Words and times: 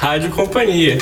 Rádio 0.00 0.30
Companhia. 0.30 0.96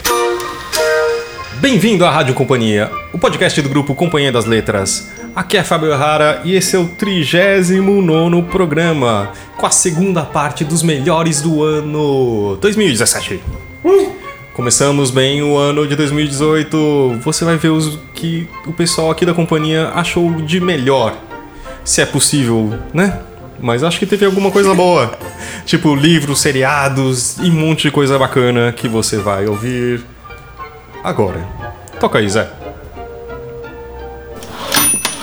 Bem-vindo 1.61 2.05
à 2.05 2.11
Rádio 2.11 2.35
Companhia, 2.35 2.91
o 3.13 3.19
podcast 3.19 3.63
do 3.63 3.69
grupo 3.69 3.95
Companhia 3.95 4.33
das 4.33 4.45
Letras. 4.45 5.13
Aqui 5.37 5.57
é 5.57 5.63
Fábio 5.63 5.97
Rara 5.97 6.43
e 6.45 6.57
esse 6.57 6.75
é 6.75 6.81
o 6.81 6.89
39 6.89 8.43
programa, 8.51 9.31
com 9.57 9.65
a 9.65 9.71
segunda 9.71 10.25
parte 10.25 10.65
dos 10.65 10.83
melhores 10.83 11.41
do 11.41 11.63
ano 11.63 12.59
2017. 12.61 13.41
Começamos 14.53 15.13
bem 15.13 15.45
o 15.45 15.57
ano 15.57 15.87
de 15.87 15.95
2018. 15.95 17.21
Você 17.23 17.45
vai 17.45 17.57
ver 17.57 17.69
os 17.69 18.01
que 18.13 18.49
o 18.67 18.73
pessoal 18.73 19.13
aqui 19.13 19.25
da 19.25 19.33
companhia 19.33 19.93
achou 19.95 20.43
de 20.43 20.59
melhor. 20.61 21.17
Se 21.85 22.03
é 22.03 22.05
possível, 22.05 22.77
né? 22.93 23.21
Mas 23.61 23.83
acho 23.83 23.99
que 23.99 24.07
teve 24.07 24.25
alguma 24.25 24.51
coisa 24.51 24.75
boa. 24.75 25.19
tipo 25.67 25.95
livros, 25.95 26.41
seriados 26.41 27.37
e 27.39 27.51
um 27.51 27.55
monte 27.55 27.83
de 27.83 27.91
coisa 27.91 28.19
bacana 28.19 28.73
que 28.73 28.89
você 28.89 29.19
vai 29.19 29.47
ouvir 29.47 30.03
agora. 31.03 31.47
Toca 32.01 32.19
aí, 32.19 32.29
Zé. 32.29 32.49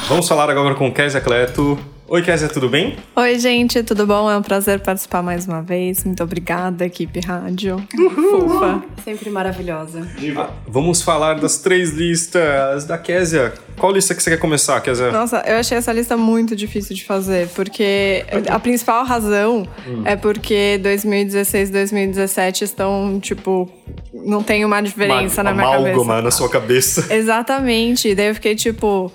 Vamos 0.07 0.27
falar 0.27 0.49
agora 0.49 0.75
com 0.75 0.91
Kézia 0.91 1.21
Cleto. 1.21 1.79
Oi, 2.07 2.21
Kézia, 2.21 2.47
tudo 2.47 2.69
bem? 2.69 2.95
Oi, 3.15 3.39
gente, 3.39 3.81
tudo 3.81 4.05
bom? 4.05 4.29
É 4.29 4.37
um 4.37 4.41
prazer 4.43 4.79
participar 4.79 5.23
mais 5.23 5.47
uma 5.47 5.63
vez. 5.63 6.03
Muito 6.03 6.21
obrigada, 6.23 6.85
equipe 6.85 7.19
rádio. 7.19 7.83
Fofa. 8.29 8.83
Sempre 9.03 9.31
maravilhosa. 9.31 10.07
Ah, 10.37 10.51
vamos 10.67 11.01
falar 11.01 11.39
das 11.39 11.57
três 11.57 11.89
listas 11.93 12.85
da 12.85 12.95
Kézia. 12.99 13.55
Qual 13.79 13.91
lista 13.91 14.13
que 14.13 14.21
você 14.21 14.29
quer 14.29 14.37
começar, 14.37 14.79
Kézia? 14.81 15.11
Nossa, 15.11 15.41
eu 15.47 15.55
achei 15.57 15.79
essa 15.79 15.91
lista 15.91 16.15
muito 16.15 16.55
difícil 16.55 16.95
de 16.95 17.03
fazer, 17.03 17.47
porque 17.55 18.23
a 18.49 18.59
principal 18.59 19.03
razão 19.03 19.67
é 20.05 20.15
porque 20.15 20.77
2016 20.83 21.69
e 21.69 21.71
2017 21.71 22.63
estão, 22.65 23.19
tipo, 23.19 23.67
não 24.13 24.43
tem 24.43 24.63
uma 24.63 24.79
diferença 24.79 25.41
Uma 25.41 25.49
na 25.51 25.53
minha 25.55 25.67
amálgama 25.75 26.05
cabeça. 26.05 26.21
na 26.21 26.31
sua 26.31 26.49
cabeça. 26.49 27.13
Exatamente. 27.13 28.13
Daí 28.13 28.27
eu 28.27 28.35
fiquei 28.35 28.53
tipo. 28.55 29.11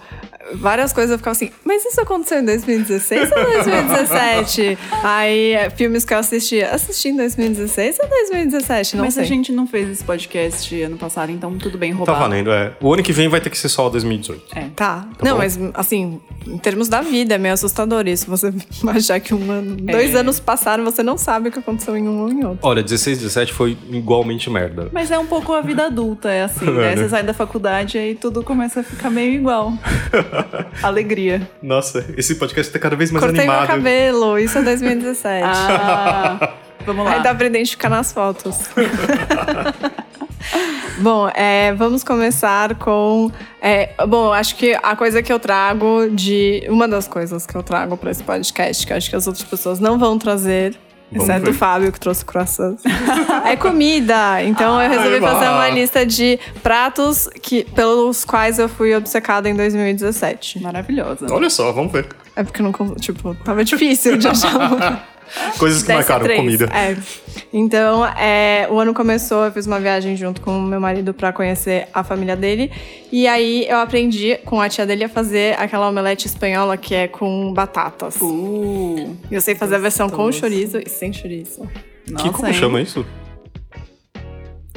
Várias 0.54 0.92
coisas 0.92 1.12
eu 1.12 1.18
ficava 1.18 1.32
assim, 1.32 1.50
mas 1.64 1.84
isso 1.84 2.00
aconteceu 2.00 2.38
em 2.40 2.44
2016 2.44 3.30
ou 3.32 3.44
2017? 3.44 4.78
Aí, 5.02 5.54
filmes 5.76 6.04
que 6.04 6.14
eu 6.14 6.18
assisti, 6.18 6.62
assisti 6.62 7.08
em 7.08 7.16
2016 7.16 7.98
ou 8.02 8.08
2017? 8.08 8.96
Não 8.96 9.04
Mas 9.04 9.14
sei. 9.14 9.22
a 9.22 9.26
gente 9.26 9.52
não 9.52 9.66
fez 9.66 9.88
esse 9.88 10.04
podcast 10.04 10.82
ano 10.82 10.96
passado, 10.96 11.30
então 11.32 11.56
tudo 11.58 11.78
bem 11.78 11.92
Tá 11.92 11.98
roubado. 11.98 12.18
valendo, 12.18 12.50
é. 12.52 12.72
O 12.80 12.92
ano 12.92 13.02
que 13.02 13.12
vem 13.12 13.28
vai 13.28 13.40
ter 13.40 13.50
que 13.50 13.58
ser 13.58 13.68
só 13.68 13.88
2018. 13.88 14.56
É. 14.56 14.66
Tá. 14.74 15.06
não, 15.22 15.32
bom. 15.32 15.38
mas 15.38 15.58
assim, 15.74 16.20
em 16.46 16.58
termos 16.58 16.88
da 16.88 17.00
vida, 17.02 17.34
é 17.34 17.38
meio 17.38 17.54
assustador 17.54 18.06
isso. 18.08 18.26
Você 18.28 18.52
achar 18.88 19.20
que 19.20 19.34
um 19.34 19.50
ano, 19.50 19.76
dois 19.76 20.14
É. 20.14 20.18
anos 20.18 20.40
passaram, 20.40 20.84
você 20.84 21.02
não 21.02 21.16
sabe 21.18 21.48
o 21.48 21.52
que 21.52 21.58
aconteceu 21.58 21.96
em 21.96 22.08
um 22.08 22.22
ou 22.22 22.30
em 22.30 22.44
outro. 22.44 22.58
Olha, 22.62 22.82
16 22.82 23.18
e 23.18 23.20
17 23.22 23.52
foi 23.52 23.76
igualmente 23.90 24.48
merda. 24.50 24.88
Mas 24.92 25.10
é 25.10 25.18
um 25.18 25.26
pouco 25.26 25.52
a 25.52 25.60
vida 25.60 25.86
adulta, 25.86 26.30
é 26.30 26.42
assim, 26.44 26.66
É, 26.66 26.70
né? 26.70 26.94
né? 26.94 26.96
Você 26.96 27.08
sai 27.08 27.22
da 27.22 27.34
faculdade 27.34 27.96
e 27.96 28.00
aí 28.00 28.14
tudo 28.14 28.42
começa 28.42 28.80
a 28.80 28.82
ficar 28.82 29.10
meio 29.10 29.34
igual. 29.34 29.72
Alegria. 30.82 31.48
Nossa, 31.62 32.04
esse 32.16 32.36
podcast 32.36 32.72
tá 32.72 32.78
cada 32.78 32.96
vez 32.96 33.10
mais 33.10 33.24
Cortei 33.24 33.44
meu 33.44 33.52
animado. 33.52 33.76
cabelo, 33.76 34.38
isso 34.38 34.58
é 34.58 34.62
2017. 34.62 35.44
Ah, 35.46 36.54
vamos 36.86 37.04
lá. 37.04 37.14
Aí 37.14 37.22
dá 37.22 37.34
pra 37.34 37.46
identificar 37.46 37.88
nas 37.88 38.12
fotos. 38.12 38.68
bom, 41.00 41.28
é, 41.34 41.72
vamos 41.74 42.04
começar 42.04 42.74
com. 42.76 43.30
é, 43.60 43.90
bom, 44.06 44.32
acho 44.32 44.56
que 44.56 44.76
a 44.82 44.96
coisa 44.96 45.22
que 45.22 45.32
eu 45.32 45.38
trago 45.38 46.08
de. 46.10 46.64
Uma 46.68 46.88
das 46.88 47.06
coisas 47.06 47.46
que 47.46 47.54
eu 47.54 47.62
trago 47.62 47.96
pra 47.96 48.10
esse 48.10 48.22
podcast, 48.22 48.86
que 48.86 48.92
eu 48.92 48.96
acho 48.96 49.10
que 49.10 49.16
as 49.16 49.26
outras 49.26 49.44
pessoas 49.44 49.80
não 49.80 49.98
vão 49.98 50.18
trazer. 50.18 50.76
Vamos 51.12 51.28
Exceto 51.28 51.46
ver. 51.46 51.50
o 51.50 51.54
Fábio, 51.54 51.92
que 51.92 51.98
trouxe 51.98 52.24
croissants. 52.24 52.82
é 53.44 53.56
comida. 53.56 54.42
Então 54.44 54.80
eu 54.80 54.88
resolvi 54.88 55.14
Ai, 55.14 55.20
fazer 55.20 55.48
uma 55.48 55.68
lista 55.68 56.06
de 56.06 56.38
pratos 56.62 57.28
que, 57.42 57.64
pelos 57.64 58.24
quais 58.24 58.58
eu 58.58 58.68
fui 58.68 58.94
obcecada 58.94 59.48
em 59.48 59.56
2017. 59.56 60.60
Maravilhosa. 60.62 61.26
Olha 61.30 61.50
só, 61.50 61.72
vamos 61.72 61.92
ver. 61.92 62.06
É 62.36 62.44
porque 62.44 62.62
não. 62.62 62.72
Tipo, 62.94 63.34
tava 63.34 63.64
difícil 63.64 64.16
de 64.16 64.28
achar. 64.28 65.08
Coisas 65.58 65.82
que 65.82 65.92
marcaram 65.92 66.24
três. 66.24 66.38
comida. 66.40 66.64
É. 66.74 66.96
Então, 67.52 68.04
é, 68.06 68.66
o 68.70 68.78
ano 68.78 68.92
começou, 68.94 69.44
eu 69.44 69.52
fiz 69.52 69.66
uma 69.66 69.78
viagem 69.80 70.16
junto 70.16 70.40
com 70.40 70.56
o 70.58 70.62
meu 70.62 70.80
marido 70.80 71.12
pra 71.14 71.32
conhecer 71.32 71.88
a 71.92 72.02
família 72.04 72.36
dele. 72.36 72.70
E 73.12 73.26
aí 73.26 73.66
eu 73.68 73.78
aprendi 73.78 74.36
com 74.44 74.60
a 74.60 74.68
tia 74.68 74.86
dele 74.86 75.04
a 75.04 75.08
fazer 75.08 75.58
aquela 75.58 75.88
omelete 75.88 76.26
espanhola 76.26 76.76
que 76.76 76.94
é 76.94 77.08
com 77.08 77.52
batatas. 77.52 78.16
Uh, 78.20 79.16
Eu 79.30 79.40
sei 79.40 79.54
fazer 79.54 79.76
a 79.76 79.78
versão 79.78 80.08
com 80.08 80.30
chorizo 80.32 80.78
e 80.84 80.88
sem 80.88 81.12
chorizo. 81.12 81.68
nossa, 82.08 82.24
que 82.24 82.30
como 82.34 82.46
hein? 82.48 82.54
chama 82.54 82.80
isso? 82.80 83.04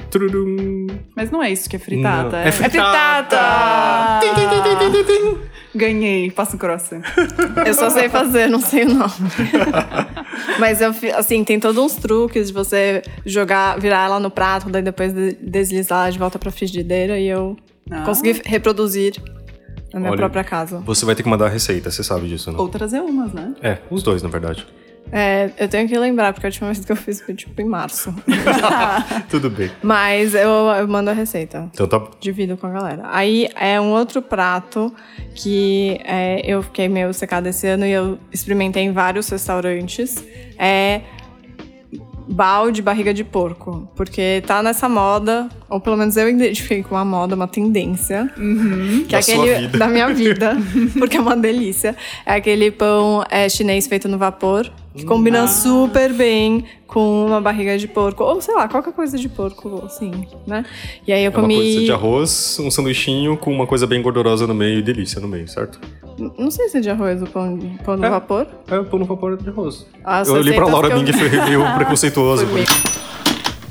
Tururum. 0.10 0.88
Mas 1.16 1.32
não 1.32 1.42
é 1.42 1.52
isso 1.52 1.68
que 1.70 1.76
é 1.76 1.80
fritada. 1.80 2.30
Não, 2.42 2.48
é 2.48 2.52
fri- 2.52 2.66
É 2.66 2.70
fritada! 2.70 3.40
Ganhei, 5.76 6.30
passa 6.32 6.56
um 6.56 6.60
croissant. 6.60 7.02
Eu 7.66 7.74
só 7.74 7.90
sei 7.90 8.08
fazer, 8.10 8.48
não 8.50 8.60
sei 8.62 8.84
o 8.84 8.94
nome. 8.94 9.14
Mas 10.60 10.82
eu, 10.82 10.94
assim, 11.16 11.44
tem 11.44 11.60
todos 11.60 11.78
uns 11.84 11.96
truques 11.96 12.48
de 12.48 12.54
você 12.54 13.02
jogar, 13.26 13.80
virar 13.80 14.06
ela 14.06 14.20
no 14.20 14.30
prato, 14.30 14.70
daí 14.70 14.82
depois 14.82 15.14
de- 15.14 15.34
deslizar 15.42 16.12
de 16.12 16.20
volta 16.20 16.38
pra 16.38 16.52
frigideira 16.52 17.18
e 17.20 17.28
eu 17.28 17.58
Ah. 17.90 18.02
consegui 18.04 18.42
reproduzir 18.46 19.16
na 19.94 20.00
minha 20.00 20.12
Olha. 20.12 20.18
própria 20.20 20.44
casa. 20.44 20.80
Você 20.86 21.06
vai 21.06 21.16
ter 21.16 21.24
que 21.24 21.30
mandar 21.30 21.46
a 21.46 21.50
receita, 21.50 21.90
você 21.92 22.04
sabe 22.04 22.28
disso, 22.28 22.52
né? 22.52 22.58
Ou 22.60 22.68
trazer 22.70 23.00
umas, 23.02 23.34
né? 23.34 23.54
É, 23.62 23.78
os 23.90 24.04
dois, 24.04 24.22
na 24.22 24.30
verdade. 24.30 24.66
É, 25.12 25.52
eu 25.58 25.68
tenho 25.68 25.88
que 25.88 25.98
lembrar, 25.98 26.34
porque 26.34 26.46
a 26.46 26.50
última 26.50 26.72
vez 26.72 26.84
que 26.84 26.92
eu 26.92 26.96
fiz 26.96 27.22
foi 27.22 27.36
tipo 27.36 27.62
em 27.62 27.66
março. 27.66 28.14
Tudo 29.30 29.50
bem. 29.50 29.72
Mas 29.82 30.34
eu, 30.34 30.50
eu 30.50 30.88
mando 30.88 31.10
a 31.10 31.14
receita. 31.14 31.70
Então 31.74 31.88
tá. 31.88 32.02
Divido 32.20 32.58
com 32.58 32.68
a 32.68 32.72
galera. 32.72 33.04
Aí 33.12 33.48
é 33.56 33.80
um 33.80 33.92
outro 33.92 34.22
prato 34.22 34.94
que 35.36 36.00
é, 36.04 36.42
eu 36.44 36.64
fiquei 36.64 36.88
meio 36.88 37.14
secada 37.14 37.50
esse 37.50 37.68
ano 37.68 37.86
e 37.86 37.92
eu 37.92 38.18
experimentei 38.32 38.84
em 38.84 38.92
vários 38.92 39.30
restaurantes. 39.30 40.24
É 40.58 41.02
balde 42.34 42.82
barriga 42.82 43.14
de 43.14 43.24
porco. 43.24 43.88
Porque 43.96 44.44
tá 44.46 44.62
nessa 44.64 44.90
moda, 44.90 45.48
ou 45.70 45.80
pelo 45.80 45.96
menos 45.98 46.18
eu 46.18 46.28
identifiquei 46.30 46.84
com 46.84 46.96
uma 46.96 47.06
moda, 47.06 47.36
uma 47.36 47.48
tendência. 47.48 48.30
Que 49.08 49.16
é 49.16 49.18
Da 49.20 49.22
sua 49.22 49.34
aquele 49.44 49.56
vida. 49.68 49.78
da 49.78 49.88
minha 49.88 50.14
vida, 50.14 50.58
porque 50.98 51.18
é 51.18 51.22
uma 51.22 51.36
delícia. 51.38 51.96
É 52.26 52.34
aquele 52.36 52.72
pão 52.72 53.24
é, 53.30 53.48
chinês 53.48 53.88
feito 53.88 54.08
no 54.08 54.18
vapor, 54.18 54.70
que 54.96 55.06
combina 55.06 55.48
super 55.48 56.12
bem 56.14 56.66
com 56.88 57.26
uma 57.26 57.42
barriga 57.42 57.76
de 57.78 57.88
porco, 57.88 58.24
ou 58.24 58.40
sei 58.40 58.54
lá, 58.54 58.68
qualquer 58.68 58.94
coisa 58.94 59.18
de 59.18 59.28
porco, 59.28 59.82
assim, 59.86 60.12
né? 60.46 60.64
E 61.08 61.12
aí 61.12 61.24
eu 61.24 61.32
É 61.32 61.36
uma 61.36 61.42
comi. 61.42 61.56
coisa 61.56 61.80
de 61.82 61.92
arroz, 61.92 62.58
um 62.60 62.70
sanduichinho 62.70 63.36
com 63.36 63.52
uma 63.52 63.66
coisa 63.66 63.88
bem 63.88 64.00
gordurosa 64.02 64.46
no 64.46 64.54
meio 64.54 64.78
e 64.78 64.82
delícia 64.84 65.20
no 65.20 65.28
meio, 65.28 65.48
certo? 65.48 65.80
Não 66.38 66.52
sei 66.52 66.70
se 66.70 66.78
é 66.78 66.82
de 66.82 66.90
arroz 66.90 67.22
o 67.22 67.26
pão, 67.28 67.58
pão 67.84 67.98
no 67.98 68.06
É. 68.06 68.10
vapor. 68.10 68.48
É 68.70 68.78
o 68.80 68.86
pão 68.86 69.00
no 69.00 69.06
vapor 69.06 69.38
de 69.38 69.50
arroz. 69.50 69.86
As 70.04 70.28
eu 70.28 70.36
olhei 70.36 70.54
pra 70.54 70.66
Laura 70.68 70.90
eu- 70.90 70.98
Ming 70.98 71.10
e 71.10 71.14
foi 71.14 71.30
meio 71.30 71.62
preconceituoso. 71.76 72.46
Foi 72.48 72.64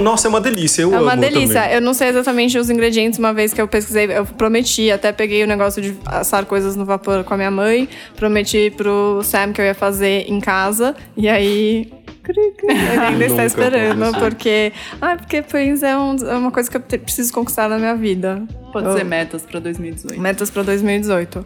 Nossa, 0.00 0.26
é 0.26 0.30
uma 0.30 0.40
delícia, 0.40 0.82
eu 0.82 0.92
É 0.92 0.96
amo 0.96 1.04
uma 1.04 1.16
delícia. 1.16 1.60
também. 1.62 1.76
Eu 1.76 1.80
não 1.80 1.94
sei 1.94 2.08
exatamente 2.08 2.58
os 2.58 2.68
ingredientes, 2.68 3.18
uma 3.20 3.32
vez 3.32 3.52
que 3.52 3.60
eu 3.62 3.68
pesquisei, 3.68 4.06
eu 4.06 4.24
prometi, 4.26 4.90
até 4.90 5.12
peguei 5.12 5.44
o 5.44 5.46
negócio 5.46 5.80
de 5.80 5.96
assar 6.06 6.44
coisas 6.44 6.74
no 6.74 6.84
vapor 6.84 7.22
com 7.22 7.34
a 7.34 7.36
minha 7.36 7.50
mãe, 7.52 7.88
prometi 8.16 8.72
pro 8.76 9.20
Sam 9.22 9.52
que 9.52 9.60
eu 9.60 9.64
ia 9.64 9.74
fazer 9.74 10.24
em 10.28 10.40
casa, 10.40 10.96
e 11.16 11.28
aí. 11.28 11.92
Ele 12.28 13.00
ainda 13.00 13.24
está 13.26 13.44
esperando, 13.44 14.00
aconteceu. 14.02 14.20
porque. 14.28 14.72
Ah, 15.00 15.16
porque 15.16 15.42
pães 15.42 15.82
é, 15.82 15.96
um- 15.96 16.16
é 16.16 16.34
uma 16.36 16.50
coisa 16.52 16.70
que 16.70 16.76
eu 16.76 16.80
preciso 16.80 17.32
conquistar 17.32 17.68
na 17.68 17.78
minha 17.78 17.94
vida. 17.96 18.42
Pode 18.72 18.86
Eu- 18.86 18.96
ser 18.96 19.04
metas 19.04 19.42
pra 19.42 19.58
2018. 19.60 20.20
Metas 20.20 20.48
pra 20.50 20.62
2018. 20.62 21.44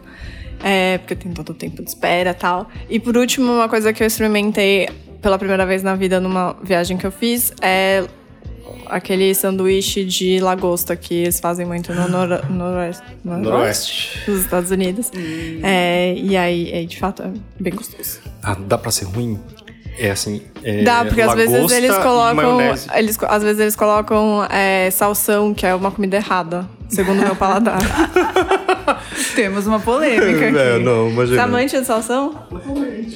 É, 0.63 0.97
porque 0.97 1.15
tem 1.15 1.31
todo 1.31 1.49
o 1.49 1.53
tempo 1.53 1.83
de 1.83 1.89
espera 1.89 2.31
e 2.31 2.33
tal. 2.33 2.69
E 2.89 2.99
por 2.99 3.15
último, 3.17 3.51
uma 3.51 3.69
coisa 3.69 3.93
que 3.93 4.03
eu 4.03 4.07
experimentei 4.07 4.89
pela 5.21 5.37
primeira 5.37 5.65
vez 5.65 5.83
na 5.83 5.95
vida 5.95 6.19
numa 6.19 6.55
viagem 6.63 6.97
que 6.97 7.05
eu 7.05 7.11
fiz 7.11 7.53
é 7.61 8.05
aquele 8.89 9.33
sanduíche 9.33 10.03
de 10.05 10.39
lagosta 10.39 10.95
que 10.95 11.13
eles 11.13 11.39
fazem 11.39 11.65
muito 11.65 11.93
no 11.93 12.07
noro 12.09 12.39
noroeste, 12.49 13.03
Noroeste. 13.23 14.21
dos 14.25 14.41
Estados 14.41 14.71
Unidos. 14.71 15.11
É, 15.63 16.13
e 16.15 16.35
aí, 16.37 16.71
é, 16.71 16.83
de 16.83 16.97
fato, 16.97 17.23
é 17.23 17.31
bem 17.59 17.73
gostoso. 17.73 18.19
Ah, 18.41 18.55
dá 18.59 18.77
pra 18.77 18.91
ser 18.91 19.05
ruim? 19.05 19.39
É 19.99 20.11
assim. 20.11 20.43
É 20.63 20.83
Dá, 20.83 21.03
porque 21.03 21.21
às 21.21 21.33
vezes 21.33 21.71
eles 21.71 21.97
colocam. 21.97 22.59
Eles, 22.93 23.17
às 23.23 23.41
vezes 23.41 23.59
eles 23.59 23.75
colocam 23.75 24.45
é, 24.45 24.91
salsão, 24.91 25.53
que 25.55 25.65
é 25.65 25.73
uma 25.73 25.89
comida 25.89 26.17
errada, 26.17 26.69
segundo 26.87 27.19
o 27.19 27.25
meu 27.25 27.35
paladar. 27.35 27.79
Temos 29.35 29.67
uma 29.67 29.79
polêmica 29.79 30.47
aqui. 30.47 30.57
É, 30.57 30.79
não, 30.79 31.07
é 31.07 31.09
imagina. 31.11 31.43
amante 31.43 31.79
de 31.79 31.85
salsão? 31.85 32.35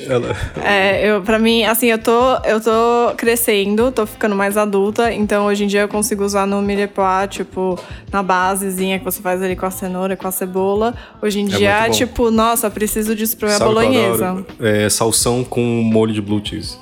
Ela- 0.08 0.36
É, 0.64 1.08
eu, 1.10 1.22
pra 1.22 1.38
mim, 1.40 1.64
assim, 1.64 1.88
eu 1.88 1.98
tô, 1.98 2.36
eu 2.46 2.60
tô 2.62 3.14
crescendo, 3.18 3.92
tô 3.92 4.06
ficando 4.06 4.36
mais 4.36 4.58
adulta, 4.58 5.12
então 5.14 5.46
hoje 5.46 5.64
em 5.64 5.68
dia 5.68 5.82
eu 5.82 5.88
consigo 5.88 6.24
usar 6.24 6.46
no 6.46 6.62
mirepoix, 6.62 7.28
tipo, 7.30 7.78
na 8.12 8.22
basezinha 8.22 9.00
que 9.00 9.06
você 9.06 9.22
faz 9.22 9.42
ali 9.42 9.56
com 9.56 9.66
a 9.66 9.72
cenoura, 9.72 10.16
com 10.16 10.28
a 10.28 10.32
cebola. 10.32 10.94
Hoje 11.22 11.40
em 11.40 11.46
É 11.52 11.58
dia, 11.58 11.90
tipo, 11.90 12.32
nossa, 12.32 12.70
preciso 12.70 13.16
disso 13.16 13.38
pra 13.38 13.48
minha 13.48 13.58
Sabe 13.60 13.70
eu 13.72 13.76
bolonhesa. 13.76 14.46
É 14.60 14.90
salsão 14.90 15.44
com 15.44 15.62
molho 15.62 16.14
de 16.14 16.22
blue 16.22 16.42
cheese. 16.44 16.78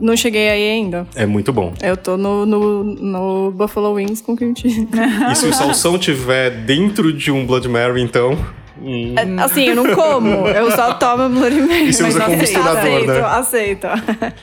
Não 0.00 0.16
cheguei 0.16 0.48
aí 0.48 0.70
ainda. 0.72 1.06
É 1.14 1.26
muito 1.26 1.52
bom. 1.52 1.72
Eu 1.82 1.96
tô 1.96 2.16
no, 2.16 2.44
no, 2.46 2.84
no 2.84 3.50
Buffalo 3.52 3.92
Wings 3.94 4.20
com 4.20 4.34
cream 4.36 4.54
cheese. 4.56 4.88
E 5.30 5.34
se 5.34 5.46
o 5.46 5.52
salsão 5.52 5.98
tiver 5.98 6.50
dentro 6.50 7.12
de 7.12 7.30
um 7.30 7.46
Blood 7.46 7.68
Mary, 7.68 8.02
então. 8.02 8.36
hum, 8.80 9.14
Assim, 9.38 9.64
eu 9.68 9.76
não 9.76 9.94
como, 9.94 10.28
eu 10.48 10.70
só 10.70 10.94
tomo 10.94 11.28
Bloody 11.28 11.60
Mary. 11.62 11.88
E 11.88 11.92
você 11.92 12.02
mas 12.02 12.14
usa 12.14 12.24
como 12.24 12.36
aceito, 12.36 12.56
misturador, 12.58 13.24
aceito, 13.24 13.86
né? 13.86 13.92
Aceito, 13.94 14.34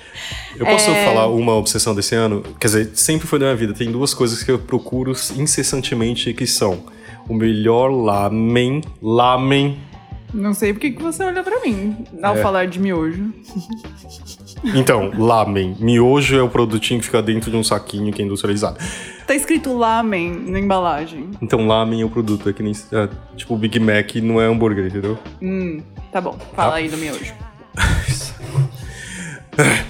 Eu 0.58 0.66
posso 0.66 0.92
É. 0.92 1.06
falar 1.06 1.28
uma 1.28 1.56
obsessão 1.56 1.96
desse 1.96 2.14
ano? 2.16 2.44
Quer 2.60 2.68
dizer, 2.68 2.92
sempre 2.94 3.26
foi 3.28 3.40
da 3.40 3.46
minha 3.46 3.56
vida. 3.56 3.74
Tem 3.74 3.92
duas 3.92 4.14
coisas 4.14 4.44
que 4.44 4.52
eu 4.52 4.60
procuro 4.60 5.12
incessantemente 5.38 6.34
que 6.34 6.46
são 6.46 6.84
o 7.28 7.34
melhor 7.34 7.88
lamen, 7.90 8.82
lamen. 9.02 9.78
Não 10.34 10.54
sei 10.54 10.72
por 10.74 10.80
que 10.80 10.92
que 10.92 11.02
você 11.04 11.24
olha 11.24 11.44
pra 11.44 11.60
mim 11.62 11.96
ao 12.24 12.38
É. 12.38 12.42
falar 12.42 12.66
de 12.68 12.80
miojo. 12.80 13.34
Então, 14.64 15.12
lamen. 15.18 15.76
Miojo 15.80 16.38
é 16.38 16.44
o 16.44 16.50
produtinho 16.50 17.00
que 17.00 17.06
fica 17.08 17.22
dentro 17.22 17.50
de 17.50 17.58
um 17.58 17.64
saquinho 17.64 18.14
que 18.14 18.22
é 18.22 18.26
industrializado. 18.26 18.78
Tá 19.26 19.34
escrito 19.34 19.76
lamen 19.76 20.32
na 20.48 20.60
embalagem. 20.60 21.30
Então, 21.42 21.66
lamen 21.66 22.02
é 22.02 22.06
o 22.06 22.10
produto. 22.10 22.48
É 22.50 22.54
que 22.54 22.62
nem. 22.62 22.74
é, 22.92 23.10
tipo, 23.36 23.54
o 23.56 23.58
Big 23.58 23.80
Mac 23.80 24.16
não 24.18 24.40
é 24.42 24.46
hambúrguer, 24.46 24.86
entendeu? 24.86 25.18
Hum, 25.42 25.82
tá 26.12 26.22
bom. 26.22 26.38
Fala 26.56 26.76
aí 26.76 26.88
do 26.90 26.98
miojo. 26.98 27.34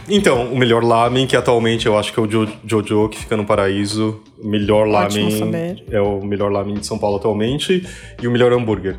Então, 0.10 0.52
o 0.52 0.58
melhor 0.58 0.84
lamen, 0.84 1.28
que 1.28 1.36
atualmente 1.36 1.86
eu 1.86 1.98
acho 1.98 2.12
que 2.12 2.20
é 2.20 2.24
o 2.24 2.28
Jo- 2.28 2.48
Jojo, 2.66 3.08
que 3.10 3.20
fica 3.20 3.38
no 3.38 3.46
Paraíso. 3.46 4.20
O 4.44 4.48
melhor 4.48 4.88
lamen 4.88 5.30
é 5.90 6.02
o 6.02 6.20
melhor 6.26 6.52
lamen 6.52 6.74
de 6.76 6.86
São 6.86 6.98
Paulo 6.98 7.18
atualmente. 7.18 7.88
E 8.22 8.28
o 8.28 8.32
melhor 8.32 8.52
hambúrguer. 8.52 8.98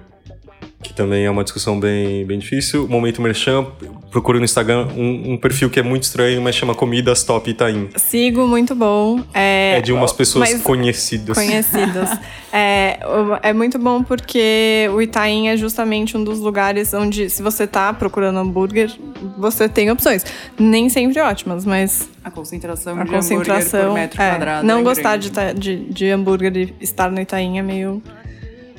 Que 0.93 0.97
também 0.97 1.25
é 1.25 1.31
uma 1.31 1.43
discussão 1.43 1.81
bem, 1.81 2.23
bem 2.27 2.39
difícil. 2.39 2.87
Momento 2.87 3.23
Merchan, 3.23 3.65
procure 4.11 4.39
no 4.39 4.45
Instagram 4.45 4.89
um, 4.95 5.33
um 5.33 5.37
perfil 5.39 5.71
que 5.71 5.81
é 5.81 5.83
muito 5.83 6.03
estranho, 6.03 6.43
mas 6.43 6.55
chama 6.55 6.75
Comidas 6.75 7.25
Top 7.25 7.49
Itaim. 7.51 7.89
Sigo, 7.97 8.47
muito 8.47 8.75
bom. 8.75 9.21
É, 9.33 9.79
É 9.79 9.81
de 9.81 9.91
umas 9.91 10.13
pessoas 10.13 10.53
mas- 10.53 10.63
conhecidas. 10.63 11.35
conhecidas. 11.35 12.11
é, 12.53 13.01
é 13.43 13.53
muito 13.55 13.79
bom 13.79 14.03
porque 14.03 14.87
o 14.93 15.01
Itaim 15.01 15.49
é 15.49 15.57
justamente 15.57 16.15
um 16.15 16.23
dos 16.23 16.41
lugares 16.41 16.93
onde, 16.93 17.31
se 17.31 17.43
você 17.43 17.67
tá 17.67 17.91
procurando 17.95 18.39
hambúrguer, 18.39 18.91
você 19.39 19.71
tem 19.71 19.91
opções. 19.91 20.27
Nem 20.59 20.91
sempre 20.91 21.19
ótimas, 21.23 21.65
mas 21.65 22.07
A 22.23 22.31
concentração 22.31 22.93
a 22.93 22.97
de 22.97 23.15
hambúrguer 23.15 23.21
concentração. 23.39 23.87
por 23.89 23.95
metro 23.95 24.21
é, 24.21 24.31
quadrado. 24.31 24.67
não 24.67 24.81
é 24.81 24.83
gostar 24.83 25.17
de, 25.17 25.31
de, 25.57 25.85
de 25.91 26.11
hambúrguer 26.11 26.55
e 26.55 26.75
estar 26.85 27.11
no 27.11 27.19
Itaim 27.19 27.59
é 27.59 27.63
meio 27.63 28.03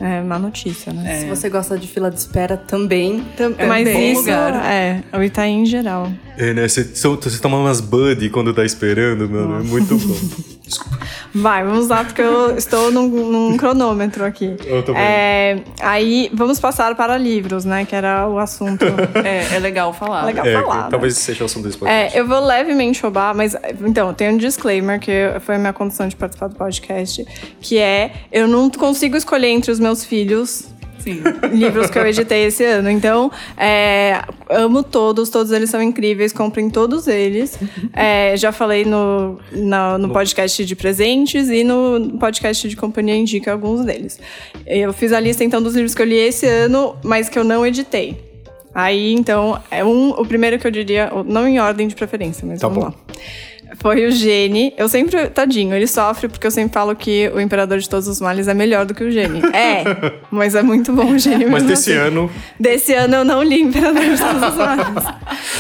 é, 0.03 0.21
má 0.21 0.37
notícia, 0.37 0.91
né? 0.91 1.21
Se 1.21 1.25
você 1.27 1.49
gosta 1.49 1.77
de 1.77 1.87
fila 1.87 2.11
de 2.11 2.19
espera 2.19 2.57
também. 2.57 3.25
É 3.39 3.47
um 3.47 3.67
Mas 3.69 3.87
bom 3.87 3.99
isso 3.99 4.21
lugar. 4.21 4.53
é 4.65 5.01
o 5.13 5.23
Itaim 5.23 5.61
em 5.61 5.65
geral. 5.65 6.11
É, 6.37 6.53
né? 6.53 6.67
Você, 6.67 6.83
você 6.83 7.39
toma 7.39 7.57
umas 7.57 7.79
Buddy 7.79 8.29
quando 8.29 8.53
tá 8.53 8.65
esperando, 8.65 9.29
mano. 9.29 9.61
É 9.61 9.63
muito 9.63 9.97
bom. 9.97 10.15
Vai, 11.33 11.63
vamos 11.63 11.87
lá, 11.87 12.03
porque 12.03 12.21
eu 12.21 12.55
estou 12.55 12.91
num, 12.91 13.07
num 13.07 13.57
cronômetro 13.57 14.23
aqui. 14.23 14.55
Eu 14.65 14.83
tô. 14.83 14.93
É, 14.93 15.63
aí, 15.81 16.29
vamos 16.33 16.59
passar 16.59 16.93
para 16.95 17.17
livros, 17.17 17.65
né? 17.65 17.85
Que 17.85 17.95
era 17.95 18.27
o 18.27 18.37
assunto. 18.37 18.85
É, 19.23 19.55
é 19.55 19.59
legal 19.59 19.93
falar. 19.93 20.25
Legal. 20.25 20.45
É, 20.45 20.53
falar, 20.53 20.83
né? 20.83 20.87
talvez 20.89 21.17
seja 21.17 21.43
o 21.43 21.45
assunto 21.45 21.65
desse 21.65 21.77
podcast. 21.77 22.15
É, 22.15 22.19
eu 22.19 22.27
vou 22.27 22.39
levemente 22.39 23.01
roubar, 23.01 23.33
mas 23.33 23.55
então, 23.85 24.13
tem 24.13 24.29
um 24.29 24.37
disclaimer 24.37 24.99
que 24.99 25.11
foi 25.41 25.55
a 25.55 25.59
minha 25.59 25.71
condição 25.71 26.07
de 26.07 26.15
participar 26.15 26.47
do 26.47 26.55
podcast, 26.55 27.25
que 27.61 27.77
é 27.77 28.11
eu 28.31 28.47
não 28.47 28.69
consigo 28.69 29.15
escolher 29.15 29.47
entre 29.47 29.71
os 29.71 29.79
meus 29.79 30.03
filhos 30.03 30.67
Sim. 31.03 31.21
livros 31.51 31.89
que 31.89 31.99
eu 31.99 32.07
editei 32.07 32.45
esse 32.45 32.63
ano. 32.63 32.89
Então, 32.89 33.31
é, 33.57 34.21
amo 34.49 34.81
todos, 34.83 35.29
todos 35.29 35.51
eles 35.51 35.69
são 35.69 35.81
incríveis, 35.81 36.31
comprem 36.31 36.69
todos 36.69 37.07
eles. 37.07 37.57
É, 37.93 38.35
já 38.37 38.51
falei 38.51 38.85
no, 38.85 39.39
na- 39.51 39.97
no 39.97 40.09
podcast 40.09 40.63
de 40.65 40.75
presentes 40.75 41.49
e 41.49 41.63
no 41.63 42.17
podcast 42.19 42.67
de 42.69 42.75
companhia 42.75 43.15
indica 43.15 43.51
alguns 43.51 43.85
deles. 43.85 44.19
Eu 44.65 44.93
fiz 44.93 45.11
a 45.11 45.19
lista 45.19 45.43
então 45.43 45.61
dos 45.61 45.75
livros 45.75 45.93
que 45.93 46.01
eu 46.01 46.05
li 46.05 46.15
esse 46.17 46.45
ano, 46.47 46.95
mas 47.03 47.27
que 47.29 47.37
eu 47.37 47.43
não 47.43 47.65
editei. 47.65 48.31
Aí, 48.75 49.13
então, 49.13 49.61
é 49.69 49.83
um, 49.85 50.09
o 50.11 50.25
primeiro 50.25 50.57
que 50.57 50.65
eu 50.65 50.71
diria, 50.71 51.11
não 51.25 51.47
em 51.47 51.59
ordem 51.59 51.87
de 51.87 51.93
preferência, 51.95 52.43
mas 52.47 52.59
Tá 52.59 52.67
vamos 52.67 52.83
bom. 52.85 52.89
lá. 52.89 52.95
Foi 53.79 54.05
o 54.05 54.11
Gene. 54.11 54.73
Eu 54.77 54.87
sempre, 54.87 55.27
tadinho, 55.27 55.73
ele 55.75 55.87
sofre 55.87 56.27
porque 56.27 56.45
eu 56.45 56.51
sempre 56.51 56.73
falo 56.73 56.95
que 56.95 57.31
o 57.33 57.39
Imperador 57.39 57.77
de 57.79 57.89
Todos 57.89 58.07
os 58.07 58.19
Males 58.21 58.47
é 58.47 58.53
melhor 58.53 58.85
do 58.85 58.93
que 58.93 59.03
o 59.03 59.11
Gene. 59.11 59.41
É, 59.53 59.83
mas 60.31 60.55
é 60.55 60.61
muito 60.63 60.91
bom 60.93 61.11
o 61.11 61.19
Gene 61.19 61.45
Mas 61.45 61.63
desse 61.63 61.91
assim. 61.91 61.99
ano, 62.07 62.29
Desse 62.59 62.93
ano 62.93 63.15
eu 63.17 63.25
não 63.25 63.41
li 63.43 63.61
Imperador 63.61 64.03
de 64.03 64.17
Todos 64.17 64.43
os 64.49 64.55
Males. 64.55 65.03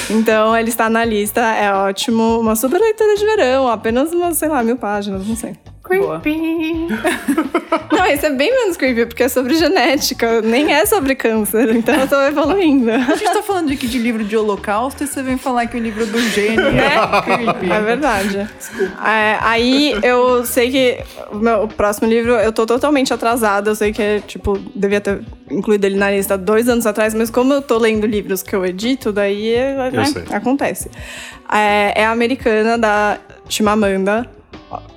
Então 0.09 0.55
ele 0.57 0.69
está 0.69 0.89
na 0.89 1.05
lista, 1.05 1.41
é 1.41 1.73
ótimo. 1.73 2.39
Uma 2.39 2.55
super 2.55 2.79
leitura 2.79 3.15
de 3.15 3.25
verão, 3.25 3.67
apenas 3.67 4.11
umas, 4.11 4.37
sei 4.37 4.49
lá, 4.49 4.63
mil 4.63 4.77
páginas, 4.77 5.27
não 5.27 5.35
sei. 5.35 5.55
Boa. 5.87 6.21
Não, 7.91 8.05
esse 8.05 8.25
é 8.25 8.29
bem 8.29 8.51
menos 8.51 8.77
creepy, 8.77 9.05
porque 9.05 9.23
é 9.23 9.29
sobre 9.29 9.55
genética, 9.55 10.41
nem 10.41 10.73
é 10.73 10.85
sobre 10.85 11.13
câncer, 11.13 11.75
então 11.75 11.93
eu 11.95 12.07
tô 12.07 12.21
evoluindo. 12.21 12.89
A 12.89 13.15
gente 13.15 13.33
tá 13.33 13.43
falando 13.43 13.71
aqui 13.71 13.87
de 13.87 13.99
livro 13.99 14.23
de 14.23 14.37
holocausto 14.37 15.03
e 15.03 15.07
você 15.07 15.21
vem 15.21 15.37
falar 15.37 15.67
que 15.67 15.77
o 15.77 15.79
livro 15.79 16.05
do 16.05 16.19
gênio 16.29 16.63
Né? 16.71 16.95
é 16.95 17.21
creepy. 17.21 17.71
É 17.71 17.81
verdade. 17.81 18.49
É, 19.05 19.37
aí 19.41 19.93
eu 20.01 20.45
sei 20.45 20.71
que 20.71 21.03
o 21.31 21.35
meu 21.35 21.63
o 21.63 21.67
próximo 21.67 22.07
livro 22.07 22.31
eu 22.33 22.51
tô 22.51 22.65
totalmente 22.65 23.13
atrasada. 23.13 23.71
Eu 23.71 23.75
sei 23.75 23.91
que 23.91 24.01
é, 24.01 24.19
tipo, 24.19 24.57
devia 24.75 25.01
ter 25.01 25.21
incluído 25.51 25.85
ele 25.85 25.97
na 25.97 26.09
lista 26.09 26.37
dois 26.37 26.67
anos 26.69 26.85
atrás, 26.85 27.13
mas 27.13 27.29
como 27.29 27.53
eu 27.53 27.61
tô 27.61 27.77
lendo 27.77 28.07
livros 28.07 28.41
que 28.41 28.55
eu 28.55 28.65
edito, 28.65 29.11
daí 29.11 29.55
né, 29.91 29.91
acontece. 30.31 30.89
É, 31.51 32.01
é 32.01 32.05
a 32.05 32.11
americana 32.11 32.77
da 32.77 33.17
Chimamanda. 33.49 34.29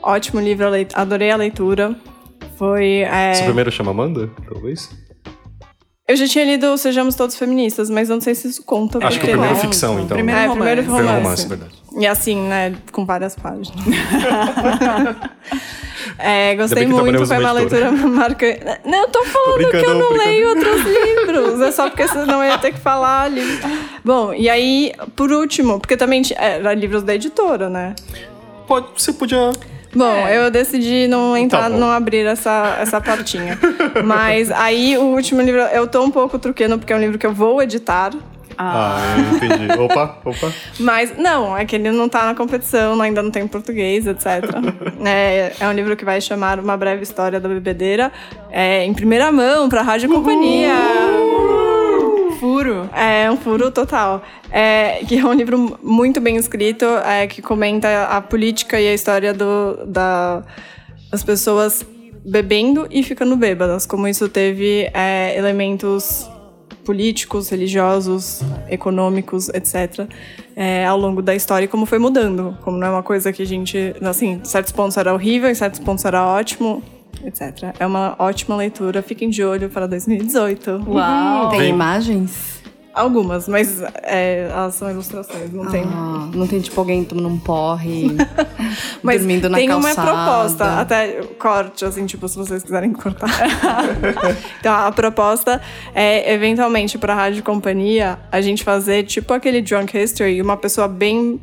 Ótimo 0.03 0.41
livro, 0.41 0.67
adorei 0.95 1.31
a 1.31 1.37
leitura. 1.37 1.95
Foi. 2.59 3.01
é, 3.03 3.35
seu 3.35 3.45
primeiro 3.47 3.71
chama 3.71 3.91
Amanda, 3.91 4.31
talvez? 4.51 4.89
Eu 6.09 6.15
já 6.17 6.27
tinha 6.29 6.45
lido 6.45 6.79
Sejamos 6.79 7.17
Todos 7.17 7.35
Feministas, 7.37 7.91
mas 7.91 8.09
não 8.09 8.21
sei 8.21 8.35
se 8.35 8.47
isso 8.49 8.63
conta. 8.65 9.05
Acho 9.05 9.19
que 9.19 9.27
o 9.27 9.29
primeiro 9.31 9.53
é 9.53 9.57
né? 9.57 9.61
ficção, 9.61 9.95
então. 10.01 10.17
Primeiro 10.17 10.39
É, 10.41 10.43
romance. 10.47 10.57
primeiro 10.61 10.83
Primeiro 10.85 11.07
romance. 11.09 11.23
romance, 11.25 11.49
verdade. 11.49 11.73
E 11.99 12.07
assim, 12.07 12.37
né, 12.49 12.75
com 12.93 13.05
várias 13.05 13.35
páginas. 13.35 13.73
É, 16.19 16.55
gostei 16.55 16.87
que 16.87 16.93
muito, 16.93 17.27
foi 17.27 17.39
uma 17.39 17.53
leitura 17.53 17.91
marcante. 17.93 18.61
Não, 18.87 19.03
eu 19.03 19.09
tô 19.09 19.23
falando 19.25 19.59
que 19.59 19.67
brincando, 19.67 19.85
eu 19.87 19.99
não 19.99 20.09
tô 20.09 20.17
leio 20.17 20.49
outros 20.49 20.83
livros. 20.85 21.61
É 21.61 21.73
só 21.73 21.89
porque 21.91 22.09
senão 22.09 22.43
eu 22.43 22.51
ia 22.51 22.59
ter 22.59 22.73
que 22.73 22.79
falar 22.81 23.29
livro. 23.31 23.69
Bom, 24.05 24.33
e 24.33 24.49
aí, 24.49 24.93
por 25.15 25.31
último, 25.31 25.79
porque 25.79 25.97
também 25.97 26.23
ti- 26.23 26.35
era 26.39 26.73
livros 26.75 27.03
da 27.03 27.15
editora, 27.15 27.69
né? 27.69 27.95
Pode, 28.67 28.87
você 28.97 29.13
podia. 29.13 29.53
Bom, 29.95 30.29
eu 30.29 30.51
decidi 30.51 31.07
não 31.09 31.37
entrar, 31.37 31.63
Tá 31.63 31.71
bom. 31.71 31.79
não 31.79 31.91
abrir 31.91 32.27
essa, 32.27 32.77
essa 32.81 33.01
partinha. 33.01 33.59
Mas 34.05 34.51
aí, 34.51 34.99
o 34.99 35.05
último 35.05 35.41
livro, 35.41 35.61
eu 35.61 35.87
tô 35.87 36.03
um 36.03 36.11
pouco 36.11 36.39
truquendo, 36.39 36.79
porque 36.79 36.93
é 36.93 36.97
um 36.97 37.01
livro 37.01 37.19
que 37.19 37.27
eu 37.27 37.33
vou 37.33 37.63
editar. 37.63 38.13
Ah, 38.59 38.99
eu 39.17 39.37
entendi. 39.37 39.73
Opa, 39.81 40.19
opa. 40.25 40.53
Mas, 40.81 41.17
não, 41.19 41.57
é 41.57 41.65
que 41.65 41.77
ele 41.77 41.91
não 41.91 42.09
tá 42.09 42.25
na 42.25 42.35
competição, 42.35 43.01
ainda 43.01 43.23
não 43.23 43.31
tem 43.31 43.43
em 43.45 43.49
português, 43.49 44.07
etc. 44.07 44.27
é, 45.05 45.53
é 45.61 45.69
um 45.69 45.73
livro 45.73 45.95
que 45.97 46.05
vai 46.05 46.21
chamar 46.21 46.59
Uma 46.59 46.77
Breve 46.77 47.03
História 47.03 47.39
da 47.39 47.49
Bebedeira, 47.49 48.11
é, 48.51 48.83
em 48.85 48.95
primeira 48.95 49.31
mão, 49.31 49.69
pra 49.69 49.83
Rádio 49.83 50.09
Companhia. 50.09 50.73
Furo. 52.39 52.89
É 52.95 53.31
um 53.31 53.37
furo 53.37 53.71
total. 53.71 54.23
É, 54.51 55.01
que 55.07 55.19
é 55.19 55.25
um 55.25 55.33
livro 55.33 55.79
muito 55.83 56.21
bem 56.21 56.37
escrito, 56.37 56.85
é, 56.85 57.27
que 57.27 57.43
comenta 57.43 58.05
a 58.05 58.21
política 58.21 58.81
e 58.81 58.89
a 58.89 58.95
história 58.95 59.33
do, 59.33 59.87
da, 59.87 60.43
das 61.11 61.23
pessoas 61.23 61.85
bebendo 62.25 62.87
e 62.91 63.03
ficando 63.03 63.37
bêbadas. 63.37 63.87
Como 63.87 64.07
isso 64.07 64.29
teve 64.29 64.91
é, 64.93 65.37
elementos 65.37 66.29
políticos, 66.85 67.49
religiosos, 67.49 68.43
econômicos, 68.69 69.49
etc. 69.49 70.09
é, 70.55 70.87
ao 70.87 70.97
longo 70.97 71.21
da 71.21 71.35
história 71.35 71.65
e 71.65 71.69
como 71.69 71.85
foi 71.85 71.99
mudando. 71.99 72.57
Como 72.63 72.77
não 72.77 72.87
é 72.87 72.91
uma 72.91 73.03
coisa 73.03 73.33
que 73.33 73.43
a 73.43 73.47
gente... 73.47 73.95
Assim, 74.01 74.35
em 74.35 74.45
certos 74.45 74.73
pontos 74.73 74.97
era 74.97 75.13
horrível, 75.13 75.51
em 75.51 75.55
certos 75.55 75.81
pontos 75.81 76.05
era 76.05 76.25
ótimo, 76.25 76.83
etc. 77.25 77.75
É 77.79 77.87
uma 77.87 78.15
ótima 78.19 78.57
leitura. 78.57 79.03
Fiquem 79.03 79.29
de 79.31 79.43
olho 79.45 79.69
para 79.69 79.87
2018. 79.87 80.85
Uau. 80.89 81.49
Tem 81.51 81.61
Vem. 81.61 81.71
imagens? 81.71 82.57
Algumas, 82.97 83.47
mas 83.47 83.83
é, 84.03 84.49
elas 84.51 84.75
são 84.75 84.91
ilustrações, 84.91 85.53
não 85.53 85.67
tem. 85.71 85.83
Ah, 85.85 86.31
não 86.35 86.47
tem 86.47 86.63
tipo 86.63 86.81
alguém 86.81 87.05
tomando 87.05 87.29
um 87.29 87.39
porre, 87.39 88.07
Mas 89.03 89.19
dormindo 89.19 89.51
na 89.51 89.59
tem 89.59 89.69
uma 89.69 89.95
calçada. 89.95 90.13
proposta, 90.13 90.81
até 90.81 91.21
corte, 91.39 91.85
assim, 91.85 92.07
tipo, 92.07 92.27
se 92.27 92.39
vocês 92.39 92.63
quiserem 92.63 92.95
cortar. 92.95 93.29
então, 94.59 94.75
a 94.75 94.91
proposta 94.91 95.61
é, 95.95 96.33
eventualmente, 96.33 96.97
pra 96.97 97.15
Rádio 97.15 97.43
Companhia, 97.43 98.19
a 98.33 98.41
gente 98.41 98.65
fazer 98.65 99.03
tipo 99.03 99.35
aquele 99.35 99.61
Drunk 99.61 99.95
History 99.95 100.37
e 100.37 100.41
uma 100.41 100.57
pessoa 100.57 100.89
bem 100.89 101.39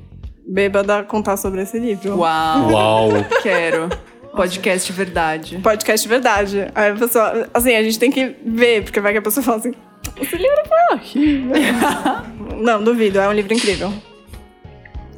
bêbada 0.47 1.03
contar 1.03 1.37
sobre 1.37 1.61
esse 1.61 1.77
livro. 1.77 2.17
Uau. 2.17 2.71
Uau. 2.71 3.09
Quero. 3.43 3.89
Podcast 4.35 4.91
verdade. 4.91 5.57
Podcast 5.59 6.07
verdade. 6.07 6.67
Aí 6.73 6.91
a 6.91 6.95
pessoa, 6.95 7.49
assim, 7.53 7.75
a 7.75 7.83
gente 7.83 7.99
tem 7.99 8.11
que 8.11 8.35
ver, 8.45 8.83
porque 8.83 8.99
vai 8.99 9.11
que 9.11 9.19
a 9.19 9.21
pessoa 9.21 9.43
fala 9.43 9.57
assim: 9.57 9.73
esse 10.19 10.35
livro 10.35 10.57
foi 10.67 10.97
horrível. 10.97 11.53
Não, 12.57 12.83
duvido, 12.83 13.19
é 13.19 13.27
um 13.27 13.33
livro 13.33 13.53
incrível. 13.53 13.93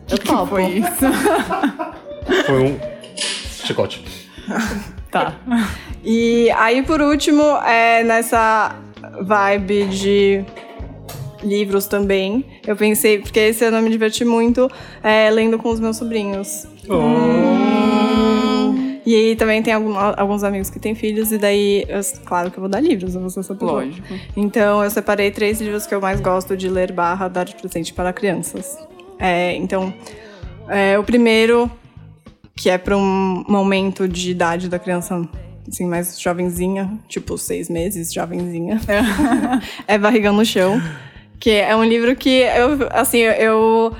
Eu 0.09 0.17
topo. 0.17 0.47
Foi 0.47 0.65
isso. 0.65 0.87
Foi 2.45 2.63
um 2.63 2.79
chicote. 3.63 4.03
Tá. 5.11 5.35
E 6.03 6.49
aí, 6.51 6.83
por 6.83 7.01
último, 7.01 7.41
é 7.65 8.03
nessa 8.03 8.75
vibe 9.21 9.85
de 9.85 10.45
livros 11.43 11.87
também. 11.87 12.45
Eu 12.65 12.75
pensei, 12.75 13.19
porque 13.19 13.39
esse 13.39 13.63
ano 13.63 13.77
eu 13.77 13.81
me 13.83 13.89
diverti 13.89 14.25
muito 14.25 14.69
é, 15.03 15.29
lendo 15.29 15.57
com 15.57 15.69
os 15.69 15.79
meus 15.79 15.97
sobrinhos. 15.97 16.67
Hum. 16.89 17.74
E 19.05 19.13
aí 19.13 19.35
também 19.35 19.61
tem 19.61 19.73
algum, 19.73 19.95
alguns 19.95 20.43
amigos 20.43 20.69
que 20.69 20.79
têm 20.79 20.95
filhos, 20.95 21.31
e 21.31 21.37
daí, 21.37 21.85
eu, 21.87 22.01
claro 22.25 22.49
que 22.49 22.57
eu 22.57 22.61
vou 22.61 22.69
dar 22.69 22.79
livros, 22.79 23.13
eu 23.13 23.21
vou 23.21 23.29
ser 23.29 23.41
essa 23.41 23.53
pessoa. 23.53 23.83
Lógico. 23.83 24.07
Então 24.35 24.83
eu 24.83 24.89
separei 24.89 25.29
três 25.29 25.61
livros 25.61 25.85
que 25.85 25.93
eu 25.93 26.01
mais 26.01 26.19
gosto 26.19 26.57
de 26.57 26.67
ler 26.67 26.91
barra 26.91 27.27
dar 27.27 27.43
de 27.43 27.55
presente 27.55 27.93
para 27.93 28.11
crianças. 28.11 28.77
É, 29.19 29.55
então, 29.55 29.93
é, 30.67 30.97
o 30.97 31.03
primeiro, 31.03 31.69
que 32.55 32.69
é 32.69 32.77
para 32.77 32.97
um 32.97 33.43
momento 33.47 34.07
de 34.07 34.31
idade 34.31 34.67
da 34.67 34.79
criança 34.79 35.27
assim, 35.67 35.85
mais 35.85 36.19
jovenzinha, 36.19 36.91
tipo 37.07 37.37
seis 37.37 37.69
meses, 37.69 38.13
jovenzinha, 38.13 38.79
é 39.87 39.97
Barrigão 39.97 40.33
no 40.33 40.45
Chão. 40.45 40.81
Que 41.39 41.51
é 41.51 41.75
um 41.75 41.83
livro 41.83 42.15
que 42.15 42.29
eu, 42.29 42.87
assim, 42.91 43.19
eu 43.19 43.93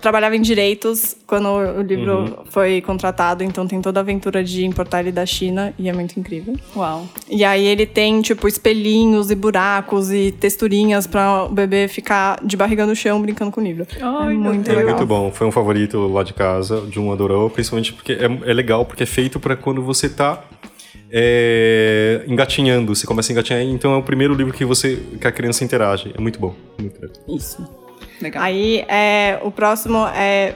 trabalhava 0.00 0.36
em 0.36 0.42
direitos 0.42 1.16
quando 1.26 1.48
o 1.48 1.82
livro 1.82 2.40
foi 2.50 2.80
contratado, 2.80 3.42
então 3.44 3.66
tem 3.66 3.80
toda 3.80 4.00
a 4.00 4.02
aventura 4.02 4.42
de 4.42 4.64
importar 4.64 5.00
ele 5.00 5.12
da 5.12 5.24
China 5.24 5.72
e 5.78 5.88
é 5.88 5.92
muito 5.92 6.18
incrível. 6.18 6.54
Uau. 6.76 7.08
E 7.28 7.44
aí 7.44 7.64
ele 7.64 7.86
tem, 7.86 8.20
tipo, 8.20 8.48
espelhinhos 8.48 9.30
e 9.30 9.34
buracos 9.34 10.10
e 10.10 10.32
texturinhas 10.32 11.06
pra 11.06 11.44
o 11.44 11.48
bebê 11.48 11.88
ficar 11.88 12.38
de 12.44 12.56
barriga 12.56 12.84
no 12.86 12.94
chão 12.96 13.20
brincando 13.22 13.50
com 13.50 13.60
o 13.60 13.64
livro. 13.64 13.86
Ai, 14.00 14.34
é 14.34 14.36
muito 14.36 14.70
É 14.70 14.74
legal. 14.74 14.94
muito 14.96 15.06
bom. 15.06 15.30
Foi 15.30 15.46
um 15.46 15.52
favorito 15.52 16.06
lá 16.08 16.22
de 16.22 16.32
casa, 16.34 16.80
de 16.82 16.98
um 16.98 17.12
adorou, 17.12 17.48
principalmente 17.48 17.92
porque 17.92 18.12
é, 18.12 18.24
é 18.50 18.52
legal, 18.52 18.84
porque 18.84 19.02
é 19.02 19.06
feito 19.06 19.38
pra 19.38 19.56
quando 19.56 19.82
você 19.82 20.08
tá 20.08 20.44
é, 21.10 22.24
engatinhando. 22.26 22.94
Você 22.94 23.06
começa 23.06 23.30
a 23.30 23.32
engatinhar, 23.32 23.62
então 23.62 23.92
é 23.94 23.96
o 23.96 24.02
primeiro 24.02 24.34
livro 24.34 24.52
que 24.52 24.64
você 24.64 25.00
que 25.20 25.26
a 25.26 25.32
criança 25.32 25.62
interage. 25.64 26.12
É 26.16 26.20
muito 26.20 26.40
bom. 26.40 26.54
Muito 26.78 27.00
legal. 27.00 27.16
Isso. 27.28 27.83
Legal. 28.20 28.42
Aí, 28.42 28.84
é, 28.88 29.38
o 29.42 29.50
próximo 29.50 30.06
é, 30.14 30.54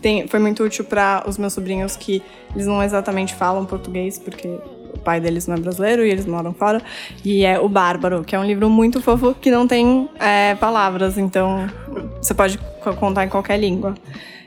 tem, 0.00 0.26
foi 0.28 0.40
muito 0.40 0.62
útil 0.62 0.84
para 0.84 1.24
os 1.26 1.36
meus 1.38 1.52
sobrinhos 1.52 1.96
que 1.96 2.22
eles 2.54 2.66
não 2.66 2.82
exatamente 2.82 3.34
falam 3.34 3.64
português, 3.64 4.18
porque 4.18 4.48
o 4.48 4.98
pai 4.98 5.20
deles 5.20 5.46
não 5.46 5.56
é 5.56 5.60
brasileiro 5.60 6.04
e 6.04 6.10
eles 6.10 6.26
moram 6.26 6.52
fora. 6.52 6.80
E 7.24 7.44
é 7.44 7.58
O 7.58 7.68
Bárbaro, 7.68 8.24
que 8.24 8.34
é 8.34 8.38
um 8.38 8.44
livro 8.44 8.68
muito 8.68 9.00
fofo 9.00 9.34
que 9.34 9.50
não 9.50 9.66
tem 9.66 10.08
é, 10.18 10.54
palavras, 10.54 11.16
então 11.18 11.66
você 12.20 12.34
pode 12.34 12.58
co- 12.82 12.94
contar 12.94 13.24
em 13.24 13.28
qualquer 13.28 13.58
língua. 13.58 13.94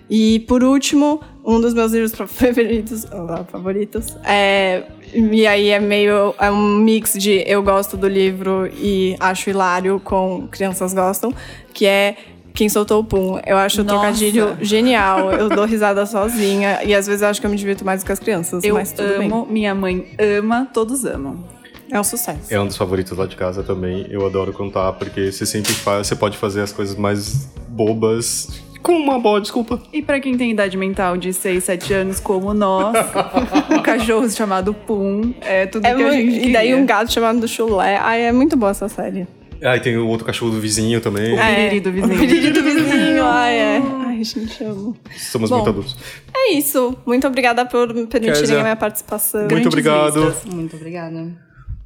E 0.10 0.42
por 0.42 0.64
último, 0.64 1.22
um 1.46 1.60
dos 1.62 1.74
meus 1.74 1.92
livros 1.94 2.12
favoritos, 2.30 3.06
favoritos 3.50 4.16
é, 4.26 4.84
e 5.14 5.48
aí 5.48 5.70
é 5.70 5.80
meio 5.80 6.36
é 6.40 6.52
um 6.52 6.78
mix 6.78 7.14
de 7.14 7.42
eu 7.48 7.64
gosto 7.64 7.96
do 7.96 8.08
livro 8.08 8.68
e 8.74 9.16
acho 9.20 9.50
hilário 9.50 10.00
com 10.04 10.48
crianças 10.52 10.94
gostam, 10.94 11.34
que 11.74 11.86
é 11.86 12.16
quem 12.54 12.70
soltou 12.70 13.00
o 13.02 13.04
pum. 13.04 13.40
Eu 13.46 13.58
acho 13.58 13.82
o 13.82 13.84
Nossa. 13.84 14.00
trocadilho 14.00 14.58
genial. 14.62 15.32
Eu 15.32 15.50
dou 15.50 15.66
risada 15.66 16.06
sozinha. 16.06 16.80
E 16.84 16.94
às 16.94 17.08
vezes 17.08 17.22
eu 17.22 17.28
acho 17.28 17.40
que 17.42 17.48
eu 17.48 17.52
me 17.52 17.58
divirto 17.58 17.84
mais 17.84 18.04
do 18.04 18.06
que 18.06 18.12
as 18.12 18.20
crianças. 18.20 18.64
Eu 18.64 18.76
mas 18.76 18.92
tudo 18.92 19.08
amo, 19.22 19.48
minha 19.50 19.74
mãe 19.74 20.08
ama, 20.40 20.68
todos 20.74 21.04
amam. 21.06 21.34
bem. 21.34 21.54
É 21.92 22.00
um 22.00 22.04
sucesso. 22.04 22.52
É 22.52 22.60
um 22.60 22.66
dos 22.66 22.76
favoritos 22.78 23.16
lá 23.18 23.26
de 23.28 23.36
casa 23.36 23.62
também. 23.64 24.08
Eu 24.10 24.26
adoro 24.26 24.52
contar, 24.54 24.94
porque 24.94 25.32
você 25.32 25.46
sempre 25.46 25.74
faz, 25.74 26.08
você 26.08 26.16
pode 26.16 26.38
fazer 26.38 26.62
as 26.62 26.72
coisas 26.72 26.96
mais 26.96 27.48
bobas 27.68 28.62
com 28.82 28.94
uma 28.94 29.18
boa 29.20 29.40
desculpa. 29.40 29.80
E 29.94 30.02
pra 30.02 30.20
quem 30.20 30.36
tem 30.36 30.52
idade 30.52 30.76
mental 30.76 31.16
de 31.18 31.32
6, 31.32 31.64
7 31.64 31.94
anos, 31.94 32.20
como 32.20 32.54
nós, 32.54 32.94
um 33.72 33.82
cachorro 33.82 34.30
chamado 34.30 34.74
Pum 34.74 35.34
é 35.42 35.66
tudo 35.68 35.86
É 35.86 35.94
que 35.96 36.02
a 36.02 36.06
muito- 36.06 36.14
gente 36.20 36.50
e 36.50 36.52
daí 36.54 36.68
queria. 36.68 36.78
um 36.82 36.86
gato 36.86 37.12
chamado 37.14 37.40
do 37.40 37.48
chulé. 37.48 37.98
Ai, 38.02 38.24
é 38.24 38.32
muito 38.32 38.58
boa 38.58 38.72
essa 38.72 38.90
série. 38.90 39.26
Ah, 39.64 39.78
e 39.78 39.80
tem 39.80 39.96
o 39.98 40.08
outro 40.08 40.26
cachorro 40.26 40.52
do 40.52 40.60
vizinho 40.60 41.00
também. 41.00 41.34
O 41.34 41.38
piriri 41.38 41.80
do 41.80 41.92
vizinho. 41.92 42.16
O 42.16 42.20
piriri 42.20 42.50
do 42.52 42.62
vizinho. 42.64 43.26
Ai, 43.26 43.56
é. 43.56 43.82
Ai, 44.08 44.24
gente, 44.24 44.64
amo. 44.64 44.98
Somos 45.18 45.50
Bom, 45.50 45.56
muito 45.58 45.70
adultos. 45.70 45.96
É 46.36 46.52
isso. 46.54 46.98
Muito 47.06 47.26
obrigada 47.28 47.66
por 47.66 47.94
me 47.94 48.06
permitirem 48.06 48.42
Kézia. 48.42 48.60
a 48.60 48.64
minha 48.64 48.76
participação. 48.76 49.48
Muito 49.50 49.68
obrigado. 49.68 50.36
Muito 50.52 50.76
obrigada. 50.76 51.32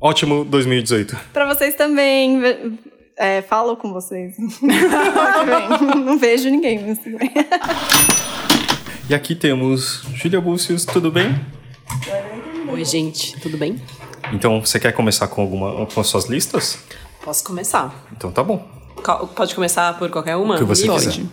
Ótimo 0.01 0.43
2018. 0.45 1.15
Pra 1.33 1.45
vocês 1.45 1.75
também. 1.75 2.41
É, 3.15 3.41
falo 3.41 3.75
com 3.77 3.91
vocês. 3.93 4.35
Bem, 4.37 4.69
Não 6.05 6.17
vejo 6.17 6.49
ninguém, 6.49 6.83
mas 6.85 6.99
tudo 6.99 7.17
bem. 7.17 7.31
E 9.09 9.15
aqui 9.15 9.33
temos 9.35 10.03
Julia 10.15 10.39
Búcios, 10.41 10.85
tudo 10.85 11.11
bem? 11.11 11.39
Oi, 12.71 12.85
gente, 12.85 13.39
tudo 13.39 13.57
bem? 13.57 13.81
Então, 14.33 14.59
você 14.59 14.79
quer 14.79 14.91
começar 14.91 15.27
com 15.29 15.41
alguma 15.41 15.85
com 15.85 15.99
as 16.01 16.07
suas 16.07 16.25
listas? 16.25 16.83
Posso 17.27 17.43
começar. 17.43 17.93
Então 18.15 18.31
tá 18.31 18.41
bom. 18.41 18.65
Pode 19.35 19.53
começar 19.53 19.99
por 19.99 20.09
qualquer 20.09 20.37
uma? 20.37 20.55
O 20.55 20.59
que 20.59 20.63
você 20.63 20.83
Livro? 20.83 20.95
quiser. 20.97 21.23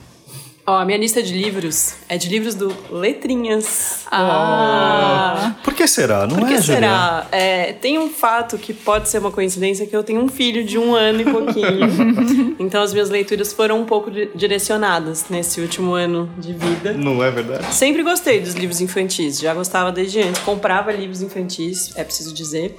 Ó, 0.67 0.79
a 0.79 0.85
minha 0.85 0.99
lista 0.99 1.23
de 1.23 1.33
livros 1.33 1.95
é 2.09 2.19
de 2.19 2.29
livros 2.29 2.57
do 2.57 2.75
Letrinhas. 2.91 4.01
Ah, 4.11 5.55
Por 5.63 5.73
que 5.73 5.87
será? 5.87 6.27
Não 6.27 6.39
Por 6.39 6.49
que 6.49 6.55
é, 6.55 6.61
será? 6.61 7.29
É, 7.31 7.73
tem 7.75 7.97
um 7.97 8.09
fato 8.11 8.59
que 8.59 8.75
pode 8.75 9.09
ser 9.09 9.19
uma 9.19 9.31
coincidência 9.31 9.87
que 9.87 9.95
eu 9.95 10.03
tenho 10.03 10.21
um 10.21 10.27
filho 10.29 10.65
de 10.65 10.77
um 10.79 10.97
ano 10.97 11.21
e 11.21 11.25
pouquinho. 11.31 12.57
então 12.59 12.83
as 12.83 12.93
minhas 12.93 13.09
leituras 13.09 13.53
foram 13.53 13.81
um 13.81 13.85
pouco 13.85 14.11
di- 14.11 14.31
direcionadas 14.35 15.27
nesse 15.31 15.61
último 15.61 15.93
ano 15.95 16.29
de 16.39 16.55
vida. 16.55 16.93
Não 16.93 17.23
é 17.23 17.31
verdade? 17.31 17.73
Sempre 17.73 18.03
gostei 18.03 18.41
dos 18.41 18.55
livros 18.55 18.81
infantis, 18.81 19.39
já 19.39 19.55
gostava 19.55 19.93
desde 19.93 20.21
antes. 20.23 20.41
Comprava 20.43 20.91
livros 20.91 21.23
infantis, 21.23 21.93
é 21.95 22.03
preciso 22.03 22.35
dizer. 22.35 22.77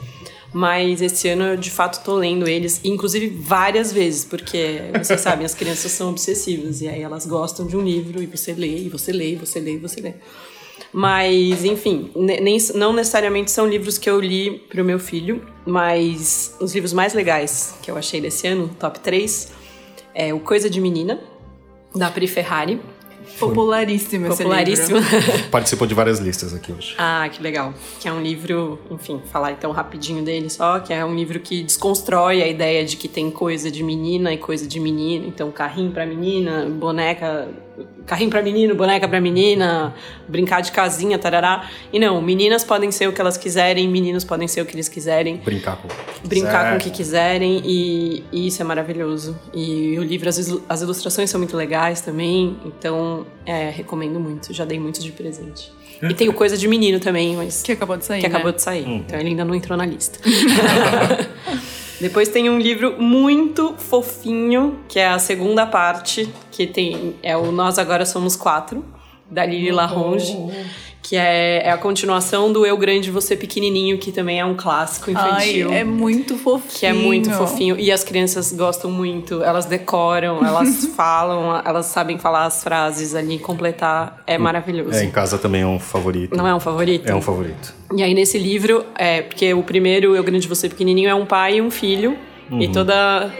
Mas 0.57 1.01
esse 1.01 1.27
ano 1.27 1.43
eu 1.43 1.57
de 1.57 1.69
fato 1.69 2.01
tô 2.01 2.15
lendo 2.15 2.47
eles, 2.47 2.79
inclusive 2.81 3.27
várias 3.27 3.91
vezes, 3.91 4.23
porque 4.23 4.79
vocês 4.97 5.19
sabem, 5.19 5.45
as 5.45 5.53
crianças 5.53 5.91
são 5.91 6.09
obsessivas 6.09 6.79
e 6.79 6.87
aí 6.87 7.01
elas 7.01 7.25
gostam 7.25 7.67
de 7.67 7.75
um 7.75 7.81
livro 7.81 8.23
e 8.23 8.25
você 8.25 8.53
lê, 8.53 8.77
e 8.77 8.87
você 8.87 9.11
lê, 9.11 9.33
e 9.33 9.35
você 9.35 9.59
lê, 9.59 9.73
e 9.73 9.77
você 9.77 9.99
lê. 9.99 10.13
Mas, 10.93 11.65
enfim, 11.65 12.09
ne- 12.15 12.39
nem, 12.39 12.57
não 12.73 12.93
necessariamente 12.93 13.51
são 13.51 13.67
livros 13.67 13.97
que 13.97 14.09
eu 14.09 14.17
li 14.17 14.59
pro 14.69 14.81
meu 14.85 14.97
filho, 14.97 15.45
mas 15.65 16.55
os 16.61 16.73
livros 16.73 16.93
mais 16.93 17.13
legais 17.13 17.75
que 17.81 17.91
eu 17.91 17.97
achei 17.97 18.21
desse 18.21 18.47
ano, 18.47 18.69
top 18.79 19.01
3, 19.01 19.51
é 20.13 20.33
O 20.33 20.39
Coisa 20.39 20.69
de 20.69 20.79
Menina, 20.79 21.19
da 21.93 22.09
Pri 22.09 22.27
Ferrari. 22.27 22.79
Popularíssimo 23.39 24.27
esse 24.27 24.37
Popularíssimo. 24.37 24.99
livro. 24.99 25.49
Participou 25.51 25.87
de 25.87 25.93
várias 25.93 26.19
listas 26.19 26.53
aqui 26.53 26.71
hoje. 26.71 26.95
Ah, 26.97 27.27
que 27.31 27.41
legal. 27.41 27.73
Que 27.99 28.07
é 28.07 28.13
um 28.13 28.21
livro, 28.21 28.79
enfim, 28.89 29.21
falar 29.31 29.51
então 29.51 29.71
rapidinho 29.71 30.23
dele 30.23 30.49
só, 30.49 30.79
que 30.79 30.93
é 30.93 31.03
um 31.03 31.15
livro 31.15 31.39
que 31.39 31.63
desconstrói 31.63 32.41
a 32.41 32.47
ideia 32.47 32.85
de 32.85 32.97
que 32.97 33.07
tem 33.07 33.29
coisa 33.31 33.69
de 33.71 33.83
menina 33.83 34.33
e 34.33 34.37
coisa 34.37 34.67
de 34.67 34.79
menino. 34.79 35.27
Então, 35.27 35.51
carrinho 35.51 35.91
pra 35.91 36.05
menina, 36.05 36.65
boneca. 36.69 37.47
Carrinho 38.05 38.29
pra 38.29 38.41
menino, 38.41 38.75
boneca 38.75 39.07
pra 39.07 39.19
menina, 39.19 39.93
brincar 40.27 40.61
de 40.61 40.71
casinha, 40.71 41.17
tarará. 41.17 41.69
E 41.91 41.99
não, 41.99 42.21
meninas 42.21 42.63
podem 42.63 42.91
ser 42.91 43.07
o 43.09 43.13
que 43.13 43.19
elas 43.19 43.35
quiserem, 43.37 43.87
meninos 43.87 44.23
podem 44.23 44.47
ser 44.47 44.61
o 44.61 44.65
que 44.65 44.75
eles 44.75 44.87
quiserem 44.87 45.37
Brincar 45.37 45.77
com. 45.77 45.87
brincar 46.27 46.71
com 46.71 46.77
o 46.77 46.79
que 46.79 46.89
quiserem 46.91 47.61
e, 47.65 48.23
e 48.31 48.47
isso 48.47 48.61
é 48.61 48.65
maravilhoso. 48.65 49.35
E 49.53 49.97
o 49.97 50.03
livro, 50.03 50.29
as, 50.29 50.37
as 50.69 50.81
ilustrações 50.81 51.29
são 51.29 51.39
muito 51.39 51.57
legais 51.57 52.01
também, 52.01 52.55
então 52.65 53.25
é, 53.45 53.69
recomendo 53.69 54.19
muito. 54.19 54.53
Já 54.53 54.65
dei 54.65 54.79
muitos 54.79 55.03
de 55.03 55.11
presente. 55.11 55.71
E 56.01 56.13
tem 56.13 56.27
o 56.29 56.33
Coisa 56.33 56.57
de 56.57 56.67
Menino 56.67 56.99
também, 56.99 57.35
mas 57.35 57.63
Que 57.63 57.71
acabou 57.71 57.95
de 57.97 58.05
sair, 58.05 58.21
que 58.21 58.27
né? 58.27 58.35
acabou 58.35 58.51
de 58.51 58.61
sair. 58.61 58.85
Então 58.87 59.17
ele 59.19 59.29
ainda 59.29 59.45
não 59.45 59.55
entrou 59.55 59.77
na 59.77 59.85
lista. 59.85 60.19
Depois 61.99 62.27
tem 62.29 62.49
um 62.49 62.59
livro 62.59 63.01
muito 63.01 63.73
fofinho, 63.77 64.79
que 64.87 64.99
é 64.99 65.07
a 65.07 65.19
segunda 65.19 65.65
parte, 65.65 66.29
que 66.51 66.67
tem 66.67 67.15
é 67.23 67.37
o 67.37 67.51
Nós 67.51 67.79
Agora 67.79 68.05
Somos 68.05 68.35
Quatro, 68.35 68.83
da 69.29 69.45
Lili 69.45 69.71
Laronge, 69.71 70.37
que 71.07 71.15
é, 71.15 71.67
é 71.67 71.71
a 71.71 71.77
continuação 71.77 72.51
do 72.51 72.65
Eu 72.65 72.75
Grande 72.75 73.11
Você 73.11 73.37
Pequenininho, 73.37 73.99
que 73.99 74.11
também 74.11 74.39
é 74.39 74.45
um 74.45 74.55
clássico 74.55 75.11
Ai, 75.13 75.51
infantil. 75.51 75.71
é 75.71 75.83
muito 75.83 76.35
fofinho. 76.35 76.79
Que 76.79 76.85
é 76.87 76.93
muito 76.93 77.29
fofinho. 77.29 77.79
E 77.79 77.91
as 77.91 78.03
crianças 78.03 78.51
gostam 78.51 78.89
muito. 78.89 79.43
Elas 79.43 79.65
decoram, 79.65 80.43
elas 80.43 80.87
falam, 80.97 81.61
elas 81.63 81.85
sabem 81.85 82.17
falar 82.17 82.45
as 82.45 82.63
frases 82.63 83.13
ali, 83.13 83.37
completar. 83.37 84.23
É 84.25 84.35
maravilhoso. 84.39 84.97
É, 84.97 85.03
em 85.03 85.11
casa 85.11 85.37
também 85.37 85.61
é 85.61 85.67
um 85.67 85.79
favorito. 85.79 86.35
Não 86.35 86.47
é 86.47 86.55
um 86.55 86.59
favorito? 86.59 87.07
É 87.07 87.13
um 87.13 87.21
favorito. 87.21 87.71
E 87.95 88.01
aí 88.01 88.15
nesse 88.15 88.39
livro, 88.39 88.83
é 88.97 89.21
porque 89.21 89.53
o 89.53 89.61
primeiro, 89.61 90.15
Eu 90.15 90.23
Grande 90.23 90.47
Você 90.47 90.67
Pequenininho, 90.67 91.07
é 91.07 91.13
um 91.13 91.25
pai 91.25 91.57
e 91.57 91.61
um 91.61 91.69
filho. 91.69 92.17
Uhum. 92.49 92.61
E 92.61 92.71
toda 92.71 92.93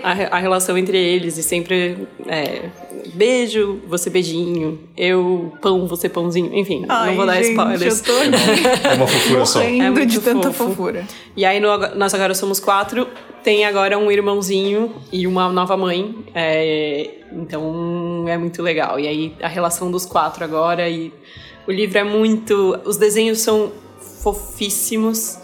a, 0.04 0.12
a 0.12 0.40
relação 0.40 0.78
entre 0.78 0.98
eles, 0.98 1.38
e 1.38 1.44
sempre 1.44 2.08
é, 2.28 2.70
beijo, 3.14 3.80
você 3.88 4.10
beijinho, 4.10 4.80
eu 4.98 5.54
pão, 5.62 5.86
você 5.88 6.10
pãozinho, 6.10 6.56
enfim, 6.56 6.86
Ai, 6.90 7.10
não 7.10 7.16
vou 7.16 7.26
dar 7.26 7.36
gente, 7.36 7.52
spoilers. 7.52 8.00
Eu 8.00 8.06
tô 8.06 8.20
aqui 8.20 8.88
É 8.88 8.94
uma 8.94 9.08
fofura 9.08 9.46
só. 9.46 9.62
É 9.62 9.90
muito 9.90 10.08
de 10.08 10.20
tanta 10.20 10.52
fofo. 10.52 10.72
fofura. 10.72 11.06
E 11.36 11.46
aí, 11.46 11.60
no 11.60 11.78
Nós 11.96 12.14
Agora 12.14 12.34
Somos 12.34 12.60
Quatro, 12.60 13.08
tem 13.44 13.64
agora 13.66 13.98
um 13.98 14.12
irmãozinho 14.12 14.92
e 15.12 15.28
uma 15.28 15.52
nova 15.52 15.78
mãe. 15.78 16.16
é, 16.34 17.12
então, 17.32 18.26
é 18.28 18.38
muito 18.38 18.62
legal. 18.64 19.00
E 19.00 19.08
aí, 19.08 19.34
a 19.42 19.48
relação 19.48 19.92
dos 19.92 20.06
quatro 20.06 20.44
agora. 20.44 20.90
E 20.90 21.14
o 21.68 21.72
livro 21.72 21.98
é 21.98 22.04
muito. 22.04 22.80
Os 22.86 22.98
desenhos 22.98 23.40
são 23.40 23.72
fofíssimos. 24.22 25.38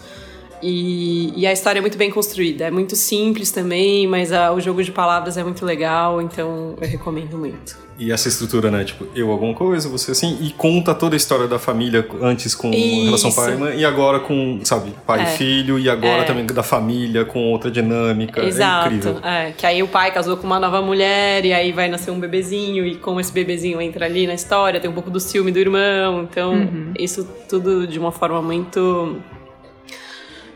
E, 0.62 1.32
e 1.36 1.46
a 1.46 1.52
história 1.52 1.78
é 1.78 1.82
muito 1.82 1.98
bem 1.98 2.10
construída. 2.10 2.64
É 2.66 2.70
muito 2.70 2.94
simples 2.94 3.50
também, 3.50 4.06
mas 4.06 4.32
a- 4.32 4.52
o 4.52 4.60
jogo 4.60 4.82
de 4.82 4.92
palavras 4.92 5.36
é 5.36 5.42
muito 5.42 5.64
legal. 5.64 6.22
Então, 6.22 6.74
eu 6.80 6.88
recomendo 6.88 7.36
muito. 7.36 7.76
E 7.98 8.10
essa 8.10 8.26
estrutura, 8.26 8.70
né? 8.70 8.84
Tipo, 8.84 9.06
eu 9.14 9.30
alguma 9.30 9.54
coisa, 9.54 9.88
você 9.88 10.12
assim, 10.12 10.38
e 10.40 10.50
conta 10.50 10.94
toda 10.94 11.14
a 11.14 11.18
história 11.18 11.46
da 11.46 11.58
família 11.58 12.06
antes 12.22 12.54
com 12.54 12.70
Isso. 12.72 13.04
relação 13.04 13.32
pai 13.32 13.52
e 13.52 13.56
mãe, 13.56 13.78
e 13.80 13.84
agora 13.84 14.18
com, 14.18 14.60
sabe, 14.64 14.92
pai 15.06 15.20
É. 15.20 15.22
e 15.24 15.36
filho, 15.36 15.78
e 15.78 15.88
agora 15.90 16.22
É. 16.22 16.24
também 16.24 16.46
da 16.46 16.62
família 16.62 17.24
com 17.24 17.52
outra 17.52 17.70
dinâmica. 17.70 18.42
Exato. 18.44 18.86
É 18.88 18.94
incrível. 18.96 19.18
É, 19.22 19.52
que 19.52 19.66
aí 19.66 19.82
o 19.82 19.88
pai 19.88 20.10
casou 20.10 20.36
com 20.36 20.46
uma 20.46 20.58
nova 20.58 20.80
mulher 20.80 21.44
e 21.44 21.52
aí 21.52 21.70
vai 21.70 21.88
nascer 21.88 22.10
um 22.10 22.18
bebezinho 22.18 22.86
e 22.86 22.96
como 22.96 23.20
esse 23.20 23.30
bebezinho 23.32 23.80
entra 23.80 24.06
ali 24.06 24.26
na 24.26 24.34
história, 24.34 24.80
tem 24.80 24.90
um 24.90 24.94
pouco 24.94 25.10
do 25.10 25.20
ciúme 25.20 25.52
do 25.52 25.58
irmão. 25.58 26.22
Então, 26.28 26.54
isso 26.98 27.28
tudo 27.48 27.86
de 27.86 27.98
uma 27.98 28.10
forma 28.10 28.40
muito 28.40 29.16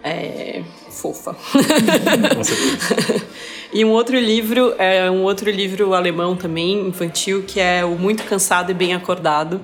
é, 0.08 0.62
fofa. 0.90 1.34
Com 1.34 2.44
certeza. 2.44 3.26
E 3.72 3.84
um 3.84 3.90
outro 3.90 4.18
livro, 4.18 4.74
é 4.78 5.10
um 5.10 5.24
outro 5.24 5.50
livro 5.50 5.92
alemão 5.92 6.36
também, 6.36 6.86
infantil, 6.86 7.42
que 7.42 7.58
é 7.58 7.84
o 7.84 7.90
Muito 7.98 8.22
Cansado 8.22 8.70
e 8.70 8.74
Bem 8.74 8.94
Acordado, 8.94 9.60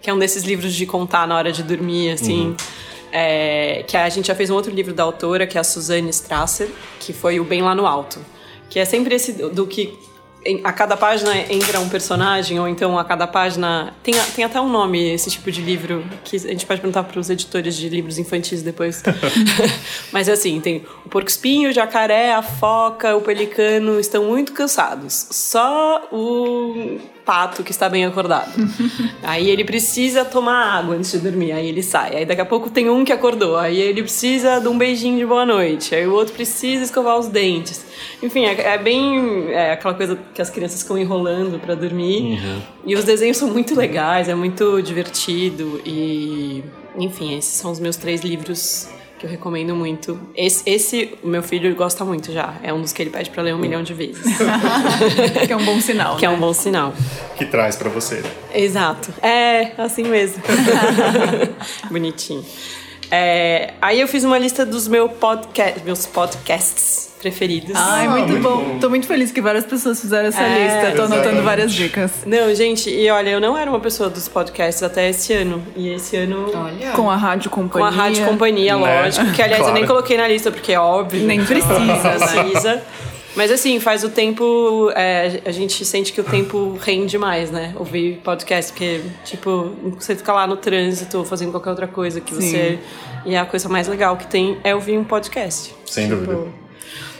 que 0.00 0.10
é 0.10 0.14
um 0.14 0.18
desses 0.18 0.44
livros 0.44 0.74
de 0.74 0.84
contar 0.84 1.26
na 1.26 1.34
hora 1.34 1.50
de 1.50 1.62
dormir, 1.62 2.10
assim. 2.10 2.54
É, 3.10 3.82
que 3.88 3.96
a 3.96 4.08
gente 4.10 4.28
já 4.28 4.34
fez 4.34 4.50
um 4.50 4.54
outro 4.54 4.70
livro 4.70 4.92
da 4.92 5.02
autora, 5.02 5.46
que 5.46 5.56
é 5.56 5.60
a 5.60 5.64
Suzanne 5.64 6.10
Strasser, 6.10 6.68
que 7.00 7.14
foi 7.14 7.40
o 7.40 7.44
Bem 7.44 7.62
Lá 7.62 7.74
no 7.74 7.86
Alto. 7.86 8.20
Que 8.68 8.78
é 8.78 8.84
sempre 8.84 9.14
esse 9.14 9.32
do 9.32 9.66
que 9.66 9.98
a 10.64 10.72
cada 10.72 10.96
página 10.96 11.36
entra 11.52 11.80
um 11.80 11.88
personagem, 11.88 12.58
ou 12.58 12.68
então 12.68 12.98
a 12.98 13.04
cada 13.04 13.26
página. 13.26 13.94
Tem, 14.02 14.14
tem 14.34 14.44
até 14.44 14.60
um 14.60 14.68
nome 14.68 15.12
esse 15.12 15.30
tipo 15.30 15.50
de 15.50 15.60
livro, 15.60 16.04
que 16.24 16.36
a 16.36 16.40
gente 16.40 16.66
pode 16.66 16.80
perguntar 16.80 17.04
para 17.04 17.18
os 17.18 17.30
editores 17.30 17.76
de 17.76 17.88
livros 17.88 18.18
infantis 18.18 18.62
depois. 18.62 19.02
Mas 20.12 20.28
assim, 20.28 20.60
tem 20.60 20.84
o 21.04 21.08
porco-espinho, 21.08 21.70
o 21.70 21.72
jacaré, 21.72 22.32
a 22.32 22.42
foca, 22.42 23.16
o 23.16 23.20
pelicano 23.20 23.98
estão 23.98 24.24
muito 24.24 24.52
cansados. 24.52 25.26
Só 25.30 26.08
o 26.12 26.98
pato 27.26 27.64
que 27.64 27.72
está 27.72 27.88
bem 27.88 28.06
acordado. 28.06 28.52
aí 29.22 29.50
ele 29.50 29.64
precisa 29.64 30.24
tomar 30.24 30.78
água 30.78 30.94
antes 30.94 31.10
de 31.10 31.18
dormir, 31.18 31.50
aí 31.50 31.68
ele 31.68 31.82
sai. 31.82 32.16
Aí 32.18 32.24
daqui 32.24 32.40
a 32.40 32.44
pouco 32.44 32.70
tem 32.70 32.88
um 32.88 33.04
que 33.04 33.12
acordou, 33.12 33.56
aí 33.56 33.78
ele 33.78 34.02
precisa 34.02 34.60
de 34.60 34.68
um 34.68 34.78
beijinho 34.78 35.18
de 35.18 35.26
boa 35.26 35.44
noite, 35.44 35.94
aí 35.94 36.06
o 36.06 36.12
outro 36.12 36.32
precisa 36.32 36.84
escovar 36.84 37.18
os 37.18 37.26
dentes. 37.26 37.84
Enfim, 38.22 38.44
é, 38.44 38.74
é 38.74 38.78
bem 38.78 39.50
é, 39.50 39.72
aquela 39.72 39.94
coisa 39.94 40.16
que 40.32 40.40
as 40.40 40.48
crianças 40.48 40.82
ficam 40.82 40.96
enrolando 40.96 41.58
para 41.58 41.74
dormir. 41.74 42.40
E 42.84 42.94
os 42.94 43.04
desenhos 43.04 43.36
são 43.36 43.48
muito 43.48 43.76
legais, 43.76 44.28
é 44.28 44.34
muito 44.34 44.80
divertido 44.80 45.82
e 45.84 46.62
enfim, 46.96 47.36
esses 47.36 47.54
são 47.54 47.72
os 47.72 47.80
meus 47.80 47.96
três 47.96 48.22
livros 48.22 48.88
que 49.18 49.26
eu 49.26 49.30
recomendo 49.30 49.74
muito. 49.74 50.18
Esse, 50.34 50.68
esse 50.68 51.18
o 51.22 51.28
meu 51.28 51.42
filho 51.42 51.74
gosta 51.74 52.04
muito 52.04 52.32
já. 52.32 52.54
É 52.62 52.72
um 52.72 52.80
dos 52.80 52.92
que 52.92 53.02
ele 53.02 53.10
pede 53.10 53.30
para 53.30 53.42
ler 53.42 53.54
um 53.54 53.58
milhão 53.58 53.82
de 53.82 53.94
vezes. 53.94 54.22
que 55.46 55.52
é 55.52 55.56
um 55.56 55.64
bom 55.64 55.80
sinal. 55.80 56.16
que 56.16 56.26
é 56.26 56.28
né? 56.28 56.34
um 56.34 56.38
bom 56.38 56.52
sinal. 56.52 56.94
Que 57.36 57.44
traz 57.46 57.76
pra 57.76 57.88
você. 57.88 58.22
Exato. 58.54 59.12
É, 59.22 59.72
assim 59.78 60.04
mesmo. 60.04 60.42
Bonitinho. 61.90 62.44
É, 63.10 63.72
aí 63.80 64.00
eu 64.00 64.08
fiz 64.08 64.24
uma 64.24 64.38
lista 64.38 64.66
dos 64.66 64.88
meu 64.88 65.08
podca 65.08 65.74
meus 65.84 66.06
podcasts 66.06 67.06
preferidos. 67.20 67.72
Ai, 67.74 68.08
muito, 68.08 68.36
bom. 68.42 68.78
Tô 68.80 68.88
muito 68.90 69.06
feliz 69.06 69.32
que 69.32 69.40
várias 69.40 69.64
pessoas 69.64 70.00
fizeram 70.00 70.28
essa 70.28 70.42
É, 70.42 70.64
lista. 70.84 70.96
Tô 70.96 71.02
anotando 71.12 71.42
várias 71.42 71.72
dicas. 71.72 72.10
Não, 72.26 72.54
gente, 72.54 72.90
e 72.90 73.08
olha, 73.10 73.30
eu 73.30 73.40
não 73.40 73.56
era 73.56 73.70
uma 73.70 73.80
pessoa 73.80 74.10
dos 74.10 74.28
podcasts 74.28 74.82
até 74.82 75.08
esse 75.08 75.32
ano. 75.32 75.62
E 75.76 75.88
esse 75.88 76.16
ano. 76.16 76.50
Olha. 76.54 76.90
Com 76.92 77.10
a 77.10 77.16
Rádio 77.16 77.50
Com 77.50 77.62
Companhia. 77.62 77.88
a 77.88 77.90
Rádio 77.90 78.24
Companhia, 78.26 78.76
Né? 78.76 79.02
lógico. 79.02 79.32
Que, 79.32 79.42
aliás, 79.42 79.60
eu 79.66 79.72
nem 79.72 79.84
Claro. 79.84 79.94
coloquei 79.94 80.16
na 80.16 80.28
lista, 80.28 80.50
porque 80.50 80.72
é 80.72 80.78
óbvio. 80.80 81.24
Nem 81.26 81.44
precisa, 81.44 81.74
precisa. 82.44 82.82
Mas 83.36 83.52
assim, 83.52 83.78
faz 83.78 84.02
o 84.02 84.08
tempo. 84.08 84.90
é, 84.96 85.42
a 85.44 85.52
gente 85.52 85.84
sente 85.84 86.12
que 86.12 86.20
o 86.20 86.24
tempo 86.24 86.78
rende 86.80 87.18
mais, 87.18 87.50
né? 87.50 87.74
Ouvir 87.76 88.20
podcast, 88.24 88.72
porque, 88.72 89.02
tipo, 89.24 89.72
você 89.98 90.16
fica 90.16 90.32
lá 90.32 90.46
no 90.46 90.56
trânsito, 90.56 91.22
fazendo 91.24 91.50
qualquer 91.50 91.70
outra 91.70 91.86
coisa 91.86 92.18
que 92.20 92.34
Sim. 92.34 92.40
você. 92.40 92.78
E 93.26 93.36
a 93.36 93.44
coisa 93.44 93.68
mais 93.68 93.86
legal 93.86 94.16
que 94.16 94.26
tem 94.26 94.56
é 94.64 94.74
ouvir 94.74 94.96
um 94.96 95.04
podcast. 95.04 95.74
Sem 95.84 96.08
dúvida. 96.08 96.38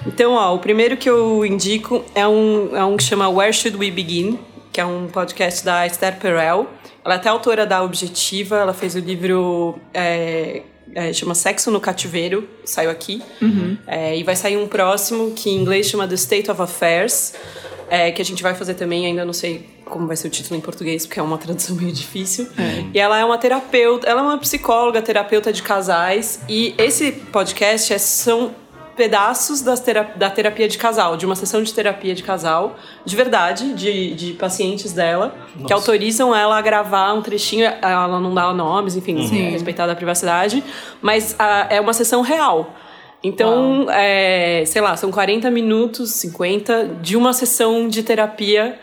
Então, 0.07 0.33
ó, 0.33 0.55
o 0.55 0.59
primeiro 0.59 0.97
que 0.97 1.11
eu 1.11 1.45
indico 1.45 2.03
é 2.15 2.27
um, 2.27 2.75
é 2.75 2.85
um 2.85 2.97
que 2.97 3.03
chama 3.03 3.29
Where 3.29 3.53
Should 3.53 3.77
We 3.77 3.91
Begin, 3.91 4.39
que 4.73 4.81
é 4.81 4.87
um 4.87 5.09
podcast 5.09 5.65
da 5.65 5.87
Esther 5.87 6.17
Perel. 6.19 6.67
Ela 7.05 7.15
é 7.15 7.17
até 7.19 7.29
autora 7.29 7.67
da 7.67 7.83
Objetiva, 7.83 8.57
ela 8.57 8.73
fez 8.73 8.95
o 8.95 9.01
livro. 9.01 9.79
é, 9.93 10.63
é, 10.95 11.13
chama 11.13 11.35
Sexo 11.35 11.71
no 11.71 11.81
Cativeiro, 11.81 12.49
saiu 12.65 12.91
aqui. 12.91 13.23
É, 13.87 14.17
e 14.17 14.23
vai 14.23 14.37
sair 14.37 14.57
um 14.57 14.67
próximo 14.67 15.33
que 15.33 15.51
em 15.51 15.57
inglês 15.57 15.87
chama 15.87 16.07
The 16.07 16.15
State 16.15 16.51
of 16.51 16.61
Affairs, 16.61 17.35
é, 17.89 18.11
que 18.11 18.21
a 18.21 18.25
gente 18.25 18.43
vai 18.43 18.55
fazer 18.55 18.75
também, 18.75 19.07
ainda 19.07 19.25
não 19.25 19.33
sei 19.33 19.69
como 19.85 20.07
vai 20.07 20.17
ser 20.17 20.27
o 20.27 20.31
título 20.31 20.59
em 20.59 20.61
português, 20.61 21.07
porque 21.07 21.21
é 21.21 21.23
uma 21.23 21.39
tradução 21.39 21.77
meio 21.77 21.93
difícil. 21.93 22.49
E 22.93 22.99
ela 22.99 23.19
é 23.19 23.25
uma 23.25 23.39
terapeuta, 23.39 24.09
ela 24.09 24.21
é 24.21 24.25
uma 24.25 24.39
psicóloga, 24.39 25.01
terapeuta 25.01 25.53
de 25.53 25.63
casais, 25.63 26.41
e 26.49 26.75
esse 26.77 27.13
podcast 27.13 27.93
é, 27.93 27.99
são 27.99 28.55
pedaços 28.97 29.61
das 29.61 29.81
tera- 29.81 30.11
da 30.17 30.31
terapia 30.31 30.67
de 30.67 30.79
casal, 30.79 31.17
de 31.17 31.27
uma 31.27 31.37
sessão 31.37 31.63
de 31.63 31.73
terapia 31.73 32.15
de 32.15 32.23
casal, 32.23 32.77
de 33.05 33.15
verdade, 33.15 33.75
de, 33.75 34.15
de 34.15 34.33
pacientes 34.33 34.93
dela, 34.93 35.35
que 35.67 35.73
autorizam 35.73 36.35
ela 36.35 36.57
a 36.57 36.63
gravar 36.63 37.13
um 37.13 37.21
trechinho, 37.23 37.67
ela 37.83 38.19
não 38.19 38.35
dá 38.35 38.53
nomes, 38.55 38.97
enfim, 38.97 39.27
Sim. 39.27 39.51
respeitada 39.51 39.93
a 39.93 39.97
privacidade, 39.97 40.65
mas 41.03 41.37
ah, 41.39 41.67
é 41.69 41.81
uma 41.81 41.93
sessão 41.93 42.23
real. 42.23 42.75
Então, 43.23 43.87
é, 43.91 44.63
sei 44.67 44.81
lá, 44.81 44.97
são 44.97 45.11
40 45.11 45.51
minutos, 45.51 46.13
50, 46.13 46.97
de 47.03 47.17
uma 47.17 47.33
sessão 47.33 47.89
de 47.89 48.03
terapia. 48.03 48.79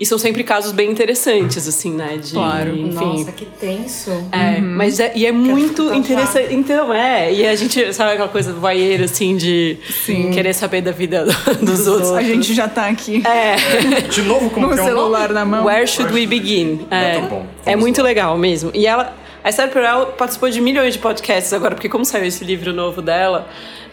E 0.00 0.06
são 0.06 0.16
sempre 0.16 0.44
casos 0.44 0.70
bem 0.70 0.90
interessantes, 0.92 1.66
assim, 1.66 1.92
né? 1.92 2.18
De, 2.22 2.32
Claro. 2.32 2.70
Enfim, 2.76 2.92
Nossa, 2.94 3.32
que 3.32 3.44
tenso. 3.44 4.10
é, 4.30 4.60
mas 4.60 5.00
é, 5.00 5.10
e 5.16 5.26
é 5.26 5.32
muito 5.32 5.82
contar. 5.82 5.96
interessante. 5.96 6.54
Então, 6.54 6.94
é. 6.94 7.32
E 7.32 7.44
a 7.46 7.54
gente, 7.56 7.92
sabe 7.92 8.12
aquela 8.12 8.28
coisa 8.28 8.52
do 8.52 8.60
voyeur, 8.60 9.02
assim, 9.02 9.36
de 9.36 9.76
Sim. 10.04 10.30
querer 10.30 10.54
saber 10.54 10.82
da 10.82 10.92
vida 10.92 11.24
do- 11.24 11.54
dos 11.66 11.86
outros. 11.88 12.12
A 12.12 12.22
gente 12.22 12.54
já 12.54 12.68
tá 12.68 12.86
aqui 12.86 13.22
É. 13.26 13.56
De 14.02 14.22
novo, 14.22 14.50
com 14.50 14.60
o 14.60 14.72
é 14.72 14.76
celular 14.76 15.32
na 15.32 15.44
mão. 15.44 15.64
Where 15.64 15.86
should 15.86 16.12
we 16.14 16.26
begin? 16.28 16.86
É, 16.90 17.18
Muito 17.18 17.30
bom. 17.30 17.46
é 17.66 17.74
muito 17.76 18.00
legal 18.02 18.38
mesmo. 18.38 18.70
E 18.74 18.86
ela. 18.86 19.12
A 19.48 19.50
Esther 19.50 19.70
Perel 19.70 20.08
participou 20.08 20.50
de 20.50 20.60
milhões 20.60 20.92
de 20.92 20.98
podcasts 20.98 21.54
agora, 21.54 21.74
porque 21.74 21.88
como 21.88 22.04
saiu 22.04 22.26
esse 22.26 22.44
livro 22.44 22.70
novo 22.70 23.00
dela, 23.00 23.48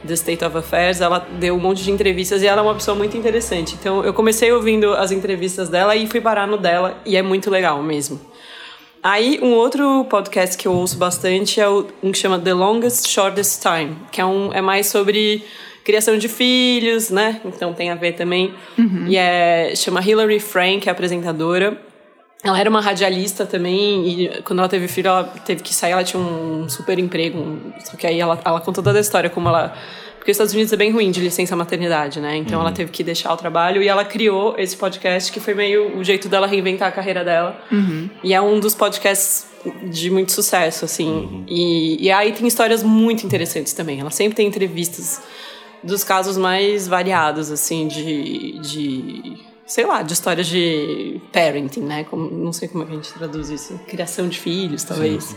The 0.06 0.13
State 0.15 0.44
of 0.44 0.58
Affairs, 0.58 1.00
ela 1.00 1.26
deu 1.39 1.56
um 1.56 1.60
monte 1.62 1.82
de 1.82 1.91
entrevistas 1.91 2.44
e 2.44 2.46
ela 2.46 2.60
é 2.60 2.62
uma 2.62 2.76
pessoa 2.76 2.94
muito 2.94 3.15
interessante. 3.15 3.74
Então 3.80 4.04
eu 4.04 4.13
comecei 4.13 4.52
ouvindo 4.52 4.94
as 4.94 5.13
entrevistas 5.13 5.70
dela 5.70 5.96
e 5.96 6.08
fui 6.08 6.20
parar 6.20 6.46
no 6.46 6.58
dela, 6.58 6.98
e 7.06 7.15
é 7.15 7.22
muito 7.22 7.50
legal 7.50 7.82
mesmo. 7.82 8.20
Aí, 9.02 9.39
um 9.41 9.54
outro 9.54 10.04
podcast 10.10 10.58
que 10.58 10.68
eu 10.68 10.74
ouço 10.74 10.98
bastante 10.98 11.62
é 11.62 11.70
um 11.70 12.12
que 12.12 12.18
chama 12.18 12.38
The 12.38 12.54
Longest 12.54 13.08
Shortest 13.08 13.62
Time, 13.62 13.96
que 14.12 14.20
é, 14.20 14.26
um, 14.26 14.52
é 14.52 14.60
mais 14.60 14.88
sobre 14.88 15.41
criação 15.86 16.18
de 16.18 16.28
filhos, 16.28 17.10
né? 17.10 17.39
Então 17.46 17.74
tem 17.74 17.91
a 17.91 17.96
ver 17.96 18.12
também. 18.12 18.54
E 19.08 19.15
é, 19.15 19.72
chama 19.74 20.02
Hilary 20.02 20.41
Frank, 20.41 20.86
é 20.86 20.89
a 20.89 20.91
apresentadora. 20.91 21.85
Ela 22.45 22.60
era 22.60 22.69
uma 22.69 22.79
radialista 22.81 23.45
também, 23.45 24.08
e 24.08 24.41
quando 24.43 24.60
ela 24.60 24.69
teve 24.69 24.88
filho, 24.88 25.08
ela 25.08 25.23
teve 25.45 25.63
que 25.63 25.73
sair, 25.73 25.93
ela 25.93 26.03
tinha 26.03 26.21
um 26.21 26.69
super 26.69 26.99
emprego. 26.99 27.39
um- 27.39 27.73
Só 27.84 27.97
que 27.97 28.05
aí 28.05 28.19
ela, 28.19 28.39
ela 28.45 28.62
contou 28.62 28.84
toda 28.84 28.97
a 28.99 29.01
história, 29.01 29.29
como 29.29 29.49
ela. 29.49 29.73
Porque 30.17 30.31
os 30.31 30.36
Estados 30.38 30.53
Unidos 30.53 30.73
é 30.73 30.75
bem 30.75 30.91
ruim 30.91 31.12
de 31.12 31.19
licença 31.21 31.55
maternidade, 31.55 32.19
né? 32.19 32.36
Então 32.38 32.60
ela 32.60 32.71
teve 32.71 32.91
que 32.91 33.03
deixar 33.03 33.31
o 33.31 33.38
trabalho 33.38 33.81
e 33.84 33.88
ela 33.88 34.03
criou 34.03 34.55
esse 34.58 34.75
podcast 34.75 35.31
que 35.31 35.39
foi 35.39 35.53
meio 35.53 35.97
o 35.99 36.03
jeito 36.03 36.27
dela 36.27 36.47
reinventar 36.47 36.88
a 36.88 36.91
carreira 36.91 37.23
dela. 37.23 37.60
E 38.23 38.34
é 38.34 38.41
um 38.41 38.60
dos 38.60 38.73
podcasts 38.73 39.45
de 39.91 40.10
muito 40.10 40.31
sucesso, 40.31 40.84
assim. 40.86 41.43
E, 41.47 42.05
e 42.05 42.12
aí 42.12 42.31
tem 42.31 42.47
histórias 42.47 42.81
muito 42.81 43.23
interessantes 43.23 43.73
também. 43.73 43.99
Ela 43.99 44.10
sempre 44.10 44.36
tem 44.36 44.47
entrevistas 44.47 45.21
dos 45.84 46.03
casos 46.03 46.38
mais 46.38 46.88
variados, 46.88 47.51
assim, 47.51 47.88
de. 47.88 48.58
de 48.60 49.38
sei 49.65 49.86
lá, 49.86 50.01
de 50.01 50.13
histórias 50.13 50.47
de 50.47 51.19
parenting, 51.32 51.82
né? 51.82 52.04
Como, 52.04 52.30
não 52.30 52.54
sei 52.54 52.67
como 52.67 52.84
é 52.84 52.88
que 52.88 52.93
a 52.93 52.95
gente 52.95 53.13
traduz 53.13 53.49
isso. 53.49 53.80
Criação 53.88 54.28
de 54.28 54.39
filhos, 54.39 54.84
talvez. 54.84 55.36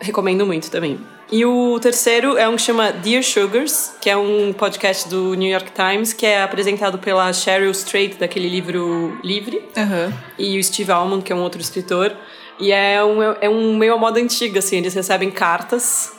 Recomendo 0.00 0.44
muito 0.46 0.70
também. 0.70 0.98
E 1.30 1.44
o 1.44 1.78
terceiro 1.80 2.36
é 2.36 2.48
um 2.48 2.56
que 2.56 2.62
chama 2.62 2.92
Dear 2.92 3.22
Sugars, 3.22 3.92
que 4.00 4.10
é 4.10 4.16
um 4.16 4.52
podcast 4.52 5.08
do 5.08 5.34
New 5.34 5.50
York 5.50 5.70
Times, 5.72 6.12
que 6.12 6.26
é 6.26 6.42
apresentado 6.42 6.98
pela 6.98 7.32
Cheryl 7.32 7.70
Strait, 7.70 8.18
daquele 8.18 8.48
livro 8.48 9.18
Livre, 9.24 9.64
Aham. 9.76 10.12
e 10.38 10.58
o 10.58 10.64
Steve 10.64 10.92
Almond, 10.92 11.24
que 11.24 11.32
é 11.32 11.36
um 11.36 11.40
outro 11.40 11.60
escritor. 11.60 12.14
E 12.58 12.70
é 12.70 13.02
um, 13.02 13.22
é 13.22 13.48
um 13.48 13.76
meio 13.76 13.94
a 13.94 13.98
moda 13.98 14.20
antiga, 14.20 14.58
assim, 14.58 14.76
eles 14.76 14.94
recebem 14.94 15.30
cartas 15.30 16.12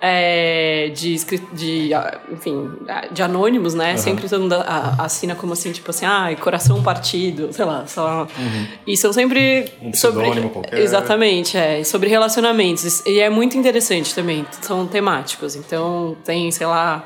é, 0.00 0.90
de, 0.94 1.16
de, 1.52 1.94
ah, 1.94 2.20
enfim, 2.30 2.70
ah, 2.88 3.06
de 3.10 3.22
anônimos, 3.22 3.74
né? 3.74 3.96
Sempre 3.96 4.28
todo 4.28 4.40
mundo 4.42 4.56
assina 4.98 5.34
como 5.34 5.52
assim, 5.52 5.72
tipo 5.72 5.90
assim, 5.90 6.06
ah, 6.06 6.34
coração 6.40 6.82
partido, 6.82 7.52
sei 7.52 7.64
lá, 7.64 7.86
só. 7.86 8.26
E 8.86 8.96
são 8.96 9.12
sempre 9.12 9.72
Um 9.82 9.92
sobre. 9.92 10.48
qualquer. 10.48 10.78
Exatamente, 10.78 11.56
é. 11.56 11.82
Sobre 11.84 12.08
relacionamentos. 12.08 13.04
E 13.06 13.20
é 13.20 13.28
muito 13.28 13.56
interessante 13.58 14.14
também. 14.14 14.46
São 14.60 14.86
temáticos. 14.86 15.56
Então 15.56 16.16
tem, 16.24 16.50
sei 16.50 16.66
lá, 16.66 17.04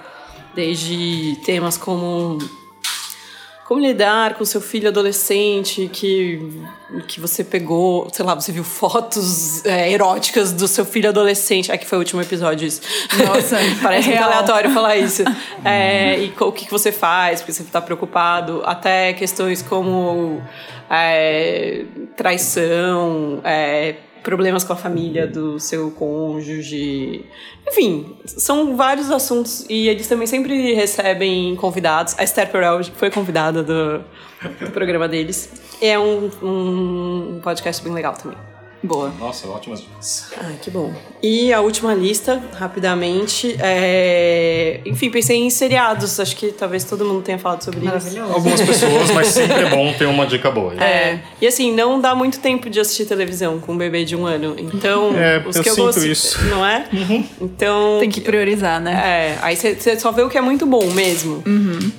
desde 0.55 1.37
temas 1.44 1.76
como 1.76 2.38
como 3.72 3.80
lidar 3.80 4.35
com 4.35 4.44
seu 4.44 4.61
filho 4.61 4.88
adolescente 4.88 5.88
que, 5.90 6.62
que 7.08 7.18
você 7.18 7.42
pegou, 7.42 8.06
sei 8.12 8.22
lá, 8.22 8.35
você 8.35 8.52
viu 8.52 8.62
fotos 8.62 9.64
é, 9.64 9.90
eróticas 9.90 10.52
do 10.52 10.68
seu 10.68 10.85
filho 10.85 11.08
adolescente. 11.08 11.72
Aqui 11.72 11.87
foi 11.87 11.96
o 11.96 12.00
último 12.00 12.20
episódio 12.20 12.68
isso. 12.68 12.82
Nossa, 13.26 13.56
Parece 13.82 14.08
é 14.08 14.12
muito 14.12 14.24
aleatório 14.24 14.70
falar 14.70 14.96
isso. 14.96 15.24
É, 15.64 16.18
e 16.18 16.35
o 16.40 16.50
que, 16.50 16.64
que 16.64 16.70
você 16.70 16.90
faz, 16.90 17.40
porque 17.40 17.52
você 17.52 17.62
está 17.62 17.80
preocupado. 17.80 18.62
Até 18.64 19.12
questões 19.12 19.62
como 19.62 20.42
é, 20.90 21.85
traição, 22.16 23.40
é, 23.44 23.94
problemas 24.22 24.64
com 24.64 24.72
a 24.72 24.76
família 24.76 25.26
do 25.26 25.58
seu 25.58 25.90
cônjuge. 25.90 27.24
Enfim, 27.66 28.16
são 28.24 28.76
vários 28.76 29.11
assuntos 29.11 29.66
e 29.68 29.88
eles 29.88 30.06
também 30.06 30.26
sempre 30.26 30.74
recebem 30.74 31.56
convidados. 31.56 32.14
A 32.18 32.24
Esther 32.24 32.50
Perel 32.50 32.82
foi 32.85 33.11
convidada 33.11 33.62
do, 33.62 33.98
do 34.61 34.70
programa 34.72 35.08
deles. 35.08 35.50
É 35.80 35.98
um, 35.98 36.30
um 36.42 37.40
podcast 37.42 37.82
bem 37.82 37.92
legal 37.92 38.14
também. 38.14 38.51
Boa. 38.82 39.12
Nossa, 39.18 39.46
ótimas 39.48 39.80
dicas. 39.80 40.26
Ai, 40.36 40.56
que 40.60 40.70
bom. 40.70 40.92
E 41.22 41.52
a 41.52 41.60
última 41.60 41.94
lista, 41.94 42.42
rapidamente, 42.54 43.56
é... 43.60 44.80
Enfim, 44.84 45.08
pensei 45.10 45.36
em 45.38 45.50
seriados. 45.50 46.18
Acho 46.18 46.34
que 46.36 46.48
talvez 46.48 46.82
todo 46.84 47.04
mundo 47.04 47.22
tenha 47.22 47.38
falado 47.38 47.62
sobre 47.62 47.78
isso. 47.80 47.88
Maravilhoso. 47.88 48.32
Algumas 48.32 48.60
pessoas, 48.60 49.10
mas 49.12 49.28
sempre 49.28 49.66
é 49.66 49.70
bom 49.70 49.92
ter 49.96 50.06
uma 50.06 50.26
dica 50.26 50.50
boa. 50.50 50.74
É. 50.82 51.20
E 51.40 51.46
assim, 51.46 51.72
não 51.72 52.00
dá 52.00 52.14
muito 52.14 52.40
tempo 52.40 52.68
de 52.68 52.80
assistir 52.80 53.04
televisão 53.06 53.60
com 53.60 53.72
um 53.72 53.76
bebê 53.78 54.04
de 54.04 54.16
um 54.16 54.26
ano. 54.26 54.56
Então, 54.58 55.12
É, 55.16 55.42
os 55.46 55.54
eu 55.56 55.62
que 55.62 55.70
eu 55.70 55.74
sinto 55.74 55.84
gosto. 55.86 56.06
isso. 56.06 56.44
Não 56.46 56.66
é? 56.66 56.86
Então. 57.40 57.98
Tem 58.00 58.10
que 58.10 58.20
priorizar, 58.20 58.80
né? 58.80 58.92
É, 58.92 59.38
aí 59.42 59.56
você 59.56 59.98
só 59.98 60.10
vê 60.10 60.22
o 60.22 60.28
que 60.28 60.36
é 60.38 60.40
muito 60.40 60.66
bom 60.66 60.84
mesmo. 60.90 61.42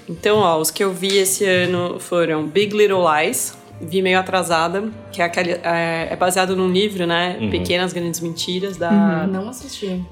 Então, 0.09 0.39
ó, 0.39 0.59
os 0.59 0.69
que 0.69 0.83
eu 0.83 0.91
vi 0.93 1.17
esse 1.17 1.45
ano 1.45 1.97
foram 1.99 2.45
Big 2.45 2.75
Little 2.75 3.03
Lies, 3.09 3.53
vi 3.87 4.01
meio 4.01 4.19
atrasada, 4.19 4.83
que 5.11 5.21
é 5.21 5.25
aquele. 5.25 5.51
É, 5.63 6.07
é 6.11 6.15
baseado 6.15 6.55
num 6.55 6.69
livro, 6.71 7.05
né? 7.05 7.37
Pequenas 7.51 7.93
Grandes 7.93 8.19
Mentiras, 8.19 8.77
da. 8.77 9.25
Não 9.27 9.49
assisti. 9.49 10.03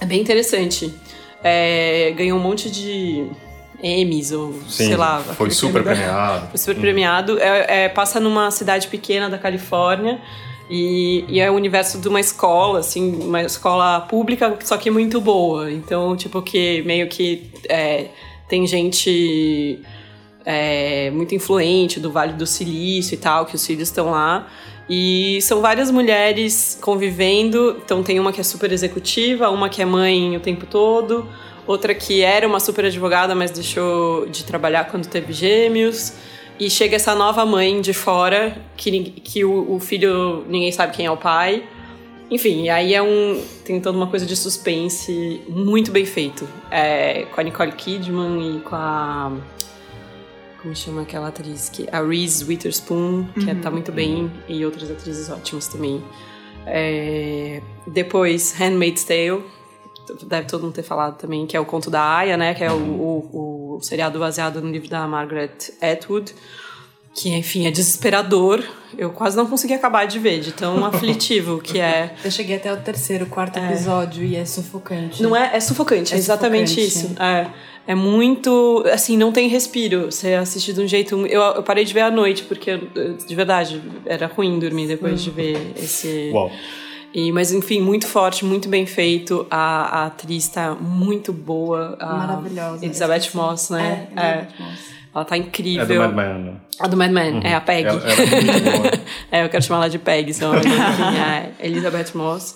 É 0.00 0.06
bem 0.06 0.20
interessante. 0.20 0.92
É, 1.42 2.12
ganhou 2.16 2.38
um 2.38 2.42
monte 2.42 2.70
de 2.70 3.26
Emmys, 3.82 4.32
ou 4.32 4.52
Sim, 4.68 4.86
sei 4.88 4.96
lá. 4.96 5.20
foi 5.20 5.50
super 5.50 5.82
da- 5.82 5.92
premiado. 5.92 6.46
Foi 6.52 6.58
super 6.58 6.80
premiado. 6.80 7.38
É, 7.38 7.84
é, 7.84 7.88
passa 7.88 8.20
numa 8.20 8.50
cidade 8.50 8.88
pequena 8.88 9.28
da 9.28 9.38
Califórnia. 9.38 10.20
E, 10.72 11.24
e 11.28 11.40
é 11.40 11.50
o 11.50 11.54
universo 11.54 11.98
de 11.98 12.06
uma 12.06 12.20
escola, 12.20 12.78
assim, 12.78 13.16
uma 13.24 13.42
escola 13.42 14.02
pública, 14.02 14.56
só 14.62 14.76
que 14.76 14.88
muito 14.88 15.20
boa. 15.20 15.68
Então, 15.68 16.16
tipo, 16.16 16.40
que 16.42 16.80
meio 16.82 17.08
que 17.08 17.50
é, 17.68 18.06
tem 18.48 18.64
gente 18.68 19.80
é, 20.44 21.10
muito 21.10 21.34
influente 21.34 22.00
do 22.00 22.10
Vale 22.10 22.32
do 22.32 22.46
Silício 22.46 23.14
e 23.14 23.18
tal, 23.18 23.46
que 23.46 23.54
os 23.54 23.66
filhos 23.66 23.88
estão 23.88 24.10
lá. 24.10 24.48
E 24.88 25.40
são 25.42 25.60
várias 25.60 25.90
mulheres 25.90 26.78
convivendo. 26.80 27.80
Então 27.84 28.02
tem 28.02 28.18
uma 28.18 28.32
que 28.32 28.40
é 28.40 28.44
super 28.44 28.72
executiva, 28.72 29.48
uma 29.48 29.68
que 29.68 29.80
é 29.80 29.84
mãe 29.84 30.36
o 30.36 30.40
tempo 30.40 30.66
todo, 30.66 31.28
outra 31.66 31.94
que 31.94 32.22
era 32.22 32.46
uma 32.46 32.58
super 32.58 32.84
advogada, 32.84 33.34
mas 33.34 33.50
deixou 33.50 34.26
de 34.26 34.44
trabalhar 34.44 34.84
quando 34.84 35.06
teve 35.06 35.32
gêmeos. 35.32 36.12
E 36.58 36.68
chega 36.68 36.96
essa 36.96 37.14
nova 37.14 37.46
mãe 37.46 37.80
de 37.80 37.94
fora, 37.94 38.54
que, 38.76 38.90
que 39.22 39.44
o, 39.44 39.76
o 39.76 39.80
filho 39.80 40.44
ninguém 40.48 40.70
sabe 40.72 40.94
quem 40.94 41.06
é 41.06 41.10
o 41.10 41.16
pai. 41.16 41.62
Enfim, 42.30 42.68
aí 42.68 42.94
é 42.94 43.02
um. 43.02 43.42
Tem 43.64 43.80
toda 43.80 43.96
uma 43.96 44.06
coisa 44.06 44.26
de 44.26 44.36
suspense 44.36 45.40
muito 45.48 45.90
bem 45.90 46.04
feito. 46.04 46.48
É, 46.70 47.26
com 47.32 47.40
a 47.40 47.44
Nicole 47.44 47.72
Kidman 47.72 48.56
e 48.56 48.60
com 48.60 48.76
a. 48.76 49.32
Como 50.62 50.74
chama 50.76 51.02
aquela 51.02 51.28
atriz? 51.28 51.68
Que, 51.70 51.88
a 51.90 52.02
Reese 52.02 52.44
Witherspoon, 52.44 53.24
que 53.32 53.48
é- 53.48 53.54
tá 53.54 53.70
muito 53.70 53.90
bem, 53.90 54.30
e 54.48 54.64
outras 54.64 54.90
atrizes 54.90 55.30
ótimas 55.30 55.66
também. 55.68 56.02
É, 56.66 57.60
depois, 57.86 58.52
Handmaid's 58.58 59.04
Tale, 59.04 59.42
deve 60.24 60.46
todo 60.46 60.62
mundo 60.64 60.74
ter 60.74 60.82
falado 60.82 61.16
também, 61.16 61.46
que 61.46 61.56
é 61.56 61.60
o 61.60 61.64
conto 61.64 61.90
da 61.90 62.02
Aya, 62.02 62.36
né? 62.36 62.54
Que 62.54 62.62
é 62.64 62.70
o, 62.70 62.76
o, 62.76 63.76
o 63.76 63.80
seriado 63.82 64.18
baseado 64.18 64.60
no 64.60 64.70
livro 64.70 64.88
da 64.88 65.06
Margaret 65.06 65.50
Atwood. 65.80 66.34
Que, 67.14 67.30
enfim, 67.30 67.66
é 67.66 67.70
desesperador. 67.72 68.62
Eu 68.96 69.10
quase 69.10 69.36
não 69.36 69.44
consegui 69.46 69.74
acabar 69.74 70.04
de 70.06 70.18
ver, 70.18 70.40
de 70.40 70.52
tão 70.52 70.84
aflitivo 70.86 71.58
que 71.60 71.80
é. 71.80 72.14
Eu 72.24 72.30
cheguei 72.30 72.56
até 72.56 72.72
o 72.72 72.76
terceiro, 72.76 73.26
quarto 73.26 73.58
episódio 73.58 74.22
e 74.24 74.36
é 74.36 74.44
sufocante. 74.44 75.20
Não 75.22 75.34
é? 75.34 75.56
É 75.56 75.58
sufocante, 75.60 76.12
é, 76.12 76.16
É 76.16 76.18
exatamente 76.18 76.70
sufocante. 76.70 77.12
isso. 77.14 77.22
É, 77.22 77.50
é 77.86 77.94
muito. 77.94 78.84
Assim, 78.92 79.16
não 79.16 79.32
tem 79.32 79.48
respiro. 79.48 80.10
Você 80.10 80.34
assiste 80.34 80.72
de 80.72 80.80
um 80.80 80.86
jeito. 80.86 81.26
Eu, 81.26 81.40
eu 81.40 81.62
parei 81.62 81.84
de 81.84 81.92
ver 81.94 82.02
à 82.02 82.10
noite, 82.10 82.44
porque, 82.44 82.76
de 83.26 83.34
verdade, 83.34 83.82
era 84.06 84.26
ruim 84.26 84.58
dormir 84.58 84.86
depois 84.86 85.22
de 85.22 85.30
ver 85.30 85.72
esse. 85.76 86.30
Uau. 86.32 86.50
E, 87.12 87.32
mas, 87.32 87.52
enfim, 87.52 87.80
muito 87.80 88.06
forte, 88.06 88.44
muito 88.44 88.68
bem 88.68 88.86
feito. 88.86 89.44
A, 89.50 90.02
a 90.02 90.06
atriz 90.06 90.46
tá 90.48 90.76
muito 90.80 91.32
boa. 91.32 91.96
A 91.98 92.14
Maravilhosa. 92.14 92.84
Elizabeth. 92.84 93.30
Moss, 93.34 93.70
né? 93.70 94.06
É, 94.16 94.22
Elizabeth 94.22 94.54
Moss. 94.60 95.00
Ela 95.12 95.24
tá 95.24 95.34
É 95.34 95.38
incrível. 95.40 95.86
do 95.86 95.94
Mad 95.98 96.14
Men. 96.14 96.38
né? 96.44 96.52
A 96.78 96.86
do 96.86 96.96
Mad 96.96 97.10
Men, 97.10 97.40
é 97.42 97.54
a 97.54 97.60
Peg. 97.60 97.84
Ela, 97.88 98.00
ela 98.00 98.12
é 98.12 98.26
muito 98.42 98.60
boa. 98.70 98.90
É, 99.32 99.44
eu 99.44 99.48
quero 99.48 99.62
chamar 99.64 99.78
ela 99.80 99.90
de 99.90 99.98
Peg, 99.98 100.32
só. 100.32 100.54
Enfim, 100.56 100.68
é 101.18 101.66
Elizabeth 101.66 102.12
Moss. 102.14 102.54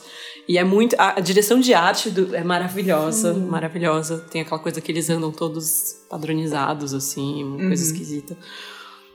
E 0.49 0.59
é 0.59 0.65
muito. 0.65 0.95
A, 0.99 1.21
direção 1.21 1.59
de 1.59 1.73
arte 1.73 2.11
do- 2.11 2.35
é 2.35 2.45
maravilhosa, 2.45 3.33
maravilhosa. 3.35 4.19
Tem 4.31 4.43
aquela 4.43 4.59
coisa 4.61 4.81
que 4.81 4.93
eles 4.93 5.09
andam 5.09 5.33
todos 5.33 5.97
padronizados, 6.11 6.93
assim, 6.93 7.43
uma 7.45 7.57
coisa 7.69 7.83
esquisita. 7.83 8.37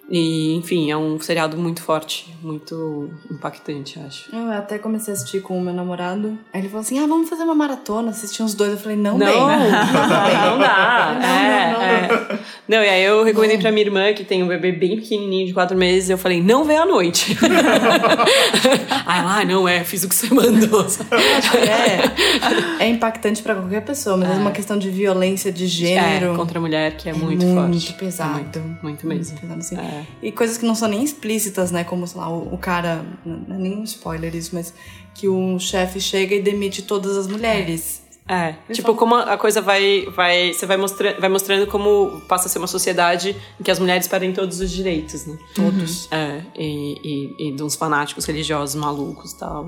E, 0.10 0.56
enfim, 0.56 0.90
é 0.90 0.98
um 0.98 1.20
seriado 1.20 1.56
muito 1.56 1.84
forte, 1.84 2.34
muito 2.42 3.12
impactante, 3.32 4.00
acho. 4.00 4.36
Eu 4.36 4.52
até 4.52 4.80
comecei 4.80 5.14
a 5.14 5.16
assistir 5.16 5.42
com 5.42 5.58
o 5.58 5.62
meu 5.62 5.74
namorado. 5.74 6.38
Aí 6.52 6.62
ele 6.62 6.68
falou 6.68 6.82
assim: 6.82 6.98
ah, 6.98 7.06
vamos 7.06 7.30
fazer 7.30 7.44
uma 7.44 7.54
maratona, 7.54 8.10
assistir 8.10 8.42
uns 8.42 8.56
dois. 8.56 8.72
Eu 8.72 8.78
falei, 8.78 8.98
não, 8.98 9.18
Não, 9.18 9.28
bem. 9.28 9.36
não 9.40 10.58
dá. 10.58 11.18
Não, 11.20 11.30
é, 11.30 11.72
não, 11.72 11.80
não. 11.80 11.86
é. 11.86 12.40
Não, 12.68 12.84
e 12.84 12.90
aí 12.90 13.04
eu 13.04 13.24
recomendei 13.24 13.58
pra 13.58 13.72
minha 13.72 13.86
irmã, 13.86 14.14
que 14.14 14.24
tem 14.24 14.44
um 14.44 14.48
bebê 14.48 14.72
bem 14.72 14.96
pequenininho 14.96 15.48
de 15.48 15.54
quatro 15.54 15.78
meses, 15.78 16.10
eu 16.10 16.18
falei, 16.18 16.42
não 16.42 16.64
vê 16.64 16.76
à 16.76 16.86
noite. 16.86 17.38
aí 19.06 19.20
ela, 19.20 19.40
ah, 19.40 19.46
não, 19.46 19.68
é, 19.68 19.84
fiz 19.84 20.04
o 20.04 20.10
que 20.10 20.16
você 20.16 20.34
mandou. 20.34 20.86
É, 22.80 22.84
é 22.86 22.88
impactante 22.90 23.42
pra 23.42 23.56
qualquer 23.56 23.82
pessoa, 23.82 24.18
mas 24.18 24.30
é, 24.30 24.34
uma 24.34 24.52
questão 24.52 24.78
de 24.78 24.90
violência 24.90 25.52
de 25.52 25.68
gênero. 25.68 26.34
É, 26.34 26.36
contra 26.36 26.60
a 26.60 26.62
mulher, 26.62 26.96
que 26.96 27.10
é, 27.10 27.14
muito, 27.14 27.46
muito 27.46 27.86
forte. 27.86 27.94
pesado. 27.94 28.40
É 28.40 28.42
muito, 28.42 28.62
muito 28.84 29.08
mesmo. 29.08 29.40
pesado, 29.40 29.60
assim. 29.60 29.78
É. 29.78 29.99
E 30.22 30.32
coisas 30.32 30.58
que 30.58 30.66
não 30.66 30.76
são 30.76 30.88
nem 30.88 31.04
explícitas, 31.04 31.72
né? 31.72 31.84
Como, 31.84 32.06
sei 32.08 32.20
lá, 32.20 32.30
o, 32.30 32.54
o 32.54 32.58
cara. 32.58 33.06
Não 33.26 33.56
é 33.56 33.60
nem 33.60 33.78
um 33.78 33.84
spoiler 33.84 34.36
isso, 34.36 34.54
mas 34.54 34.74
que 35.14 35.28
um 35.28 35.60
chefe 35.60 36.00
chega 36.00 36.36
e 36.36 36.42
demite 36.42 36.82
todas 36.82 37.18
as 37.18 37.28
mulheres. 37.28 38.02
É, 38.32 38.54
tipo, 38.72 38.94
como 38.94 39.16
a 39.16 39.40
coisa 39.40 39.60
vai. 39.60 40.06
vai 40.16 40.54
você 40.54 40.68
vai, 40.68 40.78
mostra, 40.78 41.20
vai 41.20 41.28
mostrando 41.28 41.66
como 41.66 42.22
passa 42.28 42.46
a 42.46 42.50
ser 42.50 42.60
uma 42.60 42.68
sociedade 42.68 43.36
em 43.60 43.64
que 43.64 43.72
as 43.72 43.80
mulheres 43.80 44.08
perdem 44.08 44.32
todos 44.32 44.60
os 44.60 44.70
direitos, 44.70 45.26
né? 45.26 45.36
Todos. 45.56 46.08
É, 46.12 46.44
e, 46.56 46.94
e, 47.04 47.48
e 47.48 47.56
de 47.56 47.64
uns 47.64 47.76
fanáticos 47.76 48.26
religiosos 48.26 48.76
malucos 48.76 49.32
e 49.32 49.40
tal. 49.40 49.68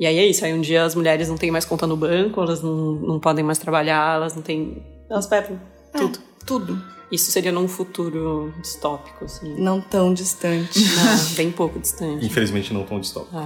E, 0.00 0.06
aí 0.06 0.18
é 0.18 0.26
isso. 0.26 0.42
Aí 0.42 0.54
um 0.54 0.62
dia 0.62 0.84
as 0.84 0.94
mulheres 0.94 1.28
não 1.28 1.36
têm 1.36 1.50
mais 1.50 1.66
conta 1.66 1.86
no 1.86 1.94
banco, 1.94 2.40
elas 2.40 2.62
não, 2.62 2.92
não 2.92 3.20
podem 3.20 3.44
mais 3.44 3.58
trabalhar, 3.58 4.16
elas 4.16 4.34
não 4.34 4.40
têm. 4.40 4.82
Elas 5.10 5.26
perdem 5.26 5.60
tudo. 5.94 6.18
Tudo. 6.46 6.82
Isso 7.12 7.30
seria 7.30 7.52
num 7.52 7.68
futuro 7.68 8.52
distópico, 8.62 9.26
assim. 9.26 9.54
Não 9.58 9.80
tão 9.80 10.12
distante. 10.14 10.80
Não, 10.96 11.24
bem 11.36 11.50
pouco 11.52 11.78
distante. 11.78 12.24
Infelizmente 12.26 12.72
não 12.72 12.84
tão 12.84 12.98
distópico. 12.98 13.36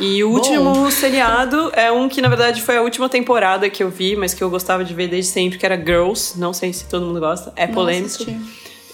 E 0.00 0.22
o 0.24 0.30
último 0.30 0.88
seriado 0.92 1.70
é 1.74 1.90
um 1.92 2.08
que, 2.08 2.20
na 2.22 2.28
verdade, 2.28 2.62
foi 2.62 2.76
a 2.76 2.82
última 2.82 3.08
temporada 3.08 3.68
que 3.68 3.82
eu 3.82 3.90
vi, 3.90 4.16
mas 4.16 4.32
que 4.34 4.42
eu 4.42 4.48
gostava 4.50 4.84
de 4.84 4.94
ver 4.94 5.08
desde 5.08 5.30
sempre, 5.32 5.58
que 5.58 5.66
era 5.66 5.76
Girls. 5.76 6.38
Não 6.38 6.52
sei 6.52 6.72
se 6.72 6.84
todo 6.86 7.04
mundo 7.06 7.20
gosta. 7.20 7.52
É 7.56 7.66
polêmico. 7.66 8.24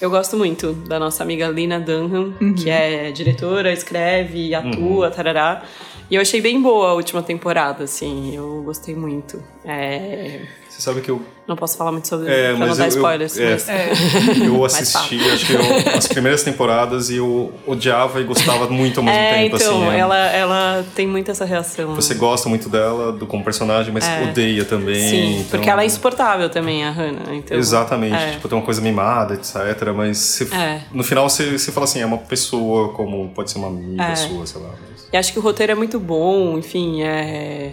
Eu 0.00 0.08
gosto 0.08 0.36
muito 0.38 0.72
da 0.72 0.98
nossa 0.98 1.22
amiga 1.22 1.46
Lina 1.48 1.78
Dunham, 1.78 2.34
Uhum. 2.40 2.54
que 2.54 2.70
é 2.70 3.10
diretora, 3.12 3.70
escreve, 3.72 4.54
atua, 4.54 5.10
tarará. 5.10 5.62
E 6.10 6.14
eu 6.14 6.22
achei 6.22 6.40
bem 6.40 6.60
boa 6.60 6.88
a 6.90 6.94
última 6.94 7.22
temporada, 7.22 7.84
assim. 7.84 8.34
Eu 8.34 8.62
gostei 8.64 8.94
muito. 8.94 9.42
É, 9.64 10.40
Você 10.80 10.84
sabe 10.86 11.02
que 11.02 11.10
eu, 11.10 11.20
Não 11.46 11.56
posso 11.56 11.76
falar 11.76 11.92
muito 11.92 12.08
sobre 12.08 12.32
É, 12.32 12.50
pra 12.50 12.58
mas 12.60 12.68
não 12.70 12.76
dar 12.76 12.84
eu- 12.84 12.86
eu- 12.86 12.96
spoilers, 12.96 13.38
é. 13.38 13.50
mas. 13.50 13.68
eu 14.46 14.64
assisti, 14.64 15.20
acho 15.30 15.46
que 15.46 15.52
eu- 15.52 15.94
as 15.94 16.06
primeiras 16.08 16.42
temporadas 16.42 17.10
e 17.10 17.16
eu 17.16 17.52
odiava 17.66 18.18
e 18.20 18.24
gostava 18.24 18.66
muito 18.68 18.98
ao 18.98 19.04
mesmo 19.04 19.18
É, 19.18 19.42
tempo. 19.42 19.56
então, 19.56 19.82
assim, 19.84 19.90
é. 19.94 19.98
ela, 19.98 20.16
ela 20.16 20.86
tem 20.94 21.06
muito 21.06 21.30
essa 21.30 21.44
reação. 21.44 21.94
Você 21.96 22.14
gosta 22.14 22.48
muito 22.48 22.70
dela, 22.70 23.12
do, 23.12 23.26
como 23.26 23.44
personagem, 23.44 23.92
mas 23.92 24.04
odeia 24.30 24.64
também. 24.64 24.96
É. 25.04 25.08
Sim, 25.10 25.32
então- 25.40 25.50
porque 25.50 25.68
ela 25.68 25.82
é 25.82 25.86
insuportável 25.86 26.48
também, 26.48 26.82
a 26.82 26.90
Hannah. 26.90 27.34
Então, 27.34 27.58
Exatamente, 27.58 28.14
é. 28.16 28.30
tipo, 28.32 28.48
tem 28.48 28.56
uma 28.56 28.64
coisa 28.64 28.80
mimada, 28.80 29.34
etc. 29.34 29.54
Mas 29.94 30.16
você- 30.16 30.44
É. 30.54 30.80
no 30.92 31.04
final 31.04 31.28
você, 31.28 31.58
você 31.58 31.70
fala 31.70 31.84
assim, 31.84 32.00
é 32.00 32.06
uma 32.06 32.16
pessoa, 32.18 32.94
como 32.94 33.28
pode 33.34 33.50
ser 33.50 33.58
uma 33.58 33.68
amiga 33.68 34.02
É. 34.02 34.16
sua, 34.16 34.46
sei 34.46 34.62
lá. 34.62 34.68
mas- 34.70 35.08
E 35.12 35.16
acho 35.18 35.30
que 35.32 35.38
o 35.38 35.42
roteiro 35.42 35.72
é 35.72 35.74
muito 35.74 36.00
bom, 36.00 36.56
enfim, 36.56 37.02
é. 37.02 37.72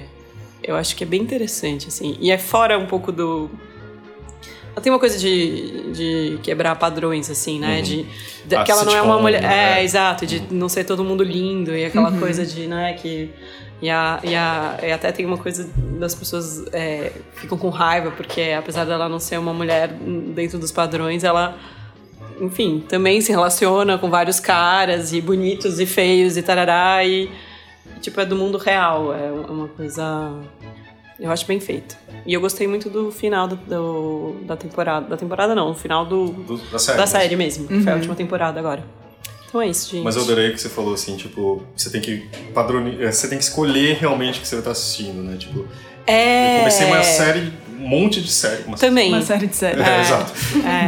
Eu 0.68 0.76
acho 0.76 0.96
que 0.96 1.04
é 1.04 1.08
bem 1.08 1.22
interessante, 1.22 1.88
assim. 1.88 2.18
E 2.20 2.30
é 2.30 2.38
fora 2.38 2.78
um 2.78 2.86
pouco 2.86 3.12
do. 3.12 3.50
Ela 4.74 4.82
tem 4.84 4.92
uma 4.92 5.00
coisa 5.00 5.18
de, 5.18 5.92
de 5.92 6.40
quebrar 6.44 6.76
padrões, 6.76 7.30
assim, 7.32 7.58
né? 7.60 7.82
De, 7.82 8.06
de- 8.46 8.56
A 8.56 8.64
que 8.64 8.72
ela 8.72 8.84
não 8.84 8.96
é 8.96 9.02
uma 9.02 9.18
mulher. 9.20 9.42
né? 9.42 9.80
É, 9.80 9.84
exato, 9.84 10.26
de 10.26 10.42
não 10.52 10.70
ser 10.70 10.84
todo 10.84 11.04
mundo 11.04 11.24
lindo 11.24 11.76
e 11.76 11.86
aquela 11.86 12.12
coisa 12.12 12.46
de, 12.46 12.68
né, 12.68 12.94
que. 12.94 13.30
E, 13.82 13.90
a, 13.92 14.20
e, 14.24 14.36
a, 14.36 14.78
e 14.84 14.92
até 14.92 15.12
tem 15.12 15.24
uma 15.26 15.38
coisa 15.38 15.70
das 16.00 16.14
pessoas 16.16 16.66
é, 16.74 17.12
ficam 17.36 17.58
com 17.58 17.70
raiva, 17.70 18.10
porque 18.12 18.42
apesar 18.58 18.86
dela 18.86 19.08
não 19.08 19.20
ser 19.20 19.38
uma 19.38 19.54
mulher 19.54 19.88
dentro 20.34 20.58
dos 20.60 20.72
padrões, 20.72 21.24
ela 21.24 21.56
enfim, 22.42 22.84
também 22.88 23.20
se 23.22 23.32
relaciona 23.32 23.98
com 23.98 24.10
vários 24.10 24.40
caras, 24.40 25.14
e 25.14 25.22
bonitos 25.22 25.80
e 25.80 25.86
feios 25.86 26.38
e 26.38 26.42
tarará, 26.44 27.04
e 27.06 27.30
tipo, 28.02 28.20
é 28.22 28.26
do 28.26 28.36
mundo 28.36 28.58
real. 28.58 29.14
É 29.14 29.32
uma 29.32 29.68
coisa. 29.68 30.34
Eu 31.20 31.32
acho 31.32 31.46
bem 31.48 31.60
feito. 31.60 31.98
E 32.26 32.34
eu 32.34 32.40
gostei 32.42 32.68
muito 32.68 32.90
do 32.90 33.12
final 33.12 33.48
do, 33.48 33.56
do- 33.56 34.36
da 34.46 34.56
temporada. 34.56 35.08
Da 35.08 35.18
temporada 35.18 35.56
não, 35.56 35.72
o 35.72 35.74
final 35.76 36.06
do, 36.06 36.28
Do- 36.28 36.58
da 36.72 36.78
série. 36.78 36.98
da 36.98 37.08
série 37.08 37.36
mesmo. 37.36 37.68
Foi 37.82 37.92
a 37.92 37.96
última 37.96 38.14
temporada 38.16 38.60
agora. 38.60 38.84
Então 39.50 39.62
é 39.62 39.68
isso, 39.68 39.90
gente. 39.92 40.04
Mas 40.04 40.16
eu 40.16 40.24
adorei 40.24 40.52
que 40.52 40.60
você 40.62 40.70
falou 40.70 40.94
assim, 40.94 41.16
tipo, 41.16 41.64
você 41.76 41.90
tem 41.90 42.02
que 42.02 42.28
padronizar, 42.54 43.12
você 43.14 43.28
tem 43.30 43.38
que 43.38 43.44
escolher 43.46 43.96
realmente 43.96 44.38
o 44.40 44.42
que 44.42 44.48
você 44.48 44.56
vai 44.56 44.62
estar 44.62 44.72
assistindo, 44.72 45.24
né? 45.24 45.38
Tipo, 45.38 45.66
É. 46.06 46.56
eu 46.56 46.60
comecei 46.60 46.86
uma 46.88 47.02
série, 47.02 47.54
um 47.80 47.88
monte 47.88 48.22
de 48.22 48.30
série. 48.32 48.64
Uma 48.64 48.78
Também. 48.78 49.12
Uma 49.14 49.22
série 49.22 49.48
de 49.48 49.56
séries. 49.56 49.82
É, 49.88 50.02
exato. 50.02 50.34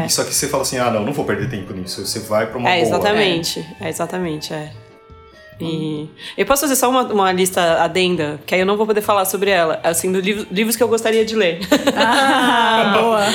É. 0.04 0.08
Só 0.10 0.24
que 0.26 0.36
você 0.36 0.48
fala 0.50 0.62
assim, 0.64 0.78
ah, 0.78 0.92
não, 0.92 1.04
não 1.06 1.14
vou 1.14 1.24
perder 1.26 1.50
tempo 1.50 1.74
nisso. 1.74 2.06
Você 2.06 2.20
vai 2.20 2.46
pra 2.48 2.58
uma 2.60 2.70
É, 2.70 2.76
boa. 2.84 2.88
exatamente. 2.88 3.66
É, 3.80 3.90
exatamente, 3.90 4.54
é. 4.54 4.72
E 5.62 6.10
eu 6.38 6.46
posso 6.46 6.62
fazer 6.62 6.76
só 6.76 6.90
uma, 6.90 7.04
uma 7.04 7.32
lista 7.32 7.82
adenda, 7.84 8.40
que 8.46 8.56
aí 8.56 8.62
eu 8.62 8.66
não 8.66 8.78
vou 8.78 8.86
poder 8.88 9.02
falar 9.02 9.26
sobre 9.26 9.50
ela. 9.52 9.80
Assim, 9.84 10.12
dos 10.12 10.24
livros, 10.24 10.48
livros 10.52 10.76
que 10.76 10.84
eu 10.84 10.88
gostaria 10.88 11.26
de 11.26 11.36
ler. 11.36 11.60
Ah, 11.96 12.94
boa. 13.02 13.26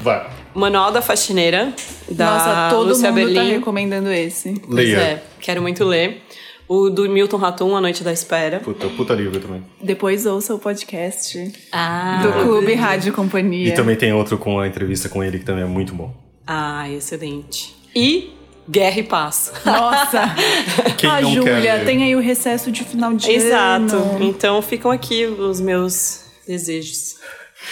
Vai, 0.00 0.30
Manual 0.54 0.92
da 0.92 1.02
Faxineira, 1.02 1.72
da 2.10 2.26
Nossa, 2.30 2.68
todo 2.70 2.88
Lúcia 2.90 3.10
mundo 3.10 3.20
tá 3.34 3.40
Berlim. 3.40 3.50
recomendando 3.54 4.10
esse. 4.12 4.52
Pois 4.60 4.76
leia. 4.76 4.96
é, 4.98 5.22
quero 5.40 5.60
muito 5.60 5.84
ler. 5.84 6.22
O 6.66 6.88
do 6.88 7.06
Milton 7.10 7.36
Ratum, 7.36 7.76
A 7.76 7.80
Noite 7.80 8.02
da 8.02 8.10
Espera. 8.12 8.60
Puta, 8.60 8.88
puta 8.88 9.12
livro 9.12 9.38
também. 9.38 9.62
Depois 9.82 10.24
ouça 10.24 10.54
o 10.54 10.58
podcast 10.58 11.52
Ah, 11.70 12.20
do 12.22 12.32
Clube 12.44 12.72
Rádio 12.74 13.12
Companhia. 13.12 13.68
E 13.68 13.72
também 13.72 13.96
tem 13.96 14.12
outro 14.14 14.38
com 14.38 14.58
a 14.58 14.66
entrevista 14.66 15.08
com 15.10 15.22
ele 15.22 15.38
que 15.40 15.44
também 15.44 15.64
é 15.64 15.66
muito 15.66 15.92
bom. 15.94 16.14
ah, 16.46 16.88
excelente. 16.90 17.74
E 17.94 18.32
Guerra 18.68 18.98
e 18.98 19.02
Paz. 19.02 19.52
Nossa! 19.64 20.34
Quem 20.96 21.10
a 21.10 21.20
não 21.20 21.34
quer 21.34 21.56
Júlia, 21.56 21.84
tem 21.84 22.02
aí 22.02 22.16
o 22.16 22.20
recesso 22.20 22.72
de 22.72 22.82
final 22.84 23.12
de 23.12 23.30
Exato. 23.30 23.94
ano. 23.94 24.24
Então 24.24 24.60
ficam 24.62 24.90
aqui 24.90 25.26
os 25.26 25.60
meus 25.60 26.20
desejos 26.46 27.16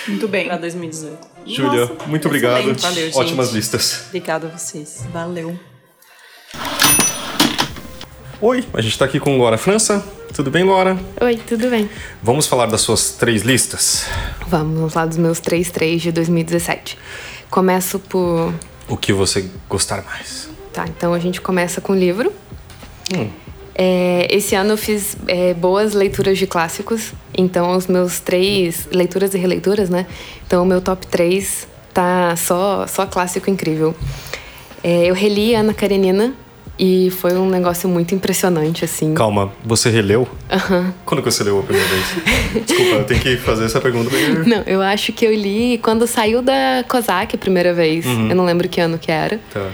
Muito 0.07 0.29
bem. 0.29 0.47
para 0.47 0.59
2018. 0.59 1.19
Júlia, 1.47 1.91
muito 2.07 2.27
obrigado. 2.29 2.75
Valeu, 2.79 3.05
gente. 3.05 3.17
Ótimas 3.17 3.51
listas. 3.53 4.05
Obrigada 4.09 4.47
a 4.47 4.51
vocês. 4.59 5.05
Valeu. 5.13 5.59
Oi, 8.41 8.65
a 8.75 8.81
gente 8.81 8.99
tá 8.99 9.05
aqui 9.05 9.19
com 9.19 9.39
Laura 9.39 9.57
França. 9.57 10.05
Tudo 10.35 10.51
bem, 10.51 10.65
Laura? 10.65 10.99
Oi, 11.21 11.37
tudo 11.37 11.69
bem? 11.71 11.89
Vamos 12.23 12.47
falar 12.47 12.67
das 12.67 12.81
suas 12.81 13.13
três 13.13 13.43
listas? 13.43 14.07
Vamos 14.47 14.95
lá 14.95 15.07
dos 15.07 15.17
meus 15.17 15.41
3 15.41 15.71
3 15.71 16.03
de 16.03 16.13
2017. 16.13 16.99
Começo 17.51 17.99
por. 17.99 18.53
O 18.89 18.97
que 18.97 19.13
você 19.13 19.49
gostar 19.69 20.03
mais? 20.05 20.52
Tá, 20.73 20.87
então 20.89 21.13
a 21.13 21.19
gente 21.19 21.41
começa 21.41 21.81
com 21.81 21.93
o 21.93 21.97
livro. 21.97 22.33
É, 23.75 24.27
esse 24.31 24.55
ano 24.55 24.71
eu 24.71 24.77
fiz 24.77 25.17
é, 25.27 25.55
boas 25.55 25.95
leituras 25.95 26.39
de 26.39 26.47
clássicos, 26.47 27.13
então 27.37 27.77
os 27.77 27.87
meus 27.87 28.21
três 28.21 28.87
leituras 28.93 29.35
e 29.35 29.39
releituras, 29.39 29.89
né? 29.89 30.07
Então 30.47 30.63
o 30.63 30.67
meu 30.67 30.81
top 30.81 31.07
3 31.07 31.67
tá 31.93 32.35
só, 32.37 32.87
só 32.87 33.07
clássico 33.07 33.51
incrível. 33.51 33.95
É, 34.83 35.07
eu 35.07 35.15
reli 35.15 35.55
Ana 35.55 35.73
Karenina 35.73 36.35
e 36.79 37.11
foi 37.11 37.35
um 37.35 37.49
negócio 37.49 37.89
muito 37.89 38.15
impressionante, 38.15 38.85
assim. 38.85 39.15
Calma, 39.15 39.53
você 39.65 39.89
releu? 39.91 40.27
Aham. 40.51 40.93
Quando 41.05 41.23
que 41.23 41.31
você 41.31 41.45
leu 41.45 41.61
a 41.61 41.63
primeira 41.63 41.89
vez? 41.89 42.65
Desculpa, 42.67 42.95
eu 42.97 43.05
tenho 43.05 43.21
que 43.21 43.37
fazer 43.37 43.67
essa 43.67 43.81
pergunta 43.81 44.11
porque... 44.11 44.49
Não, 44.49 44.63
eu 44.67 44.83
acho 44.83 45.13
que 45.13 45.25
eu 45.25 45.35
li 45.35 45.79
quando 45.79 46.07
saiu 46.07 46.43
da 46.43 46.85
COSAC 46.89 47.37
a 47.37 47.39
primeira 47.39 47.73
vez. 47.73 48.05
Eu 48.07 48.35
não 48.35 48.45
lembro 48.45 48.69
que 48.69 48.81
ano 48.81 48.99
que 48.99 49.11
era. 49.13 49.39
Tá. 49.53 49.71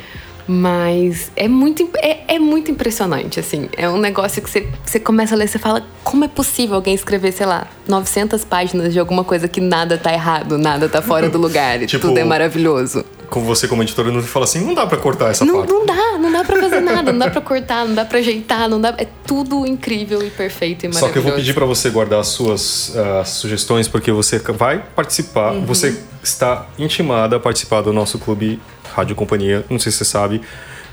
Mas 0.48 1.30
é 1.36 1.46
muito, 1.46 1.90
é, 1.98 2.36
é 2.36 2.38
muito 2.38 2.70
impressionante, 2.70 3.38
assim. 3.38 3.68
É 3.76 3.86
um 3.86 3.98
negócio 3.98 4.40
que 4.40 4.48
você, 4.48 4.66
você 4.82 4.98
começa 4.98 5.34
a 5.34 5.38
ler 5.38 5.46
você 5.46 5.58
fala, 5.58 5.86
como 6.02 6.24
é 6.24 6.28
possível 6.28 6.76
alguém 6.76 6.94
escrever, 6.94 7.32
sei 7.32 7.44
lá, 7.44 7.66
900 7.86 8.44
páginas 8.46 8.94
de 8.94 8.98
alguma 8.98 9.22
coisa 9.22 9.46
que 9.46 9.60
nada 9.60 9.98
tá 9.98 10.10
errado, 10.10 10.56
nada 10.56 10.88
tá 10.88 11.02
fora 11.02 11.28
do 11.28 11.36
lugar, 11.36 11.78
Tipo, 11.86 12.08
tudo 12.08 12.18
é 12.18 12.24
maravilhoso. 12.24 13.04
Com 13.30 13.42
você 13.44 13.68
como 13.68 13.82
editora, 13.82 14.10
não 14.10 14.22
fala 14.22 14.44
assim, 14.44 14.64
não 14.64 14.72
dá 14.74 14.86
pra 14.86 14.96
cortar 14.96 15.30
essa 15.30 15.44
Não, 15.44 15.58
parte. 15.58 15.70
não 15.70 15.84
dá, 15.84 16.18
não 16.18 16.32
dá 16.32 16.44
pra 16.44 16.60
fazer 16.60 16.80
nada, 16.80 17.12
não 17.12 17.18
dá 17.18 17.30
pra 17.30 17.40
cortar, 17.42 17.86
não 17.86 17.94
dá 17.94 18.04
pra 18.04 18.18
ajeitar, 18.18 18.68
não 18.68 18.80
dá. 18.80 18.94
É 18.96 19.06
tudo 19.26 19.66
incrível 19.66 20.22
e 20.22 20.30
perfeito 20.30 20.84
e 20.84 20.88
maravilhoso. 20.88 21.06
Só 21.06 21.12
que 21.12 21.18
eu 21.18 21.22
vou 21.22 21.32
pedir 21.32 21.52
pra 21.52 21.66
você 21.66 21.90
guardar 21.90 22.20
as 22.20 22.28
suas 22.28 22.96
ah, 22.96 23.24
sugestões, 23.24 23.86
porque 23.86 24.10
você 24.10 24.38
vai 24.38 24.82
participar, 24.96 25.52
Uhum. 25.52 25.66
você 25.66 26.00
está 26.22 26.66
intimada 26.78 27.36
a 27.36 27.40
participar 27.40 27.82
do 27.82 27.92
nosso 27.92 28.18
clube 28.18 28.60
Rádio 28.94 29.14
Companhia. 29.14 29.64
Não 29.68 29.78
sei 29.78 29.92
se 29.92 29.98
você 29.98 30.04
sabe, 30.06 30.40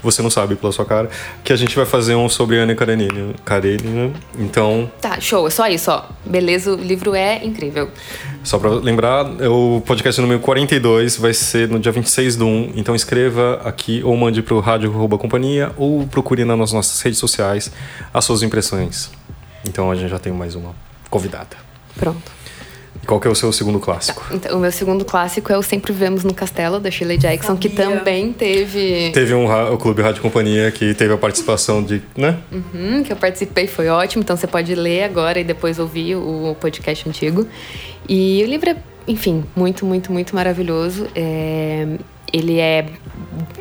você 0.06 0.22
não 0.22 0.30
sabe 0.30 0.56
pela 0.56 0.72
sua 0.72 0.86
cara, 0.86 1.10
que 1.44 1.52
a 1.52 1.56
gente 1.56 1.76
vai 1.76 1.86
fazer 1.86 2.16
um 2.16 2.30
sobre 2.30 2.58
Ana 2.58 2.74
Karenina. 2.76 3.34
Karenina. 3.44 4.14
Então, 4.40 4.90
Tá, 5.02 5.20
show, 5.20 5.48
é 5.48 5.50
só 5.50 5.68
isso, 5.68 5.92
ó. 5.92 6.04
Beleza, 6.26 6.72
o 6.72 6.76
livro 6.76 7.14
é 7.14 7.44
incrível. 7.44 7.90
só 8.44 8.58
pra 8.60 8.70
lembrar, 8.70 9.26
é 9.40 9.50
o 9.50 9.82
podcast 9.86 10.22
número 10.22 10.40
42 10.40 11.18
vai 11.18 11.34
ser 11.34 11.68
no 11.68 11.80
dia 11.80 11.92
26 11.92 12.36
do 12.36 12.46
1. 12.46 12.74
Então 12.76 12.96
escreva 12.96 13.60
aqui 13.66 14.02
ou 14.04 14.16
mande 14.16 14.42
pro 14.42 14.60
Rádio 14.60 14.92
Arroba 14.92 15.18
Companhia 15.18 15.72
ou 15.78 16.06
procure 16.08 16.46
nas 16.46 16.72
nossas 16.72 17.02
redes 17.02 17.20
sociais 17.20 17.72
as 18.14 18.24
suas 18.24 18.44
impressões. 18.44 19.10
Então 19.68 19.90
a 19.90 19.96
gente 19.96 20.10
já 20.10 20.20
tem 20.20 20.32
mais 20.32 20.54
uma 20.56 20.76
convidada. 21.10 21.58
Pronto. 21.98 22.32
E 23.06 23.08
qual 23.08 23.20
que 23.20 23.28
é 23.28 23.30
o 23.30 23.36
seu 23.36 23.52
segundo 23.54 23.80
clássico? 23.80 24.26
Então, 24.32 24.58
o 24.58 24.60
meu 24.60 24.72
segundo 24.72 25.06
clássico 25.06 25.54
é 25.54 25.58
o 25.58 25.62
Sempre 25.62 25.94
Vemos 25.94 26.24
no 26.24 26.34
Castelo, 26.34 26.80
da 26.80 26.90
Shirley 26.90 27.20
Jackson, 27.20 27.56
que 27.56 27.70
Sabia. 27.70 27.98
também 28.00 28.34
teve. 28.34 29.12
Teve 29.14 29.32
um 29.36 29.46
o 29.46 29.78
Clube 29.78 30.02
Rádio 30.02 30.24
Companhia 30.24 30.72
que 30.72 30.92
teve 30.96 31.14
a 31.14 31.18
participação 31.18 31.84
de, 31.84 32.02
né? 32.18 32.40
Uhum, 32.52 33.04
que 33.04 33.14
eu 33.14 33.16
participei, 33.16 33.68
foi 33.68 33.90
ótimo. 33.90 34.24
Então 34.24 34.36
você 34.36 34.48
pode 34.48 34.74
ler 34.74 35.04
agora 35.04 35.40
e 35.40 35.44
depois 35.44 35.78
ouvir 35.78 36.16
o 36.16 36.56
podcast 36.60 37.08
antigo. 37.08 37.46
E 38.10 38.42
o 38.44 38.48
livro 38.50 38.72
é, 38.72 38.76
enfim, 39.08 39.44
muito, 39.56 39.86
muito, 39.86 40.12
muito 40.12 40.34
maravilhoso. 40.34 41.06
É, 41.16 41.86
Ele 42.34 42.58
é 42.60 42.88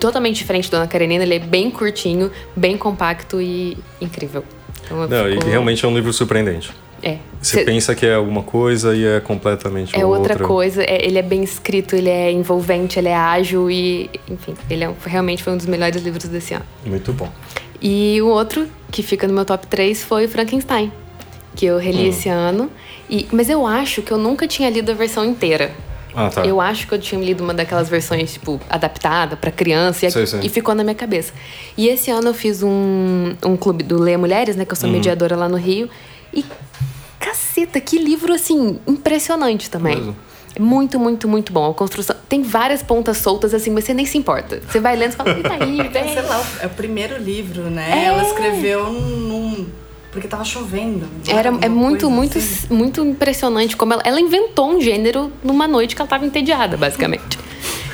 totalmente 0.00 0.36
diferente 0.36 0.70
do 0.70 0.76
Ana 0.76 0.86
Karenina, 0.86 1.22
ele 1.22 1.34
é 1.34 1.38
bem 1.38 1.70
curtinho, 1.70 2.30
bem 2.56 2.78
compacto 2.78 3.42
e 3.42 3.76
incrível. 4.00 4.42
Então, 4.86 5.06
Não, 5.06 5.28
e 5.28 5.34
fico- 5.34 5.46
realmente 5.48 5.84
é 5.84 5.88
um 5.88 5.94
livro 5.94 6.12
surpreendente. 6.14 6.70
É. 7.06 7.18
Você 7.40 7.58
Cê- 7.58 7.64
pensa 7.64 7.94
que 7.94 8.06
é 8.06 8.14
alguma 8.14 8.42
coisa 8.42 8.96
e 8.96 9.04
é 9.04 9.20
completamente 9.20 9.94
É 9.94 10.06
outra 10.06 10.32
outra. 10.32 10.46
coisa, 10.48 10.82
é- 10.82 11.04
ele 11.06 11.18
é 11.18 11.22
bem 11.22 11.42
escrito, 11.44 11.94
ele 11.94 12.08
é 12.08 12.32
envolvente, 12.32 12.98
ele 12.98 13.08
é 13.08 13.14
ágil 13.14 13.70
e, 13.70 14.08
enfim, 14.26 14.54
ele 14.70 14.84
é 14.84 14.94
realmente 15.04 15.42
foi 15.42 15.52
um 15.52 15.56
dos 15.58 15.66
melhores 15.66 16.02
livros 16.02 16.24
desse 16.24 16.54
ano. 16.54 16.64
Muito 16.86 17.12
bom. 17.12 17.28
E 17.82 18.22
o 18.22 18.28
outro, 18.28 18.66
que 18.90 19.02
fica 19.02 19.28
no 19.28 19.34
meu 19.34 19.44
top 19.44 19.66
3, 19.66 20.02
foi 20.02 20.26
Frankenstein, 20.26 20.90
que 21.54 21.66
eu 21.66 21.76
Hum. 21.76 21.80
reli 21.80 22.08
esse 22.08 22.30
ano. 22.30 22.70
E, 23.10 23.28
mas 23.30 23.50
eu 23.50 23.66
acho 23.66 24.00
que 24.00 24.10
eu 24.10 24.16
nunca 24.16 24.48
tinha 24.48 24.70
lido 24.70 24.90
a 24.90 24.94
versão 24.94 25.22
inteira. 25.26 25.70
Ah, 26.16 26.30
tá. 26.30 26.46
Eu 26.46 26.58
acho 26.60 26.86
que 26.86 26.94
eu 26.94 26.98
tinha 26.98 27.20
lido 27.22 27.44
uma 27.44 27.52
daquelas 27.52 27.88
versões, 27.90 28.32
tipo, 28.32 28.58
adaptada 28.70 29.36
pra 29.36 29.50
criança 29.50 30.06
e, 30.06 30.10
Sei, 30.10 30.26
sei. 30.26 30.40
e 30.44 30.48
ficou 30.48 30.74
na 30.74 30.82
minha 30.82 30.94
cabeça. 30.94 31.34
E 31.76 31.88
esse 31.88 32.10
ano 32.10 32.28
eu 32.28 32.34
fiz 32.34 32.62
um, 32.62 33.34
um 33.44 33.56
clube 33.56 33.82
do 33.82 34.00
Leia 34.00 34.16
Mulheres, 34.16 34.56
né? 34.56 34.64
Que 34.64 34.72
eu 34.72 34.76
Uhum. 34.76 34.80
sou 34.80 34.88
mediadora 34.90 35.36
lá 35.36 35.48
no 35.48 35.56
Rio. 35.58 35.90
E, 36.32 36.42
caceta, 37.24 37.80
que 37.80 37.98
livro, 37.98 38.32
assim, 38.32 38.78
impressionante 38.86 39.70
também. 39.70 39.96
Mesmo. 39.96 40.16
É 40.56 40.60
muito, 40.60 41.00
muito, 41.00 41.26
muito 41.26 41.52
bom. 41.52 41.70
A 41.70 41.74
construção. 41.74 42.14
Tem 42.28 42.42
várias 42.42 42.82
pontas 42.82 43.16
soltas, 43.16 43.52
assim, 43.52 43.70
mas 43.70 43.84
você 43.84 43.94
nem 43.94 44.06
se 44.06 44.16
importa. 44.16 44.60
Você 44.68 44.78
vai 44.78 44.94
lendo 44.94 45.12
e 45.12 45.16
fala, 45.16 45.34
tá 45.42 45.54
aí, 45.60 45.80
É, 45.80 45.88
vem. 45.88 46.12
sei 46.12 46.22
lá, 46.22 46.44
é 46.60 46.66
o 46.66 46.70
primeiro 46.70 47.18
livro, 47.20 47.62
né? 47.70 48.04
É. 48.04 48.04
Ela 48.06 48.22
escreveu 48.22 48.92
num 48.92 49.66
Porque 50.12 50.28
tava 50.28 50.44
chovendo. 50.44 51.08
Era, 51.26 51.48
é 51.60 51.68
muito, 51.68 52.08
muito, 52.08 52.38
assim. 52.38 52.72
muito 52.72 53.04
impressionante 53.04 53.76
como 53.76 53.94
ela, 53.94 54.02
ela 54.04 54.20
inventou 54.20 54.70
um 54.70 54.80
gênero 54.80 55.32
numa 55.42 55.66
noite 55.66 55.96
que 55.96 56.00
ela 56.02 56.08
tava 56.08 56.24
entediada, 56.24 56.76
basicamente. 56.76 57.36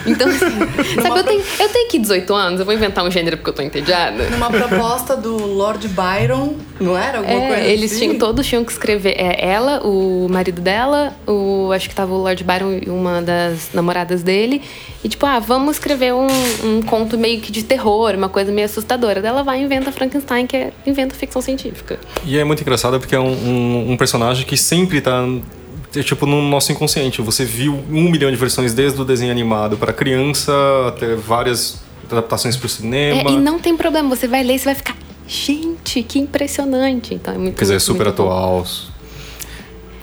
Então, 0.07 0.27
sabe, 1.03 1.19
eu 1.19 1.25
tenho, 1.25 1.43
eu 1.61 1.69
tenho 1.69 1.87
aqui 1.87 1.99
18 1.99 2.35
anos, 2.35 2.61
eu 2.61 2.67
vou 2.67 2.75
inventar 2.75 3.05
um 3.05 3.11
gênero 3.11 3.37
porque 3.37 3.51
eu 3.51 3.55
tô 3.55 3.63
entediada. 3.63 4.29
Numa 4.31 4.51
proposta 4.51 5.17
do 5.17 5.37
Lord 5.37 5.87
Byron, 5.89 6.55
não 6.81 6.97
era? 6.97 7.19
Alguma 7.19 7.39
coisa 7.41 7.57
É, 7.63 7.71
eles 7.73 7.93
assim? 7.93 8.01
tinham, 8.01 8.19
todos 8.19 8.47
tinham 8.47 8.65
que 8.65 8.73
escrever. 8.73 9.15
É, 9.19 9.45
ela, 9.47 9.81
o 9.87 10.27
marido 10.31 10.61
dela, 10.61 11.15
o, 11.27 11.71
acho 11.73 11.89
que 11.89 11.95
tava 11.95 12.15
o 12.15 12.19
Lord 12.19 12.43
Byron 12.45 12.79
e 12.87 12.91
uma 12.91 13.21
das 13.23 13.71
namoradas 13.75 14.23
dele. 14.23 14.63
E 15.05 15.09
tipo, 15.09 15.25
ah, 15.27 15.39
vamos 15.39 15.77
escrever 15.77 16.13
um, 16.15 16.27
um 16.65 16.83
conto 16.83 17.17
meio 17.19 17.41
que 17.41 17.51
de 17.53 17.63
terror, 17.63 18.15
uma 18.15 18.29
coisa 18.29 18.51
meio 18.53 18.67
assustadora. 18.67 19.21
Daí 19.23 19.31
ela 19.31 19.43
vai 19.43 19.61
e 19.61 19.65
inventa 19.65 19.91
Frankenstein, 19.93 20.47
que 20.47 20.57
é, 20.57 20.73
inventa 20.87 21.15
ficção 21.15 21.41
científica. 21.41 21.99
E 22.25 22.39
é 22.39 22.45
muito 22.45 22.61
engraçado 22.63 22.99
porque 23.01 23.15
é 23.15 23.21
um, 23.21 23.31
um- 23.33 23.93
um 23.93 23.97
personagem 23.97 24.45
que 24.47 24.57
sempre 24.57 25.01
tá. 25.01 25.25
É, 25.95 26.03
Tipo, 26.03 26.27
no 26.27 26.41
nosso 26.43 26.71
inconsciente. 26.73 27.21
Você 27.23 27.45
viu 27.45 27.75
um 27.91 28.11
milhão 28.11 28.31
de 28.31 28.37
versões 28.37 28.73
desde 28.75 29.01
o 29.01 29.05
desenho 29.05 29.31
animado 29.33 29.77
para 29.77 29.93
criança 29.93 30.53
até 30.89 31.15
várias 31.15 31.81
adaptações 32.11 32.57
pro 32.57 32.67
É, 32.67 32.71
cinema. 32.71 33.31
e 33.31 33.37
não 33.39 33.59
tem 33.59 33.77
problema, 33.77 34.09
você 34.09 34.27
vai 34.27 34.43
ler 34.43 34.55
e 34.55 34.59
você 34.59 34.65
vai 34.67 34.75
ficar, 34.75 34.97
gente, 35.29 36.03
que 36.03 36.19
impressionante. 36.19 37.15
Então 37.15 37.35
é 37.35 37.39
muito 37.39 37.55
Quer 37.57 37.63
dizer, 37.63 37.75
é 37.75 37.77
muito, 37.77 37.85
super 37.85 38.07
muito 38.07 38.23
atual. 38.23 38.65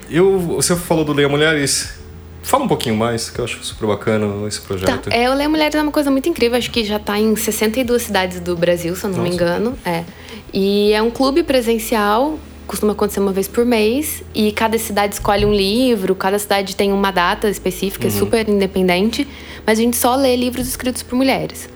Eu, 0.10 0.40
você 0.40 0.76
falou 0.76 1.04
do 1.04 1.14
Leia 1.14 1.28
Mulheres. 1.30 1.96
Fala 2.44 2.64
um 2.64 2.68
pouquinho 2.68 2.96
mais, 2.96 3.30
que 3.30 3.40
eu 3.40 3.44
acho 3.44 3.62
super 3.62 3.88
bacana 3.88 4.48
esse 4.48 4.62
Tá, 4.62 4.68
projeto. 4.68 5.10
é, 5.12 5.30
o 5.30 5.34
Leia 5.34 5.50
Mulheres 5.50 5.76
é 5.76 5.82
uma 5.82 5.92
coisa 5.92 6.10
muito 6.10 6.30
incrível. 6.30 6.58
Acho 6.58 6.72
que 6.72 6.86
já 6.86 6.98
tá 6.98 7.20
em 7.20 7.36
62 7.36 8.02
cidades 8.04 8.40
do 8.40 8.56
Brasil, 8.56 8.96
se 8.96 9.04
eu 9.04 9.10
não 9.10 9.18
me 9.20 9.30
Nossa. 9.30 9.36
engano. 9.36 9.78
É. 9.84 10.06
E 10.54 10.94
é 10.94 11.02
um 11.02 11.12
clube 11.12 11.44
presencial, 11.44 12.40
costuma 12.68 12.92
acontecer 12.92 13.20
uma 13.20 13.32
vez 13.32 13.48
por 13.48 13.66
mês. 13.66 14.22
E 14.36 14.52
cada 14.52 14.78
cidade 14.78 15.16
escolhe 15.16 15.46
um 15.46 15.54
livro, 15.54 16.14
cada 16.14 16.38
cidade 16.38 16.76
tem 16.76 16.92
uma 16.92 17.12
data 17.12 17.50
específica, 17.50 18.08
é 18.08 18.12
super 18.12 18.48
independente. 18.48 19.28
Mas 19.66 19.80
a 19.80 19.82
gente 19.82 19.98
só 19.98 20.16
lê 20.16 20.36
livros 20.36 20.68
escritos 20.68 21.02
por 21.02 21.16
mulheres. 21.16 21.70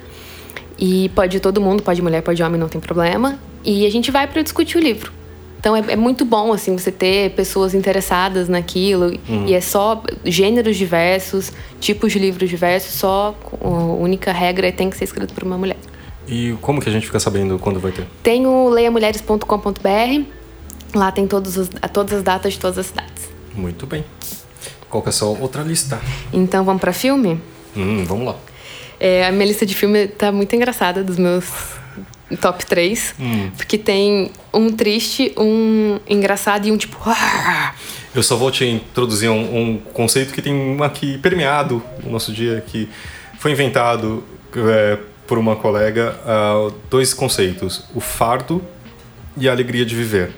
E 0.78 1.10
pode 1.10 1.40
todo 1.40 1.62
mundo, 1.62 1.82
pode 1.82 2.02
mulher, 2.02 2.22
pode 2.22 2.42
homem, 2.44 2.60
não 2.60 2.68
tem 2.68 2.82
problema. 2.82 3.40
E 3.64 3.86
a 3.86 3.92
gente 3.92 4.12
vai 4.12 4.28
para 4.28 4.42
discutir 4.42 4.78
o 4.78 4.82
livro. 4.82 5.12
Então 5.62 5.76
é, 5.76 5.84
é 5.90 5.96
muito 5.96 6.26
bom 6.26 6.52
assim 6.52 6.76
você 6.76 6.92
ter 6.92 7.32
pessoas 7.36 7.76
interessadas 7.76 8.50
naquilo 8.50 9.14
e 9.46 9.54
é 9.54 9.62
só 9.62 10.02
gêneros 10.26 10.76
diversos, 10.76 11.54
tipos 11.80 12.12
de 12.12 12.18
livros 12.18 12.50
diversos, 12.50 12.96
só 12.96 13.38
a 13.64 13.68
única 13.68 14.32
regra 14.32 14.68
é 14.68 14.72
tem 14.72 14.90
que 14.90 14.98
ser 14.98 15.04
escrito 15.04 15.36
por 15.36 15.44
uma 15.44 15.60
mulher. 15.60 15.78
E 16.28 16.56
como 16.62 16.82
que 16.82 16.90
a 16.90 16.92
gente 16.92 17.06
fica 17.06 17.20
sabendo 17.20 17.60
quando 17.60 17.80
vai 17.80 17.92
ter? 17.92 18.08
Tem 18.24 18.48
o 18.48 18.70
leiamulheres.com.br, 18.70 20.26
lá 20.94 21.12
tem 21.12 21.28
todos 21.28 21.58
os, 21.58 21.70
todas 21.94 22.18
as 22.20 22.24
datas 22.24 22.54
de 22.54 22.60
todas 22.60 22.78
as 22.78 22.88
cidades. 22.88 23.30
Muito 23.54 23.86
bem. 23.86 24.04
Qual 24.90 25.02
que 25.02 25.10
é 25.10 25.12
a 25.12 25.14
sua 25.14 25.30
outra 25.40 25.62
lista? 25.64 26.00
Então 26.34 26.64
vamos 26.64 26.82
para 26.82 26.94
filme? 26.94 27.40
Hum, 27.76 28.04
vamos 28.06 28.26
lá. 28.26 28.36
É, 29.00 29.26
a 29.26 29.32
minha 29.32 29.46
lista 29.46 29.66
de 29.66 29.74
filme 29.74 30.08
tá 30.08 30.32
muito 30.32 30.56
engraçada, 30.56 31.04
dos 31.04 31.18
meus 31.18 31.46
top 32.40 32.66
3. 32.66 33.16
Porque 33.58 33.78
tem 33.78 34.32
um 34.54 34.72
triste, 34.72 35.34
um 35.38 36.00
engraçado 36.08 36.68
e 36.68 36.72
um 36.72 36.78
tipo. 36.78 36.98
"Ah!" 37.06 37.74
Eu 38.14 38.22
só 38.22 38.36
vou 38.36 38.52
te 38.52 38.66
introduzir 38.66 39.30
um, 39.30 39.58
um 39.58 39.78
conceito 39.78 40.34
que 40.34 40.42
tem 40.42 40.78
aqui 40.84 41.18
permeado 41.18 41.82
no 42.04 42.12
nosso 42.12 42.32
dia, 42.34 42.64
que 42.68 42.90
foi 43.40 43.52
inventado 43.52 44.24
é, 44.56 44.98
por 45.26 45.38
uma 45.38 45.56
colega, 45.56 46.20
ah, 46.26 46.70
dois 46.90 47.14
conceitos: 47.14 47.86
o 47.96 48.02
fardo 48.02 48.62
e 49.38 49.48
a 49.48 49.52
alegria 49.52 49.86
de 49.86 49.96
viver. 49.96 50.32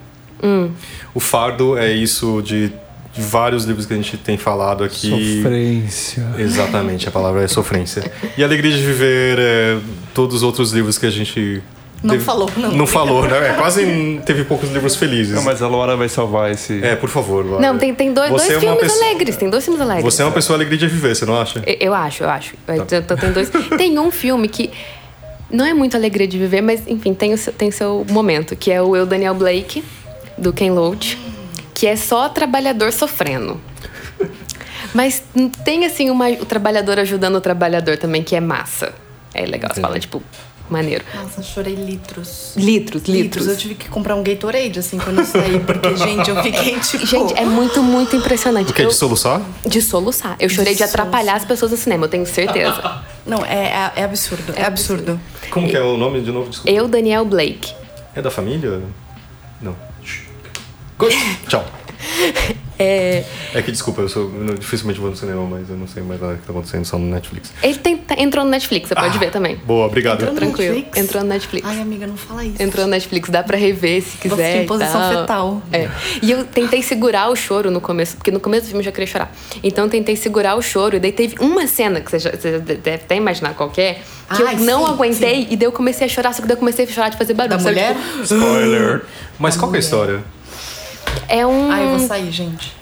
O 1.13 1.19
fardo 1.19 1.77
é 1.77 1.91
isso 1.91 2.41
de, 2.41 2.71
vários 3.15 3.65
livros 3.65 3.85
que 3.85 3.93
a 3.93 3.95
gente 3.95 4.17
tem 4.17 4.37
falado 4.37 4.83
aqui. 4.83 5.37
Sofrência. 5.41 6.25
Exatamente, 6.37 7.07
a 7.07 7.11
palavra 7.11 7.43
é 7.43 7.47
sofrência. 7.47 8.03
E 8.37 8.43
a 8.43 8.45
alegria 8.45 8.71
de 8.71 8.81
viver 8.83 9.37
é 9.39 9.77
todos 10.13 10.37
os 10.37 10.43
outros 10.43 10.71
livros 10.71 10.97
que 10.97 11.05
a 11.05 11.09
gente. 11.11 11.61
Não 12.01 12.19
falou, 12.19 12.49
não. 12.57 12.71
Não 12.71 12.87
falou, 12.87 13.25
né? 13.25 13.51
É, 13.51 13.53
quase 13.53 14.19
teve 14.25 14.43
poucos 14.43 14.69
livros 14.73 14.93
felizes. 14.97 15.35
Não, 15.35 15.43
mas 15.43 15.61
a 15.61 15.69
Laura 15.69 15.95
vai 15.95 16.09
salvar 16.09 16.51
esse. 16.51 16.83
É, 16.83 16.97
por 16.97 17.07
favor, 17.07 17.45
Laura. 17.45 17.61
Não, 17.65 17.77
tem, 17.77 17.95
tem 17.95 18.11
dois, 18.11 18.29
dois 18.29 18.49
é 18.49 18.59
filmes 18.59 18.79
pessoa- 18.81 19.05
alegres. 19.05 19.37
Tem 19.37 19.49
dois 19.49 19.63
filmes 19.63 19.81
alegres. 19.81 20.03
Você 20.03 20.21
é 20.21 20.25
uma 20.25 20.31
pessoa 20.33 20.57
alegria 20.57 20.77
de 20.77 20.87
viver, 20.87 21.15
você 21.15 21.25
não 21.25 21.39
acha? 21.39 21.63
Eu- 21.65 21.77
Eu 21.79 21.93
acho, 21.93 22.23
eu 22.23 22.29
acho. 22.29 22.55
Então, 22.67 23.15
tem 23.15 23.31
dois. 23.31 23.49
Tem 23.77 23.97
um 23.97 24.11
filme 24.11 24.49
que 24.49 24.69
não 25.49 25.65
é 25.65 25.73
muito 25.73 25.95
alegria 25.95 26.27
de 26.27 26.37
viver, 26.37 26.59
mas 26.61 26.81
enfim, 26.87 27.13
tem 27.13 27.31
o 27.33 27.37
seu, 27.37 27.53
tem 27.53 27.71
seu 27.71 28.05
momento, 28.09 28.53
que 28.55 28.69
é 28.71 28.81
o 28.81 28.95
Eu 28.97 29.05
Daniel 29.05 29.33
Blake, 29.35 29.81
do 30.37 30.51
Ken 30.53 30.71
Loach, 30.71 31.17
que 31.73 31.87
é 31.87 31.95
só 31.95 32.29
trabalhador 32.29 32.91
sofrendo. 32.91 33.59
Mas 34.93 35.23
tem 35.65 35.85
assim 35.85 36.09
uma, 36.09 36.29
o 36.29 36.45
trabalhador 36.45 36.99
ajudando 36.99 37.35
o 37.35 37.41
trabalhador 37.41 37.97
também, 37.97 38.23
que 38.23 38.35
é 38.35 38.39
massa. 38.39 38.93
É 39.33 39.45
legal, 39.45 39.71
você 39.73 39.81
fala, 39.81 39.99
tipo, 39.99 40.21
maneiro. 40.69 41.03
Nossa, 41.15 41.41
chorei 41.41 41.73
litros. 41.73 42.53
Litros, 42.55 43.03
litros. 43.05 43.47
Eu 43.47 43.57
tive 43.57 43.73
que 43.75 43.89
comprar 43.89 44.15
um 44.15 44.21
Gatorade, 44.23 44.77
assim, 44.77 44.99
quando 44.99 45.19
eu 45.19 45.25
saí. 45.25 45.59
Porque, 45.59 45.95
gente, 45.97 46.29
eu 46.29 46.43
fiquei, 46.43 46.79
tipo... 46.79 47.05
Gente, 47.07 47.33
é 47.33 47.43
muito, 47.45 47.81
muito 47.81 48.15
impressionante. 48.15 48.71
O? 48.71 48.81
Eu- 48.81 48.89
De 48.89 48.93
soluçar? 48.95 49.41
de 49.65 49.81
soluçar. 49.81 50.35
Eu 50.39 50.49
chorei 50.49 50.73
de, 50.73 50.77
De 50.79 50.83
atrapalhar 50.83 51.35
as 51.35 51.45
pessoas 51.45 51.71
no 51.71 51.77
cinema, 51.77 52.05
eu 52.05 52.09
tenho 52.09 52.25
certeza. 52.27 53.01
Não, 53.25 53.43
é, 53.45 53.91
é, 53.95 54.01
é 54.01 54.03
absurdo. 54.03 54.53
É 54.55 54.63
absurdo. 54.65 55.19
Como 55.49 55.67
que 55.67 55.75
é 55.75 55.81
o 55.81 55.97
nome 55.97 56.21
de 56.21 56.31
novo? 56.31 56.49
Desculpa. 56.49 56.71
Eu, 56.71 56.87
Daniel 56.87 57.25
Blake. 57.25 57.73
É 58.13 58.21
da 58.21 58.29
família? 58.29 58.81
Não. 59.61 59.75
Tchau. 61.47 61.65
É, 62.79 63.23
É 63.53 63.61
que 63.61 63.71
desculpa, 63.71 64.01
eu 64.01 64.09
sou 64.09 64.29
eu 64.47 64.55
dificilmente 64.55 64.99
vou 64.99 65.09
no 65.11 65.15
cinema, 65.15 65.45
mas 65.49 65.69
eu 65.69 65.77
não 65.77 65.87
sei 65.87 66.01
mais 66.03 66.19
nada 66.19 66.33
que 66.35 66.41
tá 66.41 66.51
acontecendo 66.51 66.83
só 66.83 66.97
no 66.97 67.05
Netflix. 67.05 67.53
ele 67.61 67.75
tem- 67.77 67.95
tá- 67.97 68.15
entrou 68.17 68.43
no 68.43 68.49
Netflix, 68.49 68.89
você 68.89 68.95
pode 68.95 69.17
ver 69.19 69.29
também. 69.31 69.55
Boa, 69.57 69.85
obrigado. 69.85 70.15
Entrou 70.15 70.31
no 70.33 70.37
Tranquilo. 70.39 70.73
Netflix? 70.75 70.97
Entrou 70.97 71.23
no 71.23 71.29
Netflix. 71.29 71.67
Ai, 71.67 71.79
amiga, 71.81 72.07
não 72.07 72.17
fala 72.17 72.43
isso. 72.43 72.61
Entrou 72.61 72.85
no 72.85 72.91
Netflix, 72.91 73.29
dá 73.29 73.43
pra 73.43 73.55
rever 73.55 74.01
se 74.01 74.17
Você 74.17 74.29
quiser. 74.29 74.57
em 74.57 74.63
e 74.63 74.65
posição 74.67 74.99
tal. 74.99 75.11
fetal. 75.21 75.61
É. 75.71 75.87
E 76.21 76.31
eu 76.31 76.43
tentei 76.45 76.81
segurar 76.81 77.29
o 77.29 77.35
choro 77.35 77.69
no 77.71 77.79
começo, 77.79 78.17
porque 78.17 78.31
no 78.31 78.39
começo 78.39 78.63
do 78.63 78.69
filme 78.69 78.81
eu 78.81 78.85
já 78.85 78.91
queria 78.91 79.07
chorar. 79.07 79.31
Então 79.63 79.85
eu 79.85 79.89
tentei 79.89 80.15
segurar 80.15 80.55
o 80.55 80.61
choro, 80.61 80.97
e 80.97 80.99
daí 80.99 81.11
teve 81.11 81.35
uma 81.39 81.67
cena 81.67 82.01
que 82.01 82.09
você, 82.09 82.19
já, 82.19 82.31
você 82.31 82.57
deve 82.59 82.95
até 82.95 83.15
imaginar 83.15 83.53
qual 83.53 83.69
que 83.69 83.79
é, 83.79 83.93
que 84.35 84.43
Ai, 84.43 84.55
eu 84.55 84.59
não 84.61 84.87
sim, 84.87 84.91
aguentei, 84.93 85.47
e 85.49 85.55
daí 85.55 85.67
eu 85.67 85.71
comecei 85.71 86.07
a 86.07 86.09
chorar, 86.09 86.33
só 86.33 86.41
que 86.41 86.47
daí 86.47 86.55
eu 86.55 86.59
comecei 86.59 86.85
a 86.85 86.87
chorar 86.87 87.09
de 87.09 87.17
fazer 87.17 87.33
barulho. 87.35 87.55
Da 87.55 87.63
sabe? 87.63 87.75
mulher? 87.75 87.95
Tipo, 87.95 88.23
Spoiler. 88.23 89.01
Mas 89.39 89.55
qual 89.55 89.69
que 89.71 89.77
é 89.77 89.79
a 89.79 89.79
história? 89.79 90.23
É 91.27 91.45
um. 91.45 91.71
Ai, 91.71 91.85
eu 91.85 91.89
vou 91.97 91.99
sair, 92.07 92.31
gente. 92.31 92.73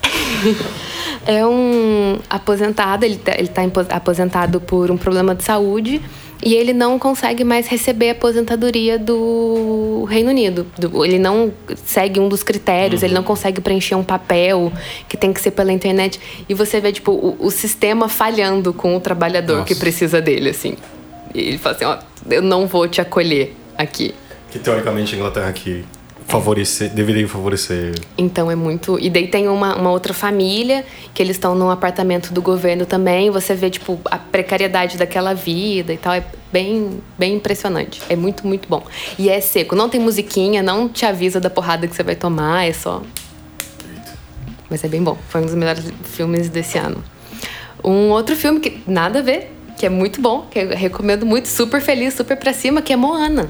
É 1.26 1.46
um 1.46 2.18
aposentado, 2.28 3.06
ele 3.06 3.18
tá, 3.18 3.34
ele 3.38 3.48
tá 3.48 3.62
aposentado 3.92 4.60
por 4.60 4.90
um 4.90 4.98
problema 4.98 5.36
de 5.36 5.44
saúde 5.44 6.02
e 6.44 6.56
ele 6.56 6.74
não 6.74 6.98
consegue 6.98 7.44
mais 7.44 7.68
receber 7.68 8.10
a 8.10 8.12
aposentadoria 8.14 8.98
do 8.98 10.04
Reino 10.10 10.32
Unido. 10.32 10.66
Do- 10.80 11.06
ele 11.06 11.20
não 11.20 11.54
segue 11.86 12.20
um 12.20 12.28
dos 12.28 12.42
critérios, 12.42 13.04
ele 13.04 13.14
não 13.14 13.22
consegue 13.22 13.62
preencher 13.62 13.94
um 13.94 14.04
papel 14.04 14.74
que 15.08 15.16
tem 15.16 15.32
que 15.32 15.40
ser 15.40 15.52
pela 15.52 15.72
internet. 15.72 16.20
E 16.50 16.56
você 16.56 16.80
vê, 16.82 16.92
tipo, 16.92 17.12
o, 17.12 17.38
o 17.40 17.52
sistema 17.52 18.10
falhando 18.10 18.74
com 18.74 18.96
o 18.96 19.00
trabalhador 19.00 19.58
Nossa. 19.58 19.68
que 19.68 19.76
precisa 19.76 20.20
dele, 20.20 20.50
assim. 20.50 20.76
E 21.36 21.40
ele 21.40 21.58
fala 21.60 21.76
assim, 21.76 21.86
ó, 21.86 21.98
eu 22.28 22.42
não 22.42 22.66
vou 22.66 22.88
te 22.88 23.00
acolher 23.00 23.56
aqui. 23.78 24.16
Que 24.50 24.58
teoricamente 24.58 25.14
a 25.14 25.18
Inglaterra 25.20 25.54
que 25.54 25.86
favorecer, 26.32 26.90
deveria 26.90 27.28
favorecer. 27.28 27.94
Então 28.18 28.50
é 28.50 28.56
muito. 28.56 28.98
E 29.00 29.10
daí 29.10 29.28
tem 29.28 29.50
uma, 29.50 29.76
uma 29.76 29.92
outra 29.92 30.14
família 30.14 30.86
que 31.14 31.22
eles 31.22 31.36
estão 31.36 31.54
num 31.54 31.70
apartamento 31.70 32.34
do 32.34 32.42
governo 32.42 32.86
também. 32.86 33.30
Você 33.30 33.54
vê, 33.54 33.70
tipo, 33.70 34.00
a 34.06 34.18
precariedade 34.18 34.98
daquela 34.98 35.34
vida 35.34 35.92
e 35.92 35.98
tal. 35.98 36.14
É 36.14 36.24
bem, 36.52 37.02
bem 37.20 37.36
impressionante. 37.36 38.02
É 38.08 38.16
muito, 38.16 38.48
muito 38.48 38.70
bom. 38.70 38.84
E 39.20 39.30
é 39.30 39.42
seco. 39.42 39.76
Não 39.76 39.90
tem 39.90 40.00
musiquinha, 40.00 40.64
não 40.64 40.88
te 40.88 41.06
avisa 41.06 41.40
da 41.40 41.50
porrada 41.50 41.86
que 41.86 41.94
você 41.94 42.04
vai 42.04 42.16
tomar. 42.16 42.66
É 42.66 42.72
só. 42.72 43.02
Mas 44.70 44.84
é 44.86 44.88
bem 44.88 45.04
bom. 45.04 45.18
Foi 45.28 45.42
um 45.42 45.46
dos 45.46 45.56
melhores 45.56 45.92
filmes 46.06 46.48
desse 46.48 46.78
ano. 46.78 47.04
Um 47.84 48.10
outro 48.10 48.38
filme 48.38 48.62
que 48.62 48.82
nada 48.88 49.20
a 49.20 49.22
ver, 49.22 49.52
que 49.78 49.86
é 49.86 49.90
muito 49.90 50.22
bom, 50.22 50.48
que 50.50 50.60
eu 50.60 50.70
recomendo 50.70 51.26
muito, 51.26 51.48
super 51.48 51.82
feliz, 51.82 52.14
super 52.14 52.38
pra 52.38 52.54
cima, 52.54 52.82
que 52.82 52.94
é 52.94 52.96
Moana. 52.96 53.50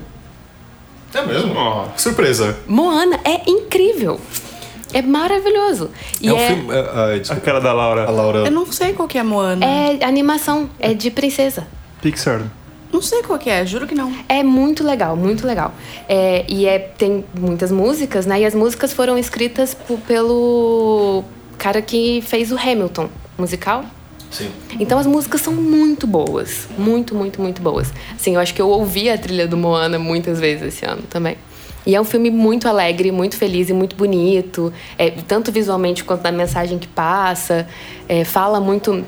É 1.13 1.21
mesmo? 1.25 1.53
Surpresa. 1.97 2.57
Moana 2.67 3.19
é 3.25 3.49
incrível. 3.49 4.19
É 4.93 5.01
maravilhoso. 5.01 5.89
E 6.19 6.27
é 6.27 6.33
um 6.33 6.37
é, 6.37 6.47
filme. 6.47 6.73
é, 6.73 6.79
ah, 6.79 7.05
A 7.13 7.17
desculpa. 7.17 7.41
cara 7.41 7.59
da 7.61 7.73
Laura. 7.73 8.05
A 8.05 8.11
Laura. 8.11 8.39
Eu 8.39 8.51
não 8.51 8.69
sei 8.71 8.93
qual 8.93 9.07
que 9.07 9.17
é 9.17 9.23
Moana. 9.23 9.65
é 9.65 10.03
animação, 10.03 10.69
é 10.79 10.93
de 10.93 11.09
princesa. 11.09 11.67
Pixar. 12.01 12.41
Não 12.91 13.01
sei 13.01 13.23
qual 13.23 13.39
que 13.39 13.49
é, 13.49 13.65
juro 13.65 13.87
que 13.87 13.95
não. 13.95 14.11
É 14.27 14.43
muito 14.43 14.83
legal, 14.83 15.15
muito 15.15 15.47
legal. 15.47 15.73
É, 16.09 16.43
e 16.49 16.65
é, 16.65 16.77
tem 16.77 17.23
muitas 17.39 17.71
músicas, 17.71 18.25
né? 18.25 18.41
E 18.41 18.45
as 18.45 18.53
músicas 18.53 18.91
foram 18.91 19.17
escritas 19.17 19.77
pelo 20.05 21.23
cara 21.57 21.81
que 21.81 22.21
fez 22.21 22.51
o 22.51 22.57
Hamilton 22.57 23.09
musical. 23.37 23.85
Sim. 24.31 24.49
Então 24.79 24.97
as 24.97 25.05
músicas 25.05 25.41
são 25.41 25.53
muito 25.53 26.07
boas. 26.07 26.67
Muito, 26.77 27.13
muito, 27.13 27.41
muito 27.41 27.61
boas. 27.61 27.93
Assim, 28.15 28.35
eu 28.35 28.39
acho 28.39 28.53
que 28.53 28.61
eu 28.61 28.69
ouvi 28.69 29.09
a 29.09 29.17
trilha 29.17 29.47
do 29.47 29.57
Moana 29.57 29.99
muitas 29.99 30.39
vezes 30.39 30.73
esse 30.73 30.85
ano 30.85 31.03
também. 31.09 31.37
E 31.85 31.95
é 31.95 32.01
um 32.01 32.03
filme 32.03 32.29
muito 32.29 32.67
alegre, 32.67 33.11
muito 33.11 33.35
feliz 33.35 33.69
e 33.69 33.73
muito 33.73 33.95
bonito, 33.95 34.71
é, 34.97 35.09
tanto 35.09 35.51
visualmente 35.51 36.03
quanto 36.03 36.23
na 36.23 36.31
mensagem 36.31 36.77
que 36.77 36.87
passa. 36.87 37.67
É, 38.07 38.23
fala 38.23 38.59
muito, 38.59 39.03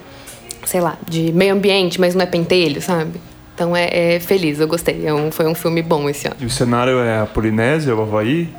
sei 0.65 0.81
lá, 0.81 0.97
de 1.07 1.31
meio 1.31 1.53
ambiente, 1.53 2.01
mas 2.01 2.15
não 2.15 2.23
é 2.23 2.25
pentelho, 2.25 2.81
sabe? 2.81 3.21
Então 3.53 3.75
é, 3.75 4.15
é 4.15 4.19
feliz, 4.19 4.59
eu 4.59 4.67
gostei. 4.67 5.05
É 5.05 5.13
um, 5.13 5.31
foi 5.31 5.45
um 5.45 5.53
filme 5.53 5.83
bom 5.83 6.09
esse 6.09 6.25
ano. 6.27 6.37
E 6.39 6.45
o 6.45 6.49
cenário 6.49 6.99
é 6.99 7.19
a 7.19 7.25
Polinésia, 7.27 7.95
o 7.95 8.01
Havaí? 8.01 8.49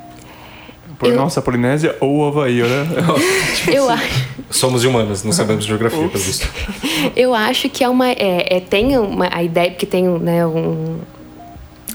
Por- 0.97 1.09
Eu- 1.09 1.15
Nossa, 1.15 1.39
a 1.39 1.43
Polinésia 1.43 1.95
ou 1.99 2.25
Havaí, 2.27 2.61
né? 2.61 2.87
Eu 3.71 3.89
acho. 3.89 4.25
Somos 4.49 4.83
humanas, 4.85 5.23
não 5.23 5.31
sabemos 5.31 5.65
geografia, 5.65 6.07
pelo 6.07 6.23
visto. 6.23 6.47
Eu 7.15 7.33
acho 7.33 7.67
que 7.69 7.83
é 7.83 7.89
uma. 7.89 8.09
É, 8.11 8.57
é- 8.57 8.59
tem 8.61 8.97
uma, 8.97 9.27
a 9.31 9.43
ideia, 9.43 9.71
porque 9.71 9.85
tem 9.85 10.07
né, 10.07 10.45
um, 10.45 10.99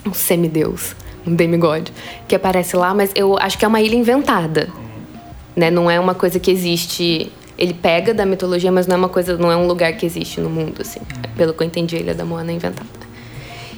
um 0.06 0.12
semideus, 0.12 0.94
um 1.26 1.34
demigod, 1.34 1.92
que 2.28 2.34
aparece 2.34 2.76
lá, 2.76 2.92
mas 2.94 3.10
eu 3.14 3.36
acho 3.38 3.56
que 3.58 3.64
é 3.64 3.68
uma 3.68 3.80
ilha 3.80 3.94
inventada. 3.96 4.68
Né? 5.56 5.70
Não 5.70 5.90
é 5.90 5.98
uma 5.98 6.14
coisa 6.14 6.38
que 6.38 6.50
existe. 6.50 7.30
Ele 7.58 7.74
pega 7.74 8.14
da 8.14 8.24
mitologia, 8.24 8.72
mas 8.72 8.86
não 8.86 8.94
é 8.94 8.98
uma 8.98 9.08
coisa, 9.08 9.36
não 9.36 9.50
é 9.52 9.56
um 9.56 9.66
lugar 9.66 9.92
que 9.94 10.06
existe 10.06 10.40
no 10.40 10.48
mundo, 10.48 10.80
assim. 10.80 11.00
Pelo 11.36 11.52
que 11.52 11.62
eu 11.62 11.66
entendi, 11.66 11.96
a 11.96 12.00
Ilha 12.00 12.14
da 12.14 12.24
Moana 12.24 12.50
é 12.52 12.54
inventada. 12.54 12.88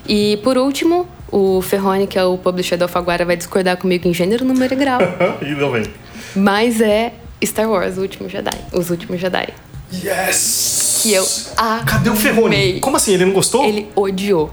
E 0.09 0.38
por 0.42 0.59
último, 0.59 1.07
o 1.30 1.61
Ferrone, 1.62 2.07
que 2.07 2.18
é 2.18 2.24
o 2.24 2.36
publisher 2.36 2.76
da 2.76 2.86
Alfaguara, 2.86 3.24
vai 3.24 3.36
discordar 3.36 3.76
comigo 3.76 4.07
em 4.09 4.14
gênero, 4.14 4.44
número 4.44 4.74
e 4.74 4.76
grau. 4.76 5.00
Ainda 5.40 5.68
bem. 5.70 5.84
mas 6.34 6.80
é 6.80 7.12
Star 7.44 7.68
Wars, 7.70 7.96
o 7.98 8.03
último 8.03 8.28
Jedi. 8.28 8.57
Os 8.72 8.90
últimos 8.90 9.20
Jedi. 9.20 9.48
Yes! 9.92 11.00
Que 11.03 11.12
eu 11.14 11.26
Cadê 11.86 12.11
o 12.11 12.16
Ferrone? 12.16 12.55
amei. 12.57 12.80
Como 12.80 12.96
assim? 12.96 13.12
Ele 13.14 13.24
não 13.26 13.32
gostou? 13.32 13.64
Ele 13.64 13.88
odiou. 13.94 14.53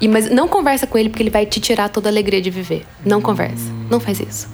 E, 0.00 0.08
mas 0.08 0.30
não 0.30 0.48
conversa 0.48 0.86
com 0.86 0.96
ele 0.98 1.08
porque 1.08 1.22
ele 1.22 1.30
vai 1.30 1.46
te 1.46 1.60
tirar 1.60 1.88
toda 1.88 2.08
a 2.08 2.12
alegria 2.12 2.40
de 2.40 2.50
viver. 2.50 2.84
Não 3.04 3.20
conversa. 3.20 3.70
Não 3.90 4.00
faz 4.00 4.20
isso. 4.20 4.48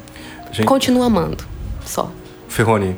Gente, 0.53 0.67
Continua 0.67 1.07
amando. 1.07 1.45
Só. 1.85 2.11
Ferrone, 2.49 2.97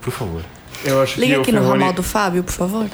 por 0.00 0.12
favor. 0.12 0.42
Eu 0.84 1.00
acho 1.02 1.18
Liga 1.20 1.34
que 1.36 1.40
aqui 1.40 1.50
o 1.50 1.54
no 1.54 1.68
ramal 1.68 1.92
do 1.92 2.02
Fábio, 2.02 2.42
por 2.44 2.52
favor. 2.52 2.86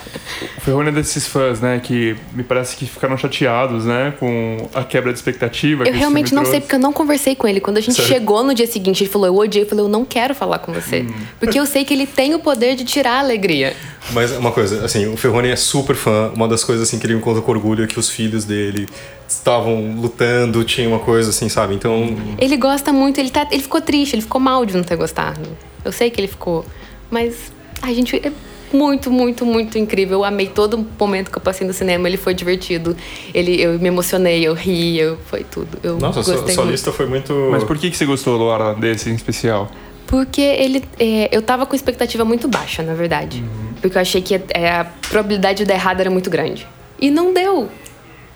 o 0.57 0.61
Ferrone 0.61 0.88
é 0.88 0.93
desses 0.93 1.26
fãs, 1.26 1.61
né? 1.61 1.80
Que 1.82 2.16
me 2.32 2.43
parece 2.43 2.76
que 2.76 2.86
ficaram 2.86 3.16
chateados, 3.16 3.84
né? 3.84 4.14
Com 4.18 4.68
a 4.74 4.84
quebra 4.84 5.12
de 5.12 5.18
expectativa. 5.18 5.84
Eu 5.84 5.93
realmente 5.93 6.34
não 6.34 6.43
sei 6.45 6.53
trouxe. 6.53 6.61
porque 6.66 6.76
eu 6.76 6.80
não 6.80 6.93
conversei 6.93 7.34
com 7.34 7.49
ele. 7.49 7.61
Quando 7.61 7.78
a 7.78 7.80
gente 7.80 7.97
Sério? 7.97 8.12
chegou 8.12 8.43
no 8.45 8.55
dia 8.55 8.66
seguinte, 8.66 9.03
ele 9.03 9.11
falou, 9.11 9.26
eu 9.26 9.36
odiei. 9.36 9.64
Eu 9.64 9.68
falei, 9.68 9.84
eu 9.84 9.88
não 9.88 10.05
quero 10.05 10.34
falar 10.34 10.59
com 10.61 10.72
você. 10.72 11.05
Porque 11.38 11.59
eu 11.59 11.66
sei 11.66 11.84
que 11.84 11.93
ele 11.93 12.07
tem 12.07 12.34
o 12.34 12.38
poder 12.38 12.76
de 12.76 12.84
tirar 12.84 13.14
a 13.14 13.20
alegria. 13.20 13.74
Mas 14.12 14.32
uma 14.32 14.53
coisa, 14.53 14.84
assim, 14.84 15.07
o 15.07 15.16
Ferrone 15.16 15.49
é 15.49 15.57
super 15.57 15.95
fã. 15.97 16.30
Uma 16.34 16.49
das 16.49 16.64
coisas 16.64 16.86
assim 16.88 16.99
que 16.99 17.07
ele 17.07 17.14
me 17.14 17.20
conta 17.20 17.41
com 17.41 17.51
orgulho 17.51 17.84
é 17.84 17.86
que 17.86 17.99
os 17.99 18.09
filhos 18.09 18.45
dele 18.45 18.88
estavam 19.28 19.95
lutando, 19.97 20.64
tinha 20.64 20.88
uma 20.88 20.99
coisa 20.99 21.30
assim, 21.30 21.49
sabe? 21.49 21.74
Então, 21.74 22.16
Ele 22.38 22.57
gosta 22.57 22.93
muito, 22.93 23.18
ele, 23.20 23.30
tá, 23.30 23.47
ele 23.51 23.62
ficou 23.62 23.80
triste, 23.80 24.14
ele 24.14 24.22
ficou 24.22 24.41
mal 24.41 24.64
de 24.66 24.76
não 24.76 24.82
ter 24.82 24.97
gostado. 24.97 25.41
Eu 25.84 25.93
sei 25.93 26.11
que 26.11 26.20
ele 26.20 26.28
ficou. 26.28 26.64
Mas, 27.11 27.53
ai, 27.83 27.95
gente, 27.95 28.16
é 28.16 28.33
muito, 28.72 29.11
muito, 29.11 29.45
muito 29.45 29.78
incrível. 29.78 30.18
Eu 30.18 30.24
amei 30.24 30.47
todo 30.47 30.87
momento 30.99 31.31
que 31.31 31.39
eu 31.39 31.43
passei 31.43 31.66
no 31.66 31.72
cinema, 31.72 32.09
ele 32.09 32.16
foi 32.16 32.35
divertido. 32.35 32.97
Ele, 33.35 33.61
eu 33.61 33.78
me 33.78 33.89
emocionei, 33.89 34.47
eu 34.47 34.55
ri, 34.55 34.99
eu, 34.99 35.18
foi 35.26 35.45
tudo. 35.45 35.78
Eu 35.83 35.99
nossa, 35.99 36.22
sua, 36.22 36.35
gostei 36.35 36.55
sua 36.55 36.64
muito. 36.64 36.72
lista 36.72 36.93
foi 36.93 37.07
muito. 37.07 37.49
Mas 37.51 37.64
por 37.64 37.76
que, 37.78 37.91
que 37.91 37.97
você 37.97 38.05
gostou, 38.07 38.39
Laura, 38.39 38.74
desse 38.74 39.11
em 39.11 39.14
especial? 39.14 39.70
Porque 40.07 40.41
ele. 40.41 40.85
é, 40.99 41.28
eu 41.31 41.43
tava 41.43 41.66
com 41.66 41.74
expectativa 41.74 42.24
muito 42.24 42.49
baixa, 42.49 42.83
na 42.83 42.95
verdade. 42.95 43.45
Porque 43.81 43.97
eu 43.97 44.01
achei 44.03 44.20
que 44.20 44.35
é, 44.35 44.70
a 44.70 44.85
probabilidade 44.85 45.59
de 45.59 45.64
dar 45.64 45.74
errado 45.74 46.01
era 46.01 46.11
muito 46.11 46.28
grande. 46.28 46.66
E 47.01 47.11
não 47.11 47.33
deu. 47.33 47.68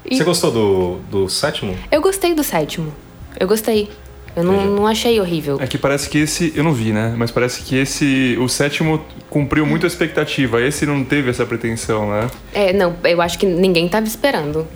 E 0.08 0.16
Você 0.16 0.24
gostou 0.24 0.50
do, 0.50 0.98
do 1.10 1.28
sétimo? 1.28 1.76
eu 1.90 2.00
gostei 2.00 2.34
do 2.34 2.44
sétimo. 2.44 2.92
Eu 3.38 3.48
gostei. 3.48 3.90
Eu 4.36 4.42
não, 4.42 4.66
não 4.66 4.86
achei 4.86 5.20
horrível. 5.20 5.58
É 5.60 5.66
que 5.66 5.78
parece 5.78 6.08
que 6.08 6.18
esse. 6.18 6.52
Eu 6.56 6.64
não 6.64 6.72
vi, 6.72 6.92
né? 6.92 7.14
Mas 7.16 7.30
parece 7.30 7.62
que 7.62 7.76
esse. 7.76 8.36
O 8.40 8.48
sétimo 8.48 9.04
cumpriu 9.30 9.64
muito 9.64 9.84
a 9.84 9.86
expectativa. 9.86 10.60
Esse 10.60 10.84
não 10.86 11.04
teve 11.04 11.30
essa 11.30 11.46
pretensão, 11.46 12.10
né? 12.10 12.28
É, 12.52 12.72
não, 12.72 12.96
eu 13.04 13.20
acho 13.22 13.38
que 13.38 13.46
ninguém 13.46 13.88
tava 13.88 14.06
esperando. 14.06 14.66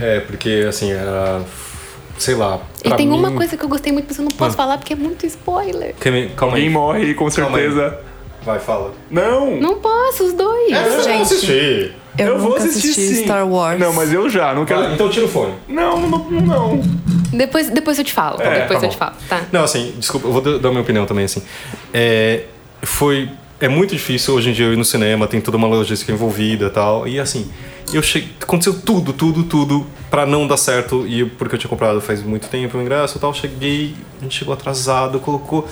É, 0.00 0.20
porque 0.20 0.64
assim, 0.68 0.90
era. 0.92 1.42
Sei 2.18 2.34
lá. 2.34 2.60
E 2.84 2.90
tem 2.94 3.06
mim- 3.06 3.18
uma 3.18 3.32
coisa 3.32 3.56
que 3.56 3.64
eu 3.64 3.68
gostei 3.68 3.92
muito, 3.92 4.06
mas 4.08 4.18
eu 4.18 4.24
não 4.24 4.30
posso 4.30 4.52
Ah. 4.54 4.56
falar 4.56 4.78
porque 4.78 4.92
é 4.92 4.96
muito 4.96 5.26
spoiler. 5.26 5.94
Calma 5.98 6.18
aí, 6.18 6.28
Calma 6.36 6.54
Alguém 6.54 6.68
aí. 6.68 6.72
morre, 6.72 7.14
com 7.14 7.28
Calma 7.30 7.58
aí. 7.58 7.64
certeza. 7.64 7.98
Vai, 8.44 8.58
fala. 8.60 8.92
Não! 9.10 9.56
Não 9.60 9.76
posso, 9.76 10.24
os 10.24 10.32
dois. 10.32 10.72
É, 10.72 10.84
Gente. 10.90 11.04
vai 11.04 11.20
assistir. 11.22 11.94
Eu, 12.18 12.38
vou 12.38 12.50
nunca 12.50 12.64
assistir 12.64 12.90
assisti. 12.90 13.24
Star 13.24 13.46
Wars. 13.48 13.78
Não, 13.80 13.92
mas 13.92 14.12
eu 14.12 14.28
já, 14.28 14.52
não 14.54 14.64
quero. 14.64 14.82
Vai, 14.82 14.94
então 14.94 15.08
tira 15.08 15.26
o 15.26 15.28
fone. 15.28 15.54
Não, 15.68 15.98
não, 16.08 16.18
não. 16.30 16.80
Depois, 17.32 17.70
depois 17.70 17.98
eu 17.98 18.04
te 18.04 18.12
falo. 18.12 18.40
É, 18.42 18.60
depois 18.60 18.80
tá 18.80 18.86
eu 18.86 18.90
te 18.90 18.96
falo, 18.96 19.14
tá? 19.28 19.42
Não, 19.50 19.64
assim, 19.64 19.94
desculpa, 19.98 20.26
eu 20.28 20.32
vou 20.32 20.58
dar 20.58 20.68
minha 20.68 20.82
opinião 20.82 21.06
também, 21.06 21.24
assim. 21.24 21.42
É, 21.92 22.44
foi. 22.82 23.28
É 23.60 23.68
muito 23.68 23.94
difícil 23.94 24.34
hoje 24.34 24.50
em 24.50 24.52
dia 24.52 24.66
eu 24.66 24.72
ir 24.72 24.76
no 24.76 24.84
cinema, 24.84 25.26
tem 25.28 25.40
toda 25.40 25.56
uma 25.56 25.68
logística 25.68 26.10
envolvida 26.12 26.66
e 26.66 26.70
tal. 26.70 27.06
E 27.06 27.18
assim, 27.20 27.48
eu 27.92 28.02
cheguei. 28.02 28.30
Aconteceu 28.42 28.74
tudo, 28.74 29.12
tudo, 29.12 29.44
tudo 29.44 29.86
pra 30.10 30.26
não 30.26 30.46
dar 30.48 30.56
certo. 30.56 31.06
E 31.06 31.20
eu- 31.20 31.30
porque 31.38 31.54
eu 31.54 31.58
tinha 31.58 31.70
comprado 31.70 32.00
faz 32.00 32.22
muito 32.22 32.48
tempo 32.48 32.76
o 32.76 32.82
ingresso 32.82 33.16
e 33.18 33.20
tal. 33.20 33.32
Cheguei, 33.32 33.94
a 34.20 34.24
gente 34.24 34.36
chegou 34.36 34.52
atrasado, 34.52 35.18
colocou. 35.20 35.66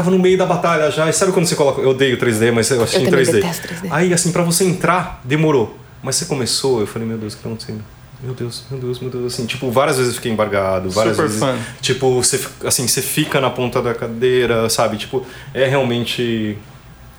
Tava 0.00 0.10
no 0.10 0.18
meio 0.18 0.38
da 0.38 0.46
batalha 0.46 0.90
já. 0.90 1.08
E 1.10 1.12
sabe 1.12 1.30
quando 1.30 1.44
você 1.44 1.54
coloca. 1.54 1.82
Eu 1.82 1.90
odeio 1.90 2.16
3D, 2.18 2.50
mas 2.52 2.70
eu 2.70 2.82
assisti 2.82 3.02
Eu 3.02 3.08
em 3.08 3.10
também 3.10 3.26
3D. 3.26 3.32
detesto 3.32 3.68
3D. 3.68 3.88
Aí, 3.90 4.14
assim, 4.14 4.32
pra 4.32 4.42
você 4.42 4.64
entrar, 4.64 5.20
demorou. 5.24 5.76
Mas 6.02 6.16
você 6.16 6.24
começou, 6.24 6.80
eu 6.80 6.86
falei, 6.86 7.06
meu 7.06 7.18
Deus, 7.18 7.34
o 7.34 7.36
que 7.36 7.42
tá 7.42 7.48
acontecendo? 7.50 7.84
Meu 8.22 8.32
Deus, 8.32 8.64
meu 8.70 8.80
Deus, 8.80 8.98
meu 8.98 9.10
Deus. 9.10 9.34
Assim, 9.34 9.44
tipo, 9.44 9.70
várias 9.70 9.96
vezes 9.98 10.12
eu 10.12 10.16
fiquei 10.16 10.32
embargado, 10.32 10.88
várias 10.90 11.16
Super 11.16 11.26
vezes. 11.28 11.40
fã. 11.40 11.58
Tipo, 11.82 12.22
você, 12.22 12.40
assim, 12.64 12.88
você 12.88 13.02
fica 13.02 13.40
na 13.42 13.50
ponta 13.50 13.82
da 13.82 13.92
cadeira, 13.94 14.70
sabe? 14.70 14.96
Tipo, 14.96 15.26
é 15.52 15.66
realmente. 15.66 16.56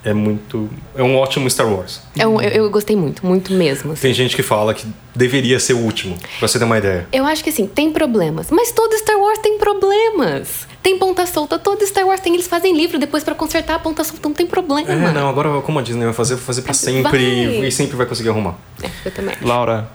É 0.03 0.13
muito. 0.15 0.67
É 0.95 1.03
um 1.03 1.15
ótimo 1.15 1.47
Star 1.47 1.71
Wars. 1.71 2.01
É 2.17 2.25
um- 2.27 2.41
Eu, 2.41 2.63
eu 2.63 2.69
gostei 2.71 2.95
muito, 2.95 3.23
muito 3.23 3.53
mesmo. 3.53 3.91
assim. 3.91 4.01
Tem 4.01 4.13
gente 4.15 4.35
que 4.35 4.41
fala 4.41 4.73
que 4.73 4.87
deveria 5.15 5.59
ser 5.59 5.73
o 5.73 5.77
último, 5.77 6.17
pra 6.39 6.47
você 6.47 6.57
ter 6.57 6.65
uma 6.65 6.79
ideia. 6.79 7.07
Eu 7.13 7.23
acho 7.27 7.43
que 7.43 7.51
assim, 7.51 7.67
tem 7.67 7.91
problemas. 7.91 8.47
Mas 8.49 8.71
todo 8.71 8.91
Star 8.97 9.19
Wars 9.19 9.37
tem 9.37 9.59
problemas. 9.59 10.67
Tem 10.83 10.97
ponta 10.97 11.25
solta, 11.27 11.59
todo 11.59 11.85
Star 11.85 12.05
Wars 12.05 12.19
tem. 12.21 12.33
Eles 12.33 12.47
fazem 12.47 12.75
livro 12.75 12.97
depois 12.97 13.23
pra 13.23 13.35
consertar 13.35 13.75
a 13.75 13.79
ponta 13.79 14.03
solta, 14.03 14.27
não 14.27 14.33
tem 14.35 14.47
problema. 14.47 14.89
É, 14.91 15.11
não, 15.13 15.29
agora 15.29 15.61
como 15.61 15.77
a 15.79 15.81
Disney 15.81 16.05
vai 16.05 16.13
fazer, 16.13 16.35
vai 16.35 16.43
fazer 16.43 16.61
pra 16.63 16.73
sempre 16.73 17.01
Vai. 17.03 17.67
e 17.67 17.71
sempre 17.71 17.95
vai 17.95 18.05
conseguir 18.07 18.29
arrumar. 18.29 18.55
É, 18.81 18.89
eu 19.05 19.11
também. 19.11 19.35
Laura, 19.41 19.87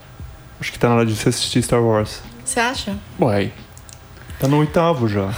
acho 0.61 0.73
que 0.73 0.79
tá 0.79 0.89
na 0.89 0.97
hora 0.97 1.07
de 1.07 1.15
você 1.17 1.29
assistir 1.29 1.61
Star 1.63 1.83
Wars. 1.83 2.21
Você 2.45 2.61
acha? 2.61 2.97
Uai. 3.19 3.53
Tá 4.39 4.47
no 4.47 4.59
oitavo 4.59 5.09
já. 5.09 5.33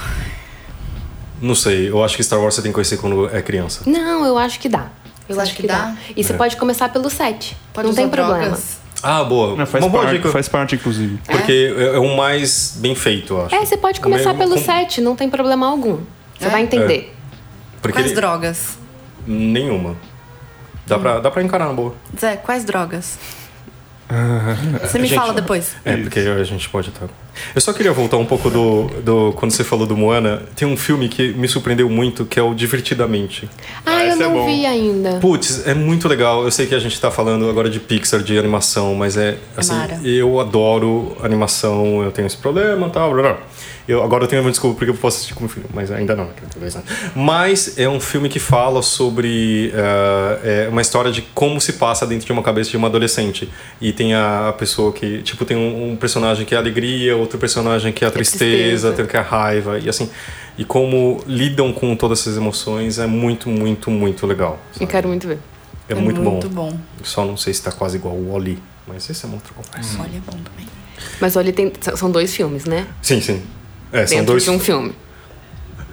Não 1.41 1.55
sei, 1.55 1.89
eu 1.89 2.03
acho 2.03 2.15
que 2.17 2.23
Star 2.23 2.39
Wars 2.39 2.53
você 2.55 2.61
tem 2.61 2.71
que 2.71 2.75
conhecer 2.75 2.97
quando 2.97 3.27
é 3.35 3.41
criança. 3.41 3.81
Não, 3.87 4.25
eu 4.25 4.37
acho 4.37 4.59
que 4.59 4.67
dá. 4.69 4.89
Eu 5.27 5.35
Você 5.35 5.41
acho 5.41 5.41
acha 5.41 5.55
que, 5.55 5.61
que 5.61 5.67
dá. 5.67 5.77
dá? 5.77 5.95
E 6.15 6.23
você 6.23 6.33
É. 6.33 6.37
pode 6.37 6.57
começar 6.57 6.89
pelo 6.89 7.09
7. 7.09 7.55
Pode 7.73 7.85
não 7.85 7.91
usar 7.93 8.01
tem 8.01 8.09
problema. 8.09 8.57
Ah, 9.01 9.23
boa. 9.23 9.55
Não, 9.55 9.65
faz, 9.65 9.83
uma 9.83 9.89
boa 9.89 10.03
parte, 10.03 10.17
dica. 10.17 10.29
faz 10.29 10.47
parte, 10.49 10.75
inclusive. 10.75 11.19
Porque 11.25 11.73
é, 11.77 11.95
é 11.95 11.99
o 11.99 12.15
mais 12.17 12.75
bem 12.77 12.93
feito, 12.95 13.33
eu 13.33 13.45
acho. 13.45 13.55
É, 13.55 13.65
você 13.65 13.77
pode 13.77 13.99
começar 14.01 14.33
O 14.33 14.37
pelo 14.37 14.51
mesmo- 14.55 14.65
7, 14.65 14.99
não 15.01 15.15
tem 15.15 15.29
problema 15.29 15.67
algum. 15.67 15.99
Você 16.37 16.47
É? 16.47 16.49
vai 16.49 16.61
entender. 16.61 17.15
Porque 17.81 17.97
Quais 17.97 18.07
ele- 18.07 18.15
drogas? 18.15 18.77
Nenhuma. 19.25 19.95
Dá, 20.85 20.97
pra, 20.99 21.19
dá 21.19 21.29
pra 21.31 21.41
encarar 21.43 21.67
na 21.67 21.73
boa. 21.73 21.93
Zé, 22.19 22.35
quais 22.37 22.65
drogas? 22.65 23.17
Você 24.81 24.97
me 24.97 25.07
Gente, 25.07 25.17
fala 25.19 25.33
depois. 25.33 25.75
É, 25.85 25.95
porque 25.97 26.19
a 26.19 26.43
gente 26.43 26.67
pode 26.67 26.89
estar. 26.89 27.07
Eu 27.53 27.61
só 27.61 27.71
queria 27.71 27.93
voltar 27.93 28.17
um 28.17 28.25
pouco 28.25 28.49
do, 28.49 28.87
do. 29.03 29.33
Quando 29.33 29.51
você 29.51 29.63
falou 29.63 29.85
do 29.85 29.95
Moana, 29.95 30.41
tem 30.55 30.67
um 30.67 30.75
filme 30.75 31.07
que 31.07 31.31
me 31.33 31.47
surpreendeu 31.47 31.87
muito, 31.89 32.25
que 32.25 32.39
é 32.39 32.41
o 32.43 32.55
Divertidamente. 32.55 33.47
Ah, 33.85 34.03
eu 34.03 34.13
esse 34.13 34.21
é 34.21 34.25
não 34.25 34.33
bom. 34.33 34.45
vi 34.47 34.65
ainda. 34.65 35.19
Putz, 35.19 35.67
é 35.67 35.75
muito 35.75 36.07
legal. 36.07 36.43
Eu 36.43 36.51
sei 36.51 36.65
que 36.65 36.73
a 36.73 36.79
gente 36.79 36.99
tá 36.99 37.11
falando 37.11 37.47
agora 37.49 37.69
de 37.69 37.79
Pixar, 37.79 38.21
de 38.23 38.37
animação, 38.37 38.95
mas 38.95 39.15
é 39.15 39.37
assim, 39.55 39.73
Mara. 39.75 39.99
eu 40.03 40.39
adoro 40.39 41.15
animação, 41.21 42.03
eu 42.03 42.11
tenho 42.11 42.25
esse 42.25 42.37
problema 42.37 42.87
e 42.87 42.89
tal. 42.89 43.13
Blá, 43.13 43.21
blá. 43.21 43.37
Eu, 43.89 44.03
agora 44.03 44.25
eu 44.25 44.27
tenho 44.27 44.43
uma 44.43 44.51
desculpa 44.51 44.77
porque 44.77 44.91
eu 44.91 44.95
posso 44.95 45.17
assistir 45.17 45.33
com 45.33 45.39
meu 45.39 45.49
filho, 45.49 45.65
mas 45.73 45.91
ainda 45.91 46.15
não, 46.15 46.25
eu 46.25 46.33
tenho 46.33 46.47
dois 46.59 46.75
anos. 46.75 46.87
Mas 47.15 47.75
é 47.75 47.89
um 47.89 47.99
filme 47.99 48.29
que 48.29 48.37
fala 48.37 48.83
sobre 48.83 49.73
eh, 49.73 50.65
é 50.67 50.69
uma 50.69 50.79
história 50.79 51.11
de 51.11 51.23
como 51.33 51.59
se 51.59 51.73
passa 51.73 52.05
dentro 52.05 52.27
de 52.27 52.31
uma 52.31 52.43
cabeça 52.43 52.69
de 52.69 52.77
uma 52.77 52.87
adolescente. 52.87 53.51
E 53.81 53.91
tem 53.91 54.13
a 54.13 54.53
pessoa 54.55 54.93
que, 54.93 55.23
tipo, 55.23 55.43
tem 55.43 55.57
um, 55.57 55.93
um 55.93 55.95
personagem 55.95 56.45
que 56.45 56.53
é 56.53 56.57
a 56.57 56.61
alegria, 56.61 57.17
outro 57.17 57.39
personagem 57.39 57.91
que 57.91 58.05
é 58.05 58.07
a 58.07 58.11
tristeza, 58.11 58.89
tristeza. 58.89 58.93
tem 58.93 59.07
que 59.07 59.17
é 59.17 59.19
a 59.21 59.23
raiva, 59.23 59.79
e 59.79 59.89
assim. 59.89 60.07
E 60.55 60.63
como 60.63 61.23
lidam 61.25 61.73
com 61.73 61.95
todas 61.95 62.19
essas 62.19 62.37
emoções 62.37 62.99
é 62.99 63.07
muito, 63.07 63.49
muito, 63.49 63.89
muito 63.89 64.27
legal. 64.27 64.59
Eu 64.73 64.81
sabe? 64.81 64.91
quero 64.91 65.07
muito 65.07 65.27
ver. 65.27 65.39
É, 65.87 65.95
muito, 65.95 66.21
bom. 66.21 66.33
Muito 66.33 66.49
bom. 66.49 66.77
Só 67.01 67.25
não 67.25 67.35
sei 67.35 67.55
se 67.55 67.63
tá 67.63 67.71
quase 67.71 67.97
igual 67.97 68.13
o 68.13 68.33
Oli, 68.33 68.61
mas 68.85 69.09
esse 69.09 69.25
é 69.25 69.27
uma 69.27 69.37
outra 69.37 69.51
conversa. 69.51 69.99
Olha, 69.99 70.15
é 70.15 70.19
bom 70.19 70.37
também. 70.43 70.67
Mas 71.19 71.35
olha, 71.35 71.51
tem, 71.51 71.73
são 71.95 72.11
dois 72.11 72.35
filmes, 72.35 72.65
né? 72.65 72.85
Sim, 73.01 73.19
sim. 73.19 73.41
É, 73.91 74.05
são 74.05 74.17
Dentro 74.17 74.33
dois. 74.33 74.43
de 74.43 74.49
um 74.51 74.59
filme. 74.59 74.93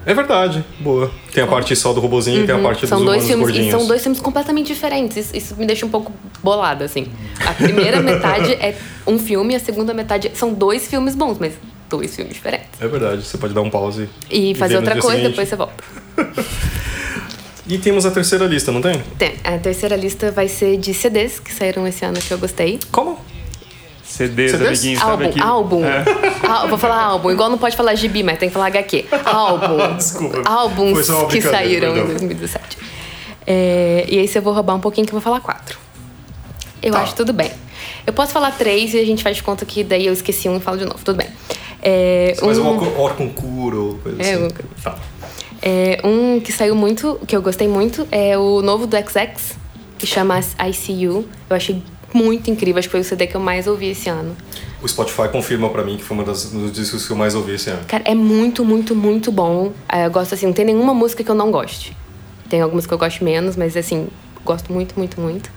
É 0.04 0.14
verdade, 0.14 0.64
boa. 0.78 1.10
Tem 1.32 1.42
a 1.42 1.46
parte 1.48 1.74
só 1.74 1.92
do 1.92 2.00
robozinho 2.00 2.44
e 2.44 2.46
tem 2.46 2.54
a 2.54 2.58
parte 2.60 2.84
Uhum. 2.84 2.88
São 2.88 2.98
dos 2.98 3.06
dois 3.06 3.26
filmes 3.26 3.46
gordinhos. 3.46 3.68
e 3.68 3.70
são 3.72 3.86
dois 3.88 4.02
filmes 4.02 4.20
completamente 4.20 4.68
diferentes. 4.68 5.16
Isso, 5.16 5.36
isso 5.36 5.56
me 5.56 5.66
deixa 5.66 5.84
um 5.84 5.88
pouco 5.88 6.12
bolada, 6.42 6.84
assim. 6.84 7.08
A 7.44 7.52
primeira 7.52 8.00
metade 8.00 8.52
é 8.52 8.76
um 9.06 9.18
filme, 9.18 9.56
a 9.56 9.58
segunda 9.60 9.92
metade 9.92 10.30
são 10.34 10.52
dois 10.54 10.86
filmes 10.86 11.16
bons, 11.16 11.38
mas 11.40 11.54
dois 11.90 12.14
filmes 12.14 12.34
diferentes. 12.34 12.68
É 12.80 12.86
verdade, 12.86 13.22
você 13.24 13.36
pode 13.36 13.52
dar 13.52 13.62
um 13.62 13.70
pause. 13.70 14.08
E 14.30 14.54
fazer 14.54 14.74
ver 14.74 14.80
no 14.82 14.86
outra 14.86 15.00
coisa, 15.02 15.16
seguinte. 15.16 15.30
depois 15.30 15.48
você 15.48 15.56
volta. 15.56 15.84
E 17.68 17.78
temos 17.78 18.06
a 18.06 18.12
terceira 18.12 18.44
lista, 18.46 18.70
não 18.70 18.80
tem? 18.80 19.02
Tem. 19.18 19.34
A 19.42 19.58
terceira 19.58 19.96
lista 19.96 20.30
vai 20.30 20.46
ser 20.46 20.76
de 20.76 20.94
CDs 20.94 21.40
que 21.40 21.52
saíram 21.52 21.84
esse 21.84 22.04
ano 22.04 22.16
que 22.20 22.30
eu 22.32 22.38
gostei. 22.38 22.78
Como? 22.92 23.18
CDs, 24.16 24.52
CDs? 24.52 24.66
amiguinho, 24.68 24.98
sabe 24.98 25.10
Álbum, 25.10 25.24
aqui? 25.28 25.40
álbum. 25.42 25.84
É. 25.84 26.04
Vou 26.68 26.78
falar 26.78 27.02
álbum. 27.02 27.30
Igual 27.30 27.50
não 27.50 27.58
pode 27.58 27.76
falar 27.76 27.94
gibi, 27.94 28.22
mas 28.22 28.38
tem 28.38 28.48
que 28.48 28.52
falar 28.54 28.66
HQ. 28.66 29.04
Álbum. 29.24 29.94
Desculpa. 29.96 30.42
Álbuns 30.48 31.08
que 31.30 31.40
saíram 31.42 31.92
perdão. 31.92 32.04
em 32.04 32.08
2017. 32.18 32.78
É, 33.46 34.04
e 34.08 34.18
aí 34.18 34.26
se 34.28 34.38
eu 34.38 34.42
vou 34.42 34.52
roubar 34.52 34.74
um 34.74 34.80
pouquinho 34.80 35.06
que 35.06 35.12
eu 35.12 35.18
vou 35.18 35.22
falar 35.22 35.40
quatro. 35.40 35.78
Eu 36.82 36.92
Tá. 36.92 37.02
acho 37.02 37.14
tudo 37.14 37.32
bem. 37.32 37.50
Eu 38.06 38.12
posso 38.12 38.32
falar 38.32 38.52
três 38.52 38.94
e 38.94 38.98
a 38.98 39.04
gente 39.04 39.22
faz 39.22 39.36
de 39.36 39.42
conta 39.42 39.64
que 39.64 39.82
daí 39.84 40.06
eu 40.06 40.12
esqueci 40.12 40.48
um 40.48 40.56
e 40.56 40.60
falo 40.60 40.78
de 40.78 40.84
novo. 40.84 40.98
Tudo 41.04 41.16
bem. 41.16 41.28
É, 41.82 42.32
Você 42.36 42.44
faz 42.44 42.58
um 42.58 42.62
um- 42.64 42.76
or- 42.78 43.00
Orconcuro, 43.00 44.00
coisa 44.02 44.22
É, 44.22 44.34
assim. 44.34 44.44
um- 44.44 44.48
Tá. 44.82 44.96
É, 45.62 46.00
um 46.04 46.40
que 46.40 46.52
saiu 46.52 46.74
muito, 46.74 47.18
que 47.26 47.36
eu 47.36 47.42
gostei 47.42 47.66
muito, 47.68 48.06
é 48.10 48.36
o 48.38 48.62
novo 48.62 48.86
do 48.86 48.96
XX, 48.96 49.56
que 49.98 50.06
chama 50.06 50.38
ICU. 50.40 51.24
Eu 51.50 51.56
achei 51.56 51.82
muito 52.12 52.50
incrível, 52.50 52.78
acho 52.78 52.88
que 52.88 52.92
foi 52.92 53.00
o 53.00 53.04
CD 53.04 53.26
que 53.26 53.34
eu 53.34 53.40
mais 53.40 53.66
ouvi 53.66 53.88
esse 53.88 54.08
ano. 54.08 54.36
O 54.82 54.88
Spotify 54.88 55.28
confirma 55.30 55.68
pra 55.70 55.82
mim 55.82 55.96
que 55.96 56.04
foi 56.04 56.16
um 56.16 56.22
dos 56.22 56.72
discos 56.72 57.06
que 57.06 57.12
eu 57.12 57.16
mais 57.16 57.34
ouvi 57.34 57.52
esse 57.54 57.70
ano. 57.70 57.84
Cara, 57.86 58.04
é 58.06 58.14
muito, 58.14 58.64
muito, 58.64 58.94
muito 58.94 59.32
bom. 59.32 59.72
É, 59.88 60.06
Eu 60.06 60.10
gosto 60.10 60.34
assim, 60.34 60.46
não 60.46 60.52
tem 60.52 60.64
nenhuma 60.64 60.94
música 60.94 61.24
que 61.24 61.30
eu 61.30 61.34
não 61.34 61.50
goste. 61.50 61.96
Tem 62.48 62.60
algumas 62.60 62.86
que 62.86 62.94
eu 62.94 62.98
gosto 62.98 63.24
menos, 63.24 63.56
mas 63.56 63.76
assim, 63.76 64.08
gosto 64.44 64.72
muito, 64.72 64.94
muito, 64.96 65.20
muito. 65.20 65.50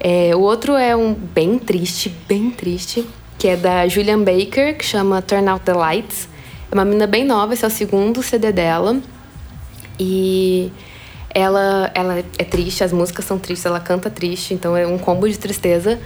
É, 0.00 0.34
o 0.34 0.40
outro 0.40 0.74
é 0.76 0.94
um 0.94 1.12
bem 1.12 1.58
triste, 1.58 2.14
bem 2.28 2.50
triste, 2.50 3.04
que 3.36 3.48
é 3.48 3.56
da 3.56 3.88
Julian 3.88 4.22
Baker, 4.22 4.76
que 4.76 4.84
chama 4.84 5.20
Turn 5.20 5.48
Out 5.48 5.64
the 5.64 5.72
Lights. 5.72 6.28
É 6.70 6.74
uma 6.74 6.84
menina 6.84 7.06
bem 7.06 7.24
nova, 7.24 7.54
esse 7.54 7.64
é 7.64 7.68
o 7.68 7.70
segundo 7.70 8.22
CD 8.22 8.52
dela. 8.52 9.00
E 9.98 10.70
ela, 11.30 11.90
ela 11.94 12.18
é 12.18 12.44
triste, 12.44 12.82
as 12.82 12.92
músicas 12.92 13.24
são 13.24 13.38
tristes, 13.38 13.66
ela 13.66 13.80
canta 13.80 14.10
triste, 14.10 14.54
então 14.54 14.76
é 14.76 14.86
um 14.86 14.98
combo 14.98 15.28
de 15.28 15.38
tristeza. 15.38 15.98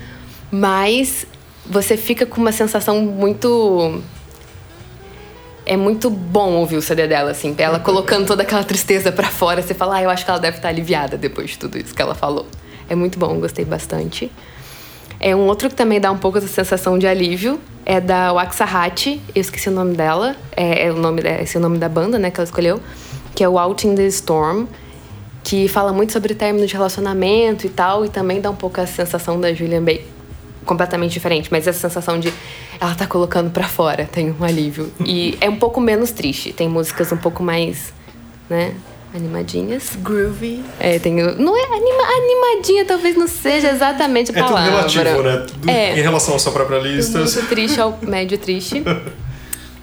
Mas 0.50 1.26
você 1.64 1.96
fica 1.96 2.26
com 2.26 2.40
uma 2.40 2.52
sensação 2.52 3.00
muito 3.00 4.02
é 5.64 5.76
muito 5.76 6.10
bom 6.10 6.54
ouvir 6.54 6.76
o 6.76 6.82
CD 6.82 7.06
dela, 7.06 7.30
assim. 7.30 7.54
Ela 7.56 7.78
colocando 7.78 8.26
toda 8.26 8.42
aquela 8.42 8.64
tristeza 8.64 9.12
pra 9.12 9.28
fora. 9.28 9.62
Você 9.62 9.74
fala, 9.74 9.96
ah, 9.96 10.02
eu 10.02 10.10
acho 10.10 10.24
que 10.24 10.30
ela 10.30 10.40
deve 10.40 10.56
estar 10.56 10.68
aliviada 10.68 11.16
depois 11.16 11.50
de 11.50 11.58
tudo 11.58 11.78
isso 11.78 11.94
que 11.94 12.02
ela 12.02 12.14
falou. 12.14 12.46
É 12.88 12.94
muito 12.94 13.18
bom, 13.18 13.38
gostei 13.38 13.64
bastante. 13.64 14.30
É 15.20 15.36
um 15.36 15.46
outro 15.46 15.68
que 15.68 15.74
também 15.76 16.00
dá 16.00 16.10
um 16.10 16.18
pouco 16.18 16.38
essa 16.38 16.48
sensação 16.48 16.98
de 16.98 17.06
alívio. 17.06 17.60
É 17.86 18.00
da 18.00 18.32
Waxahachie, 18.32 19.20
eu 19.34 19.40
esqueci 19.40 19.68
o 19.68 19.72
nome 19.72 19.94
dela. 19.94 20.34
É, 20.56 20.86
é 20.86 20.92
o 20.92 20.96
nome, 20.96 21.22
é 21.22 21.42
esse 21.42 21.56
é 21.56 21.60
o 21.60 21.62
nome 21.62 21.78
da 21.78 21.88
banda, 21.88 22.18
né, 22.18 22.30
que 22.30 22.40
ela 22.40 22.44
escolheu. 22.44 22.80
Que 23.34 23.44
é 23.44 23.48
o 23.48 23.56
Out 23.58 23.86
in 23.86 23.94
the 23.94 24.06
Storm. 24.06 24.66
Que 25.44 25.66
fala 25.68 25.92
muito 25.92 26.12
sobre 26.12 26.34
término 26.34 26.66
de 26.66 26.72
relacionamento 26.72 27.66
e 27.66 27.70
tal. 27.70 28.04
E 28.04 28.08
também 28.08 28.40
dá 28.40 28.50
um 28.50 28.54
pouco 28.56 28.80
a 28.80 28.86
sensação 28.86 29.40
da 29.40 29.52
Julian 29.52 29.82
Bay 29.82 30.06
completamente 30.64 31.10
diferente, 31.12 31.48
mas 31.50 31.66
essa 31.66 31.80
sensação 31.88 32.20
de 32.20 32.32
ela 32.80 32.94
tá 32.94 33.04
colocando 33.04 33.50
pra 33.50 33.64
fora, 33.64 34.04
tem 34.10 34.30
um 34.38 34.44
alívio. 34.44 34.92
E 35.04 35.36
é 35.40 35.50
um 35.50 35.56
pouco 35.56 35.80
menos 35.80 36.12
triste, 36.12 36.52
tem 36.52 36.68
músicas 36.68 37.10
um 37.10 37.16
pouco 37.16 37.42
mais, 37.42 37.92
né, 38.48 38.72
animadinhas. 39.12 39.96
Groovy. 40.00 40.62
É, 40.78 41.00
tem, 41.00 41.14
não 41.14 41.56
é 41.56 41.64
anima, 41.64 42.02
animadinha, 42.04 42.84
talvez 42.84 43.16
não 43.16 43.26
seja 43.26 43.70
exatamente 43.70 44.30
a 44.30 44.38
É 44.38 44.40
tudo 44.40 44.52
palavra. 44.54 44.70
relativo, 44.70 45.22
né? 45.24 45.46
Tudo 45.48 45.68
É. 45.68 45.98
Em 45.98 46.02
relação 46.02 46.36
à 46.36 46.38
sua 46.38 46.52
própria 46.52 46.78
lista. 46.78 47.18
Muito 47.18 47.46
triste 47.48 47.80
ao 47.80 47.98
médio 48.02 48.38
triste. 48.38 48.84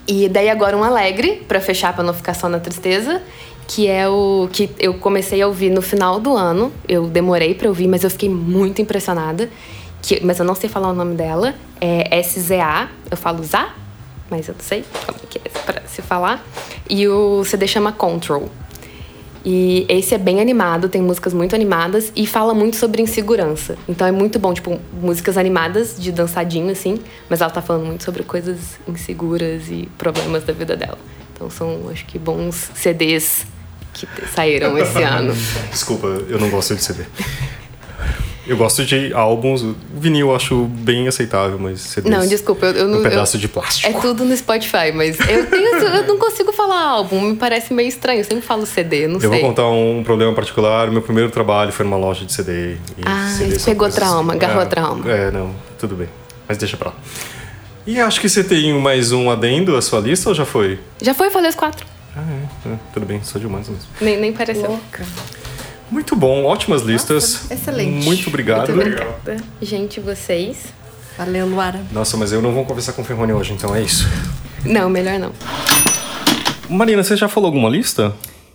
E 0.07 0.29
daí 0.29 0.49
agora 0.49 0.77
um 0.77 0.83
alegre, 0.83 1.43
pra 1.45 1.59
fechar, 1.59 1.93
pra 1.93 2.03
não 2.05 2.13
ficar 2.13 2.33
só 2.33 2.47
na 2.47 2.59
tristeza, 2.59 3.21
que 3.69 3.87
é 3.87 4.09
o 4.09 4.49
que 4.51 4.67
eu 4.79 4.95
comecei 4.95 5.43
a 5.43 5.47
ouvir 5.47 5.69
no 5.69 5.79
final 5.79 6.19
do 6.19 6.35
ano. 6.35 6.73
Eu 6.87 7.05
demorei 7.05 7.53
pra 7.53 7.69
ouvir, 7.69 7.87
mas 7.87 8.03
eu 8.03 8.09
fiquei 8.09 8.27
muito 8.27 8.81
impressionada. 8.81 9.47
Que, 10.01 10.25
mas 10.25 10.39
eu 10.39 10.45
não 10.45 10.55
sei 10.55 10.67
falar 10.67 10.89
o 10.89 10.93
nome 10.93 11.13
dela. 11.13 11.53
É 11.79 12.19
SZA, 12.23 12.89
eu 13.11 13.15
falo 13.15 13.43
Zá, 13.43 13.75
mas 14.27 14.47
eu 14.47 14.55
não 14.55 14.61
sei 14.61 14.83
como 15.05 15.19
que 15.29 15.37
é 15.37 15.49
pra 15.65 15.81
se 15.85 16.01
falar. 16.01 16.43
E 16.89 17.07
o 17.07 17.43
CD 17.45 17.67
chama 17.67 17.91
Control. 17.91 18.49
E 19.45 19.85
esse 19.87 20.15
é 20.15 20.17
bem 20.17 20.41
animado, 20.41 20.89
tem 20.89 21.01
músicas 21.01 21.31
muito 21.31 21.53
animadas 21.53 22.11
e 22.15 22.25
fala 22.25 22.55
muito 22.55 22.75
sobre 22.75 23.03
insegurança. 23.03 23.77
Então 23.87 24.07
é 24.07 24.11
muito 24.11 24.39
bom, 24.39 24.51
tipo, 24.51 24.79
músicas 24.91 25.37
animadas 25.37 25.95
de 25.97 26.11
dançadinho, 26.11 26.71
assim, 26.71 26.97
mas 27.29 27.39
ela 27.39 27.51
tá 27.51 27.61
falando 27.61 27.85
muito 27.85 28.03
sobre 28.03 28.23
coisas 28.23 28.79
inseguras 28.87 29.69
e 29.69 29.87
problemas 29.95 30.43
da 30.43 30.53
vida 30.53 30.75
dela. 30.75 30.97
Então 31.33 31.51
são, 31.51 31.87
acho 31.89 32.05
que, 32.07 32.17
bons 32.17 32.71
CDs 32.73 33.45
que 34.07 34.27
saíram 34.27 34.77
esse 34.77 35.01
ano. 35.03 35.33
Desculpa, 35.71 36.07
eu 36.07 36.39
não 36.39 36.49
gosto 36.49 36.75
de 36.75 36.83
CD. 36.83 37.03
Eu 38.47 38.57
gosto 38.57 38.83
de 38.83 39.13
álbuns. 39.13 39.61
O 39.61 39.75
vinil 39.93 40.29
eu 40.29 40.35
acho 40.35 40.63
bem 40.65 41.07
aceitável, 41.07 41.59
mas 41.59 41.81
CDs. 41.81 42.11
Não, 42.11 42.25
desculpa, 42.25 42.65
eu, 42.65 42.71
eu 42.73 42.87
não. 42.87 42.99
Um 42.99 43.03
pedaço 43.03 43.37
eu- 43.37 43.41
de 43.41 43.47
plástico. 43.47 43.87
É 43.87 44.01
tudo 44.01 44.25
no 44.25 44.35
Spotify, 44.35 44.91
mas 44.91 45.19
eu, 45.19 45.45
tenho, 45.45 45.67
eu 45.75 46.07
não 46.07 46.17
consigo 46.17 46.51
falar 46.51 46.81
álbum, 46.81 47.21
me 47.21 47.35
parece 47.35 47.71
meio 47.75 47.87
estranho. 47.87 48.21
Eu 48.21 48.23
sempre 48.23 48.41
falo 48.41 48.65
CD, 48.65 49.05
não 49.07 49.15
Eu 49.15 49.19
sei. 49.21 49.29
vou 49.29 49.39
contar 49.41 49.67
um 49.67 50.01
problema 50.03 50.33
particular. 50.33 50.89
Meu 50.89 51.01
primeiro 51.03 51.29
trabalho 51.29 51.71
foi 51.71 51.85
numa 51.85 51.97
loja 51.97 52.25
de 52.25 52.33
CD. 52.33 52.71
E 52.73 52.77
Ah, 53.05 53.35
CD 53.37 53.55
pegou 53.59 53.75
coisas- 53.87 53.95
trauma, 53.99 54.33
agarrou 54.33 54.63
é, 54.63 54.65
trauma. 54.65 55.11
É, 55.11 55.29
não, 55.29 55.53
tudo 55.77 55.95
bem. 55.95 56.07
Mas 56.47 56.57
deixa 56.57 56.75
pra 56.75 56.89
lá. 56.89 56.95
E 57.85 57.99
acho 57.99 58.19
que 58.19 58.27
você 58.27 58.43
tem 58.43 58.73
mais 58.73 59.11
um 59.11 59.29
adendo 59.29 59.75
à 59.77 59.81
sua 59.81 59.99
lista 59.99 60.27
ou 60.29 60.33
já 60.33 60.45
foi? 60.45 60.79
Já 60.99 61.13
foi, 61.13 61.27
eu 61.27 61.31
falei 61.31 61.49
os 61.49 61.55
quatro. 61.55 61.85
Ah, 62.15 62.23
é, 62.65 62.69
é, 62.69 62.77
tudo 62.93 63.05
bem, 63.05 63.23
sou 63.23 63.39
de 63.39 63.47
humanos 63.47 63.69
mesmo. 63.69 63.85
Nem, 64.01 64.19
nem 64.19 64.33
pareceu. 64.33 64.79
Muito 65.91 66.15
bom, 66.15 66.43
ótimas 66.43 66.81
listas. 66.81 67.49
excelente. 67.51 68.05
Muito 68.05 68.27
obrigado. 68.27 68.73
Muito 68.73 68.81
obrigada. 68.87 69.37
Gente, 69.61 69.99
vocês. 69.99 70.65
Valeu, 71.17 71.47
Luara. 71.47 71.81
Nossa, 71.91 72.15
mas 72.15 72.31
eu 72.31 72.41
não 72.41 72.53
vou 72.53 72.63
conversar 72.65 72.93
com 72.93 73.01
o 73.01 73.05
Ferrone 73.05 73.33
hoje, 73.33 73.53
então 73.53 73.75
é 73.75 73.81
isso. 73.81 74.07
Não, 74.65 74.89
melhor 74.89 75.19
não. 75.19 75.33
Marina, 76.69 77.03
você 77.03 77.17
já 77.17 77.27
falou 77.27 77.47
alguma 77.47 77.69
lista? 77.69 78.13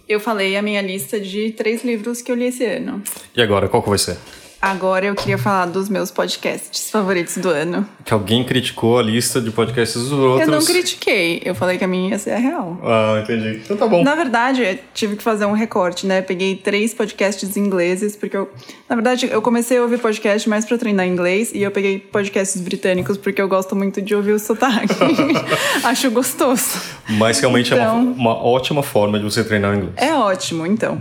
Eu 0.09 0.21
falei 0.21 0.57
a 0.57 0.63
minha 0.63 0.81
lista 0.83 1.19
de 1.19 1.51
três 1.51 1.85
livros 1.85 2.23
que 2.23 2.31
eu 2.31 2.37
li 2.37 2.47
esse 2.47 2.65
ano. 2.65 3.03
E 3.35 3.43
agora, 3.43 3.69
qual 3.69 3.83
que 3.83 3.89
vai 3.89 3.99
ser? 3.99 4.17
Agora 4.65 5.05
eu 5.05 5.15
queria 5.15 5.37
falar 5.37 5.67
dos 5.67 5.91
meus 5.91 6.11
podcasts 6.11 6.89
favoritos 6.91 7.37
do 7.37 7.51
ano. 7.51 7.87
Que 8.03 8.15
alguém 8.15 8.43
criticou 8.43 8.99
a 8.99 9.03
lista 9.03 9.39
de 9.39 9.51
podcasts 9.51 10.01
dos 10.01 10.11
outros. 10.11 10.49
Eu 10.49 10.55
não 10.55 10.65
critiquei, 10.65 11.43
eu 11.45 11.55
falei 11.55 11.77
que 11.77 11.85
a 11.85 11.87
minha 11.87 12.09
ia 12.13 12.19
ser 12.19 12.31
a 12.31 12.39
real. 12.39 12.81
Ah, 12.83 13.21
entendi. 13.23 13.61
Então 13.63 13.77
tá 13.77 13.87
bom. 13.87 14.03
Na 14.03 14.15
verdade, 14.15 14.63
eu 14.63 14.79
tive 14.95 15.17
que 15.17 15.23
fazer 15.23 15.45
um 15.45 15.53
recorte, 15.53 16.07
né? 16.07 16.23
Peguei 16.23 16.57
três 16.57 16.95
podcasts 16.95 17.59
ingleses, 17.59 18.17
porque 18.17 18.35
eu. 18.39 18.51
Na 18.89 18.97
verdade, 18.97 19.29
eu 19.31 19.43
comecei 19.43 19.77
a 19.77 19.83
ouvir 19.83 19.99
podcast 19.99 20.49
mais 20.49 20.65
pra 20.65 20.79
treinar 20.79 21.07
inglês, 21.07 21.53
e 21.53 21.63
eu 21.63 21.71
peguei 21.71 21.99
podcasts 21.99 22.59
britânicos 22.63 23.19
porque 23.19 23.43
eu 23.43 23.49
gosto 23.49 23.77
muito 23.77 24.01
de 24.01 24.15
ouvir 24.15 24.33
o 24.33 24.39
sotaque. 24.39 24.95
Acho 25.85 26.11
gostoso. 26.11 26.81
Mas 27.07 27.39
realmente 27.39 27.75
é 27.75 27.77
Então- 27.77 28.01
uma, 28.03 28.13
uma 28.33 28.43
ótima 28.43 28.83
forma 28.83 29.19
de 29.19 29.25
você 29.27 29.45
treinar 29.45 29.73
o 29.73 29.75
inglês. 29.75 29.93
É 29.99 30.15
ótimo, 30.15 30.67
então. 30.67 30.99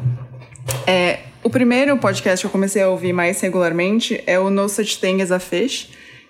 É, 0.85 1.19
o 1.43 1.49
primeiro 1.49 1.97
podcast 1.97 2.41
que 2.41 2.47
eu 2.47 2.51
comecei 2.51 2.81
a 2.81 2.89
ouvir 2.89 3.13
mais 3.13 3.39
regularmente 3.41 4.23
é 4.25 4.39
o 4.39 4.49
No 4.49 4.69
Such 4.69 4.99
Thing 4.99 5.21
as 5.21 5.31
a 5.31 5.39
Fish, 5.39 5.89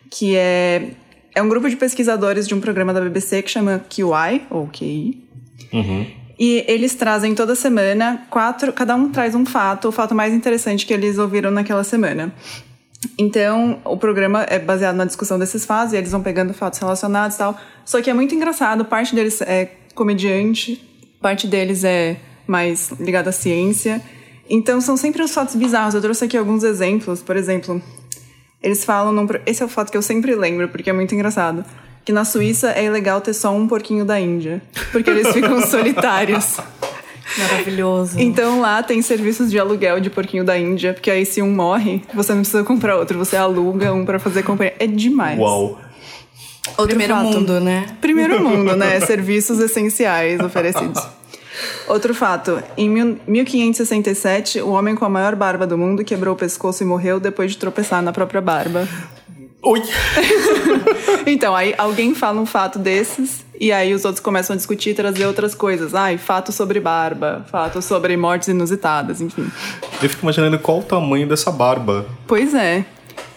que 0.10 0.36
é, 0.36 0.90
é 1.36 1.42
um 1.42 1.48
grupo 1.48 1.70
de 1.70 1.76
pesquisadores 1.76 2.48
de 2.48 2.56
um 2.56 2.60
programa 2.60 2.94
da 2.94 3.02
BBC 3.02 3.42
que 3.42 3.52
chama 3.52 3.84
QI, 3.90 4.42
ou 4.50 4.68
QI. 4.68 5.24
E 6.40 6.66
eles 6.68 6.96
trazem 6.96 7.36
toda 7.36 7.56
semana 7.56 8.26
quatro, 8.30 8.74
cada 8.74 8.96
um 8.96 9.12
traz 9.12 9.36
um 9.36 9.46
fato, 9.46 9.88
o 9.88 9.92
fato 9.92 10.16
mais 10.16 10.34
interessante 10.34 10.86
que 10.86 10.94
eles 10.94 11.20
ouviram 11.20 11.52
naquela 11.52 11.84
semana. 11.84 12.34
Então, 13.18 13.80
o 13.86 13.98
programa 13.98 14.44
é 14.50 14.58
baseado 14.58 14.96
na 14.96 15.06
discussão 15.06 15.38
desses 15.38 15.66
fatos, 15.66 15.94
e 15.94 15.98
eles 15.98 16.12
vão 16.12 16.24
pegando 16.24 16.54
fatos 16.54 16.80
relacionados 16.80 17.36
e 17.36 17.40
tal. 17.40 17.58
Só 17.86 18.02
que 18.02 18.10
é 18.10 18.14
muito 18.14 18.34
engraçado, 18.34 18.84
parte 18.86 19.14
deles 19.14 19.42
é 19.42 19.70
comediante, 19.94 20.82
parte 21.22 21.46
deles 21.46 21.84
é 21.84 22.18
mais 22.48 22.90
ligada 23.00 23.30
à 23.30 23.34
ciência. 23.34 24.02
Então, 24.56 24.80
são 24.80 24.96
sempre 24.96 25.24
os 25.24 25.34
fatos 25.34 25.56
bizarros. 25.56 25.96
Eu 25.96 26.02
trouxe 26.02 26.26
aqui 26.26 26.38
alguns 26.38 26.64
exemplos. 26.64 27.24
Por 27.24 27.36
exemplo, 27.36 27.82
eles 28.62 28.86
falam. 28.86 29.12
Num, 29.12 29.28
esse 29.48 29.64
é 29.64 29.66
o 29.66 29.70
fato 29.70 29.92
que 29.92 29.98
eu 29.98 30.02
sempre 30.04 30.36
lembro, 30.36 30.70
porque 30.70 30.92
é 30.92 30.94
muito 30.94 31.16
engraçado. 31.16 31.66
Que 32.06 32.12
na 32.12 32.24
Suíça 32.24 32.70
é 32.72 32.86
ilegal 32.86 33.20
ter 33.20 33.34
só 33.34 33.52
um 33.52 33.68
porquinho 33.68 34.06
da 34.06 34.20
Índia. 34.20 34.62
Porque 34.92 35.10
eles 35.10 35.34
ficam 35.34 35.60
solitários. 35.66 36.58
Maravilhoso. 37.36 38.20
Então 38.20 38.62
lá 38.62 38.84
tem 38.84 39.02
serviços 39.02 39.50
de 39.50 39.58
aluguel 39.58 40.00
de 40.00 40.12
porquinho 40.12 40.44
da 40.44 40.56
Índia, 40.56 40.94
porque 40.94 41.10
aí 41.10 41.26
se 41.26 41.42
um 41.42 41.50
morre, 41.50 42.04
você 42.14 42.34
não 42.34 42.42
precisa 42.42 42.64
comprar 42.64 42.98
outro, 42.98 43.18
você 43.18 43.36
aluga 43.36 43.92
um 43.92 44.06
pra 44.06 44.20
fazer 44.20 44.44
companhia. 44.44 44.76
É 44.78 44.86
demais. 44.86 45.40
Uau. 45.40 45.80
Outro 46.78 46.88
Primeiro 46.88 47.16
fato. 47.16 47.26
mundo, 47.26 47.60
né? 47.60 47.88
Primeiro 48.00 48.44
mundo, 48.44 48.76
né? 48.76 49.00
Serviços 49.00 49.60
essenciais 49.60 50.40
oferecidos. 50.42 51.02
Outro 51.88 52.14
fato. 52.16 52.62
Em 52.78 52.90
mil- 52.90 53.20
1567, 53.28 54.62
o 54.62 54.70
homem 54.70 54.96
com 54.96 55.06
a 55.06 55.10
maior 55.10 55.36
barba 55.36 55.66
do 55.68 55.78
mundo 55.78 56.04
quebrou 56.04 56.34
o 56.34 56.38
pescoço 56.38 56.84
e 56.84 56.86
morreu 56.86 57.20
depois 57.20 57.52
de 57.52 57.58
tropeçar 57.58 58.02
na 58.02 58.12
própria 58.12 58.42
barba. 58.42 58.88
Oi! 59.62 59.82
Então, 61.26 61.56
aí 61.56 61.74
alguém 61.78 62.14
fala 62.14 62.42
um 62.42 62.46
fato 62.46 62.78
desses 62.78 63.46
e 63.58 63.72
aí 63.72 63.94
os 63.94 64.04
outros 64.04 64.22
começam 64.22 64.54
a 64.54 64.58
discutir 64.58 64.90
e 64.90 64.94
trazer 64.94 65.26
outras 65.26 65.56
coisas. 65.56 65.96
Ai, 65.96 66.18
fatos 66.18 66.54
sobre 66.54 66.82
barba, 66.82 67.46
fatos 67.50 67.86
sobre 67.86 68.18
mortes 68.18 68.50
inusitadas, 68.50 69.22
enfim. 69.22 69.50
Eu 70.02 70.10
fico 70.10 70.22
imaginando 70.24 70.60
qual 70.60 70.80
o 70.80 70.84
tamanho 70.84 71.26
dessa 71.28 71.50
barba. 71.50 72.06
Pois 72.28 72.54
é. 72.54 72.84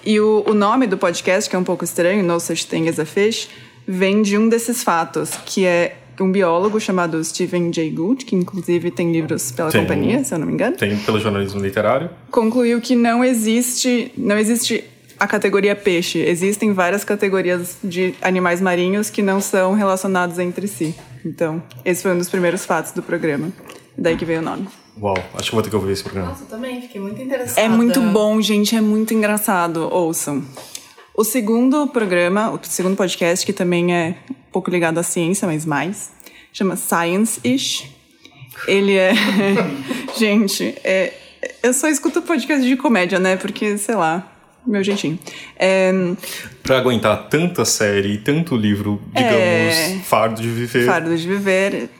E 0.04 0.18
o, 0.18 0.42
o 0.48 0.52
nome 0.54 0.86
do 0.88 0.96
podcast, 0.98 1.48
que 1.48 1.54
é 1.54 1.58
um 1.58 1.64
pouco 1.64 1.84
estranho, 1.84 2.24
No 2.24 2.40
Such 2.40 2.66
Thing 2.66 2.88
as 2.88 2.98
a 2.98 3.04
Fish, 3.04 3.48
vem 3.86 4.20
de 4.22 4.36
um 4.36 4.48
desses 4.48 4.82
fatos, 4.82 5.30
que 5.46 5.64
é 5.64 5.96
um 6.22 6.30
biólogo 6.32 6.80
chamado 6.80 7.22
Stephen 7.24 7.72
Jay 7.72 7.90
Gould, 7.90 8.24
que 8.24 8.34
inclusive 8.34 8.90
tem 8.90 9.12
livros 9.12 9.50
pela 9.52 9.70
Tem. 9.70 9.80
companhia, 9.82 10.22
se 10.24 10.34
eu 10.34 10.38
não 10.38 10.46
me 10.46 10.52
engano, 10.52 10.76
Tem 10.76 10.96
pelo 10.98 11.20
jornalismo 11.20 11.60
literário. 11.60 12.10
concluiu 12.30 12.80
que 12.80 12.94
não 12.96 13.24
existe, 13.24 14.12
não 14.16 14.38
existe 14.38 14.84
a 15.18 15.26
categoria 15.26 15.74
peixe. 15.74 16.18
Existem 16.18 16.72
várias 16.72 17.02
categorias 17.04 17.76
de 17.82 18.14
animais 18.20 18.60
marinhos 18.60 19.08
que 19.10 19.22
não 19.22 19.40
são 19.40 19.72
relacionados 19.74 20.38
entre 20.38 20.68
si. 20.68 20.94
Então, 21.24 21.62
esse 21.84 22.02
foi 22.02 22.12
um 22.12 22.18
dos 22.18 22.28
primeiros 22.28 22.64
fatos 22.66 22.92
do 22.92 23.02
programa. 23.02 23.50
Daí 23.96 24.16
que 24.16 24.24
veio 24.24 24.40
o 24.40 24.42
nome. 24.42 24.68
Uau, 25.00 25.16
acho 25.34 25.50
que 25.50 25.54
vou 25.54 25.62
ter 25.62 25.70
que 25.70 25.76
ouvir 25.76 25.92
esse 25.92 26.02
programa. 26.02 26.28
Nossa, 26.30 26.44
eu 26.44 26.48
também 26.48 26.80
fiquei 26.82 27.00
muito 27.00 27.20
interessada. 27.20 27.60
É 27.60 27.68
muito 27.68 28.00
bom, 28.00 28.40
gente, 28.40 28.76
é 28.76 28.80
muito 28.80 29.12
engraçado. 29.14 29.88
Ouçam. 29.92 30.42
O 31.14 31.24
segundo 31.24 31.86
programa, 31.86 32.50
o 32.50 32.58
segundo 32.62 32.94
podcast, 32.94 33.44
que 33.44 33.52
também 33.52 33.94
é 33.94 34.16
pouco 34.56 34.70
ligado 34.70 34.96
à 34.96 35.02
ciência, 35.02 35.46
mas 35.46 35.66
mais, 35.66 36.10
chama 36.50 36.76
Science-ish. 36.76 37.90
Ele 38.66 38.96
é. 38.96 39.12
gente, 40.18 40.74
é... 40.82 41.12
eu 41.62 41.74
só 41.74 41.88
escuto 41.88 42.22
podcast 42.22 42.66
de 42.66 42.74
comédia, 42.74 43.18
né? 43.18 43.36
Porque, 43.36 43.76
sei 43.76 43.94
lá, 43.94 44.26
meu 44.66 44.82
jeitinho. 44.82 45.18
É... 45.58 45.92
Pra 46.62 46.78
aguentar 46.78 47.28
tanta 47.28 47.66
série 47.66 48.14
e 48.14 48.18
tanto 48.18 48.56
livro, 48.56 49.02
digamos, 49.14 49.36
É. 49.36 50.00
fardo 50.04 50.40
de 50.40 50.48
viver. 50.48 50.86
Fardo 50.86 51.14
de 51.14 51.28
Viver. 51.28 51.90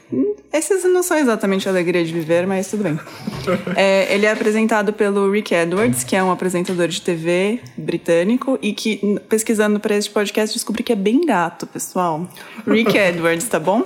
Esses 0.57 0.83
não 0.85 1.03
são 1.03 1.17
exatamente 1.17 1.67
a 1.67 1.71
alegria 1.71 2.03
de 2.03 2.11
viver, 2.11 2.47
mas 2.47 2.67
tudo 2.67 2.81
bem. 2.81 2.99
É, 3.75 4.11
ele 4.11 4.25
é 4.25 4.31
apresentado 4.31 4.91
pelo 4.91 5.29
Rick 5.29 5.53
Edwards, 5.53 6.03
que 6.03 6.15
é 6.15 6.23
um 6.23 6.31
apresentador 6.31 6.87
de 6.87 6.99
TV 6.99 7.59
britânico 7.77 8.57
e 8.59 8.73
que, 8.73 9.19
pesquisando 9.29 9.79
para 9.79 9.95
este 9.95 10.09
podcast, 10.09 10.55
descobri 10.55 10.81
que 10.81 10.91
é 10.91 10.95
bem 10.95 11.23
gato, 11.27 11.67
pessoal. 11.67 12.27
Rick 12.65 12.89
Edwards, 12.97 13.47
tá 13.47 13.59
bom? 13.59 13.85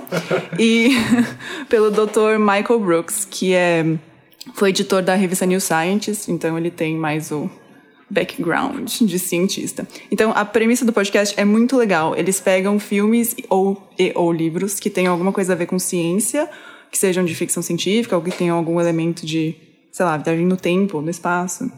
E 0.58 0.96
pelo 1.68 1.90
Dr. 1.90 2.38
Michael 2.38 2.80
Brooks, 2.80 3.26
que 3.30 3.52
é, 3.52 3.84
foi 4.54 4.70
editor 4.70 5.02
da 5.02 5.14
revista 5.14 5.44
New 5.44 5.60
Scientist, 5.60 6.30
então 6.30 6.56
ele 6.56 6.70
tem 6.70 6.96
mais 6.96 7.30
o 7.30 7.50
background 8.12 8.88
de 9.00 9.18
cientista. 9.18 9.88
Então, 10.10 10.32
a 10.34 10.44
premissa 10.44 10.84
do 10.84 10.92
podcast 10.92 11.34
é 11.38 11.44
muito 11.44 11.76
legal. 11.76 12.14
Eles 12.14 12.38
pegam 12.38 12.78
filmes 12.78 13.34
ou, 13.48 13.82
e, 13.98 14.12
ou 14.14 14.30
livros 14.30 14.78
que 14.78 14.90
tenham 14.90 15.12
alguma 15.12 15.32
coisa 15.32 15.54
a 15.54 15.56
ver 15.56 15.66
com 15.66 15.78
ciência, 15.78 16.48
que 16.90 16.98
sejam 16.98 17.24
de 17.24 17.34
ficção 17.34 17.62
científica, 17.62 18.14
ou 18.14 18.22
que 18.22 18.30
tenham 18.30 18.56
algum 18.56 18.78
elemento 18.78 19.24
de, 19.24 19.56
sei 19.90 20.04
lá, 20.04 20.16
viagem 20.18 20.46
no 20.46 20.56
tempo, 20.56 21.00
no 21.00 21.10
espaço. 21.10 21.70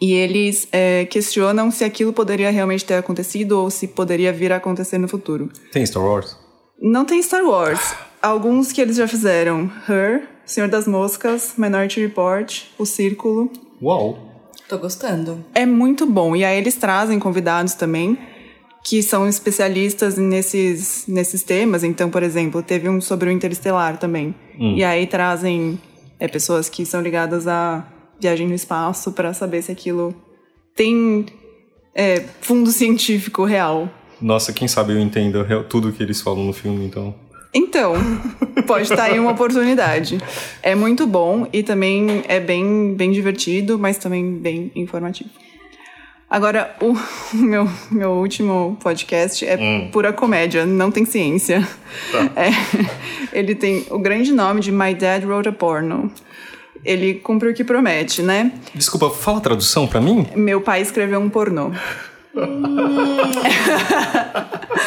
E 0.00 0.14
eles 0.14 0.66
é, 0.72 1.04
questionam 1.04 1.70
se 1.70 1.84
aquilo 1.84 2.12
poderia 2.12 2.50
realmente 2.50 2.84
ter 2.84 2.94
acontecido 2.94 3.60
ou 3.60 3.70
se 3.70 3.88
poderia 3.88 4.32
vir 4.32 4.52
a 4.52 4.56
acontecer 4.56 4.96
no 4.96 5.08
futuro. 5.08 5.50
Tem 5.70 5.84
Star 5.84 6.02
Wars? 6.02 6.36
Não 6.80 7.04
tem 7.04 7.22
Star 7.22 7.44
Wars. 7.44 7.94
Alguns 8.22 8.72
que 8.72 8.80
eles 8.80 8.96
já 8.96 9.06
fizeram: 9.06 9.70
Her, 9.88 10.28
Senhor 10.46 10.68
das 10.68 10.86
Moscas, 10.86 11.54
Minority 11.58 12.00
Report, 12.00 12.62
O 12.78 12.86
Círculo. 12.86 13.50
Uau. 13.82 14.31
Tô 14.72 14.78
gostando. 14.78 15.44
É 15.54 15.66
muito 15.66 16.06
bom. 16.06 16.34
E 16.34 16.46
aí 16.46 16.56
eles 16.56 16.76
trazem 16.76 17.18
convidados 17.18 17.74
também 17.74 18.16
que 18.82 19.02
são 19.02 19.28
especialistas 19.28 20.16
nesses, 20.16 21.04
nesses 21.06 21.42
temas. 21.42 21.84
Então, 21.84 22.08
por 22.08 22.22
exemplo, 22.22 22.62
teve 22.62 22.88
um 22.88 22.98
sobre 22.98 23.28
o 23.28 23.32
Interestelar 23.32 23.98
também. 23.98 24.34
E 24.58 24.82
aí 24.82 25.06
trazem 25.06 25.78
é, 26.18 26.26
pessoas 26.26 26.70
que 26.70 26.86
são 26.86 27.02
ligadas 27.02 27.46
à 27.46 27.86
viagem 28.18 28.48
no 28.48 28.54
espaço 28.54 29.12
para 29.12 29.34
saber 29.34 29.60
se 29.60 29.70
aquilo 29.70 30.14
tem 30.74 31.26
é, 31.94 32.24
fundo 32.40 32.70
científico 32.70 33.44
real. 33.44 33.90
Nossa, 34.22 34.54
quem 34.54 34.66
sabe 34.66 34.94
eu 34.94 34.98
entendo 34.98 35.44
tudo 35.68 35.92
que 35.92 36.02
eles 36.02 36.22
falam 36.22 36.46
no 36.46 36.54
filme, 36.54 36.86
então. 36.86 37.14
Então, 37.54 37.94
pode 38.66 38.84
estar 38.84 39.04
aí 39.04 39.18
uma 39.18 39.32
oportunidade. 39.32 40.18
É 40.62 40.74
muito 40.74 41.06
bom 41.06 41.46
e 41.52 41.62
também 41.62 42.24
é 42.26 42.40
bem, 42.40 42.94
bem 42.94 43.12
divertido, 43.12 43.78
mas 43.78 43.98
também 43.98 44.38
bem 44.38 44.72
informativo. 44.74 45.30
Agora, 46.30 46.74
o 46.80 46.94
meu, 47.36 47.68
meu 47.90 48.10
último 48.12 48.78
podcast 48.82 49.44
é 49.44 49.90
pura 49.92 50.14
comédia, 50.14 50.64
não 50.64 50.90
tem 50.90 51.04
ciência. 51.04 51.66
É, 52.34 52.50
ele 53.38 53.54
tem 53.54 53.84
o 53.90 53.98
grande 53.98 54.32
nome 54.32 54.62
de 54.62 54.72
My 54.72 54.94
Dad 54.94 55.24
Wrote 55.24 55.50
a 55.50 55.52
Porno. 55.52 56.10
Ele 56.82 57.14
cumpre 57.14 57.50
o 57.50 57.54
que 57.54 57.62
promete, 57.62 58.22
né? 58.22 58.50
Desculpa, 58.74 59.10
fala 59.10 59.38
a 59.38 59.40
tradução 59.42 59.86
pra 59.86 60.00
mim? 60.00 60.26
Meu 60.34 60.62
pai 60.62 60.80
escreveu 60.80 61.20
um 61.20 61.28
pornô. 61.28 61.70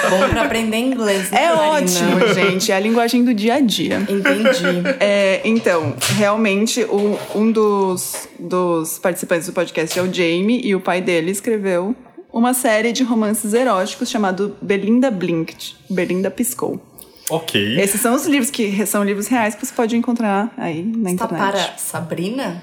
Bom 0.09 0.29
pra 0.29 0.43
aprender 0.43 0.77
inglês, 0.77 1.29
né, 1.31 1.43
É 1.43 1.47
Marina? 1.55 1.67
ótimo, 1.73 2.33
gente. 2.33 2.71
É 2.71 2.75
a 2.75 2.79
linguagem 2.79 3.23
do 3.23 3.33
dia 3.33 3.55
a 3.55 3.59
dia. 3.59 3.97
Entendi. 4.01 4.83
É, 4.99 5.41
então, 5.45 5.95
realmente, 6.17 6.83
o- 6.83 7.17
um 7.35 7.51
dos, 7.51 8.27
dos 8.39 8.97
participantes 8.99 9.47
do 9.47 9.53
podcast 9.53 9.97
é 9.97 10.01
o 10.01 10.11
Jamie, 10.13 10.61
e 10.63 10.75
o 10.75 10.79
pai 10.79 11.01
dele 11.01 11.31
escreveu 11.31 11.95
uma 12.31 12.53
série 12.53 12.91
de 12.91 13.03
romances 13.03 13.53
eróticos 13.53 14.09
chamado 14.09 14.55
Belinda 14.61 15.09
Blinked. 15.09 15.75
Belinda 15.89 16.29
Piscou. 16.29 16.81
Ok. 17.29 17.79
Esses 17.79 18.01
são 18.01 18.13
os 18.15 18.25
livros 18.27 18.51
que 18.51 18.85
são 18.85 19.03
livros 19.03 19.27
reais 19.27 19.55
que 19.55 19.65
você 19.65 19.73
pode 19.73 19.95
encontrar 19.95 20.53
aí 20.57 20.83
na 20.83 21.09
internet. 21.11 21.39
para 21.39 21.77
Sabrina? 21.77 22.61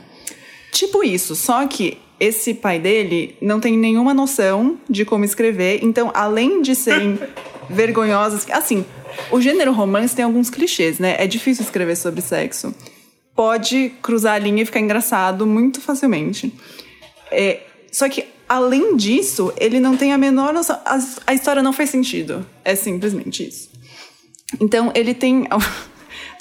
Tipo 0.70 1.02
isso, 1.02 1.34
só 1.34 1.66
que 1.66 1.98
esse 2.22 2.54
pai 2.54 2.78
dele 2.78 3.36
não 3.42 3.58
tem 3.58 3.76
nenhuma 3.76 4.14
noção 4.14 4.78
de 4.88 5.04
como 5.04 5.24
escrever, 5.24 5.80
então 5.82 6.08
além 6.14 6.62
de 6.62 6.72
serem 6.76 7.18
vergonhosas, 7.68 8.46
assim, 8.48 8.84
o 9.32 9.40
gênero 9.40 9.72
romance 9.72 10.14
tem 10.14 10.24
alguns 10.24 10.48
clichês, 10.48 11.00
né? 11.00 11.16
É 11.18 11.26
difícil 11.26 11.64
escrever 11.64 11.96
sobre 11.96 12.20
sexo. 12.20 12.72
Pode 13.34 13.92
cruzar 14.00 14.34
a 14.34 14.38
linha 14.38 14.62
e 14.62 14.64
ficar 14.64 14.78
engraçado 14.78 15.44
muito 15.44 15.80
facilmente. 15.80 16.54
É, 17.28 17.62
só 17.90 18.08
que 18.08 18.24
além 18.48 18.96
disso, 18.96 19.52
ele 19.56 19.80
não 19.80 19.96
tem 19.96 20.12
a 20.12 20.18
menor 20.18 20.52
noção, 20.52 20.78
a, 20.84 21.00
a 21.26 21.34
história 21.34 21.60
não 21.60 21.72
faz 21.72 21.90
sentido. 21.90 22.46
É 22.64 22.76
simplesmente 22.76 23.48
isso. 23.48 23.68
Então, 24.60 24.92
ele 24.94 25.12
tem. 25.12 25.48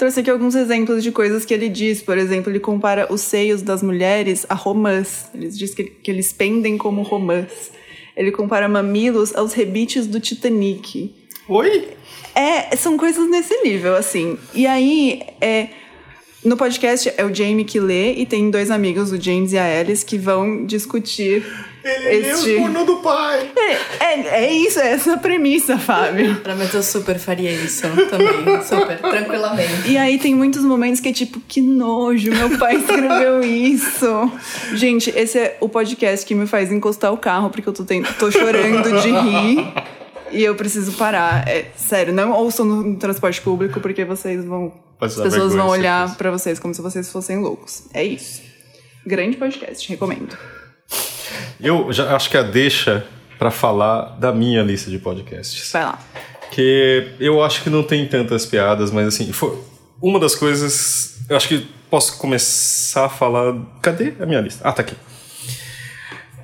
Trouxe 0.02 0.22
aqui 0.22 0.32
alguns 0.32 0.56
exemplos 0.56 1.04
de 1.04 1.12
coisas 1.12 1.46
que 1.46 1.54
ele 1.54 1.70
diz. 1.70 2.02
Por 2.02 2.18
exemplo, 2.18 2.52
ele 2.52 2.60
compara 2.60 3.14
os 3.14 3.22
seios 3.22 3.62
das 3.62 3.84
mulheres 3.84 4.48
a 4.50 4.56
romãs. 4.56 5.30
Ele 5.32 5.48
diz 5.48 5.76
que, 5.76 5.84
que 5.84 6.10
eles 6.10 6.34
pendem 6.34 6.76
como 6.76 7.04
romãs. 7.04 7.72
Ele 8.18 8.32
compara 8.32 8.68
mamilos 8.68 9.36
aos 9.36 9.54
rebites 9.54 10.08
do 10.08 10.20
Titanic. 10.20 11.14
Oi? 11.48 11.90
É, 12.34 12.76
são 12.76 12.98
coisas 12.98 13.30
nesse 13.30 13.56
nível, 13.62 13.96
assim. 13.96 14.40
E 14.56 14.66
aí, 14.66 15.22
é, 15.40 15.68
no 16.44 16.58
podcast 16.58 17.14
é 17.16 17.24
o 17.24 17.32
Jamie 17.32 17.64
que 17.64 17.80
lê 17.80 18.14
e 18.14 18.26
tem 18.26 18.50
dois 18.50 18.72
amigos, 18.72 19.12
o 19.12 19.22
James 19.22 19.54
e 19.54 19.60
a 19.60 19.82
Alice, 19.82 20.04
que 20.04 20.18
vão 20.18 20.66
discutir 20.66 21.46
este. 21.84 22.60
do 22.86 22.98
pai. 22.98 23.52
É, 23.56 24.06
é, 24.06 24.46
é 24.46 24.54
isso, 24.54 24.80
é 24.80 24.92
essa 24.92 25.14
a 25.14 25.18
premissa, 25.18 25.78
Fábio. 25.78 26.36
Pra 26.42 26.56
mim, 26.56 26.68
eu 26.74 26.84
super 26.84 27.18
faria 27.18 27.52
isso 27.52 27.84
também. 28.10 28.62
Super, 28.64 29.00
tranquilamente. 29.00 29.88
E 29.90 29.98
aí 29.98 30.18
tem 30.18 30.34
muitos 30.36 30.64
momentos 30.64 31.00
que 31.00 31.10
é 31.10 31.14
tipo, 31.14 31.40
que 31.48 31.62
nojo, 31.62 32.32
meu 32.32 32.58
pai 32.58 32.76
escreveu 32.76 33.42
isso. 33.44 34.32
Gente, 34.74 35.10
esse 35.16 35.38
é 35.40 35.58
o 35.60 35.68
podcast 35.70 36.26
que 36.26 36.36
me 36.36 36.48
faz 36.48 36.72
encostar 36.72 37.12
o 37.14 37.18
carro, 37.18 37.50
porque 37.50 37.68
eu 37.68 37.74
tô, 37.74 37.84
ten- 37.84 38.04
tô 38.20 38.32
chorando 38.32 39.02
de 39.02 39.10
rir. 39.12 39.74
E 40.32 40.44
eu 40.44 40.56
preciso 40.56 40.94
parar. 40.94 41.46
É, 41.48 41.66
sério, 41.76 42.14
não 42.14 42.32
ouçam 42.32 42.66
no 42.66 42.96
transporte 42.98 43.42
público, 43.42 43.80
porque 43.82 44.06
vocês 44.06 44.46
vão. 44.46 44.72
As 45.00 45.16
pessoas 45.16 45.54
vão 45.54 45.68
olhar 45.68 46.16
pra 46.16 46.32
vocês 46.32 46.58
como 46.60 46.74
se 46.74 46.82
vocês 46.82 47.12
fossem 47.12 47.38
loucos. 47.40 47.84
É 47.94 48.04
isso. 48.04 48.42
Grande 49.06 49.36
podcast, 49.36 49.90
recomendo. 49.90 50.38
Eu 51.64 51.92
já 51.94 52.16
acho 52.16 52.30
que 52.30 52.38
a 52.38 52.42
deixa 52.42 53.06
pra 53.38 53.52
falar 53.52 54.18
da 54.20 54.32
minha 54.32 54.62
lista 54.62 54.90
de 54.90 54.98
podcasts. 55.00 55.72
Vai 55.72 55.84
lá. 55.84 56.00
Que 56.52 57.14
eu 57.20 57.44
acho 57.44 57.64
que 57.64 57.70
não 57.70 57.84
tem 57.84 58.06
tantas 58.08 58.46
piadas, 58.46 58.92
mas 58.92 59.08
assim, 59.08 59.32
foi 59.32 59.58
uma 60.02 60.20
das 60.20 60.36
coisas. 60.36 61.20
Eu 61.30 61.38
acho 61.38 61.48
que 61.48 61.68
posso 61.90 62.18
começar 62.18 63.06
a 63.06 63.10
falar. 63.10 63.56
Cadê 63.82 64.14
a 64.20 64.26
minha 64.26 64.42
lista? 64.42 64.68
Ah, 64.68 64.74
tá 64.74 64.82
aqui. 64.82 64.96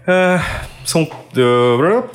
Ah, 0.07 0.65
são. 0.85 1.03
uh, 1.03 2.09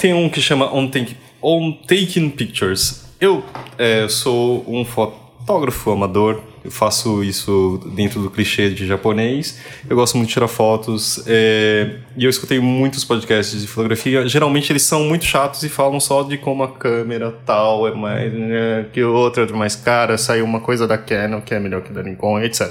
tem 0.00 0.14
um 0.14 0.28
que 0.28 0.40
chama 0.40 0.74
On, 0.74 0.88
Take, 0.88 1.16
On 1.42 1.72
Taking 1.72 2.30
Pictures. 2.30 3.04
Eu 3.20 3.44
é, 3.76 4.08
sou 4.08 4.64
um 4.66 4.84
fotógrafo 4.84 5.90
amador 5.90 6.42
Eu 6.64 6.70
faço 6.70 7.24
isso 7.24 7.80
dentro 7.94 8.20
do 8.20 8.30
clichê 8.30 8.70
de 8.70 8.86
japonês. 8.86 9.58
Eu 9.88 9.96
gosto 9.96 10.16
muito 10.16 10.28
de 10.28 10.34
tirar 10.34 10.48
fotos. 10.48 11.22
É, 11.26 11.96
e 12.16 12.24
eu 12.24 12.30
escutei 12.30 12.60
muitos 12.60 13.04
podcasts 13.04 13.60
de 13.60 13.66
fotografia. 13.66 14.28
Geralmente 14.28 14.70
eles 14.70 14.82
são 14.82 15.04
muito 15.04 15.24
chatos 15.24 15.62
e 15.62 15.68
falam 15.68 15.98
só 15.98 16.22
de 16.22 16.36
como 16.36 16.62
a 16.62 16.68
câmera 16.68 17.34
tal 17.46 17.88
é 17.88 17.94
mais 17.94 18.32
né, 18.32 18.86
que 18.92 19.02
outra, 19.02 19.44
é 19.44 19.52
mais 19.52 19.74
cara. 19.74 20.18
Saiu 20.18 20.44
uma 20.44 20.60
coisa 20.60 20.86
da 20.86 20.98
Canon 20.98 21.40
que 21.40 21.54
é 21.54 21.58
melhor 21.58 21.82
que 21.82 21.92
da 21.92 22.02
Nikon, 22.02 22.40
etc. 22.40 22.70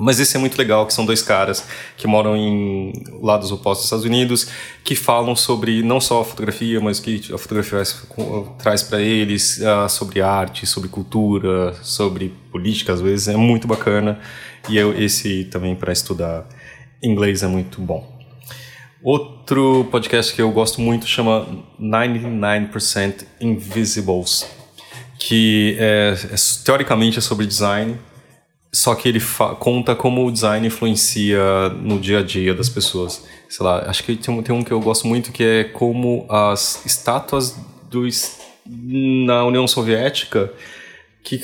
Mas 0.00 0.18
esse 0.18 0.34
é 0.34 0.40
muito 0.40 0.56
legal, 0.56 0.86
que 0.86 0.94
são 0.94 1.04
dois 1.04 1.20
caras 1.20 1.62
que 1.94 2.06
moram 2.06 2.34
em 2.34 2.90
lados 3.20 3.52
opostos 3.52 3.82
dos 3.82 3.84
Estados 3.84 4.04
Unidos, 4.06 4.48
que 4.82 4.94
falam 4.94 5.36
sobre 5.36 5.82
não 5.82 6.00
só 6.00 6.22
a 6.22 6.24
fotografia, 6.24 6.80
mas 6.80 6.98
o 6.98 7.02
que 7.02 7.30
a 7.30 7.36
fotografia 7.36 7.82
traz 8.58 8.82
para 8.82 8.98
eles, 9.00 9.58
uh, 9.58 9.88
sobre 9.90 10.22
arte, 10.22 10.66
sobre 10.66 10.88
cultura, 10.88 11.74
sobre 11.82 12.32
política, 12.50 12.94
às 12.94 13.02
vezes. 13.02 13.28
É 13.28 13.36
muito 13.36 13.68
bacana. 13.68 14.18
E 14.70 14.78
eu, 14.78 14.98
esse 14.98 15.44
também 15.44 15.74
para 15.74 15.92
estudar 15.92 16.48
inglês 17.02 17.42
é 17.42 17.46
muito 17.46 17.78
bom. 17.82 18.18
Outro 19.02 19.86
podcast 19.90 20.34
que 20.34 20.40
eu 20.40 20.50
gosto 20.50 20.80
muito 20.80 21.06
chama 21.06 21.46
99% 21.78 23.26
Invisibles, 23.38 24.46
que 25.18 25.76
é, 25.78 26.14
é, 26.32 26.34
teoricamente 26.64 27.18
é 27.18 27.20
sobre 27.20 27.46
design, 27.46 27.98
só 28.72 28.94
que 28.94 29.08
ele 29.08 29.20
conta 29.58 29.96
como 29.96 30.24
o 30.26 30.30
design 30.30 30.66
influencia 30.66 31.68
no 31.82 31.98
dia 31.98 32.20
a 32.20 32.22
dia 32.22 32.54
das 32.54 32.68
pessoas. 32.68 33.26
Sei 33.48 33.64
lá, 33.66 33.84
acho 33.88 34.04
que 34.04 34.14
tem 34.14 34.32
um, 34.32 34.42
tem 34.42 34.54
um 34.54 34.62
que 34.62 34.72
eu 34.72 34.80
gosto 34.80 35.08
muito 35.08 35.32
que 35.32 35.42
é 35.42 35.64
como 35.64 36.24
as 36.28 36.84
estátuas 36.86 37.56
do, 37.90 38.06
na 38.64 39.44
União 39.44 39.66
Soviética, 39.66 40.52
que 41.22 41.40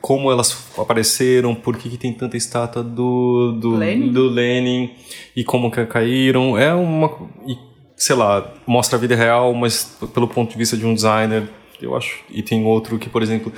como 0.00 0.30
elas 0.30 0.56
apareceram, 0.78 1.54
por 1.54 1.76
que, 1.76 1.90
que 1.90 1.98
tem 1.98 2.12
tanta 2.12 2.36
estátua 2.36 2.82
do, 2.82 3.52
do, 3.52 3.76
Lenin? 3.76 4.12
do 4.12 4.28
Lenin 4.28 4.90
e 5.34 5.42
como 5.42 5.70
que 5.70 5.84
caíram. 5.84 6.56
É 6.56 6.72
uma. 6.72 7.28
E, 7.46 7.58
sei 7.96 8.14
lá, 8.14 8.54
mostra 8.66 8.96
a 8.96 9.00
vida 9.00 9.16
real, 9.16 9.52
mas 9.52 9.96
pelo 10.14 10.28
ponto 10.28 10.52
de 10.52 10.58
vista 10.58 10.76
de 10.76 10.86
um 10.86 10.94
designer, 10.94 11.48
eu 11.82 11.96
acho. 11.96 12.20
E 12.30 12.40
tem 12.40 12.64
outro 12.64 12.98
que, 12.98 13.08
por 13.08 13.22
exemplo, 13.22 13.52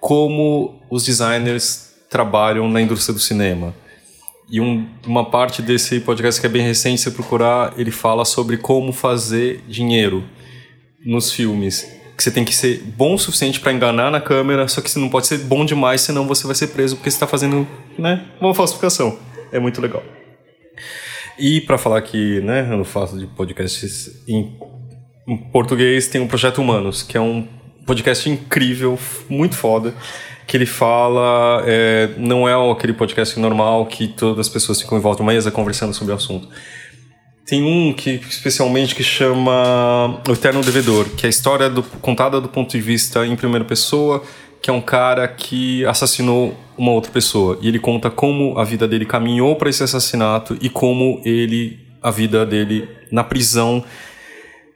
como 0.00 0.80
os 0.90 1.04
designers 1.04 1.89
trabalham 2.10 2.68
na 2.68 2.82
indústria 2.82 3.14
do 3.14 3.20
cinema. 3.20 3.72
E 4.50 4.60
um, 4.60 4.84
uma 5.06 5.30
parte 5.30 5.62
desse 5.62 6.00
podcast 6.00 6.40
que 6.40 6.46
é 6.46 6.50
bem 6.50 6.62
recente, 6.62 7.00
se 7.00 7.10
procurar, 7.12 7.72
ele 7.78 7.92
fala 7.92 8.24
sobre 8.24 8.56
como 8.56 8.92
fazer 8.92 9.62
dinheiro 9.68 10.24
nos 11.06 11.32
filmes. 11.32 11.88
Que 12.16 12.24
você 12.24 12.32
tem 12.32 12.44
que 12.44 12.54
ser 12.54 12.82
bom 12.82 13.14
o 13.14 13.18
suficiente 13.18 13.60
para 13.60 13.72
enganar 13.72 14.10
na 14.10 14.20
câmera, 14.20 14.66
só 14.66 14.80
que 14.80 14.90
você 14.90 14.98
não 14.98 15.08
pode 15.08 15.28
ser 15.28 15.38
bom 15.38 15.64
demais, 15.64 16.00
senão 16.00 16.26
você 16.26 16.44
vai 16.46 16.56
ser 16.56 16.66
preso 16.66 16.96
porque 16.96 17.08
você 17.08 17.16
está 17.16 17.28
fazendo 17.28 17.66
né, 17.96 18.26
uma 18.40 18.52
falsificação. 18.52 19.16
É 19.52 19.60
muito 19.60 19.80
legal. 19.80 20.02
E 21.38 21.60
para 21.60 21.78
falar 21.78 22.02
que 22.02 22.40
né, 22.40 22.64
não 22.64 22.84
faço 22.84 23.18
de 23.18 23.26
podcasts 23.28 24.10
em, 24.28 24.58
em 25.28 25.36
português, 25.36 26.08
tem 26.08 26.20
o 26.20 26.24
um 26.24 26.28
Projeto 26.28 26.60
Humanos, 26.60 27.04
que 27.04 27.16
é 27.16 27.20
um 27.20 27.46
podcast 27.86 28.28
incrível, 28.28 28.98
muito 29.28 29.54
foda 29.54 29.94
que 30.50 30.56
ele 30.56 30.66
fala 30.66 31.62
é, 31.64 32.10
não 32.18 32.48
é 32.48 32.72
aquele 32.72 32.92
podcast 32.92 33.38
normal 33.38 33.86
que 33.86 34.08
todas 34.08 34.40
as 34.40 34.48
pessoas 34.48 34.80
ficam 34.80 34.98
em 34.98 35.00
volta 35.00 35.18
de 35.18 35.22
uma 35.22 35.32
mesa 35.32 35.48
conversando 35.48 35.94
sobre 35.94 36.12
o 36.12 36.16
assunto. 36.16 36.48
Tem 37.46 37.62
um 37.62 37.92
que 37.92 38.20
especialmente 38.28 38.96
que 38.96 39.04
chama 39.04 40.20
O 40.28 40.32
Eterno 40.32 40.60
Devedor, 40.60 41.08
que 41.10 41.24
é 41.24 41.28
a 41.28 41.30
história 41.30 41.70
do, 41.70 41.84
contada 41.84 42.40
do 42.40 42.48
ponto 42.48 42.72
de 42.72 42.80
vista 42.80 43.24
em 43.24 43.36
primeira 43.36 43.64
pessoa, 43.64 44.24
que 44.60 44.68
é 44.68 44.72
um 44.72 44.80
cara 44.80 45.28
que 45.28 45.86
assassinou 45.86 46.58
uma 46.76 46.90
outra 46.90 47.12
pessoa. 47.12 47.56
E 47.62 47.68
ele 47.68 47.78
conta 47.78 48.10
como 48.10 48.58
a 48.58 48.64
vida 48.64 48.88
dele 48.88 49.06
caminhou 49.06 49.54
para 49.54 49.70
esse 49.70 49.84
assassinato 49.84 50.58
e 50.60 50.68
como 50.68 51.22
ele 51.24 51.78
a 52.02 52.10
vida 52.10 52.44
dele 52.44 52.88
na 53.12 53.22
prisão 53.22 53.84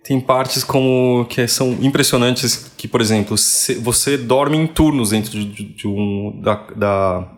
tem 0.04 0.20
partes 0.20 0.62
como 0.62 1.24
que 1.30 1.48
são 1.48 1.72
impressionantes 1.80 2.70
que, 2.76 2.86
por 2.86 3.00
exemplo, 3.00 3.34
você 3.80 4.18
dorme 4.18 4.58
em 4.58 4.66
turnos 4.66 5.10
dentro 5.10 5.30
de, 5.30 5.64
de 5.64 5.88
um 5.88 6.40
da, 6.42 6.62
da, 6.76 7.28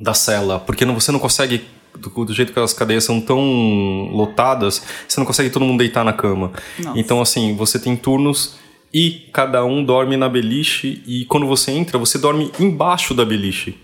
da 0.00 0.14
cela, 0.14 0.58
porque 0.58 0.86
não, 0.86 0.94
você 0.94 1.12
não 1.12 1.18
consegue 1.18 1.64
do, 1.94 2.24
do, 2.24 2.32
jeito 2.32 2.54
que 2.54 2.58
as 2.58 2.72
cadeias 2.72 3.04
são 3.04 3.20
tão 3.20 4.08
lotadas, 4.12 4.82
você 5.06 5.20
não 5.20 5.26
consegue 5.26 5.50
todo 5.50 5.66
mundo 5.66 5.78
deitar 5.78 6.04
na 6.04 6.12
cama. 6.12 6.52
Nossa. 6.78 6.98
Então, 6.98 7.20
assim, 7.20 7.54
você 7.54 7.78
tem 7.78 7.94
turnos 7.94 8.56
e 8.92 9.28
cada 9.30 9.62
um 9.66 9.84
dorme 9.84 10.16
na 10.16 10.28
beliche 10.28 11.02
e 11.06 11.26
quando 11.26 11.46
você 11.46 11.70
entra, 11.70 11.98
você 11.98 12.16
dorme 12.16 12.50
embaixo 12.58 13.12
da 13.12 13.26
beliche. 13.26 13.76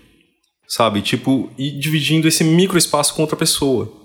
Sabe? 0.67 1.03
Tipo, 1.03 1.51
e 1.55 1.69
dividindo 1.69 2.27
esse 2.27 2.43
micro 2.43 2.79
espaço 2.79 3.13
com 3.13 3.21
outra 3.21 3.37
pessoa 3.37 4.02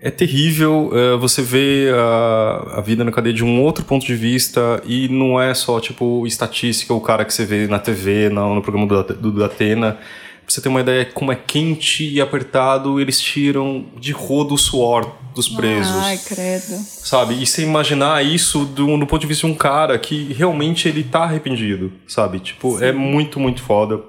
é 0.00 0.10
terrível 0.10 0.90
uh, 0.92 1.18
você 1.18 1.42
vê 1.42 1.90
a, 1.92 2.78
a, 2.78 2.80
vida 2.80 3.02
na 3.02 3.10
cadeia 3.10 3.34
de 3.34 3.44
um 3.44 3.60
outro 3.62 3.84
ponto 3.84 4.06
de 4.06 4.14
vista 4.14 4.80
e 4.86 5.08
não 5.08 5.40
é 5.40 5.52
só 5.54 5.80
tipo 5.80 6.24
estatística 6.26 6.94
o 6.94 7.00
cara 7.00 7.24
que 7.24 7.34
você 7.34 7.44
vê 7.44 7.66
na 7.66 7.80
TV, 7.80 8.28
no, 8.28 8.54
no 8.54 8.62
programa 8.62 8.86
do, 8.86 9.14
do, 9.14 9.32
do 9.32 9.44
Atena. 9.44 9.92
Pra 9.94 10.54
você 10.54 10.62
ter 10.62 10.68
uma 10.68 10.80
ideia 10.80 11.04
como 11.04 11.30
é 11.30 11.36
quente 11.36 12.08
e 12.08 12.22
apertado, 12.22 12.98
eles 12.98 13.20
tiram 13.20 13.84
de 13.98 14.12
rodo 14.12 14.54
o 14.54 14.58
suor 14.58 15.12
dos 15.34 15.46
presos. 15.46 15.94
Ai, 15.96 16.16
credo. 16.16 16.78
Sabe? 16.84 17.34
E 17.34 17.44
você 17.44 17.62
imaginar 17.62 18.24
isso 18.24 18.64
do, 18.64 18.96
do 18.96 19.06
ponto 19.06 19.20
de 19.20 19.26
vista 19.26 19.46
de 19.46 19.52
um 19.52 19.54
cara 19.56 19.98
que 19.98 20.32
realmente 20.32 20.88
ele 20.88 21.04
tá 21.04 21.24
arrependido, 21.24 21.92
sabe? 22.06 22.40
Tipo, 22.40 22.76
é 22.76 22.78
Sim. 22.78 22.84
é 22.86 22.92
muito, 22.92 23.38
muito 23.38 23.60
foda. 23.62 24.00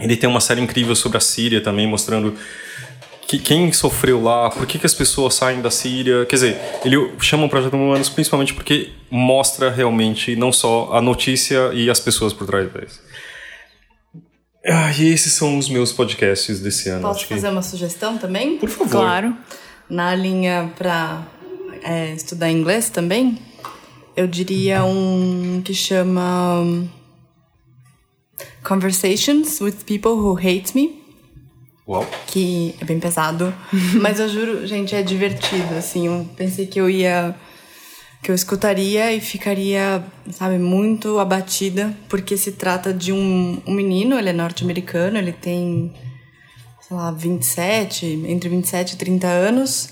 Ele 0.00 0.16
tem 0.16 0.28
uma 0.28 0.40
série 0.40 0.60
incrível 0.60 0.96
sobre 0.96 1.18
a 1.18 1.20
Síria 1.20 1.60
também, 1.60 1.86
mostrando 1.86 2.34
que, 3.26 3.38
quem 3.38 3.72
sofreu 3.72 4.22
lá, 4.22 4.50
por 4.50 4.66
que, 4.66 4.78
que 4.78 4.86
as 4.86 4.94
pessoas 4.94 5.34
saem 5.34 5.60
da 5.60 5.70
Síria. 5.70 6.26
Quer 6.26 6.36
dizer, 6.36 6.60
ele 6.84 7.12
chama 7.20 7.46
o 7.46 7.48
Projeto 7.48 7.74
Humanos 7.74 8.08
principalmente 8.08 8.54
porque 8.54 8.90
mostra 9.10 9.70
realmente 9.70 10.36
não 10.36 10.52
só 10.52 10.92
a 10.92 11.00
notícia 11.00 11.70
e 11.72 11.90
as 11.90 12.00
pessoas 12.00 12.32
por 12.32 12.46
trás 12.46 12.70
deles. 12.72 13.00
Ah, 14.66 14.90
e 14.92 15.08
esses 15.08 15.32
são 15.34 15.58
os 15.58 15.68
meus 15.68 15.92
podcasts 15.92 16.60
desse 16.60 16.88
ano. 16.88 17.02
Posso 17.02 17.26
fazer 17.26 17.48
que... 17.48 17.52
uma 17.52 17.62
sugestão 17.62 18.16
também? 18.16 18.56
Por 18.56 18.70
favor. 18.70 18.90
Claro. 18.90 19.36
Na 19.88 20.14
linha 20.14 20.72
para 20.76 21.26
é, 21.82 22.12
estudar 22.14 22.50
inglês 22.50 22.88
também, 22.88 23.38
eu 24.16 24.26
diria 24.26 24.82
um 24.84 25.60
que 25.62 25.74
chama 25.74 26.88
Conversations 28.66 29.60
with 29.60 29.84
People 29.86 30.12
Who 30.12 30.38
Hate 30.38 30.74
Me 30.74 31.03
Uau. 31.86 32.06
Que 32.26 32.74
é 32.80 32.84
bem 32.84 32.98
pesado. 32.98 33.52
Mas 34.00 34.18
eu 34.18 34.28
juro, 34.28 34.66
gente, 34.66 34.94
é 34.94 35.02
divertido, 35.02 35.74
assim. 35.74 36.06
Eu 36.06 36.26
pensei 36.36 36.66
que 36.66 36.80
eu 36.80 36.88
ia. 36.88 37.34
que 38.22 38.30
eu 38.30 38.34
escutaria 38.34 39.12
e 39.12 39.20
ficaria, 39.20 40.02
sabe, 40.30 40.58
muito 40.58 41.18
abatida, 41.18 41.94
porque 42.08 42.36
se 42.36 42.52
trata 42.52 42.92
de 42.92 43.12
um, 43.12 43.60
um 43.66 43.74
menino, 43.74 44.18
ele 44.18 44.30
é 44.30 44.32
norte-americano, 44.32 45.18
ele 45.18 45.32
tem, 45.32 45.92
sei 46.80 46.96
lá, 46.96 47.10
27, 47.10 48.24
entre 48.26 48.48
27 48.48 48.92
e 48.92 48.96
30 48.96 49.26
anos. 49.26 49.90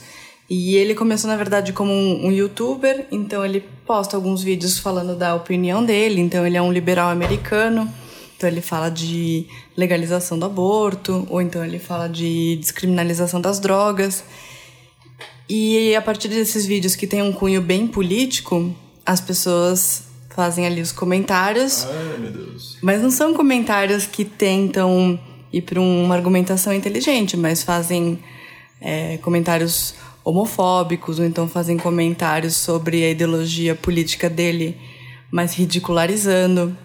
E 0.48 0.76
ele 0.76 0.94
começou, 0.94 1.30
na 1.30 1.36
verdade, 1.36 1.72
como 1.72 1.90
um, 1.90 2.26
um, 2.26 2.30
youtuber, 2.30 3.06
então 3.10 3.44
ele 3.44 3.64
posta 3.86 4.16
alguns 4.16 4.42
vídeos 4.42 4.78
falando 4.78 5.16
da 5.16 5.34
opinião 5.34 5.82
dele, 5.84 6.20
então 6.20 6.46
ele 6.46 6.56
é 6.56 6.62
um 6.62 6.72
liberal 6.72 7.10
americano. 7.10 7.90
Então 8.42 8.50
ele 8.50 8.60
fala 8.60 8.90
de 8.90 9.46
legalização 9.76 10.36
do 10.36 10.46
aborto, 10.46 11.24
ou 11.30 11.40
então 11.40 11.64
ele 11.64 11.78
fala 11.78 12.08
de 12.08 12.56
descriminalização 12.56 13.40
das 13.40 13.60
drogas. 13.60 14.24
E 15.48 15.94
a 15.94 16.02
partir 16.02 16.26
desses 16.26 16.66
vídeos 16.66 16.96
que 16.96 17.06
tem 17.06 17.22
um 17.22 17.32
cunho 17.32 17.62
bem 17.62 17.86
político, 17.86 18.74
as 19.06 19.20
pessoas 19.20 20.02
fazem 20.30 20.66
ali 20.66 20.80
os 20.80 20.90
comentários. 20.90 21.84
Ai, 21.84 22.18
meu 22.18 22.32
Deus. 22.32 22.78
Mas 22.82 23.00
não 23.00 23.12
são 23.12 23.32
comentários 23.32 24.06
que 24.06 24.24
tentam 24.24 25.20
ir 25.52 25.62
para 25.62 25.80
uma 25.80 26.16
argumentação 26.16 26.72
inteligente, 26.72 27.36
mas 27.36 27.62
fazem 27.62 28.18
é, 28.80 29.18
comentários 29.18 29.94
homofóbicos, 30.24 31.20
ou 31.20 31.24
então 31.24 31.46
fazem 31.46 31.76
comentários 31.76 32.56
sobre 32.56 33.04
a 33.04 33.10
ideologia 33.10 33.76
política 33.76 34.28
dele, 34.28 34.76
mas 35.30 35.54
ridicularizando. 35.54 36.76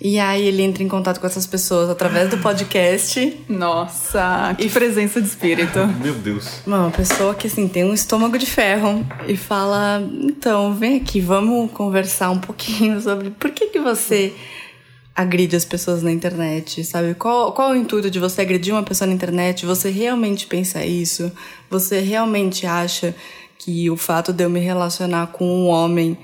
E 0.00 0.18
aí 0.18 0.46
ele 0.46 0.62
entra 0.62 0.82
em 0.82 0.88
contato 0.88 1.18
com 1.20 1.26
essas 1.26 1.46
pessoas 1.46 1.90
através 1.90 2.30
do 2.30 2.38
podcast. 2.38 3.36
Nossa, 3.48 4.54
que 4.56 4.66
e... 4.66 4.70
presença 4.70 5.20
de 5.20 5.26
espírito. 5.26 5.78
Meu 6.00 6.14
Deus. 6.14 6.60
Uma 6.66 6.90
pessoa 6.90 7.34
que 7.34 7.48
assim 7.48 7.66
tem 7.66 7.84
um 7.84 7.92
estômago 7.92 8.38
de 8.38 8.46
ferro 8.46 9.04
e 9.26 9.36
fala: 9.36 10.00
"Então, 10.22 10.72
vem 10.74 10.96
aqui, 10.96 11.20
vamos 11.20 11.70
conversar 11.72 12.30
um 12.30 12.38
pouquinho 12.38 13.00
sobre 13.00 13.30
por 13.30 13.50
que 13.50 13.66
que 13.66 13.80
você 13.80 14.32
agride 15.18 15.56
as 15.56 15.64
pessoas 15.64 16.00
na 16.00 16.12
internet, 16.12 16.84
sabe? 16.84 17.12
Qual, 17.14 17.50
qual 17.50 17.74
é 17.74 17.76
o 17.76 17.80
intuito 17.80 18.08
de 18.08 18.20
você 18.20 18.42
agredir 18.42 18.72
uma 18.72 18.84
pessoa 18.84 19.08
na 19.08 19.14
internet? 19.14 19.66
Você 19.66 19.90
realmente 19.90 20.46
pensa 20.46 20.84
isso? 20.84 21.32
Você 21.68 21.98
realmente 21.98 22.64
acha 22.64 23.12
que 23.58 23.90
o 23.90 23.96
fato 23.96 24.32
de 24.32 24.44
eu 24.44 24.48
me 24.48 24.60
relacionar 24.60 25.26
com 25.32 25.44
um 25.44 25.66
homem 25.66 26.16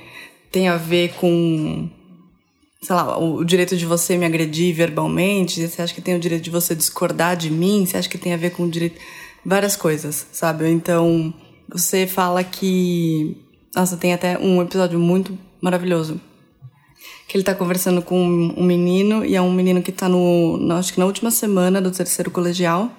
tem 0.53 0.69
a 0.69 0.77
ver 0.77 1.13
com 1.15 1.91
sei 2.85 2.95
lá, 2.95 3.19
o, 3.19 3.43
direito 3.43 3.77
de 3.77 3.87
você 3.87 4.17
me 4.19 4.27
agredir 4.27 4.75
verbalmente, 4.75 5.67
você 5.67 5.81
acha 5.81 5.95
que 5.95 6.03
tem 6.03 6.15
o 6.15 6.21
direito 6.21 6.43
de 6.43 6.51
você 6.51 6.75
discordar 6.75 7.35
de 7.35 7.51
mim, 7.51 7.87
você 7.87 7.97
acha 7.97 8.09
que 8.09 8.19
tem 8.19 8.35
a 8.35 8.37
ver 8.37 8.51
com 8.51 8.65
o 8.65 8.71
direito. 8.71 9.01
Várias 9.45 9.75
coisas, 9.75 10.27
sabe? 10.33 10.69
Então, 10.71 11.33
você 11.69 12.07
fala 12.07 12.45
que. 12.45 13.37
Nossa, 13.75 13.97
tem 13.97 14.13
até 14.13 14.39
um 14.39 14.61
episódio 14.63 14.99
muito 14.99 15.37
maravilhoso. 15.61 16.21
Que 17.27 17.39
ele 17.39 17.45
tá 17.45 17.55
conversando 17.55 18.03
com 18.03 18.19
um 18.19 18.63
menino, 18.63 19.25
e 19.25 19.35
é 19.35 19.41
um 19.41 19.53
menino 19.53 19.83
que 19.83 19.91
tá 19.91 20.09
no. 20.09 20.59
Acho 20.73 20.93
que 20.93 21.01
na 21.01 21.07
última 21.07 21.31
semana 21.31 21.81
do 21.81 21.91
terceiro 21.91 22.31
colegial. 22.31 22.91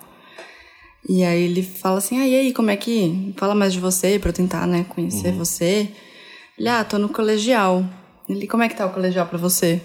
E 1.07 1.23
aí 1.23 1.43
ele 1.43 1.61
fala 1.61 1.99
assim, 1.99 2.19
ah, 2.19 2.27
e 2.27 2.35
aí, 2.35 2.51
como 2.51 2.71
é 2.71 2.75
que... 2.75 3.31
Fala 3.37 3.53
mais 3.53 3.71
de 3.71 3.79
você 3.79 4.17
pra 4.17 4.29
eu 4.29 4.33
tentar, 4.33 4.65
né, 4.65 4.83
conhecer 4.89 5.31
você. 5.33 5.87
Ele, 6.57 6.67
ah, 6.67 6.83
tô 6.83 6.97
no 6.97 7.09
colegial. 7.09 7.85
Ele, 8.27 8.47
como 8.47 8.63
é 8.63 8.69
que 8.69 8.75
tá 8.75 8.85
o 8.85 8.91
colegial 8.91 9.27
pra 9.27 9.37
você? 9.37 9.81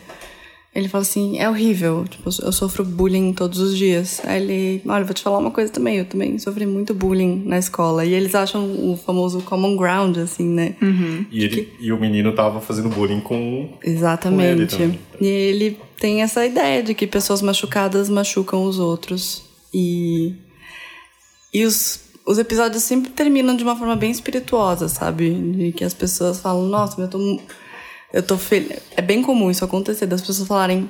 Ele 0.72 0.88
fala 0.88 1.02
assim, 1.02 1.36
é 1.40 1.50
horrível, 1.50 2.04
tipo, 2.08 2.30
eu 2.42 2.52
sofro 2.52 2.84
bullying 2.84 3.32
todos 3.32 3.58
os 3.58 3.76
dias. 3.76 4.20
Aí 4.24 4.40
ele, 4.40 4.82
olha, 4.86 5.04
vou 5.04 5.12
te 5.12 5.20
falar 5.20 5.38
uma 5.38 5.50
coisa 5.50 5.72
também, 5.72 5.96
eu 5.96 6.04
também 6.04 6.38
sofri 6.38 6.64
muito 6.64 6.94
bullying 6.94 7.42
na 7.44 7.58
escola. 7.58 8.04
E 8.04 8.14
eles 8.14 8.36
acham 8.36 8.62
o 8.62 8.96
famoso 8.96 9.42
common 9.42 9.76
ground, 9.76 10.18
assim, 10.18 10.46
né? 10.48 10.76
E, 11.30 11.42
ele, 11.42 11.72
e 11.80 11.92
o 11.92 11.98
menino 11.98 12.32
tava 12.32 12.60
fazendo 12.60 12.88
bullying 12.88 13.20
com. 13.20 13.68
Exatamente. 13.82 14.76
Com 14.76 14.82
ele 14.84 15.00
e 15.20 15.26
ele 15.26 15.78
tem 15.98 16.22
essa 16.22 16.46
ideia 16.46 16.82
de 16.84 16.94
que 16.94 17.06
pessoas 17.06 17.42
machucadas 17.42 18.08
machucam 18.08 18.64
os 18.64 18.78
outros. 18.78 19.42
E, 19.74 20.36
e 21.52 21.64
os, 21.64 22.00
os 22.24 22.38
episódios 22.38 22.84
sempre 22.84 23.10
terminam 23.10 23.56
de 23.56 23.64
uma 23.64 23.76
forma 23.76 23.96
bem 23.96 24.10
espirituosa, 24.12 24.88
sabe? 24.88 25.30
De 25.30 25.72
que 25.72 25.84
as 25.84 25.94
pessoas 25.94 26.40
falam, 26.40 26.66
nossa, 26.66 27.00
eu 27.00 27.08
tô, 27.08 27.18
eu 28.12 28.22
tô 28.22 28.36
feliz. 28.36 28.78
É 28.96 29.02
bem 29.02 29.22
comum 29.22 29.50
isso 29.50 29.64
acontecer, 29.64 30.06
das 30.06 30.20
pessoas 30.20 30.46
falarem. 30.48 30.88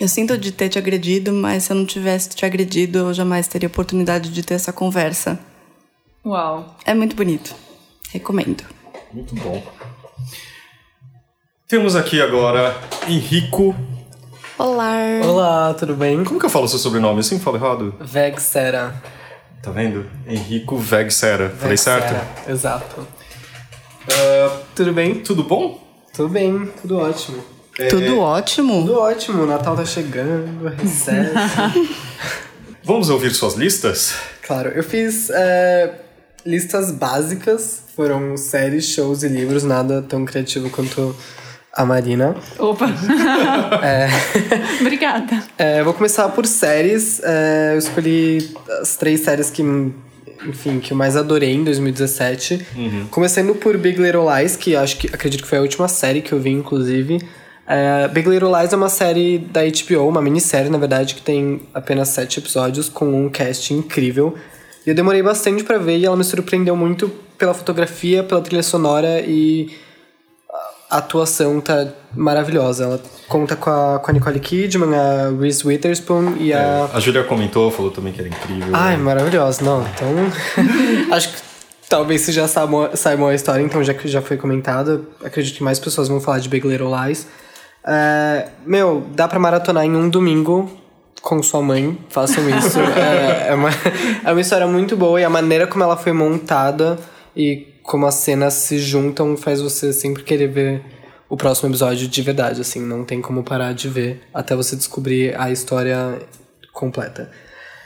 Eu 0.00 0.08
sinto 0.08 0.36
de 0.38 0.52
ter 0.52 0.68
te 0.68 0.78
agredido, 0.78 1.32
mas 1.32 1.64
se 1.64 1.72
eu 1.72 1.76
não 1.76 1.84
tivesse 1.86 2.30
te 2.30 2.44
agredido, 2.46 2.98
eu 3.00 3.14
jamais 3.14 3.46
teria 3.46 3.66
oportunidade 3.68 4.30
de 4.30 4.42
ter 4.42 4.54
essa 4.54 4.72
conversa. 4.72 5.38
Uau. 6.24 6.76
É 6.84 6.94
muito 6.94 7.14
bonito. 7.14 7.54
Recomendo. 8.10 8.64
Muito 9.12 9.34
bom. 9.34 9.62
Temos 11.68 11.96
aqui 11.96 12.20
agora 12.20 12.74
Henrico. 13.08 13.74
Olá! 14.58 14.92
Olá, 15.24 15.74
tudo 15.74 15.94
bem? 15.94 16.22
Como 16.24 16.38
que 16.38 16.46
eu 16.46 16.50
falo 16.50 16.68
seu 16.68 16.78
sobrenome? 16.78 17.18
Eu 17.18 17.22
sempre 17.22 17.44
falo 17.44 17.56
errado. 17.56 17.94
Vegsera. 18.00 19.02
Tá 19.62 19.70
vendo? 19.70 20.08
Henrico 20.26 20.76
Vegsera. 20.76 21.50
Falei 21.50 21.76
certo? 21.76 22.12
Vegsera, 22.12 22.50
Exato. 22.52 23.06
Ah, 24.08 24.60
Tudo 24.74 24.92
bem? 24.92 25.16
tudo 25.22 25.42
bom? 25.44 25.80
Tudo 26.12 26.28
bem, 26.28 26.70
tudo 26.80 26.98
ótimo. 26.98 27.42
Tudo 27.88 28.18
ótimo? 28.20 28.80
Tudo 28.82 28.98
ótimo, 28.98 29.44
o 29.44 29.46
Natal 29.46 29.74
tá 29.74 29.84
chegando, 29.84 30.68
recesso. 30.68 31.32
Vamos 32.84 33.08
ouvir 33.08 33.30
suas 33.32 33.54
listas? 33.54 34.14
claro, 34.42 34.68
eu 34.70 34.82
fiz 34.84 35.30
é, 35.30 36.00
listas 36.44 36.90
básicas, 36.90 37.84
foram 37.96 38.36
séries, 38.36 38.86
shows 38.86 39.22
e 39.22 39.28
livros, 39.28 39.64
nada 39.64 40.02
tão 40.02 40.24
criativo 40.26 40.68
quanto 40.68 41.16
a 41.72 41.86
Marina. 41.86 42.36
Opa! 42.58 42.86
Obrigada. 44.82 45.42
É, 45.56 45.82
vou 45.82 45.94
começar 45.94 46.28
por 46.28 46.46
séries. 46.46 47.22
É, 47.24 47.70
eu 47.72 47.78
escolhi 47.78 48.54
as 48.82 48.96
três 48.96 49.20
séries 49.20 49.48
que, 49.48 49.62
enfim, 50.46 50.80
que 50.80 50.92
eu 50.92 50.96
mais 50.96 51.16
adorei 51.16 51.52
em 51.52 51.64
2017. 51.64 52.66
Começando 53.10 53.54
por 53.54 53.76
Big 53.76 54.00
Little 54.00 54.26
Lies, 54.34 54.56
que 54.56 54.76
acho 54.76 54.96
que 54.98 55.06
acredito 55.08 55.42
que 55.42 55.48
foi 55.48 55.58
a 55.58 55.62
última 55.62 55.88
série 55.88 56.20
que 56.20 56.32
eu 56.32 56.40
vi, 56.40 56.50
inclusive. 56.50 57.20
É, 57.66 58.08
Big 58.08 58.28
Little 58.28 58.50
Lies 58.58 58.72
é 58.72 58.76
uma 58.76 58.88
série 58.88 59.38
da 59.38 59.60
HBO, 59.62 60.08
uma 60.08 60.20
minissérie, 60.20 60.68
na 60.70 60.78
verdade, 60.78 61.14
que 61.14 61.22
tem 61.22 61.62
apenas 61.72 62.08
sete 62.08 62.38
episódios, 62.38 62.88
com 62.88 63.24
um 63.24 63.28
cast 63.28 63.72
incrível. 63.72 64.34
E 64.84 64.90
eu 64.90 64.94
demorei 64.94 65.22
bastante 65.22 65.62
pra 65.62 65.78
ver 65.78 65.98
e 65.98 66.04
ela 66.04 66.16
me 66.16 66.24
surpreendeu 66.24 66.76
muito 66.76 67.10
pela 67.38 67.54
fotografia, 67.54 68.22
pela 68.22 68.40
trilha 68.40 68.62
sonora 68.62 69.20
e 69.20 69.70
a 70.92 70.98
atuação 70.98 71.58
tá 71.58 71.88
maravilhosa. 72.14 72.84
Ela 72.84 73.00
conta 73.26 73.56
com 73.56 73.70
a, 73.70 73.98
com 73.98 74.10
a 74.10 74.12
Nicole 74.12 74.38
Kidman, 74.38 74.94
a 74.94 75.30
Reese 75.40 75.66
Witherspoon 75.66 76.36
e 76.38 76.52
a. 76.52 76.90
A 76.92 77.00
Julia 77.00 77.24
comentou, 77.24 77.70
falou 77.70 77.90
também 77.90 78.12
que 78.12 78.20
era 78.20 78.28
incrível. 78.28 78.68
Ai, 78.74 78.98
maravilhosa, 78.98 79.64
não. 79.64 79.82
Então. 79.82 80.08
acho 81.16 81.30
que 81.30 81.36
talvez 81.88 82.20
vocês 82.20 82.36
já 82.36 82.46
saibam, 82.46 83.28
a 83.28 83.34
história, 83.34 83.62
então 83.62 83.82
já 83.82 83.94
que 83.94 84.06
já 84.06 84.20
foi 84.20 84.36
comentado. 84.36 85.06
Acredito 85.24 85.56
que 85.56 85.64
mais 85.64 85.78
pessoas 85.78 86.08
vão 86.08 86.20
falar 86.20 86.40
de 86.40 86.48
Big 86.50 86.68
Little 86.68 86.90
Lies. 86.94 87.26
É, 87.86 88.48
meu, 88.66 89.06
dá 89.14 89.26
pra 89.26 89.38
maratonar 89.38 89.86
em 89.86 89.96
um 89.96 90.10
domingo 90.10 90.70
com 91.22 91.42
sua 91.42 91.62
mãe. 91.62 91.98
Façam 92.10 92.46
isso. 92.50 92.78
é, 92.94 93.48
é 93.48 93.54
uma, 93.54 93.70
é 94.26 94.30
uma 94.30 94.40
história 94.42 94.66
muito 94.66 94.94
boa 94.94 95.18
e 95.18 95.24
a 95.24 95.30
maneira 95.30 95.66
como 95.66 95.82
ela 95.82 95.96
foi 95.96 96.12
montada 96.12 96.98
e 97.34 97.71
como 97.82 98.06
as 98.06 98.14
cenas 98.16 98.54
se 98.54 98.78
juntam 98.78 99.36
faz 99.36 99.60
você 99.60 99.92
sempre 99.92 100.22
querer 100.22 100.48
ver 100.48 100.82
o 101.28 101.36
próximo 101.36 101.68
episódio 101.70 102.06
de 102.08 102.22
verdade, 102.22 102.60
assim. 102.60 102.80
Não 102.80 103.04
tem 103.04 103.20
como 103.20 103.42
parar 103.42 103.72
de 103.72 103.88
ver 103.88 104.20
até 104.32 104.54
você 104.54 104.76
descobrir 104.76 105.34
a 105.40 105.50
história 105.50 106.18
completa. 106.72 107.30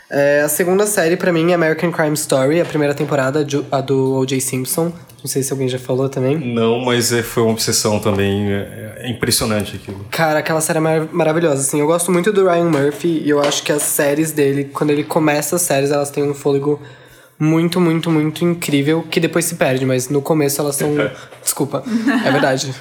É, 0.09 0.43
a 0.43 0.49
segunda 0.49 0.87
série 0.87 1.17
pra 1.17 1.33
mim 1.33 1.51
é 1.51 1.55
American 1.55 1.91
Crime 1.91 2.15
Story, 2.15 2.61
a 2.61 2.65
primeira 2.65 2.95
temporada, 2.95 3.45
a 3.73 3.81
do 3.81 4.15
O.J. 4.21 4.41
Simpson. 4.41 4.93
Não 5.19 5.27
sei 5.27 5.43
se 5.43 5.53
alguém 5.53 5.69
já 5.69 5.79
falou 5.81 6.09
também. 6.09 6.39
Não, 6.39 6.79
mas 6.85 7.13
é, 7.13 7.23
foi 7.23 7.43
uma 7.43 7.51
obsessão 7.53 7.99
também. 7.99 8.53
É, 8.53 8.99
é 8.99 9.11
impressionante 9.11 9.75
aquilo. 9.75 10.07
Cara, 10.11 10.39
aquela 10.39 10.61
série 10.61 10.79
é 10.79 10.81
mar- 10.81 11.09
maravilhosa, 11.11 11.63
assim. 11.63 11.81
Eu 11.81 11.87
gosto 11.87 12.13
muito 12.13 12.33
do 12.33 12.45
Ryan 12.49 12.71
Murphy 12.71 13.23
e 13.25 13.29
eu 13.31 13.41
acho 13.41 13.65
que 13.65 13.73
as 13.73 13.83
séries 13.83 14.31
dele, 14.31 14.65
quando 14.73 14.91
ele 14.91 15.03
começa 15.03 15.57
as 15.57 15.63
séries, 15.63 15.91
elas 15.91 16.11
têm 16.11 16.23
um 16.23 16.35
fôlego 16.35 16.81
muito, 17.39 17.81
muito, 17.81 18.11
muito 18.11 18.45
incrível, 18.45 19.03
que 19.11 19.21
depois 19.21 19.45
se 19.45 19.57
perde, 19.57 19.85
mas 19.85 20.09
no 20.09 20.23
começo 20.23 20.61
elas 20.61 20.77
são. 20.77 20.95
Desculpa, 21.43 21.85
é 22.25 22.31
verdade. 22.31 22.75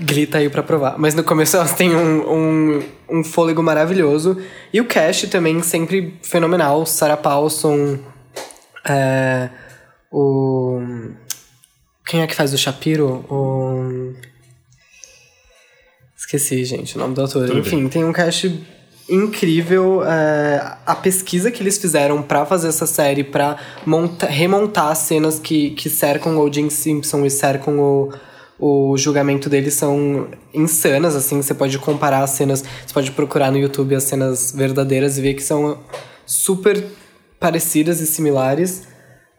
Grita 0.00 0.38
aí 0.38 0.48
pra 0.48 0.62
provar. 0.62 0.98
Mas 0.98 1.14
no 1.14 1.22
começo 1.22 1.56
elas 1.56 1.72
têm 1.74 1.94
um, 1.94 2.32
um, 2.32 2.82
um 3.08 3.24
fôlego 3.24 3.62
maravilhoso. 3.62 4.40
E 4.72 4.80
o 4.80 4.86
cast 4.86 5.28
também 5.28 5.62
sempre 5.62 6.18
fenomenal. 6.22 6.84
Sarah 6.84 7.16
Paulson. 7.16 7.98
É, 8.84 9.50
o. 10.10 10.80
Quem 12.06 12.22
é 12.22 12.26
que 12.26 12.34
faz 12.34 12.52
o 12.52 12.58
Shapiro? 12.58 13.24
O. 13.30 14.14
Esqueci, 16.16 16.64
gente, 16.64 16.96
o 16.96 16.98
nome 16.98 17.14
do 17.14 17.20
autor. 17.20 17.46
Tudo 17.46 17.58
Enfim, 17.58 17.86
tem 17.88 18.02
um 18.04 18.12
cast 18.12 18.48
incrível. 19.08 20.02
é, 20.04 20.76
a 20.86 20.94
pesquisa 20.94 21.50
que 21.50 21.62
eles 21.62 21.78
fizeram 21.78 22.22
pra 22.22 22.44
fazer 22.46 22.68
essa 22.68 22.86
série, 22.86 23.26
monta- 23.84 24.26
remontar 24.26 24.88
as 24.88 24.98
cenas 24.98 25.38
que, 25.38 25.70
que 25.70 25.90
cercam 25.90 26.38
o 26.38 26.52
Jim 26.52 26.70
Simpson 26.70 27.24
e 27.24 27.30
cercam 27.30 27.78
o, 27.78 28.12
o 28.58 28.96
julgamento 28.96 29.48
dele 29.50 29.70
são 29.70 30.28
insanas, 30.52 31.14
assim. 31.16 31.40
Você 31.42 31.54
pode 31.54 31.78
comparar 31.78 32.22
as 32.22 32.30
cenas, 32.30 32.62
você 32.86 32.94
pode 32.94 33.10
procurar 33.12 33.50
no 33.50 33.58
YouTube 33.58 33.94
as 33.94 34.04
cenas 34.04 34.52
verdadeiras 34.52 35.18
e 35.18 35.22
ver 35.22 35.34
que 35.34 35.42
são 35.42 35.78
super 36.26 36.84
parecidas 37.38 38.00
e 38.00 38.06
similares. 38.06 38.84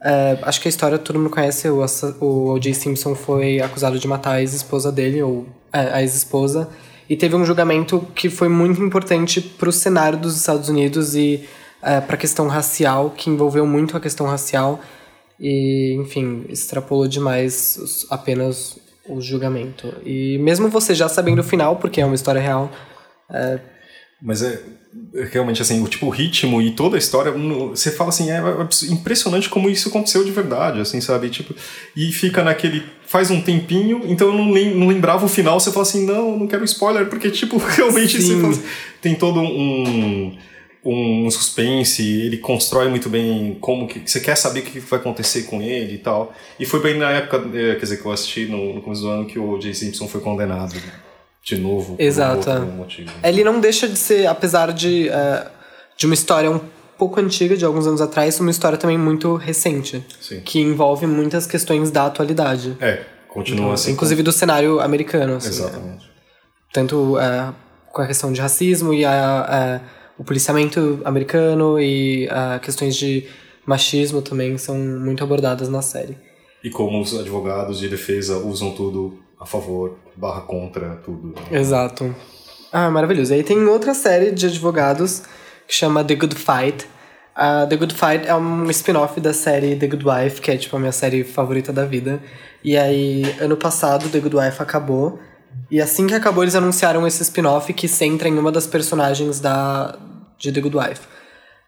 É, 0.02 0.38
acho 0.42 0.60
que 0.60 0.68
a 0.68 0.70
história 0.70 0.98
todo 0.98 1.18
mundo 1.18 1.30
conhece. 1.30 1.68
O, 1.68 1.84
o 2.20 2.52
O.J. 2.52 2.74
Simpson 2.74 3.14
foi 3.14 3.60
acusado 3.60 3.98
de 3.98 4.06
matar 4.06 4.32
a 4.32 4.40
ex-esposa 4.40 4.92
dele, 4.92 5.22
ou 5.22 5.46
é, 5.72 5.80
a 5.94 6.02
ex-esposa. 6.02 6.68
E 7.08 7.16
teve 7.16 7.36
um 7.36 7.44
julgamento 7.44 8.00
que 8.14 8.28
foi 8.28 8.48
muito 8.48 8.82
importante 8.82 9.40
pro 9.40 9.70
cenário 9.70 10.18
dos 10.18 10.36
Estados 10.36 10.68
Unidos 10.68 11.14
e 11.14 11.44
é, 11.82 12.00
pra 12.00 12.16
questão 12.16 12.48
racial, 12.48 13.10
que 13.10 13.30
envolveu 13.30 13.66
muito 13.66 13.96
a 13.96 14.00
questão 14.00 14.26
racial. 14.26 14.80
E, 15.38 15.94
enfim, 16.00 16.44
extrapolou 16.48 17.06
demais 17.06 17.76
os- 17.80 18.06
apenas 18.10 18.78
o 19.08 19.20
julgamento. 19.20 19.94
E 20.04 20.38
mesmo 20.38 20.68
você 20.68 20.94
já 20.94 21.08
sabendo 21.08 21.40
o 21.40 21.44
final, 21.44 21.76
porque 21.76 22.00
é 22.00 22.04
uma 22.06 22.14
história 22.14 22.40
real, 22.40 22.70
Mas 24.20 24.42
é 24.42 24.54
é 24.54 24.60
realmente 25.30 25.62
assim, 25.62 25.82
o 25.82 25.88
tipo 25.88 26.06
o 26.06 26.10
ritmo 26.10 26.60
e 26.60 26.72
toda 26.72 26.96
a 26.96 26.98
história, 26.98 27.32
você 27.32 27.90
fala 27.90 28.10
assim, 28.10 28.30
é 28.30 28.38
abs- 28.38 28.84
impressionante 28.84 29.48
como 29.48 29.68
isso 29.70 29.88
aconteceu 29.88 30.24
de 30.24 30.30
verdade, 30.30 30.80
assim, 30.80 31.00
sabe? 31.00 31.28
Tipo, 31.30 31.54
e 31.96 32.12
fica 32.12 32.42
naquele 32.42 32.82
faz 33.06 33.30
um 33.30 33.40
tempinho, 33.40 34.02
então 34.06 34.28
eu 34.28 34.34
não, 34.34 34.46
não 34.46 34.88
lembrava 34.88 35.24
o 35.24 35.28
final, 35.28 35.58
você 35.58 35.70
fala 35.70 35.82
assim, 35.82 36.04
não, 36.04 36.38
não 36.38 36.46
quero 36.46 36.64
spoiler, 36.64 37.06
porque 37.06 37.30
tipo, 37.30 37.56
realmente 37.76 38.16
assim, 38.16 38.60
tem 39.00 39.14
todo 39.14 39.40
um 39.40 40.36
um 40.88 41.28
suspense, 41.28 42.00
ele 42.00 42.38
constrói 42.38 42.88
muito 42.88 43.08
bem 43.10 43.56
como 43.60 43.88
que 43.88 44.08
você 44.08 44.20
quer 44.20 44.36
saber 44.36 44.60
o 44.60 44.62
que 44.62 44.78
vai 44.78 45.00
acontecer 45.00 45.42
com 45.42 45.60
ele 45.60 45.94
e 45.94 45.98
tal. 45.98 46.32
E 46.60 46.64
foi 46.64 46.80
bem 46.80 46.96
na 46.96 47.10
época, 47.10 47.38
eh, 47.52 47.74
quer 47.74 47.80
dizer, 47.80 47.96
que 48.00 48.06
eu 48.06 48.12
assisti 48.12 48.46
no, 48.46 48.72
no 48.72 48.80
começo 48.80 49.02
do 49.02 49.08
ano 49.08 49.26
que 49.26 49.36
o 49.36 49.60
Jay 49.60 49.74
Simpson 49.74 50.06
foi 50.06 50.20
condenado 50.20 50.74
de 51.46 51.56
novo 51.60 51.94
por 51.94 52.02
Exato, 52.02 52.50
outro 52.50 52.52
é. 52.52 52.58
motivo. 52.58 53.10
Ele 53.22 53.44
não 53.44 53.60
deixa 53.60 53.88
de 53.88 53.96
ser, 53.96 54.26
apesar 54.26 54.72
de, 54.72 55.08
é, 55.08 55.46
de 55.96 56.04
uma 56.04 56.14
história 56.14 56.50
um 56.50 56.60
pouco 56.98 57.20
antiga, 57.20 57.56
de 57.56 57.64
alguns 57.64 57.86
anos 57.86 58.00
atrás, 58.00 58.40
uma 58.40 58.50
história 58.50 58.76
também 58.76 58.98
muito 58.98 59.36
recente. 59.36 60.04
Sim. 60.20 60.40
Que 60.40 60.58
envolve 60.60 61.06
muitas 61.06 61.46
questões 61.46 61.88
da 61.92 62.06
atualidade. 62.06 62.76
É, 62.80 63.04
continua 63.28 63.74
assim. 63.74 63.92
Inclusive 63.92 64.24
do 64.24 64.32
cenário 64.32 64.80
americano. 64.80 65.36
assim. 65.36 65.48
Exatamente. 65.48 66.10
tanto 66.72 67.16
é, 67.16 67.54
com 67.92 68.02
a 68.02 68.06
questão 68.08 68.32
de 68.32 68.40
racismo 68.40 68.92
e 68.92 69.04
a, 69.04 69.80
o 70.18 70.24
policiamento 70.24 71.00
americano 71.04 71.78
e 71.80 72.28
questões 72.60 72.96
de 72.96 73.28
machismo 73.64 74.20
também 74.20 74.58
são 74.58 74.76
muito 74.76 75.22
abordadas 75.22 75.68
na 75.68 75.80
série. 75.80 76.18
E 76.64 76.70
como 76.70 77.00
os 77.00 77.16
advogados 77.16 77.78
de 77.78 77.88
defesa 77.88 78.38
usam 78.38 78.72
tudo 78.72 79.18
a 79.40 79.46
favor, 79.46 79.98
barra 80.16 80.42
contra, 80.42 80.96
tudo. 80.96 81.34
Exato. 81.50 82.14
Ah, 82.72 82.90
maravilhoso. 82.90 83.32
E 83.32 83.36
aí 83.36 83.42
tem 83.42 83.64
outra 83.66 83.94
série 83.94 84.32
de 84.32 84.46
advogados 84.46 85.22
que 85.66 85.74
chama 85.74 86.04
The 86.04 86.14
Good 86.14 86.34
Fight. 86.34 86.86
Uh, 87.36 87.68
The 87.68 87.76
Good 87.76 87.94
Fight 87.94 88.26
é 88.26 88.34
um 88.34 88.68
spin-off 88.70 89.20
da 89.20 89.32
série 89.32 89.76
The 89.76 89.86
Good 89.86 90.04
Wife, 90.06 90.40
que 90.40 90.50
é 90.50 90.56
tipo 90.56 90.76
a 90.76 90.78
minha 90.78 90.92
série 90.92 91.22
favorita 91.22 91.72
da 91.72 91.84
vida. 91.84 92.20
E 92.64 92.76
aí, 92.76 93.36
ano 93.40 93.56
passado, 93.56 94.08
The 94.08 94.20
Good 94.20 94.36
Wife 94.36 94.62
acabou. 94.62 95.18
E 95.70 95.80
assim 95.80 96.06
que 96.06 96.14
acabou, 96.14 96.44
eles 96.44 96.54
anunciaram 96.54 97.06
esse 97.06 97.22
spin-off 97.22 97.72
que 97.72 97.88
centra 97.88 98.28
em 98.28 98.38
uma 98.38 98.50
das 98.50 98.66
personagens 98.66 99.40
da, 99.40 99.96
de 100.38 100.52
The 100.52 100.60
Good 100.60 100.76
Wife. 100.76 101.00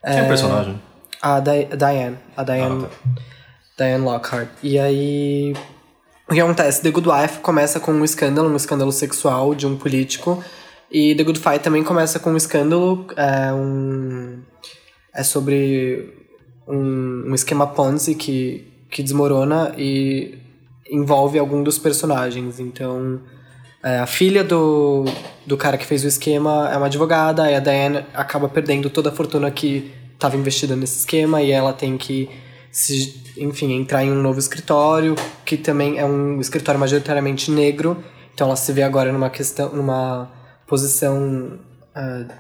Quem 0.04 0.18
é, 0.18 0.22
o 0.22 0.28
personagem? 0.28 0.80
A 1.20 1.40
Di 1.40 1.64
Diane. 1.76 2.18
A 2.36 2.42
Diane, 2.44 2.84
ah, 2.84 2.88
tá. 2.88 3.84
Diane 3.84 4.04
Lockhart. 4.04 4.48
E 4.62 4.78
aí, 4.78 5.54
o 6.28 6.34
que 6.34 6.40
acontece? 6.40 6.82
The 6.82 6.90
Good 6.90 7.08
Wife 7.08 7.38
começa 7.38 7.80
com 7.80 7.92
um 7.92 8.04
escândalo, 8.04 8.48
um 8.48 8.56
escândalo 8.56 8.92
sexual 8.92 9.54
de 9.54 9.66
um 9.66 9.76
político. 9.76 10.42
E 10.90 11.14
The 11.14 11.24
Good 11.24 11.40
Fight 11.40 11.60
também 11.60 11.82
começa 11.82 12.18
com 12.18 12.32
um 12.32 12.36
escândalo, 12.36 13.06
é, 13.16 13.52
um, 13.52 14.40
é 15.14 15.22
sobre 15.22 16.14
um, 16.66 17.24
um 17.28 17.34
esquema 17.34 17.66
Ponzi 17.66 18.14
que, 18.14 18.66
que 18.90 19.02
desmorona 19.02 19.74
e 19.76 20.38
envolve 20.90 21.38
algum 21.38 21.62
dos 21.62 21.78
personagens. 21.78 22.58
Então, 22.58 23.20
é, 23.82 23.98
a 23.98 24.06
filha 24.06 24.42
do, 24.42 25.04
do 25.46 25.56
cara 25.56 25.78
que 25.78 25.86
fez 25.86 26.04
o 26.04 26.08
esquema 26.08 26.70
é 26.72 26.76
uma 26.76 26.86
advogada, 26.86 27.50
e 27.50 27.54
a 27.54 27.60
Diane 27.60 28.04
acaba 28.14 28.48
perdendo 28.48 28.90
toda 28.90 29.10
a 29.10 29.12
fortuna 29.12 29.50
que 29.50 29.92
estava 30.14 30.36
investida 30.36 30.74
nesse 30.74 31.00
esquema, 31.00 31.42
e 31.42 31.50
ela 31.50 31.72
tem 31.72 31.96
que, 31.96 32.28
se, 32.70 33.22
enfim, 33.36 33.72
entrar 33.72 34.04
em 34.04 34.10
um 34.10 34.20
novo 34.22 34.38
escritório, 34.38 35.14
que 35.44 35.56
também 35.56 35.98
é 35.98 36.04
um 36.04 36.40
escritório 36.40 36.78
majoritariamente 36.78 37.50
negro, 37.50 38.02
então 38.34 38.46
ela 38.46 38.56
se 38.56 38.72
vê 38.72 38.82
agora 38.82 39.12
numa 39.12 39.30
questão, 39.30 39.74
numa 39.74 40.30
posição 40.66 41.58
uh, 41.96 42.32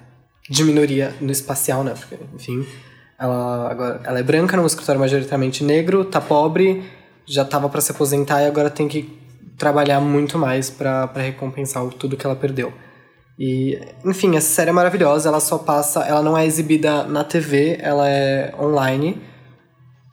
de 0.48 0.64
minoria 0.64 1.14
no 1.20 1.32
espacial, 1.32 1.82
né? 1.82 1.94
Porque, 1.98 2.16
enfim, 2.34 2.66
ela 3.18 3.70
agora 3.70 4.00
ela 4.04 4.18
é 4.18 4.22
branca 4.22 4.56
num 4.56 4.66
escritório 4.66 5.00
majoritariamente 5.00 5.64
negro, 5.64 6.04
tá 6.04 6.20
pobre, 6.20 6.84
já 7.26 7.44
tava 7.44 7.68
para 7.68 7.80
se 7.80 7.90
aposentar 7.90 8.42
e 8.42 8.46
agora 8.46 8.70
tem 8.70 8.86
que 8.86 9.18
trabalhar 9.58 10.00
muito 10.00 10.38
mais 10.38 10.70
para 10.70 11.10
recompensar 11.16 11.84
tudo 11.88 12.16
que 12.16 12.24
ela 12.24 12.36
perdeu. 12.36 12.72
E, 13.38 13.78
enfim, 14.04 14.36
essa 14.36 14.48
série 14.48 14.70
é 14.70 14.72
maravilhosa, 14.72 15.28
ela 15.28 15.40
só 15.40 15.58
passa, 15.58 16.00
ela 16.04 16.22
não 16.22 16.36
é 16.36 16.44
exibida 16.44 17.04
na 17.04 17.22
TV, 17.22 17.78
ela 17.80 18.08
é 18.08 18.52
online. 18.58 19.20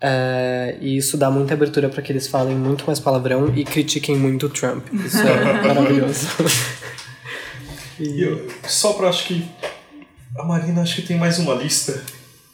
É, 0.01 0.77
e 0.81 0.97
isso 0.97 1.17
dá 1.17 1.31
muita 1.31 1.53
abertura 1.53 1.89
para 1.89 2.01
que 2.01 2.11
eles 2.11 2.27
falem 2.27 2.55
muito 2.55 2.85
mais 2.85 2.99
palavrão 2.99 3.51
e 3.55 3.63
critiquem 3.63 4.15
muito 4.15 4.47
o 4.47 4.49
Trump. 4.49 4.85
Isso 4.93 5.19
é 5.19 5.63
maravilhoso. 5.67 6.27
e 7.99 8.21
eu, 8.21 8.47
só 8.67 8.93
pra 8.93 9.09
acho 9.09 9.25
que. 9.25 9.45
A 10.37 10.43
Marina 10.43 10.81
acho 10.81 10.97
que 10.97 11.01
tem 11.03 11.17
mais 11.17 11.39
uma 11.39 11.53
lista 11.53 12.03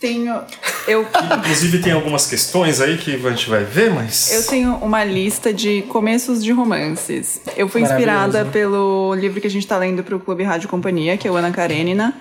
tenho. 0.01 0.41
Eu... 0.87 1.05
Inclusive 1.37 1.79
tem 1.79 1.93
algumas 1.93 2.25
questões 2.25 2.81
aí 2.81 2.97
que 2.97 3.15
a 3.15 3.29
gente 3.29 3.49
vai 3.49 3.63
ver, 3.63 3.93
mas. 3.93 4.33
Eu 4.33 4.45
tenho 4.47 4.75
uma 4.77 5.03
lista 5.03 5.53
de 5.53 5.83
começos 5.83 6.43
de 6.43 6.51
romances. 6.51 7.39
Eu 7.55 7.69
fui 7.69 7.81
inspirada 7.81 8.43
pelo 8.45 9.13
livro 9.13 9.39
que 9.39 9.47
a 9.47 9.49
gente 9.49 9.63
está 9.63 9.77
lendo 9.77 10.03
para 10.03 10.15
o 10.15 10.19
Clube 10.19 10.43
Rádio 10.43 10.67
Companhia, 10.67 11.15
que 11.15 11.27
é 11.27 11.31
o 11.31 11.35
Ana 11.35 11.51
Karenina, 11.51 12.15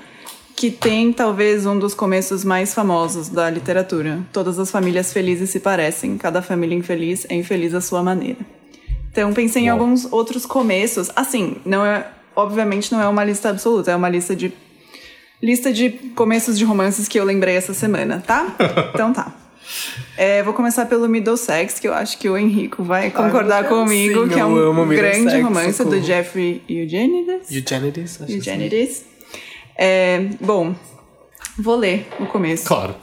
que 0.61 0.70
tem 0.70 1.11
talvez 1.11 1.64
um 1.64 1.78
dos 1.78 1.94
começos 1.94 2.44
mais 2.44 2.74
famosos 2.74 3.30
da 3.30 3.48
literatura. 3.48 4.20
Todas 4.30 4.58
as 4.58 4.70
famílias 4.70 5.11
felizes 5.11 5.48
se 5.48 5.58
parecem, 5.58 6.18
cada 6.18 6.42
família 6.42 6.76
infeliz 6.76 7.26
é 7.30 7.34
infeliz 7.34 7.72
à 7.72 7.80
sua 7.80 8.02
maneira. 8.02 8.40
Então 9.11 9.32
pensei 9.32 9.62
em 9.62 9.68
alguns 9.70 10.12
outros 10.12 10.44
começos. 10.44 11.11
Assim, 11.16 11.56
não 11.64 11.82
é. 11.82 12.06
Obviamente 12.36 12.92
não 12.92 13.00
é 13.00 13.08
uma 13.08 13.24
lista 13.24 13.48
absoluta, 13.48 13.90
é 13.90 13.96
uma 13.96 14.11
lista 14.11 14.36
de 14.36 14.52
lista 15.42 15.72
de 15.72 15.88
começos 16.14 16.58
de 16.58 16.64
romances 16.66 17.08
que 17.08 17.18
eu 17.18 17.24
lembrei 17.24 17.56
essa 17.56 17.72
semana, 17.72 18.22
tá? 18.26 18.54
Então 18.92 19.14
tá. 19.14 19.34
É, 20.14 20.42
vou 20.42 20.52
começar 20.52 20.84
pelo 20.84 21.08
Middlesex, 21.08 21.80
que 21.80 21.88
eu 21.88 21.94
acho 21.94 22.18
que 22.18 22.28
o 22.28 22.36
Henrico 22.36 22.82
vai 22.82 23.11
concordar 23.11 23.64
Ai, 23.64 23.70
comigo, 23.70 24.24
sim, 24.24 24.34
que 24.34 24.38
é 24.38 24.44
um 24.44 24.88
grande 24.88 25.40
romance 25.40 25.72
socorro. 25.72 25.96
do 25.96 26.02
Jeffrey 26.04 26.62
Eugenides. 26.68 27.50
Eugenides, 27.50 28.20
acho 28.20 28.30
Eugenides. 28.30 29.08
É, 29.83 30.28
bom, 30.39 30.74
vou 31.59 31.74
ler 31.74 32.07
o 32.20 32.26
começo. 32.26 32.66
Claro. 32.66 32.95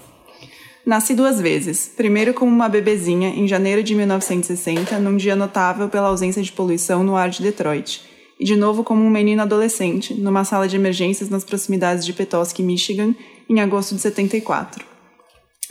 Nasci 0.86 1.16
duas 1.16 1.42
vezes. 1.42 1.92
Primeiro 1.98 2.36
como 2.36 2.52
uma 2.52 2.70
bebezinha, 2.70 3.30
em 3.30 3.48
janeiro 3.48 3.82
de 3.82 3.96
1960, 3.96 5.00
num 5.00 5.18
dia 5.18 5.36
notável 5.36 5.90
pela 5.90 6.10
ausência 6.10 6.44
de 6.44 6.52
poluição 6.52 7.04
no 7.04 7.16
ar 7.16 7.32
de 7.32 7.42
Detroit 7.42 8.06
e 8.40 8.46
de 8.46 8.56
novo 8.56 8.84
como 8.84 9.04
um 9.04 9.10
menino 9.10 9.42
adolescente, 9.42 10.14
numa 10.14 10.44
sala 10.44 10.68
de 10.68 10.76
emergências 10.76 11.32
nas 11.32 11.44
proximidades 11.44 12.06
de 12.06 12.14
Petoskey, 12.14 12.64
Michigan, 12.64 13.16
em 13.50 13.60
agosto 13.60 13.96
de 13.96 14.02
74. 14.02 14.86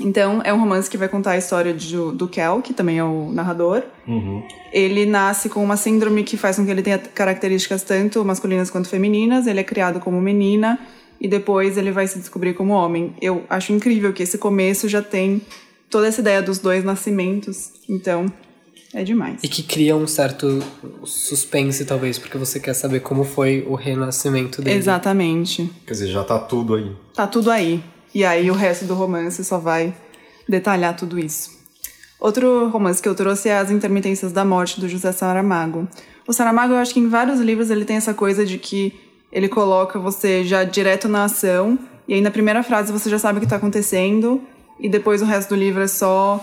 Então, 0.00 0.42
é 0.44 0.52
um 0.52 0.60
romance 0.60 0.90
que 0.90 0.96
vai 0.96 1.08
contar 1.08 1.32
a 1.32 1.38
história 1.38 1.72
de, 1.72 1.96
do 1.96 2.28
Kel, 2.28 2.60
que 2.60 2.74
também 2.74 2.98
é 2.98 3.04
o 3.04 3.32
narrador. 3.32 3.82
Uhum. 4.06 4.46
Ele 4.72 5.06
nasce 5.06 5.48
com 5.48 5.64
uma 5.64 5.76
síndrome 5.76 6.22
que 6.22 6.36
faz 6.36 6.56
com 6.56 6.64
que 6.64 6.70
ele 6.70 6.82
tenha 6.82 6.98
características 6.98 7.82
tanto 7.82 8.24
masculinas 8.24 8.70
quanto 8.70 8.88
femininas. 8.88 9.46
Ele 9.46 9.60
é 9.60 9.64
criado 9.64 9.98
como 9.98 10.20
menina 10.20 10.78
e 11.20 11.26
depois 11.26 11.78
ele 11.78 11.90
vai 11.90 12.06
se 12.06 12.18
descobrir 12.18 12.54
como 12.54 12.74
homem. 12.74 13.14
Eu 13.20 13.44
acho 13.48 13.72
incrível 13.72 14.12
que 14.12 14.22
esse 14.22 14.36
começo 14.36 14.88
já 14.88 15.00
tem 15.00 15.40
toda 15.88 16.06
essa 16.06 16.20
ideia 16.20 16.42
dos 16.42 16.58
dois 16.58 16.84
nascimentos. 16.84 17.72
Então, 17.88 18.26
é 18.92 19.02
demais. 19.02 19.42
E 19.42 19.48
que 19.48 19.62
cria 19.62 19.96
um 19.96 20.06
certo 20.06 20.62
suspense, 21.04 21.84
talvez, 21.84 22.18
porque 22.18 22.36
você 22.36 22.60
quer 22.60 22.74
saber 22.74 23.00
como 23.00 23.24
foi 23.24 23.64
o 23.66 23.74
renascimento 23.74 24.60
dele. 24.60 24.76
Exatamente. 24.76 25.70
Quer 25.86 25.92
dizer, 25.92 26.08
já 26.08 26.22
tá 26.22 26.38
tudo 26.38 26.74
aí. 26.74 26.92
Tá 27.14 27.26
tudo 27.26 27.50
aí. 27.50 27.82
E 28.16 28.24
aí 28.24 28.50
o 28.50 28.54
resto 28.54 28.86
do 28.86 28.94
romance 28.94 29.44
só 29.44 29.58
vai 29.58 29.94
detalhar 30.48 30.96
tudo 30.96 31.18
isso. 31.18 31.50
Outro 32.18 32.66
romance 32.70 33.02
que 33.02 33.06
eu 33.06 33.14
trouxe 33.14 33.50
é 33.50 33.58
As 33.58 33.70
Intermitências 33.70 34.32
da 34.32 34.42
Morte, 34.42 34.80
do 34.80 34.88
José 34.88 35.12
Saramago. 35.12 35.86
O 36.26 36.32
Saramago, 36.32 36.72
eu 36.72 36.78
acho 36.78 36.94
que 36.94 37.00
em 37.00 37.08
vários 37.08 37.40
livros 37.40 37.70
ele 37.70 37.84
tem 37.84 37.98
essa 37.98 38.14
coisa 38.14 38.46
de 38.46 38.56
que 38.56 38.98
ele 39.30 39.50
coloca 39.50 39.98
você 39.98 40.42
já 40.44 40.64
direto 40.64 41.10
na 41.10 41.24
ação, 41.24 41.78
e 42.08 42.14
aí 42.14 42.22
na 42.22 42.30
primeira 42.30 42.62
frase 42.62 42.90
você 42.90 43.10
já 43.10 43.18
sabe 43.18 43.36
o 43.36 43.40
que 43.40 43.44
está 43.44 43.56
acontecendo, 43.56 44.40
e 44.80 44.88
depois 44.88 45.20
o 45.20 45.26
resto 45.26 45.50
do 45.50 45.56
livro 45.56 45.82
é 45.82 45.86
só 45.86 46.42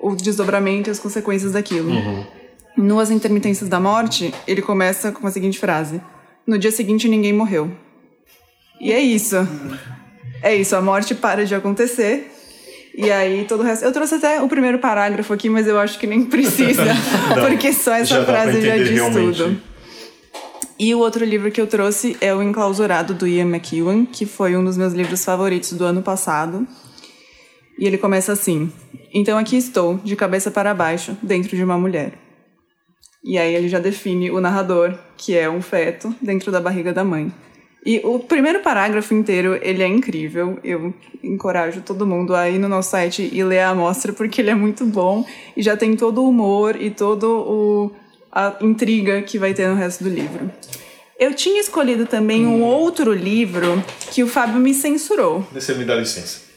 o 0.00 0.14
desdobramento 0.14 0.88
e 0.88 0.92
as 0.92 1.00
consequências 1.00 1.50
daquilo. 1.50 1.90
Uhum. 1.90 2.26
No 2.76 3.00
As 3.00 3.10
Intermitências 3.10 3.68
da 3.68 3.80
Morte, 3.80 4.32
ele 4.46 4.62
começa 4.62 5.10
com 5.10 5.26
a 5.26 5.32
seguinte 5.32 5.58
frase: 5.58 6.00
No 6.46 6.56
dia 6.56 6.70
seguinte 6.70 7.08
ninguém 7.08 7.32
morreu. 7.32 7.72
E 8.80 8.92
é 8.92 9.00
isso. 9.00 9.34
É 10.42 10.54
isso, 10.54 10.76
a 10.76 10.80
morte 10.80 11.14
para 11.14 11.44
de 11.44 11.54
acontecer. 11.54 12.32
E 12.94 13.10
aí 13.10 13.44
todo 13.44 13.60
o 13.60 13.62
resto. 13.62 13.84
Eu 13.84 13.92
trouxe 13.92 14.16
até 14.16 14.42
o 14.42 14.48
primeiro 14.48 14.78
parágrafo 14.78 15.32
aqui, 15.32 15.48
mas 15.48 15.66
eu 15.66 15.78
acho 15.78 15.98
que 15.98 16.06
nem 16.06 16.24
precisa, 16.24 16.84
porque 17.40 17.72
só 17.72 17.92
essa 17.92 18.16
já 18.16 18.24
frase 18.24 18.60
já 18.60 18.76
diz 18.76 18.90
realmente. 18.90 19.38
tudo. 19.38 19.60
E 20.78 20.94
o 20.94 20.98
outro 20.98 21.24
livro 21.24 21.50
que 21.50 21.60
eu 21.60 21.66
trouxe 21.66 22.16
é 22.20 22.32
O 22.32 22.40
Enclausurado, 22.42 23.12
do 23.12 23.26
Ian 23.26 23.46
McEwan, 23.46 24.04
que 24.04 24.24
foi 24.24 24.56
um 24.56 24.64
dos 24.64 24.76
meus 24.76 24.92
livros 24.92 25.24
favoritos 25.24 25.72
do 25.72 25.84
ano 25.84 26.02
passado. 26.02 26.66
E 27.78 27.86
ele 27.86 27.98
começa 27.98 28.32
assim: 28.32 28.72
Então 29.12 29.38
aqui 29.38 29.56
estou, 29.56 29.96
de 30.04 30.14
cabeça 30.16 30.50
para 30.50 30.74
baixo, 30.74 31.16
dentro 31.22 31.56
de 31.56 31.62
uma 31.64 31.78
mulher. 31.78 32.12
E 33.24 33.36
aí 33.38 33.54
ele 33.54 33.68
já 33.68 33.78
define 33.78 34.30
o 34.30 34.40
narrador, 34.40 34.96
que 35.16 35.36
é 35.36 35.50
um 35.50 35.60
feto 35.60 36.14
dentro 36.22 36.52
da 36.52 36.60
barriga 36.60 36.92
da 36.92 37.04
mãe. 37.04 37.32
E 37.84 38.00
o 38.04 38.18
primeiro 38.18 38.60
parágrafo 38.60 39.14
inteiro, 39.14 39.58
ele 39.62 39.82
é 39.82 39.86
incrível. 39.86 40.58
Eu 40.62 40.92
encorajo 41.22 41.80
todo 41.80 42.06
mundo 42.06 42.34
a 42.34 42.48
ir 42.50 42.58
no 42.58 42.68
nosso 42.68 42.90
site 42.90 43.28
e 43.32 43.42
ler 43.42 43.60
a 43.60 43.70
amostra, 43.70 44.12
porque 44.12 44.40
ele 44.40 44.50
é 44.50 44.54
muito 44.54 44.84
bom. 44.84 45.24
E 45.56 45.62
já 45.62 45.76
tem 45.76 45.96
todo 45.96 46.22
o 46.22 46.28
humor 46.28 46.76
e 46.80 46.90
todo 46.90 47.24
o 47.24 47.92
a 48.30 48.56
intriga 48.60 49.22
que 49.22 49.38
vai 49.38 49.54
ter 49.54 49.68
no 49.68 49.74
resto 49.74 50.04
do 50.04 50.10
livro. 50.10 50.50
Eu 51.18 51.34
tinha 51.34 51.60
escolhido 51.60 52.06
também 52.06 52.46
um 52.46 52.62
outro 52.62 53.12
livro 53.12 53.82
que 54.12 54.22
o 54.22 54.28
Fábio 54.28 54.60
me 54.60 54.74
censurou. 54.74 55.46
Você 55.52 55.74
me 55.74 55.84
dá 55.84 55.94
licença 55.94 56.48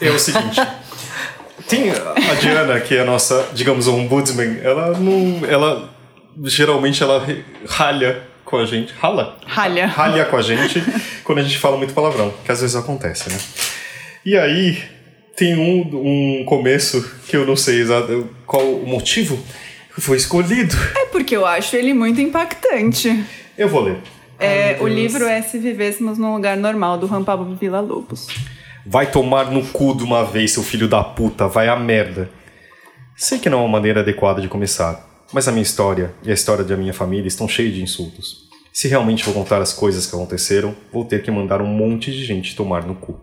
é 0.00 0.10
o 0.10 0.18
seguinte. 0.18 0.60
tem 1.68 1.90
a 1.90 2.34
Diana, 2.40 2.80
que 2.80 2.96
é 2.96 3.00
a 3.00 3.04
nossa, 3.04 3.48
digamos, 3.52 3.86
ombudsman, 3.86 4.58
ela 4.62 4.98
não. 4.98 5.44
Ela. 5.46 5.90
Geralmente 6.44 7.02
ela 7.02 7.26
ralha 7.66 8.22
com 8.50 8.58
a 8.58 8.66
gente. 8.66 8.92
Rala? 9.00 9.38
Ralha. 9.46 9.86
Ralha 9.86 10.24
com 10.24 10.36
a 10.36 10.42
gente 10.42 10.82
quando 11.24 11.38
a 11.38 11.42
gente 11.42 11.56
fala 11.56 11.76
muito 11.76 11.94
palavrão, 11.94 12.34
que 12.44 12.50
às 12.50 12.60
vezes 12.60 12.74
acontece, 12.74 13.30
né? 13.30 13.38
E 14.26 14.36
aí, 14.36 14.82
tem 15.36 15.56
um, 15.56 16.40
um 16.40 16.44
começo 16.44 17.02
que 17.26 17.36
eu 17.36 17.46
não 17.46 17.56
sei 17.56 17.80
exato 17.80 18.28
qual 18.44 18.62
o 18.62 18.86
motivo. 18.86 19.38
foi 19.98 20.16
escolhido. 20.16 20.74
É 20.96 21.06
porque 21.06 21.36
eu 21.36 21.46
acho 21.46 21.76
ele 21.76 21.94
muito 21.94 22.20
impactante. 22.20 23.24
Eu 23.56 23.68
vou 23.68 23.82
ler. 23.82 23.98
É, 24.38 24.78
o 24.80 24.88
livro 24.88 25.24
é 25.24 25.42
Se 25.42 25.58
Vivêssemos 25.58 26.16
num 26.16 26.34
Lugar 26.34 26.56
Normal, 26.56 26.96
do 26.96 27.06
Juan 27.06 27.22
Pablo 27.22 27.54
Villa 27.56 27.80
Lobos. 27.80 28.26
Vai 28.86 29.10
tomar 29.10 29.50
no 29.50 29.62
cu 29.66 29.94
de 29.94 30.02
uma 30.02 30.24
vez, 30.24 30.52
seu 30.52 30.62
filho 30.62 30.88
da 30.88 31.04
puta, 31.04 31.46
vai 31.46 31.68
a 31.68 31.76
merda. 31.76 32.30
Sei 33.14 33.38
que 33.38 33.50
não 33.50 33.58
é 33.58 33.60
uma 33.62 33.68
maneira 33.68 34.00
adequada 34.00 34.40
de 34.40 34.48
começar, 34.48 35.09
mas 35.32 35.48
a 35.48 35.52
minha 35.52 35.62
história 35.62 36.12
e 36.22 36.30
a 36.30 36.34
história 36.34 36.64
da 36.64 36.76
minha 36.76 36.92
família 36.92 37.28
estão 37.28 37.48
cheias 37.48 37.74
de 37.74 37.82
insultos. 37.82 38.48
Se 38.72 38.88
realmente 38.88 39.24
vou 39.24 39.34
contar 39.34 39.60
as 39.60 39.72
coisas 39.72 40.06
que 40.06 40.14
aconteceram, 40.14 40.74
vou 40.92 41.04
ter 41.04 41.22
que 41.22 41.30
mandar 41.30 41.60
um 41.60 41.66
monte 41.66 42.10
de 42.12 42.24
gente 42.24 42.54
tomar 42.54 42.84
no 42.86 42.94
cu. 42.94 43.20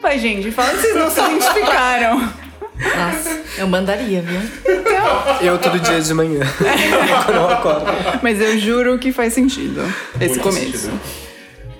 Pai, 0.00 0.18
gente, 0.18 0.50
fala 0.50 0.70
que 0.70 0.76
vocês 0.76 0.94
não 0.94 1.10
se 1.10 1.20
identificaram. 1.20 2.20
Nossa, 2.78 3.42
eu 3.58 3.66
mandaria, 3.66 4.22
viu? 4.22 4.40
Eu 5.40 5.58
todo 5.58 5.80
dia 5.80 6.00
de 6.00 6.14
manhã. 6.14 6.40
Quando 7.26 7.36
eu 7.36 7.48
acordo. 7.48 7.86
Mas 8.22 8.40
eu 8.40 8.56
juro 8.58 8.98
que 8.98 9.10
faz 9.12 9.32
sentido 9.32 9.82
esse 10.20 10.38
Muito 10.38 10.42
começo. 10.42 10.78
sentido. 10.78 11.00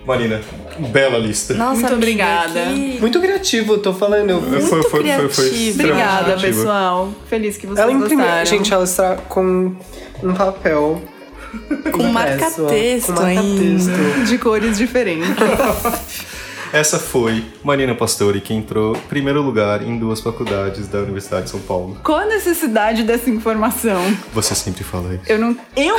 Marina, 0.04 0.40
bela 0.78 1.18
lista. 1.18 1.54
Nossa, 1.54 1.80
Muito 1.80 1.94
obrigada. 1.94 2.60
que- 2.72 2.98
Muito 3.00 3.20
criativo, 3.20 3.78
tô 3.78 3.92
falando. 3.92 4.30
Eu... 4.30 4.40
foi, 4.42 4.60
foi, 4.60 4.82
foi, 4.82 5.02
foi, 5.08 5.28
foi 5.28 5.70
Obrigada, 5.72 6.24
criativo. 6.24 6.56
pessoal. 6.58 7.12
Feliz 7.28 7.56
que 7.56 7.66
vocês 7.66 7.78
Ela 7.78 7.92
imprimiu. 7.92 8.18
gostaram. 8.24 8.46
Gente, 8.46 8.72
ela 8.72 8.84
está 8.84 9.16
com 9.16 9.74
um 10.22 10.34
papel. 10.34 11.02
Com 11.92 12.02
marca-texto 12.04 13.12
Com 13.14 13.22
marca-texto. 13.22 14.24
De 14.26 14.38
cores 14.38 14.76
diferentes. 14.76 15.28
Essa 16.70 16.98
foi 16.98 17.42
Marina 17.64 17.94
Pastore, 17.94 18.42
que 18.42 18.52
entrou 18.52 18.94
em 18.94 19.00
primeiro 19.08 19.40
lugar 19.40 19.82
em 19.82 19.98
duas 19.98 20.20
faculdades 20.20 20.86
da 20.86 20.98
Universidade 20.98 21.44
de 21.44 21.50
São 21.52 21.60
Paulo. 21.60 21.96
Qual 22.04 22.18
a 22.18 22.26
necessidade 22.26 23.02
dessa 23.04 23.30
informação? 23.30 24.02
Você 24.34 24.54
sempre 24.54 24.84
fala 24.84 25.14
isso. 25.14 25.22
Eu 25.26 25.38
não. 25.38 25.56
Eu, 25.74 25.96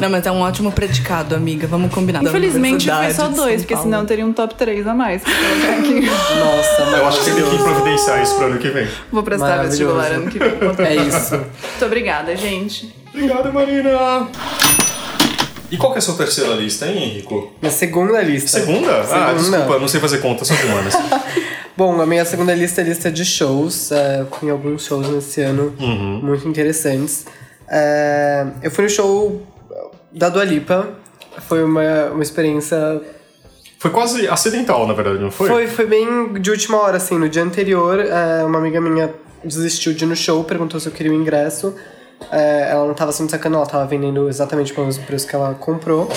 Não, 0.00 0.08
mas 0.10 0.26
é 0.26 0.32
um 0.32 0.40
ótimo 0.40 0.72
predicado, 0.72 1.34
amiga. 1.34 1.66
Vamos 1.66 1.92
combinar. 1.92 2.22
infelizmente, 2.22 2.90
foi 2.90 3.12
só 3.14 3.28
dois, 3.28 3.62
porque 3.62 3.76
senão 3.76 4.04
teria 4.04 4.24
um 4.26 4.32
top 4.32 4.54
3 4.54 4.86
a 4.86 4.94
mais. 4.94 5.22
Nossa, 5.26 6.82
Eu 6.96 7.06
acho 7.06 7.18
que 7.18 7.30
você 7.30 7.42
tem 7.42 7.50
que 7.50 7.62
providenciar 7.62 8.22
isso 8.22 8.34
pro 8.36 8.46
ano 8.46 8.58
que 8.58 8.68
vem. 8.68 8.88
Vou 9.10 9.22
prestar 9.22 9.62
vestibular 9.64 10.12
ano 10.12 10.30
que 10.30 10.38
vem. 10.38 10.52
É 10.86 10.96
isso. 10.96 11.36
Muito 11.36 11.84
obrigada, 11.84 12.34
gente. 12.36 12.94
Obrigado, 13.14 13.52
Marina. 13.52 14.28
E 15.70 15.76
qual 15.76 15.92
que 15.92 15.98
é 15.98 16.00
a 16.00 16.02
sua 16.02 16.14
terceira 16.16 16.52
lista, 16.54 16.86
hein, 16.86 17.02
Henrico? 17.02 17.50
Minha 17.60 17.72
segunda 17.72 18.20
lista. 18.20 18.60
Segunda? 18.60 19.00
Ah, 19.00 19.04
Segunda. 19.04 19.34
desculpa, 19.58 19.78
não 19.78 19.88
sei 19.88 20.00
fazer 20.00 20.18
conta, 20.18 20.44
são 20.44 20.56
humanas. 20.56 20.94
Bom, 21.76 21.98
a 22.00 22.06
minha 22.06 22.24
segunda 22.26 22.54
lista 22.54 22.82
é 22.82 22.84
lista 22.84 23.10
de 23.10 23.24
shows. 23.24 23.90
É, 23.90 24.26
fui 24.30 24.48
em 24.48 24.52
alguns 24.52 24.84
shows 24.84 25.08
nesse 25.08 25.40
ano 25.40 25.74
muito 26.22 26.46
interessantes. 26.46 27.24
É, 27.68 28.46
eu 28.62 28.70
fui 28.70 28.84
no 28.84 28.90
show 28.90 29.42
da 30.12 30.28
Dua 30.28 30.44
Lipa. 30.44 30.88
Foi 31.48 31.64
uma, 31.64 32.10
uma 32.12 32.22
experiência. 32.22 33.00
Foi 33.78 33.90
quase 33.90 34.28
acidental, 34.28 34.86
na 34.86 34.92
verdade, 34.92 35.18
não 35.18 35.30
foi? 35.30 35.48
Foi, 35.48 35.66
foi 35.66 35.86
bem 35.86 36.34
de 36.34 36.50
última 36.50 36.78
hora, 36.78 36.98
assim. 36.98 37.18
No 37.18 37.28
dia 37.28 37.42
anterior, 37.42 37.98
é, 37.98 38.44
uma 38.44 38.58
amiga 38.58 38.80
minha 38.80 39.12
desistiu 39.44 39.92
de 39.92 40.04
ir 40.04 40.08
no 40.08 40.14
show, 40.14 40.44
perguntou 40.44 40.78
se 40.78 40.88
eu 40.88 40.92
queria 40.92 41.12
o 41.12 41.14
ingresso. 41.14 41.74
É, 42.30 42.70
ela 42.70 42.86
não 42.86 42.94
tava 42.94 43.10
sendo 43.10 43.30
sacana, 43.30 43.56
ela 43.56 43.66
tava 43.66 43.84
vendendo 43.86 44.28
exatamente 44.28 44.72
pelo 44.72 44.86
mesmo 44.86 45.04
preço 45.04 45.26
que 45.26 45.34
ela 45.34 45.54
comprou. 45.54 46.08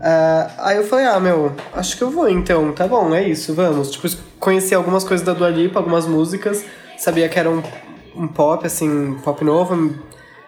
É, 0.00 0.50
aí 0.58 0.76
eu 0.76 0.84
falei, 0.84 1.06
ah, 1.06 1.20
meu, 1.20 1.52
acho 1.74 1.96
que 1.96 2.02
eu 2.02 2.10
vou 2.10 2.28
então, 2.28 2.72
tá 2.72 2.86
bom, 2.86 3.14
é 3.14 3.28
isso, 3.28 3.54
vamos. 3.54 3.90
Tipo, 3.90 4.08
conheci 4.38 4.74
algumas 4.74 5.04
coisas 5.04 5.24
da 5.24 5.32
Dua 5.32 5.50
Lipa, 5.50 5.78
algumas 5.78 6.06
músicas, 6.06 6.64
sabia 6.96 7.28
que 7.28 7.38
era 7.38 7.50
um, 7.50 7.62
um 8.16 8.26
pop, 8.26 8.66
assim, 8.66 9.16
pop 9.22 9.44
novo, 9.44 9.94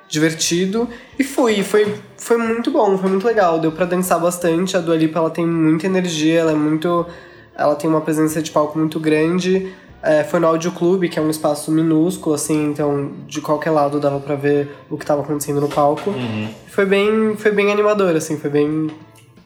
divertido, 0.08 0.88
e 1.18 1.24
fui. 1.24 1.62
Foi, 1.62 1.94
foi 2.26 2.36
muito 2.36 2.72
bom, 2.72 2.98
foi 2.98 3.08
muito 3.08 3.24
legal, 3.24 3.60
deu 3.60 3.70
pra 3.70 3.86
dançar 3.86 4.18
bastante. 4.18 4.76
A 4.76 4.80
Dua 4.80 4.96
Lipa, 4.96 5.20
ela 5.20 5.30
tem 5.30 5.46
muita 5.46 5.86
energia, 5.86 6.40
ela 6.40 6.50
é 6.50 6.56
muito... 6.56 7.06
Ela 7.56 7.76
tem 7.76 7.88
uma 7.88 8.00
presença 8.00 8.42
de 8.42 8.50
palco 8.50 8.76
muito 8.76 8.98
grande. 8.98 9.72
É, 10.02 10.24
foi 10.24 10.40
no 10.40 10.48
Audio 10.48 10.72
Clube, 10.72 11.08
que 11.08 11.20
é 11.20 11.22
um 11.22 11.30
espaço 11.30 11.70
minúsculo, 11.70 12.34
assim, 12.34 12.66
então 12.66 13.12
de 13.28 13.40
qualquer 13.40 13.70
lado 13.70 14.00
dava 14.00 14.18
pra 14.18 14.34
ver 14.34 14.68
o 14.90 14.98
que 14.98 15.06
tava 15.06 15.22
acontecendo 15.22 15.60
no 15.60 15.68
palco. 15.68 16.12
Foi 16.66 16.84
bem, 16.84 17.36
foi 17.36 17.52
bem 17.52 17.70
animador, 17.70 18.16
assim, 18.16 18.36
foi 18.36 18.50
bem, 18.50 18.88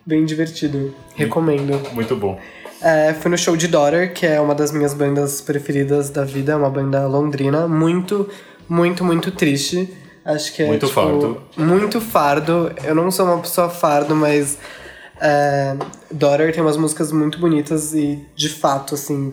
bem 0.06 0.24
divertido. 0.24 0.94
Recomendo. 1.14 1.78
Muito 1.92 2.16
bom. 2.16 2.40
É, 2.80 3.12
fui 3.12 3.30
no 3.30 3.36
show 3.36 3.58
de 3.58 3.68
Daughter, 3.68 4.14
que 4.14 4.24
é 4.24 4.40
uma 4.40 4.54
das 4.54 4.72
minhas 4.72 4.94
bandas 4.94 5.42
preferidas 5.42 6.08
da 6.08 6.24
vida, 6.24 6.52
é 6.52 6.56
uma 6.56 6.70
banda 6.70 7.06
londrina, 7.06 7.68
muito, 7.68 8.26
muito, 8.66 9.04
muito 9.04 9.30
triste. 9.30 9.92
Acho 10.34 10.54
que 10.54 10.62
é 10.62 10.66
Muito 10.66 10.86
tipo, 10.86 11.00
fardo. 11.00 11.42
Muito 11.56 12.00
fardo. 12.00 12.72
Eu 12.84 12.94
não 12.94 13.10
sou 13.10 13.26
uma 13.26 13.38
pessoa 13.38 13.68
fardo, 13.68 14.14
mas 14.14 14.58
é, 15.20 15.76
Daughter 16.10 16.52
tem 16.52 16.62
umas 16.62 16.76
músicas 16.76 17.12
muito 17.12 17.38
bonitas 17.38 17.94
e 17.94 18.24
de 18.34 18.48
fato, 18.48 18.94
assim, 18.94 19.32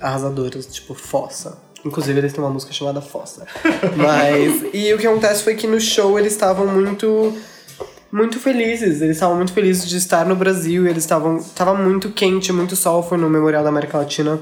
arrasadoras, 0.00 0.66
tipo 0.66 0.94
Fossa. 0.94 1.58
Inclusive, 1.84 2.18
eles 2.18 2.32
têm 2.32 2.42
uma 2.42 2.50
música 2.50 2.72
chamada 2.72 3.00
Fossa. 3.00 3.46
Mas. 3.96 4.64
E 4.72 4.92
o 4.94 4.98
que 4.98 5.06
acontece 5.06 5.42
foi 5.42 5.54
que 5.54 5.66
no 5.66 5.80
show 5.80 6.18
eles 6.18 6.32
estavam 6.32 6.66
muito. 6.66 7.36
Muito 8.10 8.38
felizes. 8.38 9.00
Eles 9.00 9.16
estavam 9.16 9.36
muito 9.36 9.52
felizes 9.52 9.88
de 9.88 9.96
estar 9.96 10.26
no 10.26 10.36
Brasil. 10.36 10.86
Eles 10.86 11.02
estavam. 11.02 11.42
Tava 11.56 11.74
muito 11.74 12.10
quente, 12.10 12.52
muito 12.52 12.76
sol. 12.76 13.02
Foi 13.02 13.18
no 13.18 13.28
Memorial 13.28 13.64
da 13.64 13.70
América 13.70 13.98
Latina. 13.98 14.38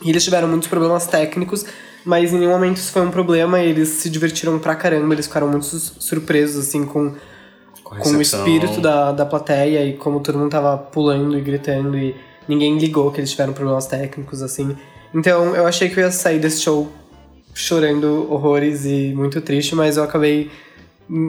E 0.00 0.10
eles 0.10 0.24
tiveram 0.24 0.48
muitos 0.48 0.68
problemas 0.68 1.06
técnicos, 1.06 1.64
mas 2.04 2.32
em 2.32 2.38
nenhum 2.38 2.50
momento 2.52 2.76
isso 2.78 2.92
foi 2.92 3.02
um 3.02 3.10
problema. 3.10 3.60
E 3.60 3.68
eles 3.70 3.88
se 3.88 4.08
divertiram 4.10 4.58
pra 4.58 4.74
caramba. 4.74 5.14
Eles 5.14 5.26
ficaram 5.26 5.48
muito 5.48 5.64
su- 5.66 5.94
surpresos, 6.00 6.66
assim, 6.68 6.84
com, 6.84 7.14
com 7.82 7.94
o 7.94 7.98
recepção. 7.98 8.40
espírito 8.46 8.80
da, 8.80 9.12
da 9.12 9.26
plateia 9.26 9.84
e 9.84 9.94
como 9.94 10.20
todo 10.20 10.38
mundo 10.38 10.50
tava 10.50 10.76
pulando 10.78 11.36
e 11.38 11.40
gritando 11.40 11.96
e 11.96 12.14
ninguém 12.48 12.78
ligou 12.78 13.10
que 13.10 13.20
eles 13.20 13.30
tiveram 13.30 13.52
problemas 13.52 13.86
técnicos, 13.86 14.42
assim. 14.42 14.76
Então 15.14 15.54
eu 15.54 15.66
achei 15.66 15.88
que 15.88 15.98
eu 16.00 16.04
ia 16.04 16.10
sair 16.10 16.38
desse 16.38 16.62
show 16.62 16.90
chorando 17.54 18.26
horrores 18.32 18.84
e 18.86 19.12
muito 19.14 19.40
triste, 19.40 19.74
mas 19.74 19.96
eu 19.96 20.02
acabei. 20.04 20.50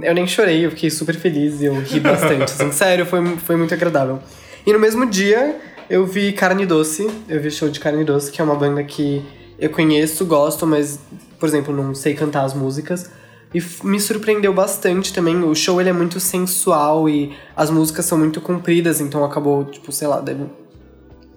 Eu 0.02 0.14
nem 0.14 0.26
chorei, 0.26 0.66
eu 0.66 0.70
fiquei 0.70 0.90
super 0.90 1.16
feliz 1.16 1.60
e 1.62 1.66
eu 1.66 1.80
ri 1.82 2.00
bastante. 2.02 2.44
assim, 2.44 2.72
sério, 2.72 3.06
foi, 3.06 3.24
foi 3.38 3.56
muito 3.56 3.74
agradável. 3.74 4.20
E 4.66 4.72
no 4.72 4.80
mesmo 4.80 5.06
dia 5.06 5.60
eu 5.90 6.06
vi 6.06 6.32
Carne 6.32 6.66
Doce, 6.66 7.10
eu 7.28 7.42
vi 7.42 7.52
show 7.52 7.68
de 7.70 7.80
Carne 7.80 8.04
Doce, 8.06 8.32
que 8.32 8.40
é 8.40 8.44
uma 8.44 8.56
banda 8.56 8.82
que 8.84 9.22
eu 9.64 9.70
conheço, 9.70 10.26
gosto, 10.26 10.68
mas, 10.68 11.00
por 11.40 11.48
exemplo, 11.48 11.74
não 11.74 11.96
sei 11.96 12.14
cantar 12.14 12.44
as 12.44 12.54
músicas. 12.54 13.10
E 13.54 13.64
me 13.82 13.98
surpreendeu 13.98 14.54
bastante 14.54 15.14
também. 15.14 15.42
O 15.42 15.56
show 15.56 15.80
ele 15.80 15.90
é 15.90 15.94
muito 15.94 16.20
sensual 16.20 17.08
e 17.08 17.34
as 17.56 17.70
músicas 17.70 18.04
são 18.04 18.18
muito 18.18 18.42
compridas, 18.42 19.00
então 19.00 19.24
acabou, 19.24 19.64
tipo, 19.64 19.90
sei 19.90 20.10
lá, 20.10 20.20
deve, 20.20 20.48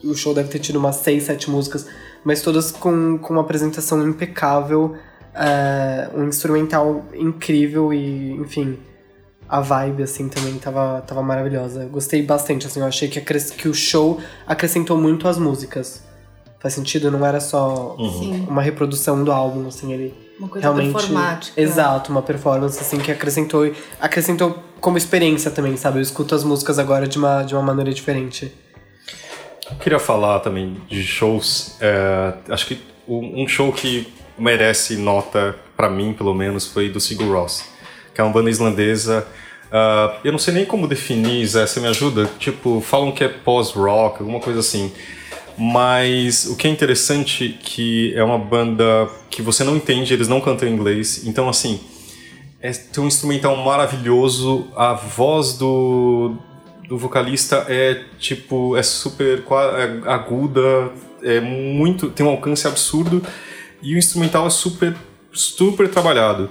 o 0.02 0.12
show 0.12 0.34
deve 0.34 0.48
ter 0.48 0.58
tido 0.58 0.74
umas 0.74 0.96
seis, 0.96 1.22
sete 1.22 1.48
músicas, 1.48 1.86
mas 2.24 2.42
todas 2.42 2.72
com, 2.72 3.16
com 3.16 3.34
uma 3.34 3.42
apresentação 3.42 4.04
impecável, 4.04 4.96
é, 5.32 6.10
um 6.12 6.24
instrumental 6.24 7.04
incrível 7.14 7.94
e, 7.94 8.32
enfim, 8.32 8.76
a 9.48 9.60
vibe, 9.60 10.02
assim, 10.02 10.28
também 10.28 10.58
tava, 10.58 11.00
tava 11.06 11.22
maravilhosa. 11.22 11.84
Gostei 11.84 12.24
bastante, 12.24 12.66
assim, 12.66 12.80
eu 12.80 12.86
achei 12.86 13.06
que, 13.06 13.20
que 13.20 13.68
o 13.68 13.74
show 13.74 14.20
acrescentou 14.48 14.98
muito 14.98 15.28
às 15.28 15.38
músicas. 15.38 16.05
Faz 16.61 16.74
sentido? 16.74 17.11
Não 17.11 17.24
era 17.24 17.40
só 17.40 17.96
Sim. 17.98 18.46
uma 18.48 18.62
reprodução 18.62 19.22
do 19.22 19.30
álbum, 19.30 19.68
assim, 19.68 19.92
ele 19.92 20.14
Uma 20.38 20.48
coisa 20.48 20.66
realmente... 20.66 20.92
performática. 20.92 21.61
Exato, 21.61 22.11
uma 22.11 22.22
performance, 22.22 22.78
assim, 22.80 22.98
que 22.98 23.12
acrescentou, 23.12 23.70
acrescentou 24.00 24.59
como 24.80 24.96
experiência 24.98 25.50
também, 25.50 25.76
sabe? 25.76 25.98
Eu 25.98 26.02
escuto 26.02 26.34
as 26.34 26.42
músicas 26.44 26.78
agora 26.78 27.07
de 27.07 27.18
uma, 27.18 27.42
de 27.42 27.54
uma 27.54 27.62
maneira 27.62 27.92
diferente. 27.92 28.52
Eu 29.70 29.76
queria 29.78 29.98
falar 29.98 30.40
também 30.40 30.76
de 30.88 31.02
shows. 31.02 31.76
é, 31.80 32.32
acho 32.48 32.66
que 32.66 32.80
um 33.09 33.46
show 33.46 33.72
que 33.72 34.12
merece 34.38 34.96
nota, 34.96 35.54
pra 35.76 35.88
mim 35.88 36.12
pelo 36.12 36.34
menos, 36.34 36.66
foi 36.66 36.88
do 36.88 37.00
Sigur 37.00 37.33
Rós, 37.37 37.64
que 38.14 38.20
é 38.20 38.24
uma 38.24 38.33
banda 38.33 38.50
islandesa. 38.50 39.26
ah, 39.70 40.16
eu 40.24 40.33
não 40.33 40.38
sei 40.38 40.54
nem 40.54 40.64
como 40.64 40.87
definir, 40.88 41.46
Zé, 41.46 41.66
você 41.66 41.80
me 41.80 41.87
ajuda? 41.87 42.28
Tipo, 42.38 42.80
falam 42.80 43.12
que 43.12 43.24
é 43.24 43.28
pós-rock, 43.28 44.20
alguma 44.20 44.41
coisa 44.41 44.61
assim. 44.61 44.92
Mas 45.58 46.46
o 46.46 46.57
que 46.57 46.68
é 46.68 46.70
interessante 46.70 47.58
que 47.62 48.12
é 48.14 48.22
uma 48.22 48.38
banda 48.38 49.08
que 49.30 49.41
você 49.41 49.64
não 49.64 49.76
entende, 49.76 50.12
eles 50.12 50.28
não 50.28 50.41
cantam 50.41 50.68
em 50.68 50.72
inglês. 50.72 51.26
Então, 51.26 51.49
assim, 51.49 51.80
é, 52.61 52.70
tem 52.70 53.03
um 53.03 53.07
instrumental 53.07 53.57
maravilhoso, 53.57 54.66
a 54.76 54.92
voz 54.92 55.54
do, 55.54 56.37
do 56.88 56.99
vocalista 56.99 57.64
é 57.68 58.03
tipo, 58.18 58.76
é 58.76 58.83
super 58.83 59.42
é 59.49 60.11
aguda, 60.11 60.91
é 61.22 61.41
muito, 61.41 62.11
tem 62.11 62.24
um 62.24 62.30
alcance 62.30 62.66
absurdo 62.66 63.22
e 63.83 63.95
o 63.95 63.99
instrumental 63.99 64.46
é 64.46 64.50
super, 64.50 64.95
super 65.33 65.88
trabalhado. 65.88 66.50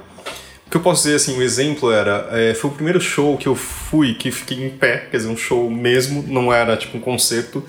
O 0.66 0.70
que 0.70 0.78
eu 0.78 0.82
posso 0.82 1.04
dizer 1.04 1.16
assim, 1.16 1.38
o 1.38 1.44
exemplo 1.44 1.92
era, 1.92 2.28
é, 2.32 2.54
foi 2.56 2.72
o 2.72 2.74
primeiro 2.74 3.00
show 3.00 3.38
que 3.38 3.48
eu 3.48 3.56
fui, 3.56 4.16
que 4.16 4.32
fiquei 4.32 4.66
em 4.66 4.70
pé, 4.70 5.08
quer 5.12 5.18
dizer, 5.18 5.30
um 5.30 5.38
show 5.38 5.70
mesmo, 5.70 6.24
não 6.28 6.52
era 6.52 6.76
tipo 6.76 6.98
um 6.98 7.02
concerto, 7.02 7.64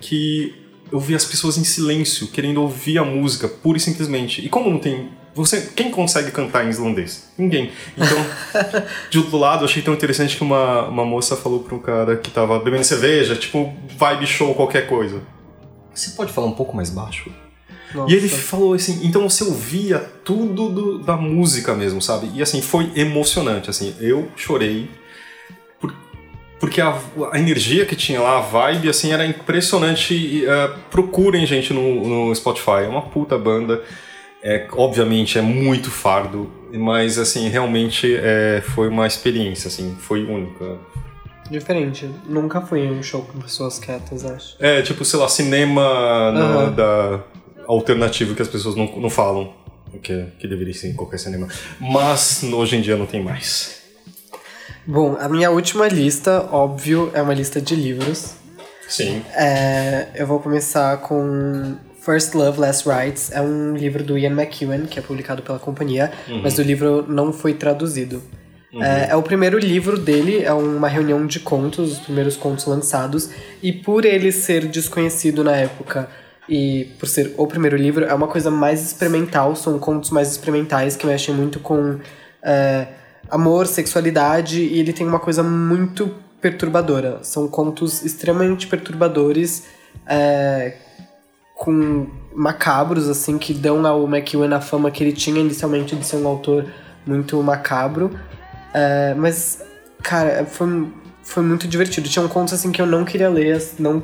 que 0.00 0.61
eu 0.92 1.00
via 1.00 1.16
as 1.16 1.24
pessoas 1.24 1.56
em 1.56 1.64
silêncio, 1.64 2.26
querendo 2.28 2.60
ouvir 2.62 2.98
a 2.98 3.04
música, 3.04 3.48
pura 3.48 3.78
e 3.78 3.80
simplesmente. 3.80 4.44
E 4.44 4.48
como 4.48 4.70
não 4.70 4.78
tem. 4.78 5.08
Você, 5.34 5.62
quem 5.74 5.90
consegue 5.90 6.30
cantar 6.30 6.66
em 6.66 6.68
islandês? 6.68 7.30
Ninguém. 7.38 7.70
Então, 7.96 8.18
de 9.10 9.18
outro 9.18 9.38
lado, 9.38 9.62
eu 9.62 9.64
achei 9.68 9.82
tão 9.82 9.94
interessante 9.94 10.36
que 10.36 10.42
uma, 10.42 10.86
uma 10.88 11.04
moça 11.06 11.34
falou 11.36 11.60
pra 11.60 11.74
um 11.74 11.78
cara 11.78 12.16
que 12.16 12.30
tava 12.30 12.58
bebendo 12.58 12.84
cerveja, 12.84 13.34
tipo, 13.34 13.72
vibe 13.96 14.26
show, 14.26 14.54
qualquer 14.54 14.86
coisa. 14.86 15.22
Você 15.94 16.10
pode 16.10 16.32
falar 16.32 16.46
um 16.48 16.52
pouco 16.52 16.76
mais 16.76 16.90
baixo? 16.90 17.30
E 18.08 18.14
ele 18.14 18.28
falou 18.28 18.72
assim, 18.74 19.00
então 19.04 19.28
você 19.28 19.44
ouvia 19.44 19.98
tudo 20.24 20.68
do- 20.70 20.98
da 21.00 21.14
música 21.16 21.74
mesmo, 21.74 22.00
sabe? 22.00 22.30
E 22.34 22.42
assim, 22.42 22.62
foi 22.62 22.90
emocionante, 22.96 23.68
assim, 23.68 23.94
eu 24.00 24.28
chorei 24.36 24.88
porque 26.62 26.80
a, 26.80 26.96
a 27.32 27.40
energia 27.40 27.84
que 27.84 27.96
tinha 27.96 28.20
lá, 28.20 28.38
a 28.38 28.40
vibe, 28.40 28.88
assim, 28.88 29.12
era 29.12 29.26
impressionante. 29.26 30.14
E, 30.14 30.46
eh, 30.46 30.70
procurem, 30.92 31.44
gente, 31.44 31.74
no, 31.74 32.28
no 32.28 32.34
Spotify, 32.36 32.84
é 32.84 32.88
uma 32.88 33.02
puta 33.02 33.36
banda. 33.36 33.82
É, 34.40 34.68
obviamente 34.70 35.36
é 35.36 35.42
muito 35.42 35.90
fardo, 35.90 36.48
mas 36.72 37.18
assim, 37.18 37.48
realmente 37.48 38.14
é, 38.14 38.62
foi 38.64 38.88
uma 38.88 39.08
experiência, 39.08 39.66
assim, 39.66 39.96
foi 39.98 40.24
única. 40.24 40.78
Diferente. 41.50 42.08
Nunca 42.28 42.60
fui 42.60 42.78
em 42.78 42.92
um 42.92 43.02
show 43.02 43.22
com 43.22 43.40
pessoas 43.40 43.80
quietas, 43.80 44.24
acho. 44.24 44.54
É, 44.60 44.82
tipo, 44.82 45.04
sei 45.04 45.18
lá, 45.18 45.28
cinema 45.28 45.82
Aham. 45.82 46.72
da 46.72 47.24
alternativo 47.66 48.36
que 48.36 48.42
as 48.42 48.48
pessoas 48.48 48.76
não, 48.76 48.86
não 49.00 49.10
falam. 49.10 49.52
Que, 50.00 50.26
que 50.38 50.46
deveria 50.46 50.72
ser 50.72 50.90
em 50.90 50.94
qualquer 50.94 51.18
cinema. 51.18 51.48
Mas 51.80 52.44
hoje 52.44 52.76
em 52.76 52.80
dia 52.80 52.96
não 52.96 53.04
tem 53.04 53.22
mais. 53.22 53.81
Bom, 54.86 55.16
a 55.18 55.28
minha 55.28 55.50
última 55.50 55.86
lista, 55.86 56.48
óbvio, 56.50 57.10
é 57.14 57.22
uma 57.22 57.34
lista 57.34 57.60
de 57.60 57.74
livros. 57.76 58.34
Sim. 58.88 59.22
É, 59.34 60.08
eu 60.14 60.26
vou 60.26 60.40
começar 60.40 60.98
com 60.98 61.76
First 62.00 62.34
Love, 62.34 62.58
Last 62.58 62.88
Rights. 62.88 63.30
É 63.32 63.40
um 63.40 63.76
livro 63.76 64.02
do 64.02 64.18
Ian 64.18 64.32
McEwan, 64.32 64.86
que 64.86 64.98
é 64.98 65.02
publicado 65.02 65.40
pela 65.42 65.58
companhia, 65.58 66.12
mas 66.42 66.58
o 66.58 66.62
livro 66.62 67.04
não 67.08 67.32
foi 67.32 67.54
traduzido. 67.54 68.22
É, 68.74 69.10
é 69.10 69.16
o 69.16 69.22
primeiro 69.22 69.58
livro 69.58 69.98
dele, 69.98 70.42
é 70.42 70.52
uma 70.52 70.88
reunião 70.88 71.26
de 71.26 71.38
contos, 71.38 71.92
os 71.92 71.98
primeiros 71.98 72.36
contos 72.36 72.64
lançados, 72.64 73.30
e 73.62 73.70
por 73.70 74.04
ele 74.04 74.32
ser 74.32 74.66
desconhecido 74.66 75.44
na 75.44 75.54
época 75.56 76.08
e 76.48 76.90
por 76.98 77.06
ser 77.06 77.34
o 77.36 77.46
primeiro 77.46 77.76
livro, 77.76 78.04
é 78.04 78.14
uma 78.14 78.26
coisa 78.26 78.50
mais 78.50 78.82
experimental, 78.82 79.54
são 79.54 79.78
contos 79.78 80.10
mais 80.10 80.30
experimentais 80.30 80.96
que 80.96 81.06
mexem 81.06 81.34
muito 81.34 81.60
com 81.60 81.98
é, 82.42 82.86
amor, 83.32 83.66
sexualidade, 83.66 84.60
e 84.60 84.78
ele 84.78 84.92
tem 84.92 85.06
uma 85.06 85.18
coisa 85.18 85.42
muito 85.42 86.14
perturbadora. 86.38 87.20
São 87.22 87.48
contos 87.48 88.04
extremamente 88.04 88.66
perturbadores, 88.66 89.64
é, 90.06 90.74
com 91.56 92.06
macabros, 92.34 93.08
assim, 93.08 93.38
que 93.38 93.54
dão 93.54 93.86
ao 93.86 94.04
McEwan 94.06 94.54
a 94.54 94.60
fama 94.60 94.90
que 94.90 95.02
ele 95.02 95.12
tinha 95.12 95.40
inicialmente 95.40 95.96
de 95.96 96.04
ser 96.04 96.16
um 96.16 96.28
autor 96.28 96.66
muito 97.06 97.42
macabro. 97.42 98.10
É, 98.74 99.14
mas, 99.14 99.62
cara, 100.02 100.44
foi, 100.44 100.92
foi 101.22 101.42
muito 101.42 101.66
divertido. 101.66 102.10
Tinha 102.10 102.22
um 102.22 102.28
contos, 102.28 102.52
assim, 102.52 102.70
que 102.70 102.82
eu 102.82 102.86
não 102.86 103.02
queria 103.04 103.30
ler, 103.30 103.62
não... 103.78 104.02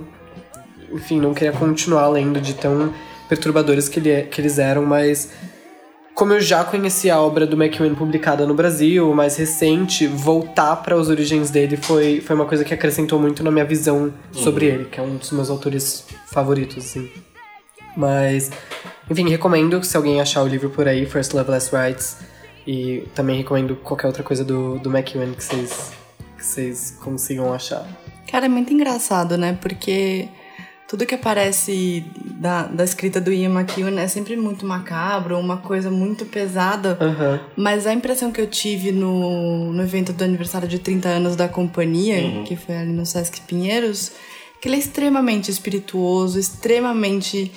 Enfim, 0.90 1.20
não 1.20 1.34
queria 1.34 1.52
continuar 1.52 2.08
lendo 2.08 2.40
de 2.40 2.54
tão 2.54 2.94
perturbadores 3.28 3.90
que, 3.90 4.00
ele, 4.00 4.22
que 4.22 4.40
eles 4.40 4.58
eram, 4.58 4.86
mas... 4.86 5.30
Como 6.18 6.32
eu 6.32 6.40
já 6.40 6.64
conhecia 6.64 7.14
a 7.14 7.22
obra 7.22 7.46
do 7.46 7.54
McEwan 7.54 7.94
publicada 7.94 8.44
no 8.44 8.52
Brasil, 8.52 9.14
mais 9.14 9.36
recente, 9.36 10.04
voltar 10.04 10.74
para 10.74 10.96
as 10.96 11.08
origens 11.08 11.48
dele 11.48 11.76
foi, 11.76 12.20
foi 12.20 12.34
uma 12.34 12.44
coisa 12.44 12.64
que 12.64 12.74
acrescentou 12.74 13.20
muito 13.20 13.44
na 13.44 13.52
minha 13.52 13.64
visão 13.64 14.12
sobre 14.32 14.66
ele, 14.66 14.86
que 14.86 14.98
é 14.98 15.02
um 15.04 15.16
dos 15.16 15.30
meus 15.30 15.48
autores 15.48 16.04
favoritos, 16.26 16.78
assim. 16.78 17.08
Mas, 17.96 18.50
enfim, 19.08 19.28
recomendo 19.28 19.80
se 19.84 19.96
alguém 19.96 20.20
achar 20.20 20.42
o 20.42 20.48
livro 20.48 20.70
por 20.70 20.88
aí, 20.88 21.06
First 21.06 21.34
Love, 21.34 21.52
Last 21.52 21.70
Rights. 21.72 22.16
E 22.66 23.04
também 23.14 23.36
recomendo 23.36 23.76
qualquer 23.76 24.08
outra 24.08 24.24
coisa 24.24 24.44
do, 24.44 24.80
do 24.80 24.90
McEwan 24.90 25.34
que 25.34 25.44
vocês, 25.44 25.92
que 26.36 26.44
vocês 26.44 26.98
consigam 27.00 27.54
achar. 27.54 27.86
Cara, 28.28 28.46
é 28.46 28.48
muito 28.48 28.72
engraçado, 28.72 29.38
né? 29.38 29.56
Porque 29.60 30.28
tudo 30.88 31.04
que 31.04 31.14
aparece 31.14 32.02
da, 32.16 32.62
da 32.62 32.82
escrita 32.82 33.20
do 33.20 33.30
Ian 33.30 33.50
McEwan 33.50 34.00
é 34.00 34.08
sempre 34.08 34.34
muito 34.38 34.64
macabro, 34.64 35.38
uma 35.38 35.58
coisa 35.58 35.90
muito 35.90 36.24
pesada. 36.24 36.96
Aham. 36.98 37.40
Mas 37.54 37.86
a 37.86 37.92
impressão 37.92 38.32
que 38.32 38.40
eu 38.40 38.46
tive 38.46 38.90
no, 38.90 39.70
no 39.70 39.82
evento 39.82 40.14
do 40.14 40.24
aniversário 40.24 40.66
de 40.66 40.78
30 40.78 41.06
anos 41.06 41.36
da 41.36 41.46
companhia, 41.46 42.42
que 42.44 42.56
foi 42.56 42.74
ali 42.74 42.90
no 42.90 43.04
Sesc 43.04 43.42
Pinheiros, 43.42 44.12
que 44.62 44.66
ele 44.66 44.76
é 44.76 44.78
extremamente 44.78 45.50
espirituoso, 45.50 46.38
extremamente. 46.38 47.52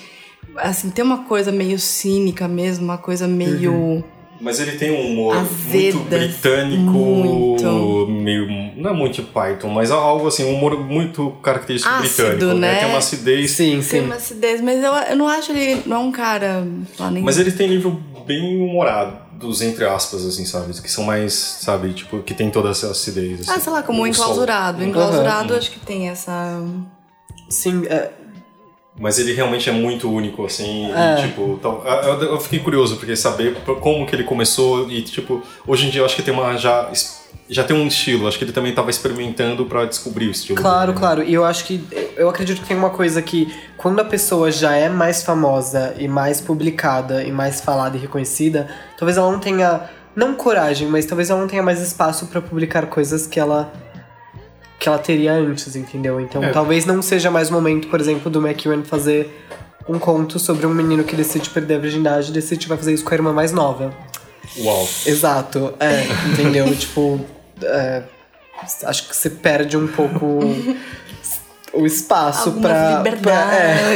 Assim, 0.58 0.90
tem 0.90 1.04
uma 1.04 1.24
coisa 1.24 1.54
meio 1.54 1.80
cínica 1.80 2.50
mesmo, 2.50 2.84
uma 2.84 2.98
coisa 2.98 3.30
meio. 3.30 4.04
Mas 4.42 4.60
ele 4.60 4.72
tem 4.74 4.92
um 4.92 5.12
humor 5.12 5.38
Azedas, 5.38 5.94
muito 5.96 6.10
britânico, 6.10 6.82
muito. 6.92 8.08
meio. 8.10 8.48
Não 8.76 8.90
é 8.90 8.94
muito 8.94 9.22
Python, 9.24 9.70
mas 9.70 9.92
algo 9.92 10.28
assim, 10.28 10.44
um 10.46 10.56
humor 10.56 10.80
muito 10.84 11.30
característico 11.44 11.94
Ácido, 11.94 12.28
britânico. 12.30 12.58
né? 12.60 12.76
Tem 12.80 12.90
uma 12.90 12.98
acidez. 12.98 13.52
Sim, 13.52 13.72
Tem 13.74 13.82
sim. 13.84 14.00
uma 14.02 14.16
acidez, 14.16 14.60
mas 14.62 14.84
eu, 14.84 14.92
eu 14.94 15.16
não 15.16 15.28
acho 15.28 15.52
ele. 15.52 15.84
Não 15.86 15.98
é 15.98 16.00
um 16.00 16.12
cara. 16.12 16.66
nem 17.12 17.22
Mas 17.24 17.38
ele 17.38 17.52
tem 17.52 17.68
livro 17.68 18.02
bem 18.26 18.62
humorados, 18.62 19.62
entre 19.62 19.86
aspas, 19.86 20.26
assim, 20.26 20.46
sabe? 20.46 20.74
Que 20.82 20.90
são 20.92 21.04
mais, 21.04 21.34
sabe, 21.34 21.94
tipo, 21.94 22.20
que 22.24 22.34
tem 22.34 22.50
toda 22.50 22.70
essa 22.70 22.90
acidez. 22.92 23.42
Assim. 23.42 23.52
Ah, 23.52 23.60
sei 23.60 23.72
lá, 23.72 23.84
como 23.84 24.04
o 24.04 24.10
O 24.10 24.14
sol. 24.14 24.24
enclausurado. 24.26 24.82
O 24.82 24.84
enclausurado 24.88 25.54
acho 25.54 25.70
que 25.72 25.80
tem 25.80 26.10
essa. 26.10 26.60
Sim, 27.50 27.84
é, 27.88 28.10
Mas 29.00 29.18
ele 29.18 29.34
realmente 29.34 29.70
é 29.70 29.74
muito 29.74 30.12
único, 30.12 30.46
assim, 30.46 30.92
É. 30.92 31.20
e, 31.20 31.22
tipo, 31.28 31.58
tal- 31.62 31.84
eu, 31.86 32.22
eu 32.34 32.40
fiquei 32.40 32.60
curioso, 32.60 32.98
porque 32.98 33.16
saber 33.16 33.56
como 33.80 34.06
que 34.06 34.14
ele 34.16 34.24
começou 34.26 34.90
e, 34.92 35.02
tipo, 35.02 35.42
hoje 35.66 35.88
em 35.88 35.90
dia 35.90 36.02
eu 36.02 36.06
acho 36.06 36.16
que 36.16 36.22
tem 36.22 36.34
uma 36.34 36.58
já, 36.58 36.90
já 37.50 37.64
tem 37.64 37.76
um 37.76 37.88
estilo, 37.88 38.28
acho 38.28 38.38
que 38.38 38.44
ele 38.44 38.52
também 38.52 38.74
tava 38.74 38.90
experimentando 38.90 39.66
pra 39.66 39.86
descobrir 39.86 40.28
o 40.28 40.32
estilo 40.32 40.62
Claro, 40.62 40.88
dele, 40.88 40.94
né? 40.94 41.00
claro. 41.00 41.24
E 41.24 41.34
eu 41.34 41.46
acho 41.46 41.64
que. 41.66 41.82
Eu 42.18 42.28
acredito 42.30 42.62
que 42.62 42.68
tem 42.68 42.76
uma 42.78 42.90
coisa 42.90 43.22
que, 43.22 43.52
quando 43.78 44.00
a 44.02 44.06
pessoa 44.06 44.52
já 44.52 44.76
é 44.76 44.90
mais 44.90 45.24
famosa 45.24 45.96
e 45.98 46.08
mais 46.08 46.42
publicada 46.42 47.24
e 47.24 47.32
mais 47.32 47.62
falada 47.62 47.96
e 47.96 48.00
reconhecida, 48.00 48.68
talvez 48.98 49.18
ela 49.18 49.32
não 49.32 49.40
tenha. 49.40 49.90
Não 50.14 50.36
coragem, 50.36 50.90
mas 50.90 51.06
talvez 51.06 51.30
ela 51.30 51.40
não 51.40 51.48
tenha 51.48 51.64
mais 51.64 51.82
espaço 51.82 52.26
pra 52.28 52.42
publicar 52.42 52.86
coisas 52.88 53.26
que 53.26 53.40
ela. 53.40 53.72
Que 54.82 54.90
ela 54.90 54.98
teria 54.98 55.34
antes, 55.34 55.76
entendeu? 55.76 56.20
Então 56.20 56.44
É. 56.44 56.50
talvez 56.50 56.88
não 56.88 57.04
seja 57.04 57.30
mais 57.30 57.50
o 57.50 57.54
momento, 57.54 57.88
por 57.88 58.02
exemplo, 58.02 58.32
do 58.32 58.46
McEwan 58.46 58.84
fazer 58.84 59.30
um 59.88 60.00
conto 60.00 60.40
sobre 60.40 60.66
um 60.66 60.74
menino 60.74 61.04
que 61.04 61.16
decide 61.16 61.52
perder 61.52 61.76
a 61.76 61.78
virgindade 61.78 62.32
e 62.32 62.34
decide 62.34 62.68
vai 62.68 62.78
fazer 62.78 62.92
isso 62.92 63.04
com 63.04 63.14
a 63.14 63.18
irmã 63.18 63.32
mais 63.32 63.52
nova. 63.52 63.94
Uau. 64.58 64.88
Exato, 65.06 65.76
é, 65.80 66.04
entendeu? 66.32 66.66
tipo, 66.76 67.22
é, 67.62 68.02
acho 68.84 69.08
que 69.08 69.16
você 69.16 69.30
perde 69.30 69.78
um 69.78 69.88
pouco 69.88 70.40
o 71.74 71.86
espaço 71.86 72.54
pra, 72.54 73.04
é, 73.06 73.12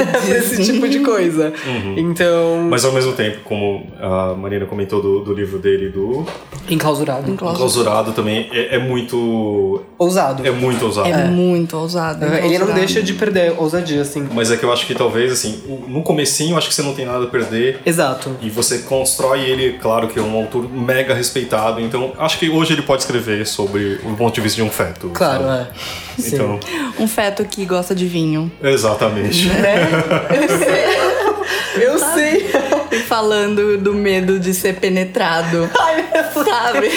pra 0.06 0.38
esse 0.38 0.64
tipo 0.64 0.88
de 0.88 1.00
coisa. 1.00 1.54
Então, 1.98 2.68
Mas 2.70 2.86
ao 2.86 2.92
mesmo 2.92 3.14
tempo, 3.14 3.40
como 3.44 3.88
a 4.00 4.34
Marina 4.34 4.66
comentou 4.66 5.02
do, 5.02 5.24
do 5.24 5.34
livro 5.34 5.60
dele, 5.60 5.90
do 5.90 6.26
enclausurado. 6.70 7.30
Enclausurado 7.30 8.12
também, 8.14 8.50
é, 8.52 8.76
é 8.76 8.80
muito. 8.80 9.82
Ousado. 9.98 10.46
É 10.46 10.52
muito 10.52 10.86
ousado. 10.86 11.08
É, 11.08 11.26
muito 11.26 11.78
ousado. 11.78 12.26
Ele 12.26 12.58
não 12.58 12.74
deixa 12.74 13.02
de 13.02 13.14
perder 13.14 13.54
ousadia, 13.58 14.02
assim. 14.02 14.28
Mas 14.34 14.52
é 14.52 14.58
que 14.58 14.64
eu 14.64 14.72
acho 14.72 14.86
que 14.86 14.96
talvez, 14.96 15.32
assim, 15.32 15.62
no 15.88 16.02
comecinho 16.02 16.54
eu 16.54 16.58
acho 16.58 16.70
que 16.70 16.76
você 16.76 16.84
não 16.84 16.94
tem 16.94 17.06
nada 17.06 17.26
a 17.26 17.28
perder. 17.28 17.80
Exato. 17.86 18.36
E 18.42 18.50
você 18.50 18.80
constrói 18.80 19.42
ele, 19.42 19.74
claro 19.74 20.08
que 20.08 20.20
é 20.20 20.22
um 20.22 20.36
autor 20.36 20.70
mega 20.70 21.14
respeitado, 21.14 21.82
então 21.82 22.14
acho 22.18 22.40
que 22.40 22.50
hoje 22.50 22.74
ele 22.74 22.82
pode 22.82 23.02
escrever 23.02 23.46
sobre 23.46 24.00
o 24.04 24.16
ponto 24.16 24.34
de 24.34 24.42
vista 24.42 24.56
de 24.56 24.64
um 24.64 24.70
feto. 24.70 25.10
Claro, 25.14 25.44
sabe? 25.44 25.62
é. 25.62 26.05
Sim. 26.18 26.36
Então, 26.36 26.60
Um 27.00 27.08
feto 27.08 27.44
que 27.46 27.66
gosta 27.66 27.94
de 27.96 28.06
vinho. 28.08 28.52
exatamente. 28.62 29.48
Né? 29.50 29.76
Eu 31.82 31.98
sei. 32.00 32.50
E 32.92 33.00
falando 33.00 33.78
do 33.78 33.94
medo 33.94 34.40
de 34.40 34.54
ser 34.54 34.76
penetrado. 34.76 35.70
sabe? 36.34 36.90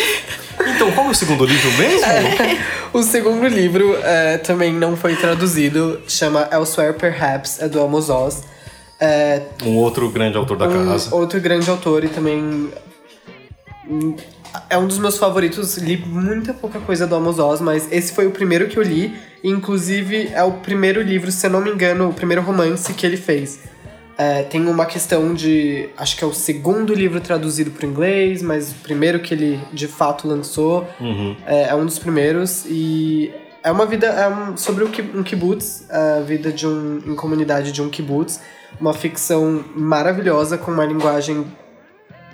Então, 0.75 0.91
qual 0.93 1.07
é 1.09 1.11
o 1.11 1.15
segundo 1.15 1.45
livro 1.45 1.71
mesmo? 1.73 2.07
O 2.93 3.03
segundo 3.03 3.47
livro 3.47 3.97
é, 4.03 4.39
também 4.39 4.73
não 4.73 4.97
foi 4.97 5.15
traduzido, 5.17 6.01
chama 6.09 6.49
Elsewhere 6.53 6.95
Perhaps, 6.95 7.61
é 7.61 7.69
do 7.69 7.81
Amos 7.83 8.09
Oz. 8.09 8.43
É, 9.01 9.43
Um 9.65 9.77
outro 9.77 10.09
grande 10.11 10.37
autor 10.37 10.57
da 10.57 10.67
um 10.67 10.87
casa. 10.89 11.15
outro 11.15 11.41
grande 11.41 11.69
autor 11.71 12.03
e 12.05 12.09
também 12.09 12.69
é 14.71 14.79
um 14.79 14.87
dos 14.87 14.99
meus 14.99 15.19
favoritos. 15.19 15.77
Li 15.77 15.97
muita 15.97 16.53
pouca 16.53 16.81
coisa 16.81 17.07
do 17.07 17.15
Amos 17.15 17.39
Oz, 17.39 17.61
mas 17.61 17.91
esse 17.93 18.13
foi 18.13 18.27
o 18.27 18.31
primeiro 18.31 18.69
que 18.69 18.77
eu 18.77 18.83
li. 18.83 19.15
Inclusive, 19.43 20.29
é 20.33 20.43
o 20.43 20.53
primeiro 20.53 21.01
livro, 21.01 21.31
se 21.31 21.47
eu 21.47 21.51
não 21.51 21.61
me 21.61 21.71
engano, 21.71 22.09
o 22.09 22.13
primeiro 22.13 22.43
romance 22.43 22.93
que 22.93 23.07
ele 23.07 23.17
fez. 23.17 23.61
É, 24.17 24.43
tem 24.43 24.67
uma 24.67 24.85
questão 24.85 25.33
de. 25.33 25.89
Acho 25.97 26.17
que 26.17 26.25
é 26.25 26.27
o 26.27 26.35
segundo 26.35 26.93
livro 26.93 27.21
traduzido 27.21 27.71
para 27.71 27.87
inglês, 27.87 28.43
mas 28.43 28.73
o 28.73 28.75
primeiro 28.77 29.21
que 29.21 29.33
ele 29.33 29.61
de 29.73 29.87
fato 29.87 30.27
lançou. 30.27 30.89
Uhum. 31.01 31.37
É, 31.47 31.69
é 31.69 31.75
um 31.75 31.85
dos 31.85 32.01
primeiros 32.01 32.65
e 32.67 33.33
é 33.63 33.71
uma 33.71 33.87
vida 33.87 34.07
é 34.07 34.29
um, 34.29 34.57
sobre 34.57 34.83
um 34.83 35.23
kibbutz, 35.23 35.89
a 35.89 36.21
vida 36.21 36.51
de 36.51 36.67
um 36.67 37.01
em 37.07 37.15
comunidade 37.15 37.71
de 37.71 37.81
um 37.81 37.89
kibbutz, 37.89 38.41
uma 38.81 38.93
ficção 38.93 39.65
maravilhosa 39.77 40.59
com 40.59 40.73
uma 40.73 40.85
linguagem 40.85 41.47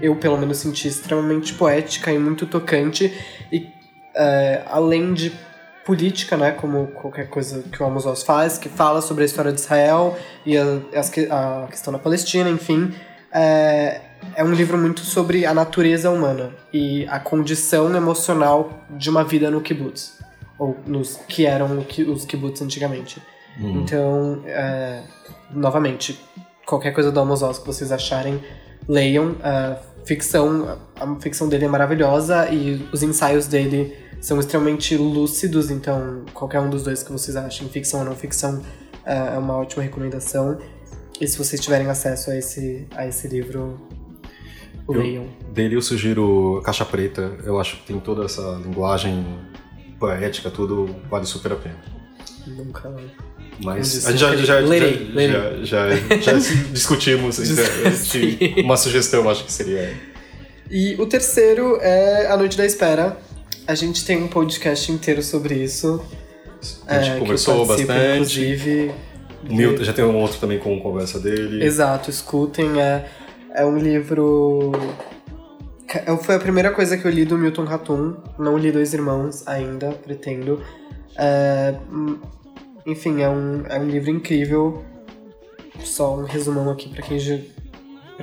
eu 0.00 0.16
pelo 0.16 0.36
menos 0.36 0.58
senti 0.58 0.88
extremamente 0.88 1.54
poética 1.54 2.12
e 2.12 2.18
muito 2.18 2.46
tocante 2.46 3.12
e 3.52 3.68
é, 4.14 4.62
além 4.66 5.12
de 5.12 5.32
política, 5.84 6.36
né, 6.36 6.52
como 6.52 6.86
qualquer 6.88 7.28
coisa 7.28 7.62
que 7.62 7.82
o 7.82 7.86
Amos 7.86 8.06
Oz 8.06 8.22
faz, 8.22 8.56
que 8.56 8.68
fala 8.68 9.02
sobre 9.02 9.22
a 9.22 9.26
história 9.26 9.52
de 9.52 9.60
Israel 9.60 10.16
e 10.46 10.56
a, 10.56 10.80
a 11.64 11.66
questão 11.68 11.92
da 11.92 11.98
Palestina, 11.98 12.48
enfim, 12.48 12.94
é, 13.32 14.00
é 14.34 14.42
um 14.42 14.52
livro 14.52 14.78
muito 14.78 15.00
sobre 15.00 15.44
a 15.44 15.52
natureza 15.52 16.10
humana 16.10 16.52
e 16.72 17.06
a 17.08 17.18
condição 17.18 17.94
emocional 17.94 18.84
de 18.90 19.10
uma 19.10 19.22
vida 19.22 19.50
no 19.50 19.60
kibbutz, 19.60 20.18
ou 20.58 20.78
nos 20.86 21.16
que 21.28 21.44
eram 21.44 21.84
os 22.08 22.24
kibbutz 22.24 22.62
antigamente. 22.62 23.20
Então, 23.58 24.42
é, 24.46 25.02
novamente, 25.50 26.18
qualquer 26.66 26.92
coisa 26.92 27.12
do 27.12 27.20
Amos 27.20 27.42
Oz 27.42 27.58
que 27.58 27.66
vocês 27.66 27.92
acharem, 27.92 28.42
leiam. 28.88 29.36
A 29.42 29.76
ficção, 30.04 30.78
a 31.00 31.20
ficção 31.20 31.48
dele 31.48 31.64
é 31.64 31.68
maravilhosa 31.68 32.48
e 32.50 32.86
os 32.92 33.02
ensaios 33.02 33.46
dele 33.46 33.94
são 34.20 34.38
extremamente 34.40 34.96
lúcidos, 34.96 35.70
então 35.70 36.24
qualquer 36.32 36.60
um 36.60 36.70
dos 36.70 36.82
dois 36.82 37.02
que 37.02 37.12
vocês 37.12 37.36
achem, 37.36 37.68
ficção 37.68 38.00
ou 38.00 38.06
não 38.06 38.14
ficção, 38.16 38.62
é 39.04 39.34
é 39.34 39.38
uma 39.38 39.56
ótima 39.56 39.82
recomendação. 39.82 40.58
E 41.20 41.26
se 41.28 41.36
vocês 41.38 41.60
tiverem 41.60 41.88
acesso 41.88 42.30
a 42.30 42.36
esse, 42.36 42.86
a 42.96 43.06
esse 43.06 43.28
livro, 43.28 43.78
Eu- 44.88 44.94
leiam. 44.94 45.26
Dele 45.52 45.76
eu 45.76 45.82
sugiro 45.82 46.60
Caixa 46.64 46.84
Preta. 46.84 47.38
Eu 47.44 47.60
acho 47.60 47.76
que 47.78 47.86
tem 47.86 48.00
toda 48.00 48.24
essa 48.24 48.42
linguagem 48.64 49.24
poética, 49.98 50.50
tudo 50.50 50.94
vale 51.08 51.24
super 51.26 51.52
a 51.52 51.56
pena. 51.56 51.76
Nunca. 52.46 52.92
Mas 53.62 54.06
a 54.06 54.10
gente 54.10 54.20
já, 54.20 54.36
já, 54.36 54.58
lerei, 54.58 55.06
já, 55.06 55.14
lerei. 55.14 55.64
já, 55.64 55.94
já, 55.94 56.18
já 56.20 56.32
discutimos. 56.72 57.38
então, 57.38 58.64
uma 58.64 58.76
sugestão 58.76 59.28
acho 59.28 59.44
que 59.44 59.52
seria. 59.52 59.94
E 60.70 60.94
o 60.98 61.06
terceiro 61.06 61.78
é 61.80 62.26
A 62.26 62.36
Noite 62.36 62.56
da 62.56 62.66
Espera. 62.66 63.16
A 63.66 63.74
gente 63.74 64.04
tem 64.04 64.22
um 64.22 64.28
podcast 64.28 64.90
inteiro 64.90 65.22
sobre 65.22 65.54
isso. 65.54 66.02
A 66.86 66.98
gente 66.98 67.16
é, 67.16 67.18
conversou 67.18 67.66
bastante. 67.66 67.90
Inclusive. 68.14 68.92
Milton, 69.48 69.84
já 69.84 69.92
tem 69.92 70.04
um 70.04 70.16
outro 70.16 70.38
também 70.38 70.58
com 70.58 70.78
conversa 70.80 71.20
dele. 71.20 71.62
Exato, 71.64 72.10
escutem. 72.10 72.80
É, 72.80 73.06
é 73.54 73.64
um 73.64 73.76
livro. 73.76 74.72
Foi 76.22 76.34
a 76.34 76.40
primeira 76.40 76.70
coisa 76.70 76.96
que 76.96 77.06
eu 77.06 77.10
li 77.10 77.24
do 77.24 77.38
Milton 77.38 77.64
Ratum. 77.64 78.16
Não 78.38 78.56
li 78.56 78.72
Dois 78.72 78.94
Irmãos 78.94 79.46
ainda, 79.46 79.92
pretendo. 79.92 80.62
É, 81.16 81.74
enfim, 82.86 83.22
é 83.22 83.28
um, 83.28 83.64
é 83.66 83.78
um 83.78 83.86
livro 83.88 84.10
incrível. 84.10 84.84
Só 85.80 86.16
um 86.16 86.24
resumão 86.24 86.70
aqui 86.70 86.88
pra 86.88 87.02
quem, 87.02 87.18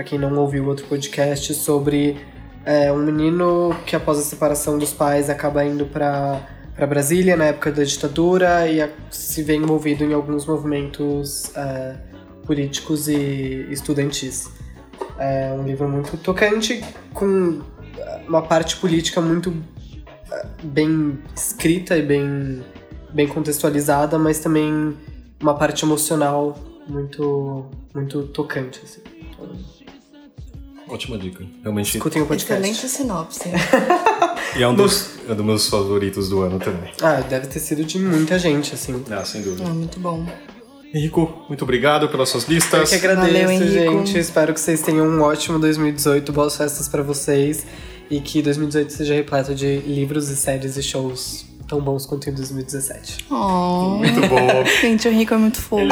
quem 0.05 0.17
não 0.19 0.35
ouviu 0.37 0.65
outro 0.67 0.85
podcast 0.87 1.53
sobre 1.53 2.17
é, 2.65 2.91
um 2.91 2.99
menino 2.99 3.75
que 3.85 3.95
após 3.95 4.17
a 4.19 4.21
separação 4.21 4.77
dos 4.77 4.93
pais 4.93 5.29
acaba 5.29 5.63
indo 5.65 5.85
pra, 5.85 6.47
pra 6.75 6.87
Brasília 6.87 7.35
na 7.35 7.45
época 7.45 7.71
da 7.71 7.83
ditadura 7.83 8.67
e 8.67 8.81
a- 8.81 8.89
se 9.09 9.43
vê 9.43 9.55
envolvido 9.55 10.03
em 10.03 10.13
alguns 10.13 10.45
movimentos 10.45 11.51
é, 11.55 11.95
políticos 12.45 13.07
e 13.07 13.67
estudantis. 13.69 14.49
É 15.19 15.51
um 15.53 15.63
livro 15.63 15.87
muito 15.89 16.17
tocante, 16.17 16.83
com 17.13 17.61
uma 18.27 18.41
parte 18.41 18.77
política 18.77 19.19
muito 19.21 19.53
é, 20.31 20.45
bem 20.63 21.19
escrita 21.35 21.97
e 21.97 22.01
bem, 22.01 22.63
bem 23.13 23.27
contextualizada, 23.27 24.17
mas 24.17 24.39
também 24.39 24.95
uma 25.41 25.53
parte 25.55 25.83
emocional 25.83 26.57
muito, 26.87 27.65
muito 27.93 28.23
tocante. 28.23 28.81
Assim. 28.83 29.01
Ótima 30.87 31.17
dica. 31.17 31.45
Realmente. 31.63 31.97
escutem 31.97 32.21
o 32.21 32.25
podcast. 32.25 32.61
Excelente 32.61 32.89
sinopse. 32.89 33.49
E 34.53 34.61
é 34.61 34.67
um 34.67 34.75
dos, 34.75 35.11
é 35.29 35.31
um 35.31 35.35
dos 35.35 35.45
meus 35.45 35.69
favoritos 35.69 36.27
do 36.27 36.41
ano 36.41 36.59
também. 36.59 36.91
Ah, 37.01 37.21
deve 37.21 37.47
ter 37.47 37.59
sido 37.59 37.85
de 37.85 37.97
muita 37.97 38.37
gente, 38.37 38.73
assim. 38.73 39.01
Ah, 39.09 39.23
sem 39.23 39.41
dúvida. 39.41 39.63
É 39.63 39.71
muito 39.71 39.97
bom. 39.97 40.25
Henrico, 40.93 41.45
muito 41.47 41.63
obrigado 41.63 42.09
pelas 42.09 42.27
suas 42.27 42.43
Eu 42.43 42.55
listas. 42.55 42.89
que 42.89 42.95
agradeço, 42.95 43.31
Valeu, 43.31 43.57
gente. 43.57 44.17
Espero 44.17 44.53
que 44.53 44.59
vocês 44.59 44.81
tenham 44.81 45.07
um 45.07 45.21
ótimo 45.21 45.57
2018. 45.57 46.33
Boas 46.33 46.57
festas 46.57 46.89
pra 46.89 47.01
vocês. 47.01 47.65
E 48.09 48.19
que 48.19 48.41
2018 48.41 48.91
seja 48.91 49.13
repleto 49.13 49.55
de 49.55 49.77
livros 49.77 50.27
e 50.27 50.35
séries 50.35 50.75
e 50.75 50.83
shows 50.83 51.45
tão 51.71 51.79
bons 51.79 52.05
quanto 52.05 52.29
em 52.29 52.33
2017. 52.33 53.27
Oh. 53.31 53.95
Muito 53.97 54.19
bom. 54.27 54.65
Gente, 54.81 55.07
o 55.07 55.11
Henrico 55.11 55.33
é 55.33 55.37
muito 55.37 55.61
fofo. 55.61 55.87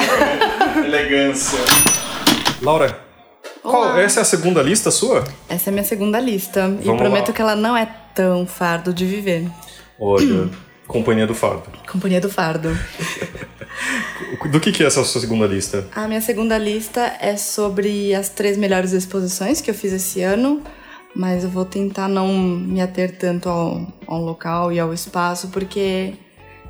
Elegância. 0.84 1.58
Laura, 2.62 3.00
qual, 3.64 3.98
essa 3.98 4.20
é 4.20 4.22
a 4.24 4.26
segunda 4.26 4.62
lista 4.62 4.92
sua? 4.92 5.24
Essa 5.48 5.70
é 5.70 5.72
a 5.72 5.74
minha 5.74 5.86
segunda 5.86 6.20
lista. 6.20 6.78
e 6.82 6.84
Vamos 6.84 7.02
prometo 7.02 7.30
lá. 7.30 7.34
que 7.34 7.42
ela 7.42 7.56
não 7.56 7.78
é 7.78 7.86
tão 8.14 8.46
fardo 8.46 8.94
de 8.94 9.06
viver. 9.06 9.50
Olha, 9.98 10.50
Companhia 10.86 11.26
do 11.26 11.34
Fardo. 11.34 11.70
Companhia 11.90 12.20
do 12.20 12.30
Fardo. 12.30 12.78
Do 14.52 14.60
que, 14.60 14.74
que 14.74 14.84
é 14.84 14.88
essa 14.88 15.02
sua 15.06 15.22
segunda 15.22 15.48
lista? 15.48 15.88
A 15.96 16.10
minha 16.10 16.20
segunda 16.20 16.58
lista 16.58 17.16
é 17.22 17.38
sobre 17.38 18.14
as 18.14 18.28
três 18.28 18.58
melhores 18.58 18.92
exposições 18.92 19.62
que 19.62 19.72
eu 19.72 19.76
fiz 19.76 19.94
esse 19.94 20.22
ano, 20.24 20.62
mas 21.16 21.44
eu 21.44 21.50
vou 21.50 21.66
tentar 21.66 22.08
não 22.08 22.28
me 22.28 22.82
ater 22.82 23.18
tanto 23.18 23.50
ao, 23.50 23.88
ao 24.08 24.22
local 24.22 24.72
e 24.72 24.80
ao 24.80 24.94
espaço, 24.94 25.50
porque 25.50 26.14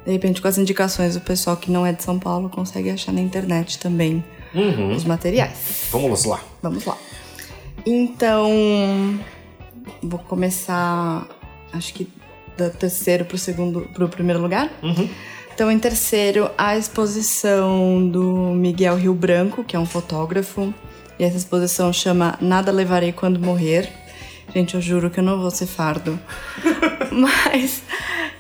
de 0.06 0.11
repente 0.11 0.41
com 0.41 0.48
as 0.48 0.57
indicações 0.57 1.16
o 1.16 1.22
pessoal 1.22 1.57
que 1.57 1.70
não 1.70 1.86
é 1.86 1.91
de 1.91 2.03
São 2.03 2.18
Paulo 2.18 2.49
consegue 2.49 2.90
achar 2.90 3.11
na 3.11 3.22
internet 3.22 3.80
também 3.80 4.24
os 4.95 5.03
materiais. 5.03 5.88
Vamos 5.91 6.26
lá. 6.26 6.40
Vamos 6.61 6.86
lá. 6.86 6.98
Então, 7.86 9.20
vou 10.02 10.20
começar, 10.20 11.28
acho 11.72 11.94
que 11.94 12.07
do 12.57 12.70
terceiro 12.72 13.26
pro 13.26 13.38
segundo, 13.38 13.82
pro 13.94 14.10
primeiro 14.10 14.41
lugar. 14.41 14.70
Então, 15.53 15.72
em 15.72 15.80
terceiro, 15.80 16.49
a 16.57 16.78
exposição 16.78 18.07
do 18.07 18.53
Miguel 18.53 18.95
Rio 18.95 19.14
Branco, 19.14 19.64
que 19.64 19.76
é 19.76 19.80
um 19.80 19.86
fotógrafo. 19.86 20.74
E 21.18 21.24
essa 21.24 21.36
exposição 21.36 21.91
chama 21.91 22.38
Nada 22.40 22.72
Levarei 22.72 23.11
Quando 23.11 23.40
Morrer. 23.40 23.90
Gente, 24.54 24.76
eu 24.76 24.82
juro 24.82 25.10
que 25.10 25.20
eu 25.20 25.24
não 25.24 25.40
vou 25.40 25.52
ser 25.52 25.68
fardo. 25.68 26.20
Mas 27.12 27.82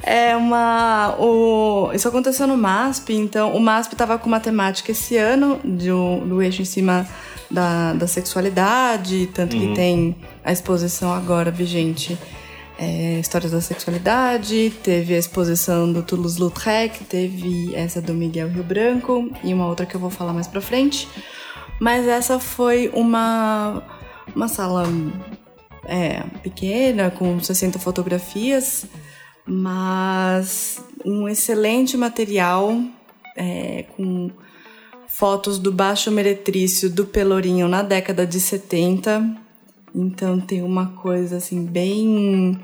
é 0.03 0.35
uma. 0.35 1.15
O, 1.19 1.91
isso 1.93 2.07
aconteceu 2.07 2.47
no 2.47 2.57
MASP, 2.57 3.13
então 3.13 3.55
o 3.55 3.59
MASP 3.59 3.93
estava 3.93 4.17
com 4.17 4.27
uma 4.27 4.39
temática 4.39 4.91
esse 4.91 5.17
ano 5.17 5.59
do, 5.63 6.19
do 6.21 6.41
eixo 6.41 6.61
em 6.61 6.65
cima 6.65 7.07
da, 7.49 7.93
da 7.93 8.07
sexualidade, 8.07 9.29
tanto 9.33 9.55
que 9.57 9.73
tem 9.73 10.15
a 10.43 10.51
exposição 10.51 11.13
agora 11.13 11.51
vigente. 11.51 12.17
É, 12.81 13.19
Histórias 13.19 13.51
da 13.51 13.59
Sexualidade, 13.59 14.71
teve 14.81 15.13
a 15.13 15.17
exposição 15.17 15.91
do 15.91 16.01
Toulouse-Lautrec, 16.01 17.03
teve 17.03 17.75
essa 17.75 18.01
do 18.01 18.13
Miguel 18.13 18.47
Rio 18.47 18.63
Branco 18.63 19.29
e 19.43 19.53
uma 19.53 19.67
outra 19.67 19.85
que 19.85 19.95
eu 19.95 19.99
vou 19.99 20.09
falar 20.09 20.31
mais 20.31 20.47
pra 20.47 20.61
frente. 20.61 21.05
Mas 21.77 22.07
essa 22.07 22.39
foi 22.39 22.89
uma, 22.93 23.83
uma 24.33 24.47
sala 24.47 24.87
é, 25.89 26.23
pequena, 26.43 27.09
com 27.09 27.39
60 27.39 27.79
fotografias, 27.79 28.85
mas 29.45 30.81
um 31.03 31.27
excelente 31.27 31.97
material 31.97 32.79
é, 33.35 33.85
com 33.95 34.29
fotos 35.07 35.57
do 35.57 35.71
Baixo 35.71 36.11
Meretrício 36.11 36.89
do 36.89 37.05
Pelourinho 37.05 37.67
na 37.67 37.81
década 37.81 38.25
de 38.25 38.39
70. 38.39 39.35
Então 39.95 40.39
tem 40.39 40.61
uma 40.61 40.87
coisa 40.87 41.37
assim 41.37 41.65
bem 41.65 42.59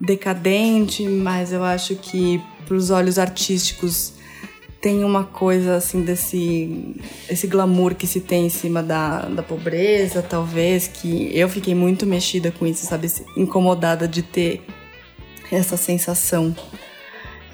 decadente, 0.00 1.06
mas 1.06 1.52
eu 1.52 1.62
acho 1.62 1.94
que 1.96 2.42
para 2.66 2.74
os 2.74 2.90
olhos 2.90 3.18
artísticos 3.18 4.13
tem 4.84 5.02
uma 5.02 5.24
coisa 5.24 5.76
assim 5.76 6.02
desse 6.02 6.94
esse 7.26 7.46
glamour 7.46 7.94
que 7.94 8.06
se 8.06 8.20
tem 8.20 8.44
em 8.44 8.50
cima 8.50 8.82
da, 8.82 9.20
da 9.22 9.42
pobreza, 9.42 10.20
talvez, 10.20 10.86
que 10.86 11.30
eu 11.34 11.48
fiquei 11.48 11.74
muito 11.74 12.04
mexida 12.04 12.50
com 12.50 12.66
isso, 12.66 12.84
sabe? 12.84 13.10
Incomodada 13.34 14.06
de 14.06 14.20
ter 14.20 14.60
essa 15.50 15.78
sensação. 15.78 16.54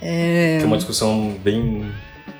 Tem 0.00 0.64
uma 0.64 0.76
discussão 0.76 1.36
bem. 1.44 1.88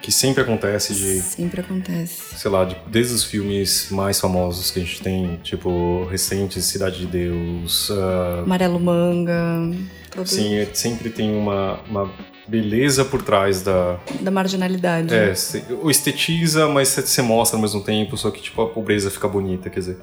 que 0.02 0.10
sempre 0.10 0.42
acontece 0.42 0.92
de. 0.92 1.20
Sempre 1.20 1.60
acontece. 1.60 2.36
sei 2.36 2.50
lá, 2.50 2.64
de- 2.64 2.76
desde 2.88 3.14
os 3.14 3.22
filmes 3.22 3.88
mais 3.92 4.18
famosos 4.18 4.72
que 4.72 4.80
a 4.80 4.82
gente 4.82 5.00
tem, 5.02 5.38
tipo, 5.44 6.04
recentes, 6.10 6.64
Cidade 6.64 6.98
de 7.00 7.06
Deus, 7.06 7.90
ah, 7.92 8.40
Amarelo 8.42 8.80
Manga, 8.80 9.70
todo 10.10 10.26
sim, 10.26 10.66
sempre 10.72 11.10
tem 11.10 11.36
uma, 11.36 11.78
uma 11.88 12.10
beleza 12.50 13.04
por 13.04 13.22
trás 13.22 13.62
da... 13.62 13.98
da 14.20 14.30
marginalidade. 14.30 15.14
É, 15.14 15.34
se- 15.34 15.62
o 15.82 15.90
estetiza, 15.90 16.66
mas 16.68 16.88
você 16.88 17.02
você 17.02 17.22
mostra 17.22 17.56
ao 17.56 17.62
mesmo 17.62 17.82
tempo, 17.82 18.16
só 18.16 18.30
que, 18.30 18.42
tipo, 18.42 18.60
a 18.62 18.68
pobreza 18.68 19.10
fica 19.10 19.28
bonita, 19.28 19.70
quer 19.70 19.80
dizer... 19.80 19.98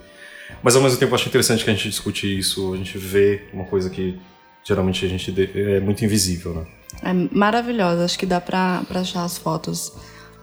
Mas, 0.64 0.76
ao 0.76 0.82
mesmo 0.82 0.98
tempo, 0.98 1.12
eu 1.12 1.16
acho 1.16 1.28
interessante 1.28 1.64
que 1.64 1.70
a 1.70 1.74
gente 1.74 1.90
discute 1.90 2.26
isso, 2.40 2.74
a 2.74 2.78
gente 2.78 2.98
vê 2.98 3.44
uma 3.54 3.66
coisa 3.66 3.90
que, 3.90 4.18
geralmente, 4.64 5.06
a 5.06 5.10
gente 5.10 5.34
é 5.54 5.80
muito 5.82 6.04
invisível, 6.06 6.54
né? 6.54 6.66
É 7.04 7.14
maravilhosa, 7.38 8.06
acho 8.06 8.18
que 8.18 8.26
dá 8.26 8.40
pra, 8.40 8.82
pra 8.88 9.02
achar 9.02 9.26
as 9.26 9.38
fotos 9.38 9.92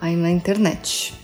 aí 0.01 0.15
na 0.15 0.31
internet. 0.31 1.15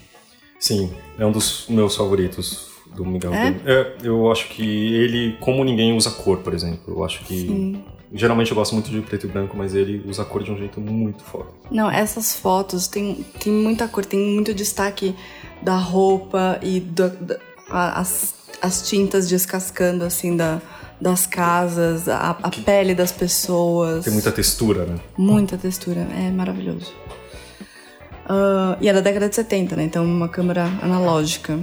Sim, 0.58 0.90
é 1.18 1.26
um 1.26 1.30
dos 1.30 1.66
meus 1.68 1.94
favoritos 1.94 2.70
do 2.96 3.04
Miguel. 3.04 3.32
É? 3.34 3.54
É, 3.66 3.94
eu 4.02 4.32
acho 4.32 4.48
que 4.48 4.62
ele, 4.94 5.36
como 5.40 5.62
ninguém 5.62 5.94
usa 5.94 6.10
cor, 6.10 6.38
por 6.38 6.52
exemplo. 6.54 6.82
Eu 6.94 7.04
acho 7.04 7.22
que. 7.24 7.78
Geralmente 8.12 8.50
eu 8.50 8.56
gosto 8.56 8.72
muito 8.74 8.90
de 8.90 9.00
preto 9.00 9.26
e 9.26 9.28
branco, 9.28 9.56
mas 9.56 9.74
ele 9.74 10.02
usa 10.06 10.22
a 10.22 10.24
cor 10.24 10.42
de 10.42 10.50
um 10.50 10.56
jeito 10.56 10.80
muito 10.80 11.22
foda. 11.22 11.46
Não, 11.70 11.88
essas 11.90 12.34
fotos 12.34 12.88
tem, 12.88 13.24
tem 13.42 13.52
muita 13.52 13.86
cor, 13.86 14.04
tem 14.04 14.18
muito 14.34 14.52
destaque 14.52 15.14
da 15.62 15.76
roupa 15.76 16.58
e 16.62 16.80
do- 16.80 17.08
da- 17.10 17.38
as, 17.70 18.34
as 18.60 18.88
tintas 18.88 19.28
descascando 19.28 20.04
assim 20.04 20.36
da, 20.36 20.60
das 21.00 21.24
casas, 21.24 22.08
a, 22.08 22.30
a 22.42 22.50
pele 22.50 22.96
das 22.96 23.12
pessoas. 23.12 24.04
Tem 24.04 24.12
muita 24.12 24.32
textura, 24.32 24.84
né? 24.86 24.98
Muita 25.16 25.56
textura, 25.56 26.00
é 26.00 26.30
maravilhoso. 26.32 26.92
Ah, 28.28 28.76
e 28.80 28.88
é 28.88 28.92
da 28.92 29.00
década 29.00 29.28
de 29.28 29.36
70, 29.36 29.76
né? 29.76 29.84
Então 29.84 30.04
uma 30.04 30.28
câmera 30.28 30.64
analógica. 30.82 31.56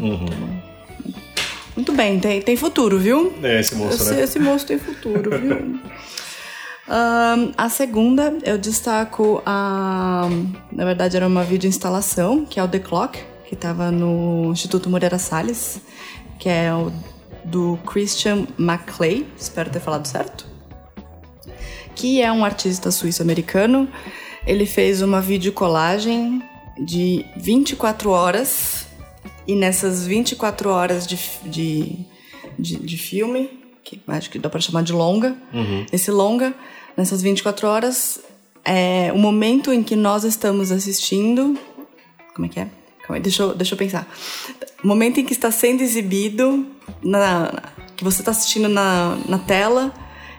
Muito 1.75 1.91
bem, 1.93 2.19
tem, 2.19 2.41
tem 2.41 2.55
futuro, 2.55 2.97
viu? 2.97 3.33
É, 3.43 3.59
esse 3.59 3.75
moço, 3.75 4.01
esse, 4.01 4.13
né? 4.13 4.23
esse 4.23 4.39
moço 4.39 4.65
tem 4.65 4.79
futuro, 4.79 5.29
viu? 5.37 5.79
Ahn, 6.89 7.51
a 7.57 7.69
segunda, 7.69 8.37
eu 8.43 8.57
destaco 8.57 9.41
a. 9.45 10.29
Na 10.71 10.85
verdade, 10.85 11.17
era 11.17 11.27
uma 11.27 11.43
videoinstalação, 11.43 12.45
que 12.45 12.59
é 12.59 12.63
o 12.63 12.67
The 12.67 12.79
Clock, 12.79 13.19
que 13.45 13.55
estava 13.55 13.91
no 13.91 14.51
Instituto 14.51 14.89
Moreira 14.89 15.19
Salles, 15.19 15.81
que 16.39 16.47
é 16.47 16.73
o 16.73 16.91
do 17.43 17.77
Christian 17.85 18.45
McClay, 18.59 19.25
espero 19.37 19.69
ter 19.69 19.79
falado 19.79 20.05
certo. 20.05 20.45
Que 21.95 22.21
é 22.21 22.31
um 22.31 22.43
artista 22.45 22.91
suíço-americano. 22.91 23.87
Ele 24.45 24.65
fez 24.65 25.01
uma 25.01 25.19
videocolagem 25.21 26.41
de 26.79 27.25
24 27.35 28.09
horas, 28.09 28.87
e 29.47 29.55
nessas 29.55 30.05
24 30.05 30.69
horas 30.69 31.07
de, 31.07 31.17
de, 31.45 32.05
de, 32.59 32.75
de 32.77 32.97
filme, 32.97 33.49
que 33.83 33.99
acho 34.07 34.29
que 34.29 34.37
dá 34.37 34.49
pra 34.49 34.59
chamar 34.59 34.83
de 34.83 34.91
longa, 34.91 35.35
esse 35.91 36.11
longa, 36.11 36.53
nessas 36.97 37.21
24 37.21 37.67
horas, 37.67 38.19
é 38.65 39.11
o 39.13 39.17
momento 39.17 39.71
em 39.71 39.83
que 39.83 39.95
nós 39.95 40.23
estamos 40.23 40.71
assistindo. 40.71 41.57
Como 42.33 42.47
é 42.47 42.49
que 42.49 42.59
é? 42.59 42.67
Calma 43.03 43.15
aí, 43.15 43.21
deixa 43.21 43.43
eu, 43.43 43.55
deixa 43.55 43.75
eu 43.75 43.77
pensar. 43.77 44.05
O 44.83 44.87
momento 44.87 45.19
em 45.19 45.25
que 45.25 45.31
está 45.31 45.51
sendo 45.51 45.81
exibido, 45.81 46.65
na, 47.01 47.53
que 47.95 48.03
você 48.03 48.21
está 48.21 48.31
assistindo 48.31 48.67
na, 48.67 49.17
na 49.27 49.37
tela, 49.37 49.93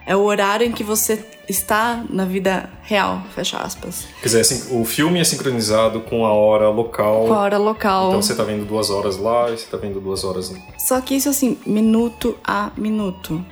é 0.05 0.15
o 0.15 0.21
horário 0.21 0.65
em 0.67 0.71
que 0.71 0.83
você 0.83 1.25
está 1.47 2.03
na 2.09 2.25
vida 2.25 2.69
real, 2.83 3.23
fecha 3.33 3.57
aspas. 3.57 4.07
Quer 4.21 4.27
dizer, 4.27 4.41
assim, 4.41 4.79
o 4.79 4.85
filme 4.85 5.19
é 5.19 5.23
sincronizado 5.23 6.01
com 6.01 6.25
a 6.25 6.31
hora 6.31 6.69
local. 6.69 7.25
Com 7.25 7.33
a 7.33 7.39
hora 7.39 7.57
local. 7.57 8.09
Então 8.09 8.21
você 8.21 8.35
tá 8.35 8.43
vendo 8.43 8.65
duas 8.65 8.89
horas 8.89 9.17
lá 9.17 9.49
e 9.49 9.57
você 9.57 9.65
tá 9.65 9.77
vendo 9.77 9.99
duas 9.99 10.23
horas. 10.23 10.53
Só 10.77 11.01
que 11.01 11.15
isso 11.15 11.29
assim, 11.29 11.57
minuto 11.65 12.37
a 12.43 12.71
minuto. 12.77 13.43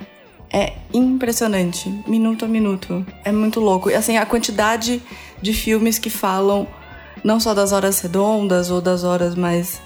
É 0.50 0.72
impressionante, 0.94 1.88
minuto 2.06 2.44
a 2.44 2.48
minuto. 2.48 3.04
É 3.24 3.30
muito 3.30 3.60
louco. 3.60 3.90
E 3.90 3.94
assim, 3.94 4.16
a 4.16 4.24
quantidade 4.24 5.02
de 5.42 5.52
filmes 5.52 5.98
que 5.98 6.08
falam 6.10 6.66
não 7.22 7.38
só 7.38 7.52
das 7.52 7.72
horas 7.72 8.00
redondas 8.00 8.70
ou 8.70 8.80
das 8.80 9.04
horas 9.04 9.34
mais 9.34 9.80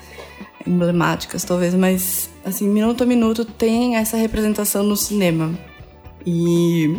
emblemáticas, 0.66 1.42
talvez, 1.44 1.74
mas 1.74 2.30
assim, 2.44 2.68
minuto 2.68 3.02
a 3.02 3.06
minuto 3.06 3.44
tem 3.44 3.96
essa 3.96 4.16
representação 4.16 4.82
no 4.82 4.96
cinema. 4.96 5.52
E 6.24 6.96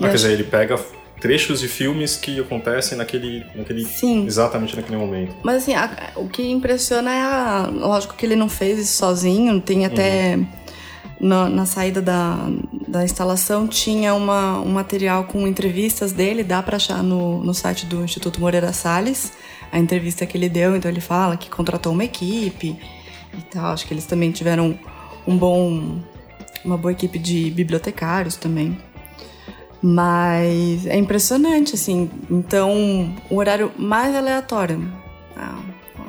Ah, 0.00 0.08
quer 0.08 0.14
dizer, 0.14 0.32
ele 0.32 0.44
pega 0.44 0.78
trechos 1.20 1.60
de 1.60 1.68
filmes 1.68 2.16
que 2.16 2.40
acontecem 2.40 2.96
naquele, 2.96 3.44
naquele 3.54 3.84
Sim. 3.84 4.24
exatamente 4.24 4.74
naquele 4.74 4.96
momento. 4.96 5.34
Mas 5.44 5.56
assim, 5.62 5.74
a- 5.74 6.12
o 6.16 6.26
que 6.28 6.42
impressiona 6.50 7.12
é 7.12 7.20
a. 7.20 7.70
Lógico 7.70 8.14
que 8.14 8.24
ele 8.24 8.36
não 8.36 8.48
fez 8.48 8.78
isso 8.78 8.96
sozinho, 8.96 9.60
tem 9.60 9.84
até. 9.84 10.38
Na, 11.20 11.50
na 11.50 11.66
saída 11.66 12.00
da, 12.00 12.48
da 12.88 13.04
instalação 13.04 13.68
tinha 13.68 14.14
uma, 14.14 14.58
um 14.60 14.72
material 14.72 15.24
com 15.24 15.46
entrevistas 15.46 16.12
dele, 16.12 16.42
dá 16.42 16.62
pra 16.62 16.76
achar 16.76 17.02
no, 17.02 17.44
no 17.44 17.52
site 17.52 17.84
do 17.84 18.02
Instituto 18.02 18.40
Moreira 18.40 18.72
Salles, 18.72 19.32
a 19.70 19.78
entrevista 19.78 20.24
que 20.24 20.36
ele 20.36 20.48
deu, 20.48 20.74
então 20.74 20.90
ele 20.90 21.00
fala 21.00 21.36
que 21.36 21.50
contratou 21.50 21.92
uma 21.92 22.04
equipe 22.04 22.78
e 23.36 23.42
tal. 23.50 23.72
Acho 23.72 23.86
que 23.86 23.94
eles 23.94 24.06
também 24.06 24.30
tiveram 24.30 24.78
um 25.26 25.36
bom. 25.36 26.00
uma 26.64 26.76
boa 26.76 26.92
equipe 26.92 27.18
de 27.18 27.50
bibliotecários 27.50 28.36
também. 28.36 28.78
Mas 29.82 30.86
é 30.86 30.96
impressionante, 30.96 31.74
assim. 31.74 32.10
Então, 32.30 33.14
o 33.30 33.36
horário 33.36 33.72
mais 33.78 34.14
aleatório. 34.14 34.92
Ah, 35.36 35.58
ó, 35.98 36.02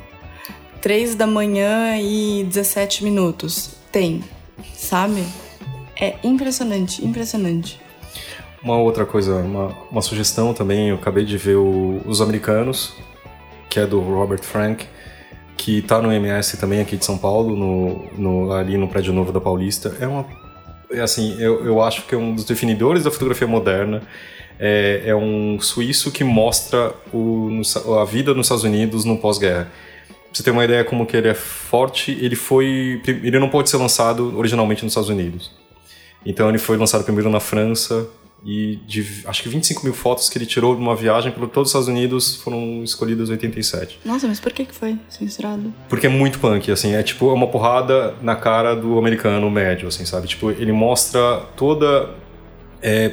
3 0.81 1.15
da 1.15 1.27
manhã 1.27 1.97
e 1.97 2.43
17 2.45 3.03
minutos. 3.03 3.75
Tem, 3.91 4.23
sabe? 4.75 5.23
É 5.99 6.15
impressionante, 6.23 7.05
impressionante. 7.05 7.79
Uma 8.63 8.77
outra 8.77 9.05
coisa, 9.05 9.35
uma, 9.38 9.75
uma 9.91 10.01
sugestão 10.01 10.53
também, 10.53 10.89
eu 10.89 10.95
acabei 10.95 11.25
de 11.25 11.38
ver 11.38 11.55
o- 11.57 12.01
Os 12.05 12.21
Americanos, 12.21 12.93
que 13.69 13.79
é 13.79 13.85
do 13.88 13.99
Robert 13.99 14.41
Frank, 14.43 14.85
que 15.57 15.81
tá 15.81 16.01
no 16.01 16.11
MS 16.11 16.57
também 16.57 16.79
aqui 16.79 16.95
de 16.97 17.05
São 17.05 17.17
Paulo, 17.17 17.55
no, 17.55 18.05
no- 18.17 18.51
ali 18.53 18.77
no 18.77 18.88
Prédio 18.88 19.13
Novo 19.13 19.31
da 19.31 19.39
Paulista. 19.41 19.95
É 19.99 20.07
uma. 20.07 20.25
É 20.91 20.99
assim, 21.01 21.35
eu, 21.39 21.65
eu 21.65 21.81
acho 21.81 22.05
que 22.05 22.13
é 22.13 22.17
um 22.17 22.35
dos 22.35 22.43
definidores 22.45 23.03
da 23.03 23.11
fotografia 23.11 23.47
moderna. 23.47 24.01
É, 24.59 25.03
é 25.07 25.15
um 25.15 25.59
suíço 25.59 26.11
que 26.11 26.23
mostra 26.23 26.93
o, 27.13 27.61
a 27.99 28.05
vida 28.05 28.33
nos 28.33 28.45
Estados 28.45 28.63
Unidos 28.63 29.05
no 29.05 29.17
pós-guerra. 29.17 29.71
Pra 30.32 30.38
você 30.38 30.44
ter 30.44 30.52
uma 30.52 30.64
ideia 30.64 30.84
como 30.86 31.06
que 31.06 31.18
ele 31.18 31.28
é 31.28 31.34
forte, 31.34 32.18
ele 32.22 32.36
foi. 32.38 33.02
Ele 33.06 33.38
não 33.38 33.49
pode 33.49 33.70
ser 33.70 33.76
lançado 33.78 34.38
originalmente 34.38 34.84
nos 34.84 34.94
Estados 34.94 35.10
Unidos. 35.10 35.52
Então 36.26 36.48
ele 36.48 36.58
foi 36.58 36.78
lançado 36.78 37.03
primeiro 37.03 37.30
na 37.30 37.40
França 37.41 38.08
e 38.45 38.78
de 38.88 39.24
acho 39.26 39.44
que 39.44 39.49
25 39.49 39.84
mil 39.84 39.94
fotos 39.94 40.30
que 40.30 40.38
ele 40.38 40.45
tirou 40.45 40.74
de 40.74 40.82
uma 40.82 40.95
viagem 40.95 41.32
por 41.32 41.48
todos 41.48 41.68
os 41.68 41.72
Estados 41.72 41.88
Unidos 41.88 42.36
foram 42.38 42.82
escolhidas 42.84 43.30
87. 43.30 43.99
Nossa, 44.06 44.28
mas 44.28 44.40
por 44.40 44.52
que 44.52 44.66
que 44.66 44.74
foi 44.74 44.98
censurado? 45.10 45.72
Porque 45.90 46.08
é 46.08 46.10
muito 46.10 46.40
punk, 46.40 46.72
assim, 46.72 46.94
é 46.95 47.03
tipo 47.03 47.30
é 47.30 47.34
uma 47.34 47.48
porrada 47.48 48.16
na 48.22 48.36
cara 48.36 48.76
do 48.76 48.98
americano 48.98 49.49
médio, 49.52 49.88
assim, 49.88 50.06
sabe? 50.06 50.28
Tipo, 50.28 50.49
ele 50.52 50.72
mostra 50.72 51.41
toda. 51.56 52.10
é, 52.82 53.12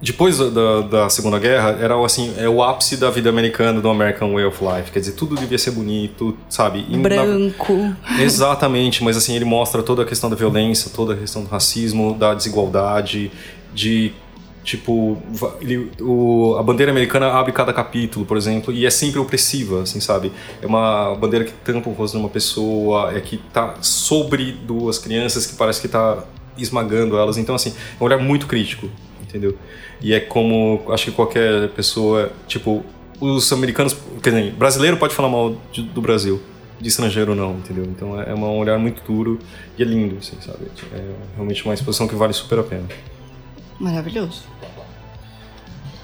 depois 0.00 0.38
da, 0.38 0.48
da, 0.48 0.80
da 0.82 1.08
Segunda 1.10 1.38
Guerra, 1.38 1.76
era 1.80 2.04
assim, 2.04 2.32
é 2.38 2.48
o 2.48 2.62
ápice 2.62 2.96
da 2.96 3.10
vida 3.10 3.28
americana, 3.28 3.80
do 3.80 3.88
American 3.88 4.32
Way 4.34 4.44
of 4.44 4.58
Life. 4.64 4.92
Quer 4.92 5.00
dizer, 5.00 5.12
tudo 5.12 5.34
devia 5.34 5.58
ser 5.58 5.72
bonito, 5.72 6.36
sabe? 6.48 6.86
E 6.88 6.96
na- 6.96 7.02
Branco. 7.08 7.94
Exatamente, 8.20 9.02
mas 9.02 9.16
assim, 9.16 9.34
ele 9.34 9.44
mostra 9.44 9.82
toda 9.82 10.02
a 10.02 10.04
questão 10.04 10.30
da 10.30 10.36
violência, 10.36 10.90
toda 10.94 11.14
a 11.14 11.16
questão 11.16 11.42
do 11.42 11.48
racismo, 11.48 12.14
da 12.14 12.32
desigualdade, 12.34 13.30
de 13.74 14.12
tipo, 14.64 15.16
ele- 15.62 15.90
o, 16.00 16.54
a 16.58 16.62
bandeira 16.62 16.92
americana 16.92 17.28
abre 17.32 17.52
cada 17.52 17.72
capítulo, 17.72 18.26
por 18.26 18.36
exemplo, 18.36 18.72
e 18.72 18.84
é 18.84 18.90
sempre 18.90 19.18
opressiva, 19.18 19.82
assim, 19.82 19.98
sabe? 19.98 20.30
É 20.60 20.66
uma 20.66 21.14
bandeira 21.14 21.44
que 21.46 21.52
tampa 21.64 21.88
o 21.88 21.92
rosto 21.92 22.16
de 22.18 22.22
uma 22.22 22.28
pessoa, 22.28 23.12
é 23.16 23.20
que 23.20 23.38
tá 23.38 23.76
sobre 23.80 24.52
duas 24.52 24.98
crianças 24.98 25.46
que 25.46 25.56
parece 25.56 25.80
que 25.80 25.88
tá 25.88 26.18
esmagando 26.58 27.16
elas. 27.16 27.38
Então, 27.38 27.54
assim, 27.54 27.70
é 27.70 28.02
um 28.02 28.06
olhar 28.06 28.18
muito 28.18 28.46
crítico, 28.46 28.90
entendeu? 29.28 29.56
E 30.00 30.12
é 30.14 30.20
como, 30.20 30.82
acho 30.90 31.06
que 31.06 31.10
qualquer 31.12 31.68
pessoa, 31.70 32.32
tipo, 32.46 32.84
os 33.20 33.52
americanos, 33.52 33.96
quer 34.22 34.30
dizer, 34.30 34.52
brasileiro 34.52 34.96
pode 34.96 35.14
falar 35.14 35.28
mal 35.28 35.56
de- 35.72 35.82
do 35.82 36.00
Brasil, 36.00 36.40
de 36.80 36.88
estrangeiro 36.88 37.34
não, 37.34 37.52
entendeu? 37.58 37.84
Então 37.84 38.20
é, 38.20 38.30
é 38.30 38.34
um 38.34 38.58
olhar 38.58 38.78
muito 38.78 39.02
duro 39.04 39.38
e 39.76 39.82
é 39.82 39.84
lindo, 39.86 40.16
assim, 40.18 40.36
sabe? 40.40 40.66
É 40.94 41.10
realmente 41.34 41.64
uma 41.64 41.74
exposição 41.74 42.06
que 42.08 42.14
vale 42.14 42.32
super 42.32 42.58
a 42.60 42.62
pena. 42.62 42.86
Maravilhoso. 43.78 44.42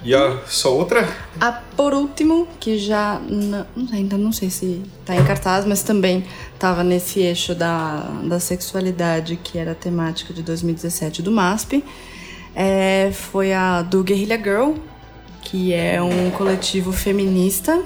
E 0.07 0.15
a 0.15 0.39
só 0.47 0.71
outra? 0.77 1.09
Ah, 1.41 1.63
por 1.75 1.95
último, 1.95 2.47
que 2.61 2.77
já 2.77 3.19
não 3.27 3.65
ainda 3.91 4.19
não 4.19 4.33
sei 4.33 4.51
se 4.51 4.83
tá 5.03 5.17
em 5.17 5.25
cartaz, 5.25 5.65
mas 5.65 5.83
também 5.83 6.25
tava 6.59 6.85
nesse 6.85 7.21
eixo 7.21 7.55
da, 7.55 8.01
da 8.25 8.39
sexualidade 8.39 9.37
que 9.43 9.57
era 9.57 9.71
a 9.73 9.75
temática 9.75 10.35
de 10.35 10.43
2017 10.43 11.23
do 11.23 11.33
MASP, 11.33 11.83
é, 12.55 13.11
foi 13.13 13.53
a 13.53 13.83
do 13.83 14.03
Guerrilla 14.03 14.37
Girl, 14.37 14.75
que 15.43 15.73
é 15.73 16.01
um 16.01 16.31
coletivo 16.31 16.93
feminista. 16.93 17.83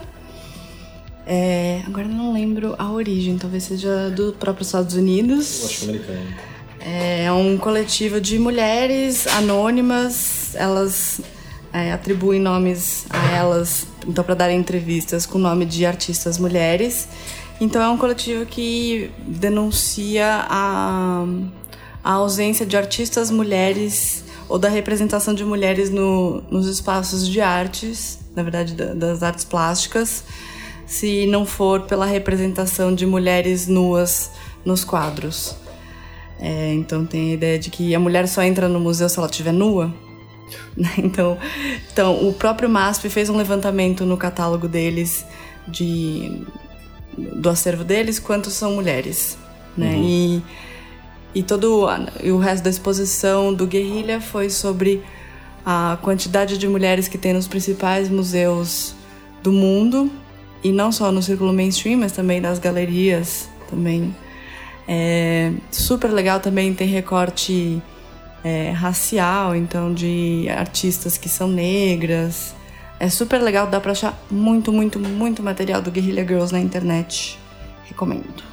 É, 1.27 1.83
agora 1.87 2.09
não 2.09 2.33
lembro 2.33 2.75
a 2.79 2.91
origem, 2.91 3.37
talvez 3.37 3.65
seja 3.65 4.11
do 4.11 4.33
próprio 4.33 4.65
Estados 4.65 4.95
Unidos. 4.95 5.61
Eu 5.61 5.67
acho 5.67 5.79
que 5.79 5.85
é 5.85 5.89
americano. 5.89 6.49
É 6.81 7.33
um 7.33 7.59
coletivo 7.59 8.21
de 8.21 8.39
mulheres 8.39 9.27
anônimas, 9.27 10.55
elas 10.55 11.21
é, 11.73 11.93
atribuem 11.93 12.41
nomes 12.41 13.05
a 13.11 13.37
elas, 13.37 13.87
então 14.07 14.23
para 14.25 14.35
darem 14.35 14.59
entrevistas 14.59 15.27
com 15.27 15.39
o 15.39 15.41
nome 15.41 15.67
de 15.67 15.85
artistas 15.85 16.39
mulheres. 16.39 17.09
Então 17.61 17.83
é 17.83 17.89
um 17.89 17.99
coletivo 17.99 18.47
que 18.47 19.11
denuncia 19.27 20.47
a, 20.49 21.27
a 22.05 22.13
ausência 22.13 22.65
de 22.65 22.77
artistas 22.77 23.31
mulheres 23.31 24.25
ou 24.49 24.59
da 24.59 24.69
representação 24.69 25.35
de 25.35 25.45
mulheres 25.45 25.91
no, 25.91 26.43
nos 26.51 26.67
espaços 26.67 27.29
de 27.29 27.41
artes, 27.41 28.19
na 28.35 28.43
verdade 28.43 28.75
da, 28.75 28.95
das 28.95 29.23
artes 29.23 29.45
plásticas, 29.45 30.25
se 30.87 31.27
não 31.27 31.45
for 31.45 31.83
pela 31.83 32.07
representação 32.07 32.95
de 32.95 33.05
mulheres 33.05 33.67
nuas 33.67 34.31
nos 34.65 34.85
quadros. 34.85 35.55
É, 36.41 36.73
então 36.73 37.05
tem 37.05 37.33
a 37.33 37.35
ideia 37.35 37.59
de 37.59 37.69
que 37.69 37.95
a 37.95 37.99
mulher 37.99 38.27
só 38.29 38.43
entra 38.43 38.69
no 38.69 38.79
museu 38.79 39.09
se 39.09 39.19
ela 39.19 39.29
estiver 39.29 39.53
nua. 39.53 39.93
Então, 40.97 41.37
então 41.93 42.27
o 42.27 42.33
próprio 42.33 42.71
MASP 42.71 43.11
fez 43.11 43.29
um 43.29 43.37
levantamento 43.37 44.07
no 44.07 44.17
catálogo 44.17 44.67
deles 44.67 45.27
de 45.67 46.43
do 47.17 47.51
acervo 47.51 47.85
deles 47.85 48.19
quantos 48.19 48.55
são 48.55 48.73
mulheres, 48.73 49.37
né? 49.77 49.95
Uhum. 49.95 50.05
E 50.05 50.43
e 51.35 51.43
todo 51.43 51.87
e 52.23 52.31
o 52.31 52.39
resto 52.39 52.65
da 52.65 52.71
exposição 52.71 53.53
do 53.53 53.67
Guerrilha 53.67 54.21
foi 54.21 54.51
sobre 54.51 55.03
a 55.65 55.99
quantidade 56.03 56.57
de 56.57 56.67
mulheres 56.67 57.09
que 57.09 57.19
tem 57.19 57.33
nos 57.33 57.47
principais 57.47 58.09
museus 58.09 58.95
do 59.43 59.53
mundo 59.53 60.11
e 60.65 60.73
não 60.73 60.91
só 60.91 61.13
no 61.13 61.23
círculo 61.23 61.53
mainstream, 61.53 61.99
mas 61.99 62.13
também 62.13 62.41
nas 62.41 62.59
galerias 62.59 63.49
também. 63.69 64.15
É 64.87 65.53
super 65.71 66.11
legal 66.11 66.41
também 66.41 66.73
tem 66.73 66.89
recorte 66.89 67.83
é, 68.43 68.71
racial, 68.71 69.55
então 69.55 69.93
de 69.93 70.47
artistas 70.49 71.19
que 71.19 71.29
são 71.29 71.49
negras. 71.49 72.55
É 72.99 73.09
super 73.09 73.41
legal, 73.41 73.67
dá 73.67 73.79
pra 73.79 73.93
achar 73.93 74.19
muito, 74.31 74.73
muito, 74.73 74.99
muito 74.99 75.43
material 75.43 75.83
do 75.83 75.91
Guerrilla 75.91 76.23
Girls 76.23 76.53
na 76.53 76.61
internet. 76.61 77.39
Recomendo. 77.85 78.48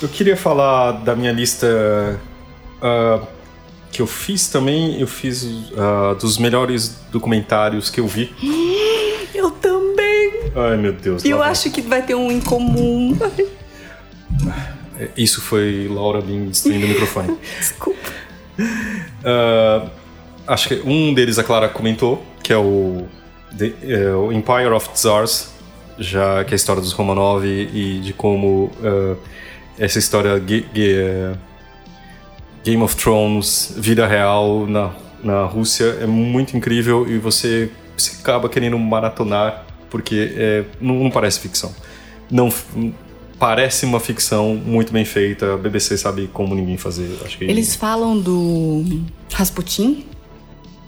Eu 0.00 0.08
queria 0.08 0.36
falar 0.36 0.92
da 0.92 1.16
minha 1.16 1.32
lista 1.32 2.20
uh, 2.80 3.26
que 3.90 4.00
eu 4.00 4.06
fiz 4.06 4.48
também. 4.48 5.00
Eu 5.00 5.08
fiz 5.08 5.42
uh, 5.42 6.14
dos 6.20 6.38
melhores 6.38 7.00
documentários 7.10 7.90
que 7.90 8.00
eu 8.00 8.06
vi. 8.06 8.32
Eu 9.34 9.50
também! 9.50 10.32
Ai, 10.56 10.76
meu 10.76 10.92
Deus. 10.92 11.24
E 11.24 11.30
eu 11.30 11.40
acho 11.40 11.70
que 11.70 11.80
vai 11.80 12.02
ter 12.02 12.16
um 12.16 12.32
em 12.32 12.40
comum. 12.40 13.16
Isso 15.16 15.40
foi 15.40 15.86
Laura 15.88 16.20
Bin 16.20 16.48
destruindo 16.48 16.86
o 16.86 16.88
microfone. 16.88 17.38
Desculpa. 17.60 18.10
Uh, 18.58 19.88
acho 20.46 20.68
que 20.68 20.82
um 20.84 21.14
deles 21.14 21.38
a 21.38 21.44
Clara 21.44 21.68
comentou, 21.68 22.24
que 22.42 22.52
é 22.52 22.56
o, 22.56 23.06
The, 23.56 23.72
é, 23.82 24.10
o 24.12 24.32
Empire 24.32 24.70
of 24.70 24.88
Tsars, 24.88 25.52
já 25.98 26.42
que 26.42 26.52
é 26.52 26.54
a 26.54 26.56
história 26.56 26.82
dos 26.82 26.92
Romanov 26.92 27.44
e 27.44 28.00
de 28.00 28.12
como 28.12 28.72
uh, 28.80 29.16
essa 29.78 29.98
história 29.98 30.38
Game 32.64 32.82
of 32.82 32.96
Thrones, 32.96 33.72
vida 33.76 34.06
real 34.06 34.66
na, 34.66 34.92
na 35.22 35.44
Rússia 35.44 35.98
é 36.00 36.06
muito 36.06 36.56
incrível 36.56 37.08
e 37.08 37.18
você, 37.18 37.70
você 37.96 38.16
acaba 38.20 38.48
querendo 38.48 38.78
maratonar 38.78 39.64
porque 39.88 40.34
é, 40.36 40.64
não, 40.80 40.96
não 40.96 41.10
parece 41.10 41.40
ficção. 41.40 41.74
Não 42.30 42.52
parece 43.38 43.86
uma 43.86 44.00
ficção 44.00 44.54
muito 44.54 44.92
bem 44.92 45.04
feita. 45.04 45.54
A 45.54 45.56
BBC 45.56 45.96
sabe 45.96 46.28
como 46.32 46.54
ninguém 46.54 46.76
fazer. 46.76 47.18
Acho 47.24 47.38
que 47.38 47.44
Eles 47.44 47.74
falam 47.74 48.18
do 48.18 48.84
Rasputin? 49.32 50.06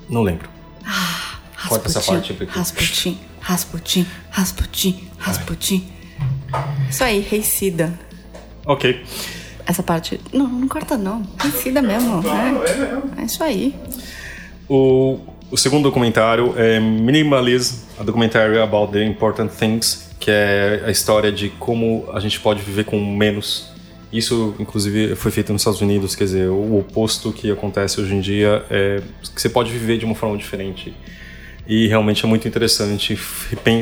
Não 0.09 0.23
lembro. 0.23 0.49
Ah, 0.85 1.39
Rasputin. 1.55 1.99
essa 1.99 2.13
parte 2.13 2.33
aqui. 2.33 2.45
Rasputin, 2.45 3.19
Rasputin, 3.41 4.07
Rasputin, 4.31 5.09
Rasputin. 5.19 5.89
Isso 6.91 7.05
aí, 7.05 7.21
Rei 7.21 7.43
Sida. 7.43 7.99
Ok. 8.67 9.03
Essa 9.67 9.83
parte. 9.83 10.21
Não, 10.33 10.49
não 10.49 10.69
corta 10.69 10.97
não. 10.97 11.23
Sida 11.63 11.81
mesmo. 11.81 12.23
Claro, 12.23 12.63
é, 12.65 12.71
é 12.71 12.77
mesmo. 12.77 13.03
É 13.19 13.25
isso 13.25 13.43
aí. 13.43 13.75
O, 14.69 15.19
o 15.51 15.57
segundo 15.57 15.85
documentário 15.85 16.55
é 16.57 16.79
Minimalism, 16.81 17.85
a 17.99 18.03
documentário 18.03 18.63
about 18.63 18.93
the 18.93 19.05
important 19.05 19.51
things 19.51 20.11
que 20.21 20.31
é 20.31 20.83
a 20.85 20.91
história 20.91 21.33
de 21.33 21.49
como 21.49 22.07
a 22.13 22.21
gente 22.21 22.39
pode 22.39 22.61
viver 22.61 22.85
com 22.85 23.03
menos. 23.03 23.71
Isso, 24.13 24.55
inclusive, 24.59 25.17
foi 25.17 25.31
feito 25.31 25.53
nos 25.53 25.63
Estados 25.63 25.81
Unidos, 25.81 26.15
quer 26.15 26.25
dizer, 26.25 26.49
o 26.51 26.79
oposto 26.79 27.33
que 27.33 27.51
acontece 27.51 28.01
hoje 28.01 28.15
em 28.15 28.21
dia 28.21 28.65
é 28.71 29.01
que 29.35 29.41
você 29.41 29.49
pode 29.49 29.73
viver 29.73 29.97
de 29.97 30.05
uma 30.05 30.15
forma 30.15 30.37
diferente. 30.37 30.95
E 31.67 31.87
realmente 31.87 32.25
é 32.25 32.29
muito 32.29 32.47
interessante, 32.47 33.19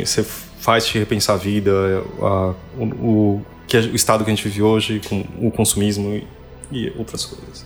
você 0.05 0.23
faz 0.23 0.87
te 0.87 0.99
repensar 0.99 1.35
a 1.35 1.39
vida, 1.39 1.73
a, 2.21 2.55
o, 2.79 3.43
que 3.69 3.77
é 3.77 3.81
o 3.81 3.95
estado 3.95 4.25
que 4.25 4.31
a 4.31 4.35
gente 4.35 4.43
vive 4.43 4.63
hoje, 4.63 5.01
com 5.09 5.25
o 5.41 5.51
consumismo 5.51 6.15
e, 6.15 6.27
e 6.73 6.93
outras 6.97 7.25
coisas. 7.25 7.65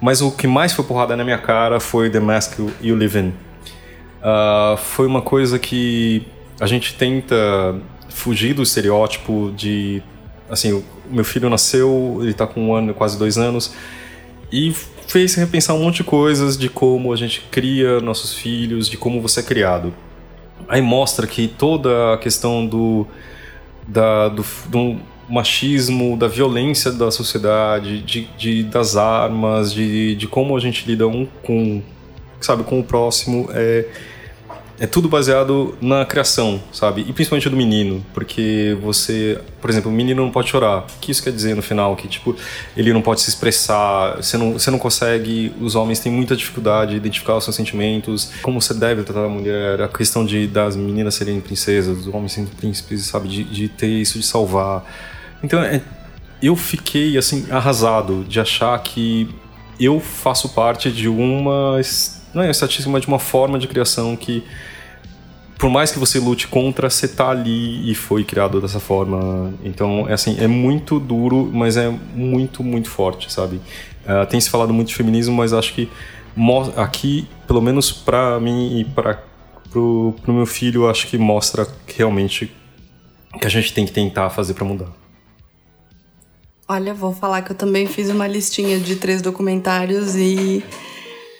Mas 0.00 0.20
o 0.20 0.30
que 0.30 0.46
mais 0.46 0.72
foi 0.72 0.84
porrada 0.84 1.16
na 1.16 1.24
minha 1.24 1.38
cara 1.38 1.78
foi 1.78 2.10
The 2.10 2.20
Mask 2.20 2.58
You 2.82 2.96
Live 2.96 3.18
In. 3.18 3.28
Uh, 3.28 4.76
foi 4.76 5.06
uma 5.06 5.22
coisa 5.22 5.58
que 5.58 6.26
a 6.60 6.66
gente 6.66 6.94
tenta 6.94 7.80
fugir 8.08 8.54
do 8.54 8.62
estereótipo 8.62 9.52
de. 9.56 10.02
Assim, 10.48 10.72
o 10.72 10.84
meu 11.08 11.24
filho 11.24 11.48
nasceu, 11.48 12.18
ele 12.22 12.34
tá 12.34 12.46
com 12.46 12.68
um 12.68 12.74
ano, 12.74 12.92
quase 12.92 13.16
dois 13.16 13.38
anos, 13.38 13.72
e 14.50 14.72
fez 15.06 15.34
repensar 15.34 15.74
um 15.74 15.84
monte 15.84 15.98
de 15.98 16.04
coisas 16.04 16.56
de 16.56 16.68
como 16.68 17.12
a 17.12 17.16
gente 17.16 17.40
cria 17.50 18.00
nossos 18.00 18.34
filhos, 18.34 18.88
de 18.88 18.96
como 18.96 19.20
você 19.20 19.40
é 19.40 19.42
criado. 19.42 19.94
Aí 20.68 20.80
mostra 20.80 21.26
que 21.26 21.46
toda 21.46 22.14
a 22.14 22.18
questão 22.18 22.66
do. 22.66 23.06
Da, 23.86 24.28
do, 24.28 24.44
do 24.68 25.00
machismo, 25.30 26.16
da 26.16 26.26
violência 26.26 26.90
da 26.90 27.10
sociedade, 27.10 28.02
de, 28.02 28.28
de, 28.36 28.62
das 28.64 28.96
armas, 28.96 29.72
de, 29.72 30.16
de 30.16 30.26
como 30.26 30.56
a 30.56 30.60
gente 30.60 30.84
lida 30.86 31.06
um 31.06 31.26
com, 31.42 31.80
sabe, 32.40 32.64
com 32.64 32.80
o 32.80 32.84
próximo, 32.84 33.48
é, 33.52 33.86
é 34.80 34.86
tudo 34.86 35.10
baseado 35.10 35.76
na 35.78 36.06
criação, 36.06 36.58
sabe? 36.72 37.02
E 37.06 37.12
principalmente 37.12 37.50
do 37.50 37.56
menino, 37.56 38.04
porque 38.14 38.76
você, 38.80 39.38
por 39.60 39.68
exemplo, 39.68 39.90
o 39.90 39.94
menino 39.94 40.24
não 40.24 40.32
pode 40.32 40.48
chorar. 40.48 40.86
O 40.96 41.00
que 41.00 41.12
isso 41.12 41.22
quer 41.22 41.32
dizer 41.32 41.54
no 41.54 41.60
final? 41.60 41.94
Que, 41.94 42.08
tipo, 42.08 42.34
ele 42.74 42.90
não 42.90 43.02
pode 43.02 43.20
se 43.20 43.28
expressar, 43.28 44.16
você 44.16 44.38
não, 44.38 44.54
você 44.54 44.70
não 44.70 44.78
consegue, 44.78 45.52
os 45.60 45.74
homens 45.74 46.00
têm 46.00 46.10
muita 46.10 46.34
dificuldade 46.34 46.92
de 46.92 46.96
identificar 46.96 47.36
os 47.36 47.44
seus 47.44 47.54
sentimentos, 47.54 48.32
como 48.40 48.60
você 48.60 48.72
deve 48.72 49.02
tratar 49.02 49.26
a 49.26 49.28
mulher, 49.28 49.82
a 49.82 49.88
questão 49.88 50.24
de 50.24 50.46
das 50.46 50.74
meninas 50.76 51.14
serem 51.14 51.38
princesas, 51.40 51.98
os 51.98 52.06
homens 52.08 52.32
serem 52.32 52.48
príncipes, 52.48 53.04
sabe? 53.04 53.28
De, 53.28 53.44
de 53.44 53.68
ter 53.68 53.86
isso, 53.86 54.18
de 54.18 54.26
salvar. 54.26 54.82
Então, 55.42 55.62
é, 55.62 55.80
eu 56.42 56.56
fiquei, 56.56 57.16
assim, 57.16 57.46
arrasado 57.50 58.24
de 58.24 58.40
achar 58.40 58.78
que 58.82 59.28
eu 59.78 59.98
faço 60.00 60.50
parte 60.50 60.90
de 60.90 61.08
uma 61.08 61.80
não 62.32 62.42
é 62.42 62.46
uma 62.46 62.50
estatística, 62.50 62.88
mas 62.88 63.02
de 63.02 63.08
uma 63.08 63.18
forma 63.18 63.58
de 63.58 63.66
criação 63.66 64.16
que 64.16 64.44
por 65.60 65.68
mais 65.68 65.92
que 65.92 65.98
você 65.98 66.18
lute 66.18 66.48
contra, 66.48 66.88
você 66.88 67.06
tá 67.06 67.28
ali 67.28 67.90
e 67.90 67.94
foi 67.94 68.24
criado 68.24 68.62
dessa 68.62 68.80
forma. 68.80 69.52
Então, 69.62 70.08
é 70.08 70.14
assim, 70.14 70.38
é 70.40 70.46
muito 70.46 70.98
duro, 70.98 71.50
mas 71.52 71.76
é 71.76 71.90
muito, 72.14 72.64
muito 72.64 72.88
forte, 72.88 73.30
sabe? 73.30 73.56
Uh, 74.06 74.24
tem 74.26 74.40
se 74.40 74.48
falado 74.48 74.72
muito 74.72 74.88
de 74.88 74.94
feminismo, 74.94 75.36
mas 75.36 75.52
acho 75.52 75.74
que 75.74 75.86
aqui, 76.76 77.28
pelo 77.46 77.60
menos 77.60 77.92
para 77.92 78.40
mim 78.40 78.80
e 78.80 78.84
para 78.86 79.22
pro, 79.70 80.14
pro 80.22 80.32
meu 80.32 80.46
filho, 80.46 80.88
acho 80.88 81.06
que 81.06 81.18
mostra 81.18 81.68
realmente 81.94 82.50
que 83.38 83.46
a 83.46 83.50
gente 83.50 83.74
tem 83.74 83.84
que 83.84 83.92
tentar 83.92 84.30
fazer 84.30 84.54
para 84.54 84.64
mudar. 84.64 84.88
Olha, 86.72 86.94
vou 86.94 87.12
falar 87.12 87.42
que 87.42 87.50
eu 87.50 87.56
também 87.56 87.84
fiz 87.88 88.10
uma 88.10 88.28
listinha 88.28 88.78
de 88.78 88.94
três 88.94 89.20
documentários 89.20 90.14
e 90.14 90.62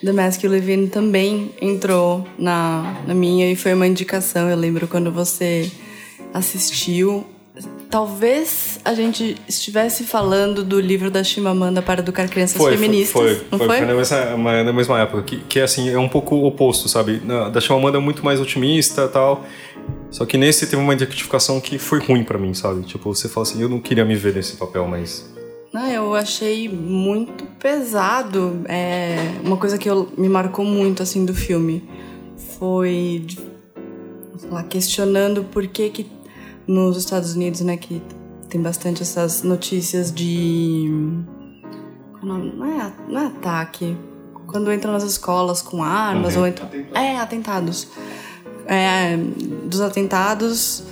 The 0.04 0.12
Mask 0.12 0.42
In 0.42 0.88
também 0.88 1.54
entrou 1.62 2.26
na, 2.36 2.96
na 3.06 3.14
minha 3.14 3.48
e 3.48 3.54
foi 3.54 3.72
uma 3.72 3.86
indicação. 3.86 4.50
Eu 4.50 4.56
lembro 4.56 4.88
quando 4.88 5.12
você 5.12 5.70
assistiu. 6.34 7.24
Talvez 7.88 8.80
a 8.84 8.92
gente 8.92 9.36
estivesse 9.46 10.02
falando 10.02 10.64
do 10.64 10.80
livro 10.80 11.12
da 11.12 11.22
Chimamanda 11.22 11.80
para 11.80 12.00
educar 12.00 12.26
crianças 12.28 12.56
foi, 12.56 12.72
feministas. 12.72 13.12
Foi, 13.12 13.46
não 13.52 13.58
foi, 13.58 13.68
foi? 13.68 13.76
foi 13.78 13.86
na, 13.86 13.94
mesma, 13.94 14.64
na 14.64 14.72
mesma 14.72 15.00
época. 15.00 15.22
Que, 15.22 15.36
que 15.42 15.60
assim, 15.60 15.90
é 15.90 15.98
um 15.98 16.08
pouco 16.08 16.44
oposto, 16.44 16.88
sabe? 16.88 17.22
Da 17.52 17.60
Chimamanda 17.60 17.98
é 17.98 18.00
muito 18.00 18.24
mais 18.24 18.40
otimista 18.40 19.06
tal. 19.06 19.46
Só 20.10 20.26
que 20.26 20.36
nesse 20.36 20.66
teve 20.66 20.82
uma 20.82 20.92
identificação 20.92 21.60
que 21.60 21.78
foi 21.78 22.00
ruim 22.00 22.24
para 22.24 22.38
mim, 22.38 22.52
sabe? 22.52 22.82
Tipo, 22.82 23.14
você 23.14 23.28
fala 23.28 23.46
assim, 23.46 23.62
eu 23.62 23.68
não 23.68 23.80
queria 23.80 24.04
me 24.04 24.16
ver 24.16 24.34
nesse 24.34 24.56
papel, 24.56 24.86
mas 24.86 25.24
não, 25.72 25.86
eu 25.86 26.14
achei 26.16 26.68
muito 26.68 27.44
pesado. 27.58 28.62
É, 28.68 29.16
uma 29.44 29.56
coisa 29.56 29.78
que 29.78 29.88
eu, 29.88 30.10
me 30.18 30.28
marcou 30.28 30.64
muito 30.64 31.02
assim 31.02 31.24
do 31.24 31.32
filme 31.32 31.88
foi 32.58 33.24
lá, 34.50 34.64
questionando 34.64 35.44
por 35.44 35.66
que, 35.68 35.90
que 35.90 36.10
nos 36.66 36.96
Estados 36.96 37.34
Unidos, 37.34 37.60
né, 37.60 37.76
que 37.76 38.02
tem 38.48 38.60
bastante 38.60 39.02
essas 39.02 39.42
notícias 39.44 40.12
de 40.12 40.90
não 42.20 42.64
é, 42.66 42.92
não 43.08 43.20
é 43.20 43.26
ataque 43.26 43.96
quando 44.48 44.72
entram 44.72 44.92
nas 44.92 45.04
escolas 45.04 45.62
com 45.62 45.82
armas 45.82 46.34
uhum. 46.34 46.42
ou 46.42 46.48
entram, 46.48 46.68
é 46.92 47.16
atentados 47.16 47.88
é, 48.70 49.16
dos 49.66 49.80
atentados 49.80 50.84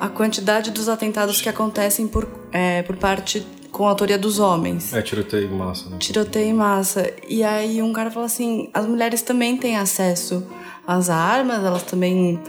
a 0.00 0.08
quantidade 0.08 0.70
dos 0.70 0.88
atentados 0.88 1.40
que 1.40 1.48
acontecem 1.48 2.06
por, 2.06 2.28
é, 2.52 2.82
por 2.82 2.96
parte 2.96 3.44
com 3.70 3.86
a 3.86 3.90
autoria 3.90 4.16
dos 4.16 4.38
homens. 4.38 4.94
É, 4.94 5.02
tiroteio 5.02 5.46
em 5.46 5.56
massa, 5.56 5.90
né? 5.90 5.98
Tiroteio 5.98 6.46
em 6.46 6.54
massa. 6.54 7.12
E 7.28 7.42
aí 7.42 7.82
um 7.82 7.92
cara 7.92 8.10
falou 8.10 8.26
assim: 8.26 8.70
as 8.72 8.86
mulheres 8.86 9.22
também 9.22 9.56
têm 9.56 9.76
acesso 9.76 10.46
às 10.86 11.10
armas, 11.10 11.64
elas 11.64 11.82
também 11.82 12.40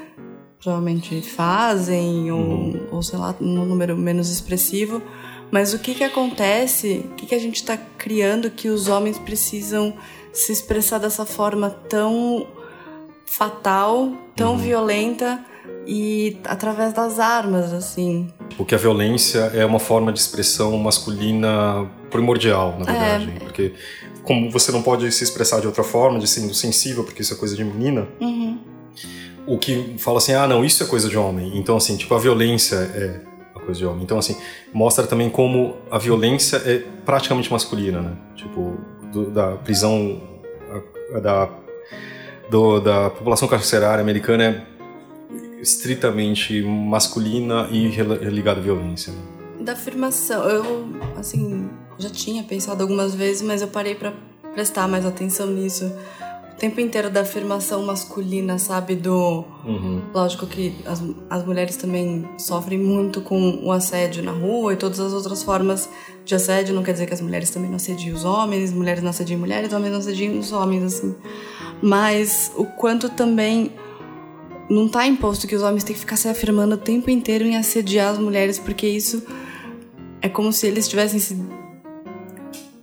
provavelmente 0.61 1.21
fazem, 1.21 2.31
ou, 2.31 2.87
ou 2.91 3.03
sei 3.03 3.17
lá, 3.17 3.35
num 3.39 3.65
número 3.65 3.97
menos 3.97 4.29
expressivo. 4.29 5.01
Mas 5.51 5.73
o 5.73 5.79
que 5.79 5.95
que 5.95 6.03
acontece? 6.03 7.05
O 7.11 7.15
que 7.15 7.25
que 7.25 7.35
a 7.35 7.39
gente 7.39 7.55
está 7.55 7.75
criando 7.75 8.51
que 8.51 8.69
os 8.69 8.87
homens 8.87 9.17
precisam 9.17 9.93
se 10.31 10.51
expressar 10.51 10.99
dessa 10.99 11.25
forma 11.25 11.71
tão 11.71 12.45
fatal, 13.29 14.11
tão 14.35 14.57
violenta 14.57 15.39
e 15.85 16.37
através 16.45 16.93
das 16.93 17.19
armas, 17.19 17.71
assim. 17.71 18.27
Porque 18.57 18.73
a 18.73 18.77
violência 18.77 19.39
é 19.53 19.63
uma 19.65 19.79
forma 19.79 20.11
de 20.11 20.19
expressão 20.19 20.75
masculina 20.77 21.87
primordial, 22.09 22.75
na 22.79 22.85
verdade. 22.85 23.31
Porque 23.39 23.73
como 24.23 24.49
você 24.49 24.71
não 24.71 24.81
pode 24.81 25.11
se 25.11 25.23
expressar 25.23 25.59
de 25.61 25.67
outra 25.67 25.83
forma, 25.83 26.19
de 26.19 26.27
sendo 26.27 26.53
sensível, 26.53 27.03
porque 27.03 27.21
isso 27.21 27.33
é 27.33 27.37
coisa 27.37 27.55
de 27.55 27.63
menina, 27.63 28.07
o 29.45 29.57
que 29.57 29.95
fala 29.97 30.17
assim, 30.17 30.33
ah, 30.33 30.47
não, 30.47 30.65
isso 30.65 30.83
é 30.83 30.87
coisa 30.87 31.07
de 31.07 31.17
homem. 31.17 31.57
Então, 31.57 31.77
assim, 31.77 31.97
tipo, 31.97 32.13
a 32.15 32.19
violência 32.19 32.75
é 32.75 33.21
a 33.55 33.59
coisa 33.59 33.79
de 33.79 33.85
homem. 33.85 34.03
Então, 34.03 34.17
assim, 34.17 34.35
mostra 34.73 35.05
também 35.07 35.29
como 35.29 35.75
a 35.89 35.97
violência 35.97 36.57
é 36.65 36.79
praticamente 37.05 37.51
masculina, 37.51 38.01
né? 38.01 38.11
Tipo, 38.35 38.77
do- 39.11 39.29
da 39.31 39.55
prisão, 39.57 40.21
da, 41.21 41.49
do- 42.49 42.79
da 42.79 43.09
população 43.09 43.47
carcerária 43.47 44.01
americana 44.01 44.43
é 44.43 44.61
estritamente 45.61 46.61
masculina 46.63 47.67
e 47.71 47.87
ligada 48.29 48.59
à 48.59 48.63
violência. 48.63 49.11
Né? 49.13 49.19
Da 49.61 49.73
afirmação, 49.73 50.43
eu, 50.49 50.89
assim, 51.17 51.69
já 51.97 52.09
tinha 52.09 52.43
pensado 52.43 52.81
algumas 52.81 53.13
vezes, 53.13 53.41
mas 53.41 53.61
eu 53.61 53.67
parei 53.67 53.93
pra 53.95 54.13
prestar 54.53 54.87
mais 54.87 55.05
atenção 55.05 55.47
nisso. 55.47 55.91
Tempo 56.59 56.81
inteiro 56.81 57.09
da 57.09 57.21
afirmação 57.21 57.85
masculina, 57.85 58.59
sabe? 58.59 58.95
Do. 58.95 59.45
Lógico 60.13 60.45
que 60.45 60.75
as, 60.85 61.01
as 61.29 61.45
mulheres 61.45 61.77
também 61.77 62.27
sofrem 62.37 62.77
muito 62.77 63.21
com 63.21 63.61
o 63.63 63.71
assédio 63.71 64.21
na 64.21 64.31
rua 64.31 64.73
e 64.73 64.75
todas 64.75 64.99
as 64.99 65.13
outras 65.13 65.41
formas 65.41 65.89
de 66.25 66.35
assédio. 66.35 66.75
Não 66.75 66.83
quer 66.83 66.91
dizer 66.91 67.05
que 67.05 67.13
as 67.13 67.21
mulheres 67.21 67.49
também 67.49 67.69
não 67.69 67.77
assediam 67.77 68.13
os 68.13 68.25
homens, 68.25 68.73
mulheres 68.73 69.01
não 69.01 69.09
assediam 69.09 69.39
mulheres, 69.39 69.71
homens 69.71 69.91
não 69.91 69.99
assediam 69.99 70.37
os 70.37 70.51
homens, 70.51 70.83
assim. 70.83 71.15
Mas 71.81 72.51
o 72.57 72.65
quanto 72.65 73.09
também 73.09 73.71
não 74.69 74.87
tá 74.87 75.07
imposto 75.07 75.47
que 75.47 75.55
os 75.55 75.63
homens 75.63 75.83
têm 75.83 75.93
que 75.93 75.99
ficar 75.99 76.15
se 76.15 76.27
afirmando 76.27 76.75
o 76.75 76.77
tempo 76.77 77.09
inteiro 77.09 77.45
em 77.45 77.55
assediar 77.55 78.11
as 78.11 78.19
mulheres, 78.19 78.59
porque 78.59 78.85
isso 78.85 79.23
é 80.21 80.29
como 80.29 80.53
se 80.53 80.67
eles 80.67 80.87
tivessem 80.87 81.19
se. 81.19 81.35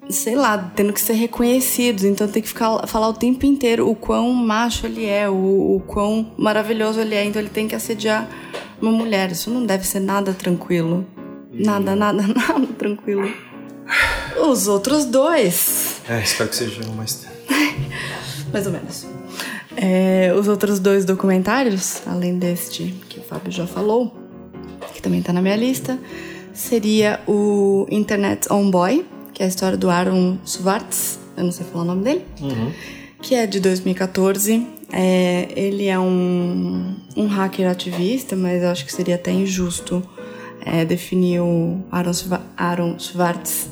Sei 0.08 0.36
lá, 0.36 0.56
tendo 0.74 0.92
que 0.92 1.00
ser 1.00 1.14
reconhecidos. 1.14 2.04
Então 2.04 2.28
tem 2.28 2.42
que 2.42 2.48
ficar, 2.48 2.86
falar 2.86 3.08
o 3.08 3.12
tempo 3.12 3.44
inteiro 3.44 3.88
o 3.88 3.94
quão 3.94 4.32
macho 4.32 4.86
ele 4.86 5.04
é, 5.04 5.28
o, 5.28 5.76
o 5.76 5.82
quão 5.86 6.32
maravilhoso 6.36 7.00
ele 7.00 7.14
é. 7.14 7.24
Então 7.24 7.40
ele 7.40 7.50
tem 7.50 7.66
que 7.66 7.74
assediar 7.74 8.28
uma 8.80 8.92
mulher. 8.92 9.32
Isso 9.32 9.50
não 9.50 9.64
deve 9.64 9.86
ser 9.86 10.00
nada 10.00 10.32
tranquilo. 10.32 11.04
Nada, 11.52 11.96
nada, 11.96 12.22
nada 12.26 12.66
tranquilo. 12.78 13.30
Os 14.48 14.68
outros 14.68 15.04
dois. 15.04 16.00
É, 16.08 16.20
espero 16.20 16.50
que 16.50 16.56
seja 16.56 16.80
mais. 16.92 17.26
Mais 18.52 18.66
ou 18.66 18.72
menos. 18.72 19.06
É, 19.76 20.32
os 20.34 20.48
outros 20.48 20.78
dois 20.78 21.04
documentários, 21.04 22.00
além 22.06 22.38
deste 22.38 22.94
que 23.08 23.18
o 23.18 23.22
Fábio 23.22 23.52
já 23.52 23.66
falou, 23.66 24.16
que 24.94 25.02
também 25.02 25.20
tá 25.20 25.32
na 25.32 25.42
minha 25.42 25.56
lista, 25.56 25.98
seria 26.54 27.20
o 27.26 27.86
Internet 27.90 28.50
On 28.50 28.70
Boy, 28.70 29.04
que 29.36 29.42
é 29.42 29.44
a 29.44 29.48
história 29.50 29.76
do 29.76 29.90
Aaron 29.90 30.38
Swartz, 30.46 31.18
eu 31.36 31.44
não 31.44 31.52
sei 31.52 31.66
falar 31.66 31.84
o 31.84 31.86
nome 31.88 32.04
dele, 32.04 32.24
que 33.20 33.34
é 33.34 33.46
de 33.46 33.60
2014. 33.60 34.66
É, 34.90 35.48
ele 35.54 35.88
é 35.88 35.98
um, 35.98 36.96
um 37.14 37.26
hacker 37.26 37.68
ativista, 37.68 38.34
mas 38.34 38.62
eu 38.62 38.70
acho 38.70 38.86
que 38.86 38.92
seria 38.94 39.16
até 39.16 39.30
injusto 39.30 40.02
é, 40.64 40.86
definir 40.86 41.40
o 41.40 41.84
Aaron, 41.92 42.12
Aaron 42.56 42.98
Swartz 42.98 43.68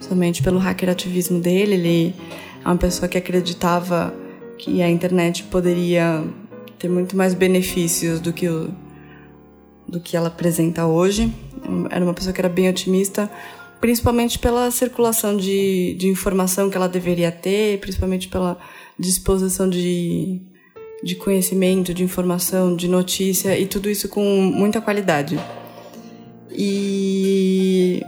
somente 0.00 0.42
pelo 0.42 0.58
hacker 0.58 0.90
ativismo 0.90 1.40
dele. 1.40 1.76
Ele 1.76 2.14
é 2.62 2.68
uma 2.68 2.76
pessoa 2.76 3.08
que 3.08 3.16
acreditava 3.16 4.12
que 4.58 4.82
a 4.82 4.90
internet 4.90 5.44
poderia 5.44 6.22
ter 6.78 6.90
muito 6.90 7.16
mais 7.16 7.32
benefícios 7.32 8.20
do 8.20 8.34
que 8.34 8.50
o, 8.50 8.68
do 9.88 9.98
que 9.98 10.14
ela 10.14 10.28
apresenta 10.28 10.84
hoje. 10.84 11.32
Era 11.90 12.04
uma 12.04 12.12
pessoa 12.12 12.34
que 12.34 12.40
era 12.40 12.50
bem 12.50 12.68
otimista, 12.68 13.30
principalmente 13.80 14.38
pela 14.38 14.70
circulação 14.70 15.36
de, 15.36 15.94
de 15.94 16.08
informação 16.08 16.70
que 16.70 16.76
ela 16.76 16.88
deveria 16.88 17.30
ter, 17.30 17.78
principalmente 17.80 18.28
pela 18.28 18.58
disposição 18.98 19.68
de, 19.68 20.40
de 21.02 21.14
conhecimento, 21.16 21.92
de 21.92 22.02
informação, 22.02 22.74
de 22.74 22.88
notícia 22.88 23.58
e 23.58 23.66
tudo 23.66 23.90
isso 23.90 24.08
com 24.08 24.24
muita 24.24 24.80
qualidade. 24.80 25.38
E 26.50 28.02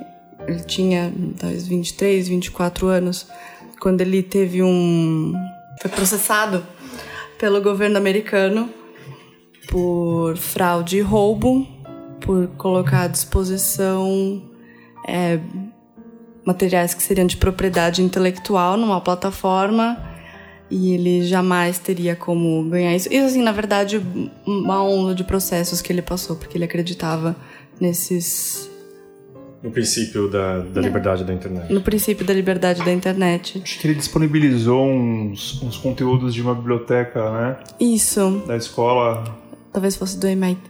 ele 0.47 0.61
tinha 0.61 1.13
talvez 1.39 1.67
23, 1.67 2.29
24 2.29 2.87
anos 2.87 3.27
quando 3.79 4.01
ele 4.01 4.23
teve 4.23 4.63
um. 4.63 5.35
foi 5.81 5.91
processado 5.91 6.67
pelo 7.39 7.61
governo 7.61 7.99
americano 7.99 8.71
por 9.69 10.37
fraude 10.37 10.97
e 10.97 11.01
roubo, 11.01 11.69
por 12.21 12.49
colocar 12.57 13.03
à 13.03 13.07
disposição 13.07 14.43
é, 15.09 15.41
materiais 16.45 16.95
que 16.95 17.03
seriam 17.03 17.27
de 17.27 17.37
propriedade 17.37 18.03
intelectual 18.03 18.77
numa 18.77 19.01
plataforma 19.01 19.97
e 20.71 20.93
ele 20.93 21.25
jamais 21.27 21.79
teria 21.79 22.15
como 22.15 22.63
ganhar 22.69 22.95
isso. 22.95 23.09
E 23.13 23.17
assim, 23.19 23.43
na 23.43 23.53
verdade, 23.53 24.01
uma 24.47 24.83
onda 24.83 25.15
de 25.15 25.25
processos 25.25 25.81
que 25.81 25.91
ele 25.93 26.03
passou, 26.03 26.37
porque 26.37 26.57
ele 26.59 26.65
acreditava 26.65 27.35
nesses. 27.81 28.69
No 29.63 29.71
princípio 29.73 30.29
da, 30.31 30.61
da 30.61 30.81
liberdade 30.81 31.25
da 31.25 31.33
internet. 31.33 31.73
no 31.73 31.81
princípio 31.81 32.25
da 32.25 32.33
liberdade 32.33 32.85
da 32.85 32.93
internet. 32.93 33.61
Acho 33.65 33.81
que 33.81 33.89
ele 33.89 33.95
disponibilizou 33.97 34.87
uns, 34.87 35.61
uns 35.63 35.77
conteúdos 35.77 36.33
de 36.33 36.41
uma 36.43 36.55
biblioteca, 36.55 37.29
né? 37.33 37.57
Isso, 37.81 38.43
Da 38.47 38.57
escola. 38.57 39.25
talvez 39.73 39.97
fosse 39.97 40.17
do 40.17 40.29
MIT. 40.29 40.61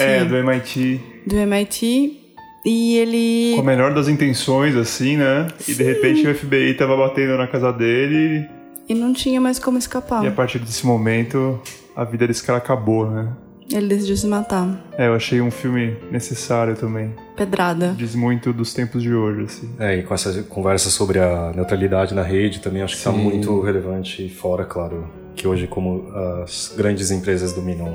É, 0.00 0.24
do 0.24 0.36
MIT. 0.36 1.00
do 1.26 1.34
MIT. 1.36 2.20
E 2.66 2.98
ele. 2.98 3.54
Com 3.54 3.60
a 3.60 3.64
melhor 3.64 3.94
das 3.94 4.08
intenções, 4.08 4.74
assim, 4.74 5.16
né? 5.16 5.46
E 5.68 5.72
de 5.72 5.84
repente 5.84 6.26
o 6.26 6.34
FBI 6.34 6.74
tava 6.74 6.96
batendo 6.96 7.38
na 7.38 7.46
casa 7.46 7.72
dele. 7.72 8.44
E 8.88 8.94
não 8.94 9.12
tinha 9.12 9.40
mais 9.40 9.60
como 9.60 9.78
escapar. 9.78 10.24
E 10.24 10.26
a 10.26 10.32
partir 10.32 10.58
desse 10.58 10.84
momento, 10.84 11.60
a 11.94 12.02
vida 12.02 12.26
desse 12.26 12.42
cara 12.42 12.58
acabou, 12.58 13.08
né? 13.08 13.32
Ele 13.72 13.86
decidiu 13.86 14.16
se 14.16 14.26
matar. 14.26 14.84
É, 14.98 15.06
eu 15.06 15.14
achei 15.14 15.40
um 15.40 15.50
filme 15.50 15.96
necessário 16.10 16.74
também. 16.76 17.14
Pedrada. 17.36 17.94
Diz 17.96 18.14
muito 18.14 18.52
dos 18.52 18.74
tempos 18.74 19.02
de 19.02 19.14
hoje, 19.14 19.42
assim. 19.42 19.70
É, 19.78 19.98
e 19.98 20.02
com 20.02 20.14
essa 20.14 20.42
conversa 20.44 20.90
sobre 20.90 21.20
a 21.20 21.52
neutralidade 21.54 22.14
na 22.14 22.22
rede 22.22 22.60
também 22.60 22.82
acho 22.82 22.94
que 22.94 22.98
está 22.98 23.12
Sim. 23.12 23.18
muito 23.18 23.60
relevante, 23.60 24.28
fora, 24.28 24.64
claro, 24.64 25.08
que 25.34 25.48
hoje 25.48 25.66
como 25.66 26.08
as 26.42 26.72
grandes 26.76 27.10
empresas 27.10 27.52
dominam 27.52 27.94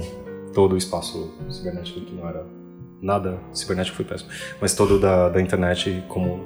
todo 0.53 0.73
o 0.73 0.77
espaço 0.77 1.34
cibernético, 1.49 2.02
que 2.02 2.14
não 2.14 2.27
era 2.27 2.45
nada, 3.02 3.38
cibernético 3.53 3.98
foi 3.98 4.06
péssimo, 4.06 4.30
mas 4.60 4.73
todo 4.76 4.99
da, 4.99 5.30
da 5.30 5.41
internet 5.41 6.03
como 6.07 6.40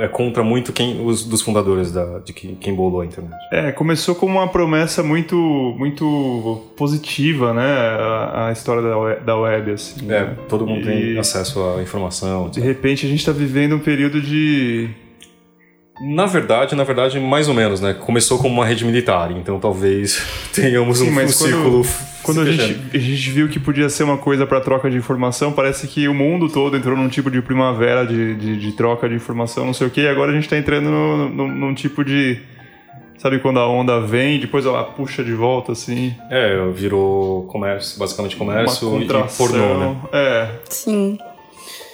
é 0.00 0.06
contra 0.06 0.44
muito 0.44 0.72
quem 0.72 1.04
os 1.04 1.24
dos 1.24 1.42
fundadores 1.42 1.90
da, 1.90 2.20
de 2.20 2.32
quem, 2.32 2.54
quem 2.54 2.72
bolou 2.74 3.00
a 3.00 3.06
internet. 3.06 3.34
É, 3.52 3.72
começou 3.72 4.14
como 4.14 4.38
uma 4.38 4.46
promessa 4.46 5.02
muito, 5.02 5.34
muito 5.76 6.64
positiva, 6.76 7.52
né? 7.52 7.64
A, 7.66 8.46
a 8.48 8.52
história 8.52 8.82
da 8.82 8.96
web, 8.96 9.24
da 9.24 9.36
web 9.36 9.72
assim. 9.72 10.04
É, 10.04 10.20
né? 10.26 10.36
todo 10.48 10.64
mundo 10.64 10.82
E, 10.82 10.84
tem 10.84 11.18
acesso 11.18 11.60
à 11.76 11.82
informação. 11.82 12.48
De 12.50 12.60
repente 12.60 13.04
a 13.04 13.08
gente 13.08 13.24
tá 13.26 13.32
vivendo 13.32 13.74
um 13.74 13.80
período 13.80 14.20
de. 14.20 14.90
Na 16.14 16.26
verdade, 16.26 16.76
na 16.76 16.84
verdade, 16.84 17.18
mais 17.18 17.48
ou 17.48 17.54
menos, 17.54 17.80
né? 17.80 17.92
Começou 17.94 18.38
como 18.38 18.54
uma 18.54 18.64
rede 18.64 18.84
militar, 18.84 19.32
então 19.32 19.58
talvez 19.58 20.22
tenhamos 20.54 20.98
Sim, 20.98 21.06
um, 21.06 21.10
um 21.10 21.14
quando- 21.14 21.32
círculo. 21.32 21.86
Quando 22.22 22.40
a 22.40 22.44
gente, 22.44 22.78
a 22.94 22.98
gente 22.98 23.30
viu 23.30 23.48
que 23.48 23.58
podia 23.58 23.88
ser 23.88 24.02
uma 24.02 24.18
coisa 24.18 24.46
para 24.46 24.60
troca 24.60 24.90
de 24.90 24.96
informação, 24.96 25.52
parece 25.52 25.86
que 25.86 26.08
o 26.08 26.14
mundo 26.14 26.48
todo 26.48 26.76
entrou 26.76 26.96
num 26.96 27.08
tipo 27.08 27.30
de 27.30 27.40
primavera 27.40 28.04
de, 28.06 28.34
de, 28.34 28.56
de 28.58 28.72
troca 28.72 29.08
de 29.08 29.14
informação, 29.14 29.64
não 29.64 29.72
sei 29.74 29.86
o 29.86 29.90
que, 29.90 30.00
e 30.02 30.08
agora 30.08 30.30
a 30.32 30.34
gente 30.34 30.48
tá 30.48 30.56
entrando 30.58 30.90
no, 30.90 31.28
no- 31.28 31.48
num 31.48 31.74
tipo 31.74 32.04
de. 32.04 32.38
Sabe 33.18 33.40
quando 33.40 33.58
a 33.58 33.66
onda 33.68 34.00
vem, 34.00 34.38
depois 34.38 34.64
ela 34.64 34.84
puxa 34.84 35.24
de 35.24 35.32
volta, 35.32 35.72
assim. 35.72 36.14
É, 36.30 36.56
virou 36.72 37.44
comércio, 37.44 37.98
basicamente 37.98 38.36
comércio 38.36 38.88
uma 38.90 39.02
e 39.02 39.08
pornô, 39.36 39.78
né? 39.78 39.96
É. 40.12 40.48
Sim. 40.70 41.18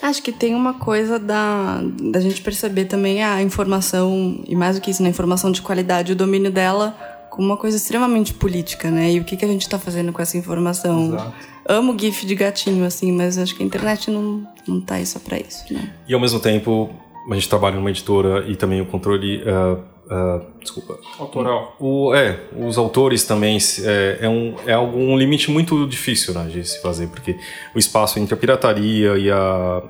Acho 0.03 0.23
que 0.23 0.31
tem 0.33 0.55
uma 0.55 0.75
coisa 0.75 1.19
da, 1.19 1.81
da 2.13 2.21
gente 2.21 2.43
perceber 2.43 2.85
também 2.85 3.25
a 3.25 3.41
informação, 3.43 4.39
e 4.47 4.55
mais 4.55 4.77
do 4.77 4.83
que 4.83 4.91
isso, 4.91 5.03
na 5.03 5.09
informação 5.09 5.51
de 5.51 5.63
qualidade, 5.63 6.13
o 6.13 6.17
domínio 6.17 6.51
dela 6.51 6.95
como 7.35 7.49
uma 7.49 7.57
coisa 7.57 7.77
extremamente 7.77 8.33
política, 8.33 8.89
né? 8.93 9.11
E 9.11 9.19
o 9.19 9.25
que, 9.25 9.37
que 9.37 9.45
a 9.45 9.49
gente 9.49 9.69
tá 9.69 9.77
fazendo 9.77 10.13
com 10.13 10.23
essa 10.23 10.39
informação? 10.39 11.09
Exato. 11.09 11.33
Amo 11.67 11.99
GIF 11.99 12.25
de 12.25 12.35
gatinho, 12.37 12.85
assim, 12.85 13.11
mas 13.11 13.37
acho 13.37 13.57
que 13.57 13.63
a 13.63 13.67
internet 13.67 14.09
não, 14.09 14.47
não 14.69 14.81
tá 14.81 14.95
aí 14.95 15.07
só 15.07 15.19
pra 15.19 15.37
isso, 15.37 15.65
né? 15.73 15.93
E 16.07 16.15
ao 16.15 16.21
mesmo 16.21 16.39
tempo, 16.39 16.91
a 17.29 17.35
gente 17.35 17.49
trabalha 17.49 17.75
numa 17.75 17.91
editora 17.91 18.49
e 18.49 18.55
também 18.55 18.81
o 18.81 18.87
controle. 18.87 19.43
Uh, 19.43 19.81
uh, 20.15 20.47
desculpa. 20.61 20.97
Autoral. 21.19 21.75
O, 21.81 22.15
é, 22.15 22.39
os 22.57 22.79
autores 22.79 23.25
também 23.25 23.59
é, 23.83 24.19
é, 24.21 24.29
um, 24.29 24.55
é 24.65 24.73
algo, 24.73 24.97
um 24.97 25.19
limite 25.19 25.51
muito 25.51 25.89
difícil 25.89 26.35
né, 26.35 26.45
de 26.45 26.65
se 26.65 26.81
fazer, 26.81 27.09
porque 27.09 27.37
o 27.75 27.79
espaço 27.81 28.21
entre 28.21 28.33
a 28.33 28.37
pirataria 28.37 29.19
e 29.19 29.29
a 29.29 29.83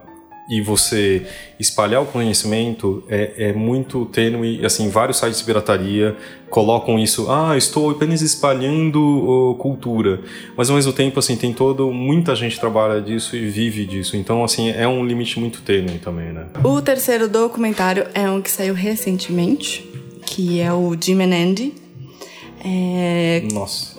e 0.49 0.61
você 0.61 1.27
espalhar 1.59 2.03
o 2.03 2.07
conhecimento 2.07 3.03
é, 3.09 3.49
é 3.49 3.53
muito 3.53 4.05
tênue. 4.07 4.65
Assim, 4.65 4.89
vários 4.89 5.19
sites 5.19 5.39
de 5.39 5.45
pirataria 5.45 6.16
colocam 6.51 6.99
isso. 6.99 7.31
Ah, 7.31 7.57
estou 7.57 7.91
apenas 7.91 8.21
espalhando 8.21 9.01
uh, 9.01 9.55
cultura. 9.57 10.21
Mas 10.57 10.69
ao 10.69 10.77
mesmo 10.77 10.93
tempo, 10.93 11.19
assim, 11.19 11.37
tem 11.37 11.53
todo. 11.53 11.91
Muita 11.91 12.37
gente 12.37 12.61
trabalha 12.61 13.01
disso 13.01 13.37
e 13.37 13.49
vive 13.49 13.87
disso. 13.87 14.16
Então, 14.16 14.45
assim, 14.45 14.71
é 14.71 14.87
um 14.87 15.05
limite 15.05 15.41
muito 15.41 15.62
tênue 15.62 15.99
também, 15.99 16.33
né? 16.33 16.47
O 16.62 16.83
terceiro 16.83 17.29
documentário 17.29 18.07
é 18.12 18.29
um 18.29 18.43
que 18.43 18.51
saiu 18.51 18.75
recentemente, 18.75 19.89
que 20.27 20.61
é 20.61 20.73
o 20.73 20.95
Jim 21.01 21.23
and 21.23 21.35
Andy. 21.35 21.75
É... 22.62 23.43
Nossa. 23.53 23.95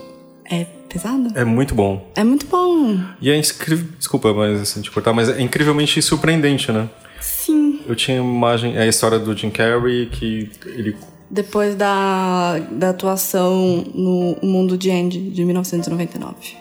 É 0.50 0.75
pesado? 0.96 1.28
É 1.36 1.44
muito 1.44 1.76
bom. 1.76 2.10
É 2.16 2.24
muito 2.24 2.46
bom. 2.46 2.98
E 3.20 3.30
é 3.30 3.36
incrível. 3.36 3.88
Desculpa, 3.98 4.34
mas 4.34 4.62
assim, 4.62 4.82
te 4.82 4.90
cortar, 4.90 5.12
mas 5.12 5.28
é 5.28 5.42
incrivelmente 5.42 6.02
surpreendente, 6.02 6.72
né? 6.72 6.90
Sim. 7.20 7.82
Eu 7.86 7.96
tinha 7.96 8.18
imagem. 8.18 8.78
É 8.78 8.84
a 8.84 8.88
história 8.88 9.20
do 9.20 9.36
Jim 9.36 9.50
Carrey, 9.50 10.08
que 10.08 10.50
ele. 10.66 10.96
Depois 11.30 11.76
da, 11.76 12.60
da 12.72 12.92
atuação 12.92 13.84
no 13.94 14.38
Mundo 14.42 14.78
de 14.78 14.90
Andy, 14.90 15.32
de 15.32 15.44
1999. 15.44 16.56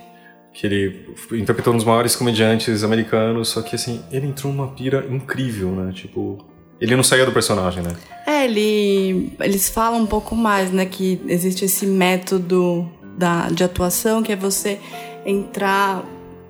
Que 0.52 0.66
ele 0.66 1.06
interpretou 1.32 1.73
um 1.73 1.77
dos 1.77 1.85
maiores 1.85 2.16
comediantes 2.16 2.82
americanos, 2.82 3.48
só 3.48 3.62
que 3.62 3.77
assim, 3.77 4.01
ele 4.11 4.27
entrou 4.27 4.52
numa 4.52 4.69
pira 4.69 5.06
incrível, 5.09 5.70
né? 5.70 5.93
Tipo. 5.93 6.44
Ele 6.81 6.97
não 6.97 7.05
saía 7.05 7.24
do 7.24 7.32
personagem, 7.32 7.82
né? 7.82 7.94
É, 8.27 8.44
ele, 8.44 9.32
eles 9.40 9.69
falam 9.69 10.01
um 10.01 10.06
pouco 10.06 10.35
mais, 10.35 10.73
né? 10.73 10.85
Que 10.85 11.20
existe 11.28 11.65
esse 11.65 11.86
método 11.86 12.90
da, 13.16 13.49
de 13.49 13.65
atuação, 13.65 14.23
que 14.23 14.32
é 14.32 14.36
você 14.36 14.78
entrar 15.24 16.05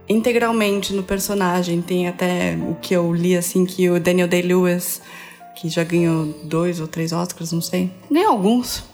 integralmente 0.09 0.93
no 0.93 1.03
personagem. 1.03 1.81
Tem 1.81 2.09
até 2.09 2.57
o 2.57 2.75
que 2.75 2.95
eu 2.95 3.13
li 3.13 3.37
assim 3.37 3.65
que 3.65 3.89
o 3.89 4.01
Daniel 4.01 4.29
Day-Lewis, 4.29 5.01
que 5.57 5.69
já 5.69 5.85
ganhou 5.85 6.27
dois 6.45 6.81
ou 6.81 6.87
três 6.87 7.13
Oscars, 7.13 7.53
não 7.53 7.61
sei, 7.61 7.91
nem 8.11 8.25
alguns, 8.25 8.85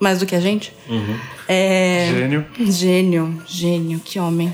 mais 0.00 0.20
do 0.20 0.26
que 0.26 0.34
a 0.34 0.40
gente. 0.40 0.72
Uhum. 0.88 1.18
É... 1.46 2.08
Gênio. 2.10 2.46
Gênio, 2.60 3.42
gênio, 3.46 4.00
que 4.00 4.18
homem. 4.18 4.52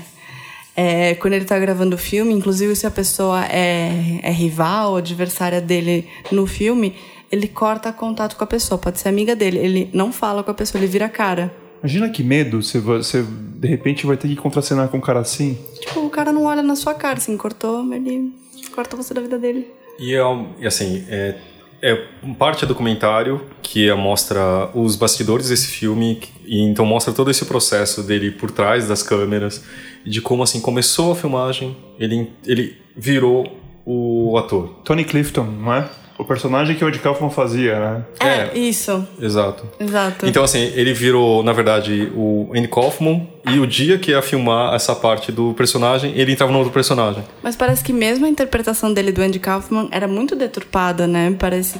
É, 0.77 1.15
quando 1.15 1.33
ele 1.33 1.45
tá 1.45 1.57
gravando 1.57 1.95
o 1.95 1.97
filme, 1.97 2.33
inclusive 2.33 2.75
se 2.75 2.85
a 2.85 2.91
pessoa 2.91 3.45
é, 3.45 4.19
é 4.21 4.31
rival 4.31 4.91
ou 4.91 4.97
adversária 4.97 5.61
dele 5.61 6.05
no 6.29 6.45
filme, 6.45 6.95
ele 7.31 7.47
corta 7.47 7.93
contato 7.93 8.35
com 8.35 8.43
a 8.43 8.47
pessoa, 8.47 8.77
pode 8.77 8.99
ser 8.99 9.07
amiga 9.07 9.35
dele. 9.35 9.57
Ele 9.57 9.89
não 9.93 10.11
fala 10.11 10.43
com 10.43 10.51
a 10.51 10.53
pessoa, 10.53 10.79
ele 10.79 10.91
vira 10.91 11.05
a 11.05 11.09
cara. 11.09 11.55
Imagina 11.85 12.09
que 12.09 12.23
medo, 12.23 12.63
você, 12.63 12.79
você 12.79 13.21
de 13.21 13.67
repente 13.67 14.07
vai 14.07 14.17
ter 14.17 14.27
que 14.27 14.35
contracenar 14.35 14.87
com 14.87 14.97
um 14.97 15.01
cara 15.01 15.19
assim. 15.19 15.55
Tipo, 15.79 15.99
o 15.99 16.09
cara 16.09 16.33
não 16.33 16.45
olha 16.45 16.63
na 16.63 16.75
sua 16.75 16.95
cara, 16.95 17.19
assim, 17.19 17.37
cortou, 17.37 17.93
ele 17.93 18.33
corta 18.73 18.97
você 18.97 19.13
da 19.13 19.21
vida 19.21 19.37
dele. 19.37 19.67
E, 19.99 20.15
é, 20.15 20.21
e 20.57 20.65
assim, 20.65 21.05
é, 21.07 21.35
é 21.83 21.95
parte 22.39 22.61
do 22.61 22.69
documentário 22.69 23.39
que 23.61 23.93
mostra 23.93 24.71
os 24.73 24.95
bastidores 24.95 25.49
desse 25.49 25.67
filme 25.67 26.19
e 26.43 26.59
então 26.59 26.87
mostra 26.87 27.13
todo 27.13 27.29
esse 27.29 27.45
processo 27.45 28.01
dele 28.01 28.31
por 28.31 28.49
trás 28.49 28.87
das 28.87 29.03
câmeras 29.03 29.63
de 30.03 30.21
como 30.21 30.41
assim 30.41 30.59
começou 30.59 31.11
a 31.11 31.15
filmagem, 31.15 31.77
ele 31.99 32.31
ele 32.47 32.77
virou 32.97 33.45
o 33.85 34.35
ator. 34.39 34.69
Tony 34.83 35.05
Clifton, 35.05 35.43
não 35.43 35.71
é? 35.71 35.87
O 36.17 36.23
personagem 36.23 36.75
que 36.77 36.83
o 36.83 36.87
Andy 36.87 36.99
Kaufman 36.99 37.29
fazia, 37.29 37.77
né? 37.77 38.05
É, 38.21 38.57
isso. 38.57 39.05
Exato. 39.21 39.65
Exato. 39.79 40.25
Então, 40.25 40.43
assim, 40.45 40.71
ele 40.73 40.93
virou, 40.93 41.43
na 41.43 41.51
verdade, 41.51 42.09
o 42.15 42.49
Andy 42.55 42.69
Kaufman 42.69 43.27
e 43.51 43.59
o 43.59 43.67
dia 43.67 43.97
que 43.97 44.11
ia 44.11 44.21
filmar 44.21 44.73
essa 44.73 44.95
parte 44.95 45.29
do 45.31 45.53
personagem, 45.53 46.13
ele 46.15 46.31
entrava 46.31 46.51
no 46.53 46.59
outro 46.59 46.71
personagem. 46.73 47.21
Mas 47.43 47.57
parece 47.57 47.83
que 47.83 47.91
mesmo 47.91 48.25
a 48.25 48.29
interpretação 48.29 48.93
dele 48.93 49.11
do 49.11 49.21
Andy 49.21 49.39
Kaufman 49.39 49.89
era 49.91 50.07
muito 50.07 50.35
deturpada, 50.37 51.05
né? 51.05 51.35
Parece. 51.37 51.79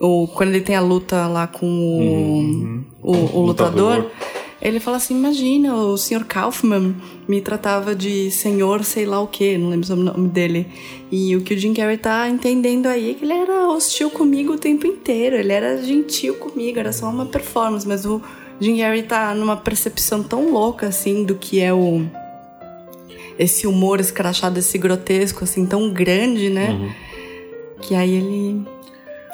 O, 0.00 0.28
quando 0.28 0.50
ele 0.50 0.60
tem 0.60 0.76
a 0.76 0.80
luta 0.80 1.26
lá 1.26 1.46
com 1.48 1.66
o, 1.66 2.00
Uhum. 2.00 2.84
o, 3.02 3.12
o 3.12 3.40
lutador, 3.46 3.96
Lutador. 3.96 4.10
Ele 4.64 4.80
fala 4.80 4.96
assim: 4.96 5.14
imagina, 5.14 5.74
o 5.76 5.96
Sr. 5.96 6.24
Kaufman 6.24 6.96
me 7.28 7.42
tratava 7.42 7.94
de 7.94 8.30
senhor 8.30 8.82
sei 8.82 9.04
lá 9.04 9.20
o 9.20 9.26
que, 9.26 9.58
não 9.58 9.68
lembro 9.68 9.92
o 9.92 9.96
nome 9.96 10.28
dele. 10.28 10.66
E 11.12 11.36
o 11.36 11.42
que 11.42 11.52
o 11.52 11.58
Jim 11.58 11.74
Carrey 11.74 11.98
tá 11.98 12.28
entendendo 12.28 12.86
aí 12.86 13.10
é 13.10 13.14
que 13.14 13.24
ele 13.24 13.34
era 13.34 13.68
hostil 13.68 14.10
comigo 14.10 14.54
o 14.54 14.58
tempo 14.58 14.86
inteiro, 14.86 15.36
ele 15.36 15.52
era 15.52 15.82
gentil 15.82 16.34
comigo, 16.36 16.78
era 16.78 16.92
só 16.92 17.10
uma 17.10 17.26
performance, 17.26 17.86
mas 17.86 18.06
o 18.06 18.22
Jim 18.58 18.78
Carrey 18.78 19.02
tá 19.02 19.34
numa 19.34 19.56
percepção 19.56 20.22
tão 20.22 20.50
louca 20.50 20.86
assim 20.86 21.24
do 21.24 21.34
que 21.34 21.60
é 21.60 21.72
o. 21.72 22.02
Esse 23.38 23.66
humor 23.66 24.00
escrachado, 24.00 24.58
esse 24.60 24.78
grotesco, 24.78 25.42
assim, 25.42 25.66
tão 25.66 25.92
grande, 25.92 26.48
né? 26.48 26.70
Uhum. 26.70 26.90
Que 27.82 27.94
aí 27.96 28.14
ele 28.14 28.64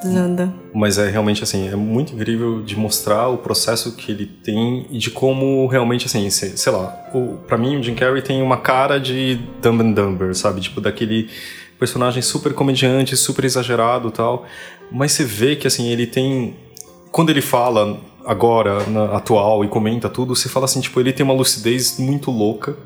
desanda. 0.02 0.52
Mas 0.74 0.98
é 0.98 1.08
realmente 1.08 1.42
assim, 1.42 1.68
é 1.68 1.76
muito 1.76 2.14
incrível 2.14 2.62
de 2.62 2.76
mostrar 2.76 3.28
o 3.28 3.38
processo 3.38 3.92
que 3.96 4.12
ele 4.12 4.26
tem 4.26 4.86
e 4.90 4.98
de 4.98 5.10
como 5.10 5.66
realmente 5.66 6.06
assim, 6.06 6.28
sei, 6.30 6.72
lá, 6.72 7.08
o, 7.14 7.38
pra 7.46 7.58
mim 7.58 7.76
o 7.76 7.82
Jim 7.82 7.94
Carrey 7.94 8.22
tem 8.22 8.42
uma 8.42 8.56
cara 8.56 8.98
de 8.98 9.38
Dumb 9.62 9.82
and 9.82 9.92
Dumber, 9.92 10.34
sabe? 10.34 10.60
Tipo 10.60 10.80
daquele 10.80 11.28
personagem 11.78 12.22
super 12.22 12.52
comediante, 12.52 13.16
super 13.16 13.44
exagerado 13.44 14.10
tal. 14.10 14.44
Mas 14.90 15.12
você 15.12 15.24
vê 15.24 15.56
que 15.56 15.66
assim, 15.66 15.88
ele 15.88 16.06
tem 16.06 16.54
quando 17.10 17.30
ele 17.30 17.42
fala 17.42 17.98
agora, 18.24 18.86
na 18.86 19.16
atual 19.16 19.64
e 19.64 19.68
comenta 19.68 20.08
tudo, 20.08 20.34
você 20.34 20.48
fala 20.48 20.64
assim, 20.64 20.80
tipo, 20.80 21.00
ele 21.00 21.12
tem 21.12 21.24
uma 21.24 21.34
lucidez 21.34 21.98
muito 21.98 22.30
louca, 22.30 22.76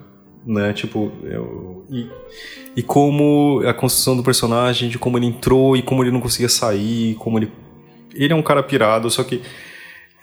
né? 0.46 0.72
Tipo, 0.72 1.12
eu, 1.24 1.73
e, 1.94 2.10
e 2.76 2.82
como 2.82 3.62
a 3.66 3.72
construção 3.72 4.16
do 4.16 4.22
personagem, 4.22 4.88
de 4.88 4.98
como 4.98 5.16
ele 5.16 5.26
entrou 5.26 5.76
e 5.76 5.82
como 5.82 6.02
ele 6.02 6.10
não 6.10 6.20
conseguia 6.20 6.48
sair, 6.48 7.14
como 7.14 7.38
ele. 7.38 7.52
Ele 8.14 8.32
é 8.32 8.36
um 8.36 8.42
cara 8.42 8.62
pirado, 8.62 9.10
só 9.10 9.22
que 9.22 9.42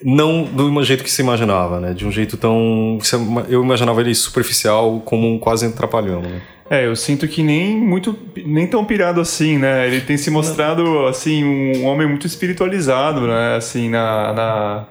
não 0.04 0.44
do 0.44 0.84
jeito 0.84 1.04
que 1.04 1.12
se 1.12 1.22
imaginava, 1.22 1.80
né? 1.80 1.94
De 1.94 2.06
um 2.06 2.12
jeito 2.12 2.36
tão. 2.36 3.00
Eu 3.48 3.64
imaginava 3.64 4.02
ele 4.02 4.14
superficial, 4.14 5.02
como 5.06 5.34
um 5.34 5.40
quase 5.40 5.66
um 5.66 6.22
né? 6.22 6.42
É, 6.70 6.86
eu 6.86 6.96
sinto 6.96 7.28
que 7.28 7.44
nem 7.44 7.76
muito, 7.76 8.18
nem 8.46 8.66
tão 8.66 8.84
pirado 8.86 9.20
assim, 9.20 9.58
né? 9.58 9.88
Ele 9.88 10.02
tem 10.02 10.18
se 10.18 10.32
mostrado 10.32 11.06
assim 11.06 11.44
um 11.44 11.86
homem 11.86 12.08
muito 12.08 12.26
espiritualizado, 12.26 13.28
né? 13.28 13.56
Assim 13.56 13.90
na, 13.90 14.34
na 14.34 14.88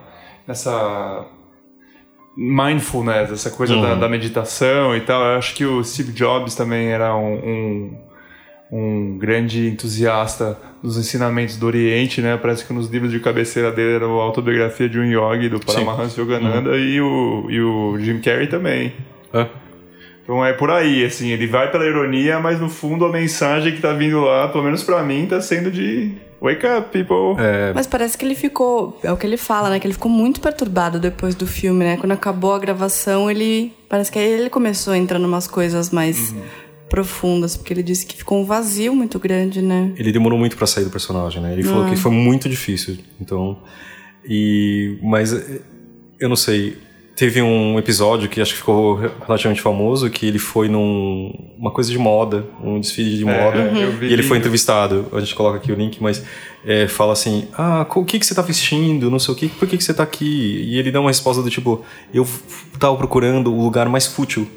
nessa 0.46 1.26
mindfulness, 2.40 3.30
essa 3.30 3.50
coisa 3.50 3.78
da, 3.78 3.94
da 3.94 4.08
meditação 4.08 4.96
e 4.96 5.00
tal. 5.02 5.22
Eu 5.22 5.38
acho 5.38 5.54
que 5.54 5.66
o 5.66 5.84
Steve 5.84 6.10
Jobs 6.12 6.54
também 6.54 6.88
era 6.88 7.14
um, 7.14 7.34
um, 7.34 7.98
um 8.72 9.18
grande 9.18 9.68
entusiasta 9.68 10.58
dos 10.82 10.96
ensinamentos 10.96 11.56
do 11.56 11.66
Oriente, 11.66 12.22
né? 12.22 12.38
Parece 12.40 12.64
que 12.64 12.72
nos 12.72 12.88
livros 12.88 13.10
de 13.12 13.20
cabeceira 13.20 13.70
dele 13.70 13.96
era 13.96 14.06
a 14.06 14.08
autobiografia 14.08 14.88
de 14.88 14.98
um 14.98 15.04
yogi 15.04 15.50
do 15.50 15.60
Paramahansa 15.60 16.18
Yogananda 16.18 16.78
e, 16.78 16.98
o, 16.98 17.46
e 17.50 17.60
o 17.60 17.98
Jim 17.98 18.20
Carrey 18.20 18.46
também. 18.46 18.94
É. 19.34 19.46
Então 20.22 20.42
é 20.42 20.54
por 20.54 20.70
aí, 20.70 21.04
assim, 21.04 21.30
ele 21.30 21.46
vai 21.46 21.70
pela 21.70 21.84
ironia, 21.84 22.40
mas 22.40 22.58
no 22.58 22.70
fundo 22.70 23.04
a 23.04 23.12
mensagem 23.12 23.74
que 23.74 23.82
tá 23.82 23.92
vindo 23.92 24.18
lá, 24.20 24.48
pelo 24.48 24.64
menos 24.64 24.82
pra 24.82 25.02
mim, 25.02 25.26
tá 25.26 25.42
sendo 25.42 25.70
de 25.70 26.14
Wake 26.40 26.66
up, 26.66 26.90
people! 26.90 27.38
É, 27.38 27.72
Mas 27.74 27.86
parece 27.86 28.16
que 28.16 28.24
ele 28.24 28.34
ficou. 28.34 28.98
É 29.02 29.12
o 29.12 29.16
que 29.16 29.26
ele 29.26 29.36
fala, 29.36 29.68
né? 29.68 29.78
Que 29.78 29.86
ele 29.86 29.94
ficou 29.94 30.10
muito 30.10 30.40
perturbado 30.40 30.98
depois 30.98 31.34
do 31.34 31.46
filme, 31.46 31.84
né? 31.84 31.96
Quando 31.98 32.12
acabou 32.12 32.54
a 32.54 32.58
gravação, 32.58 33.30
ele. 33.30 33.72
Parece 33.88 34.10
que 34.10 34.18
aí 34.18 34.24
ele 34.24 34.48
começou 34.50 34.92
a 34.94 34.98
entrar 34.98 35.20
em 35.20 35.24
umas 35.24 35.46
coisas 35.46 35.90
mais 35.90 36.34
profundas, 36.88 37.56
porque 37.56 37.72
ele 37.72 37.82
disse 37.82 38.04
que 38.04 38.16
ficou 38.16 38.40
um 38.40 38.44
vazio 38.44 38.94
muito 38.94 39.18
grande, 39.18 39.62
né? 39.62 39.92
ele 39.96 40.10
demorou 40.10 40.36
muito 40.36 40.56
pra 40.56 40.66
sair 40.66 40.84
do 40.84 40.90
personagem, 40.90 41.40
né? 41.40 41.52
Ele 41.52 41.62
falou 41.62 41.86
que 41.88 41.96
foi 41.96 42.10
muito 42.10 42.48
difícil. 42.48 42.98
Então, 43.20 43.58
e 44.24 44.98
mas 45.02 45.32
eh, 45.32 45.60
eu 46.18 46.28
não 46.28 46.36
sei. 46.36 46.76
Teve 47.20 47.42
um 47.42 47.78
episódio 47.78 48.30
que 48.30 48.40
acho 48.40 48.52
que 48.52 48.56
ficou 48.60 48.94
relativamente 49.26 49.60
famoso, 49.60 50.08
que 50.08 50.24
ele 50.24 50.38
foi 50.38 50.70
num 50.70 51.30
uma 51.58 51.70
coisa 51.70 51.90
de 51.90 51.98
moda, 51.98 52.46
um 52.64 52.80
desfile 52.80 53.14
de 53.18 53.26
moda, 53.26 53.58
eu 53.58 53.92
vi. 53.92 54.06
e 54.06 54.12
ele 54.14 54.22
foi 54.22 54.38
entrevistado. 54.38 55.06
A 55.12 55.20
gente 55.20 55.34
coloca 55.34 55.58
aqui 55.58 55.70
o 55.70 55.74
link, 55.74 56.02
mas 56.02 56.24
é, 56.64 56.88
fala 56.88 57.12
assim: 57.12 57.46
Ah, 57.52 57.86
o 57.94 58.04
que 58.06 58.18
que 58.18 58.24
você 58.24 58.34
tá 58.34 58.40
vestindo? 58.40 59.10
Não 59.10 59.18
sei 59.18 59.34
o 59.34 59.36
que, 59.36 59.48
por 59.48 59.68
que 59.68 59.76
que 59.76 59.84
você 59.84 59.92
tá 59.92 60.02
aqui? 60.02 60.64
E 60.66 60.78
ele 60.78 60.90
dá 60.90 60.98
uma 60.98 61.10
resposta 61.10 61.42
do 61.42 61.50
tipo: 61.50 61.84
Eu 62.14 62.24
f- 62.24 62.40
tava 62.78 62.96
procurando 62.96 63.52
o 63.52 63.62
lugar 63.62 63.86
mais 63.90 64.06
fútil 64.06 64.48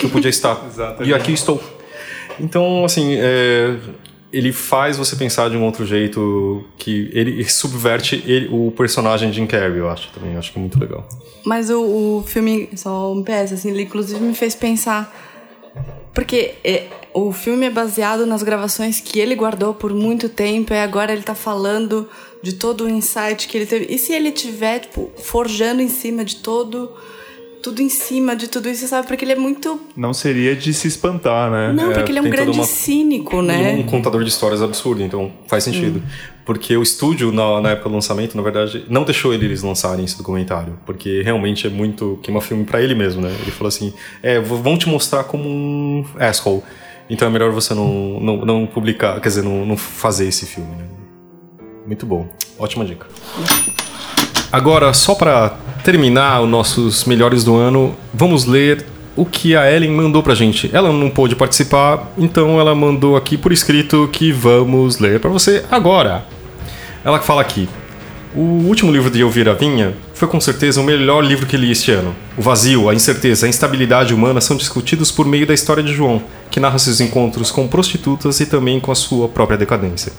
que 0.00 0.06
eu 0.06 0.10
podia 0.10 0.30
estar. 0.30 0.56
E 1.04 1.12
aqui 1.12 1.32
estou. 1.32 1.62
Então, 2.40 2.86
assim, 2.86 3.16
é, 3.18 3.76
ele 4.32 4.52
faz 4.52 4.96
você 4.96 5.16
pensar 5.16 5.48
de 5.48 5.56
um 5.56 5.64
outro 5.64 5.86
jeito 5.86 6.64
que 6.76 7.10
ele 7.12 7.48
subverte 7.48 8.22
ele- 8.26 8.48
o 8.50 8.70
personagem 8.70 9.32
Jim 9.32 9.46
Carrey, 9.46 9.78
eu 9.78 9.88
acho 9.88 10.10
também. 10.12 10.32
Eu 10.32 10.38
acho 10.38 10.52
que 10.52 10.58
é 10.58 10.60
muito 10.60 10.78
legal. 10.78 11.08
Mas 11.44 11.70
o, 11.70 11.80
o 12.18 12.24
filme, 12.26 12.68
só 12.76 13.12
um 13.12 13.22
PS, 13.22 13.52
assim, 13.54 13.70
ele 13.70 13.82
inclusive 13.82 14.20
me 14.20 14.34
fez 14.34 14.54
pensar. 14.54 15.14
Porque 16.12 16.54
é, 16.64 16.88
o, 17.14 17.32
filme 17.32 17.66
é 17.66 17.70
baseado 17.70 18.26
nas 18.26 18.42
gravações 18.42 19.00
que 19.00 19.18
ele 19.20 19.34
guardou 19.34 19.72
por 19.72 19.94
muito 19.94 20.28
tempo 20.28 20.74
e 20.74 20.78
agora 20.78 21.12
ele 21.12 21.22
tá 21.22 21.34
falando 21.34 22.08
de 22.42 22.54
todo 22.54 22.84
o 22.84 22.88
insight 22.88 23.46
que 23.48 23.56
ele 23.56 23.66
teve. 23.66 23.86
E 23.88 23.98
se 23.98 24.12
ele 24.12 24.30
tiver, 24.32 24.80
tipo, 24.80 25.10
forjando 25.16 25.80
em 25.80 25.88
cima 25.88 26.24
de 26.24 26.36
todo. 26.36 26.92
Tudo 27.68 27.82
em 27.82 27.90
cima 27.90 28.34
de 28.34 28.48
tudo 28.48 28.66
isso, 28.70 28.88
sabe? 28.88 29.06
Porque 29.06 29.22
ele 29.26 29.32
é 29.32 29.36
muito. 29.36 29.78
Não 29.94 30.14
seria 30.14 30.56
de 30.56 30.72
se 30.72 30.88
espantar, 30.88 31.50
né? 31.50 31.70
Não, 31.70 31.92
porque 31.92 32.10
ele 32.10 32.18
é 32.18 32.22
um 32.22 32.30
grande 32.30 32.56
uma- 32.58 32.64
cínico, 32.64 33.42
né? 33.42 33.74
Um 33.74 33.82
contador 33.82 34.22
de 34.22 34.30
histórias 34.30 34.62
absurdo, 34.62 35.02
então 35.02 35.30
faz 35.46 35.64
sentido. 35.64 36.02
Porque 36.46 36.74
o 36.74 36.82
estúdio, 36.82 37.30
na, 37.30 37.60
na 37.60 37.70
época 37.72 37.90
do 37.90 37.94
lançamento, 37.94 38.34
na 38.34 38.42
verdade, 38.42 38.86
não 38.88 39.04
deixou 39.04 39.34
eles 39.34 39.62
lançarem 39.62 40.02
esse 40.02 40.16
documentário. 40.16 40.78
Porque 40.86 41.20
realmente 41.20 41.66
é 41.66 41.70
muito 41.70 42.18
queima-filme 42.22 42.64
pra 42.64 42.80
ele 42.80 42.94
mesmo, 42.94 43.20
né? 43.20 43.36
Ele 43.42 43.50
falou 43.50 43.68
assim: 43.68 43.92
é, 44.22 44.40
vão 44.40 44.78
te 44.78 44.88
mostrar 44.88 45.24
como 45.24 45.46
um 45.46 46.06
asshole. 46.18 46.62
Então 47.10 47.28
é 47.28 47.30
melhor 47.30 47.52
você 47.52 47.74
não, 47.74 48.18
não, 48.18 48.36
não 48.46 48.66
publicar, 48.66 49.20
quer 49.20 49.28
dizer, 49.28 49.42
não, 49.44 49.66
não 49.66 49.76
fazer 49.76 50.26
esse 50.26 50.46
filme, 50.46 50.70
né? 50.74 50.84
Muito 51.86 52.06
bom. 52.06 52.26
Ótima 52.58 52.86
dica. 52.86 53.06
Agora, 54.50 54.94
só 54.94 55.14
pra 55.14 55.58
terminar 55.82 56.42
os 56.42 56.48
nossos 56.48 57.04
melhores 57.04 57.44
do 57.44 57.56
ano, 57.56 57.96
vamos 58.12 58.44
ler 58.44 58.84
o 59.16 59.26
que 59.26 59.56
a 59.56 59.70
Ellen 59.70 59.90
mandou 59.90 60.22
pra 60.22 60.34
gente. 60.34 60.70
Ela 60.72 60.92
não 60.92 61.10
pôde 61.10 61.34
participar, 61.34 62.12
então 62.16 62.60
ela 62.60 62.74
mandou 62.74 63.16
aqui 63.16 63.36
por 63.36 63.52
escrito 63.52 64.08
que 64.12 64.30
vamos 64.30 64.98
ler 64.98 65.18
pra 65.18 65.30
você 65.30 65.64
agora. 65.70 66.24
Ela 67.04 67.20
fala 67.20 67.40
aqui: 67.40 67.68
O 68.34 68.40
último 68.40 68.92
livro 68.92 69.10
de 69.10 69.20
Elvira 69.20 69.54
Vinha 69.54 69.94
foi 70.14 70.28
com 70.28 70.40
certeza 70.40 70.80
o 70.80 70.84
melhor 70.84 71.24
livro 71.24 71.46
que 71.46 71.56
li 71.56 71.70
este 71.70 71.90
ano. 71.90 72.14
O 72.36 72.42
vazio, 72.42 72.88
a 72.88 72.94
incerteza, 72.94 73.46
a 73.46 73.48
instabilidade 73.48 74.14
humana 74.14 74.40
são 74.40 74.56
discutidos 74.56 75.10
por 75.10 75.26
meio 75.26 75.46
da 75.46 75.54
história 75.54 75.82
de 75.82 75.92
João, 75.92 76.22
que 76.50 76.60
narra 76.60 76.78
seus 76.78 77.00
encontros 77.00 77.50
com 77.50 77.66
prostitutas 77.66 78.38
e 78.40 78.46
também 78.46 78.78
com 78.78 78.92
a 78.92 78.94
sua 78.94 79.28
própria 79.28 79.58
decadência. 79.58 80.12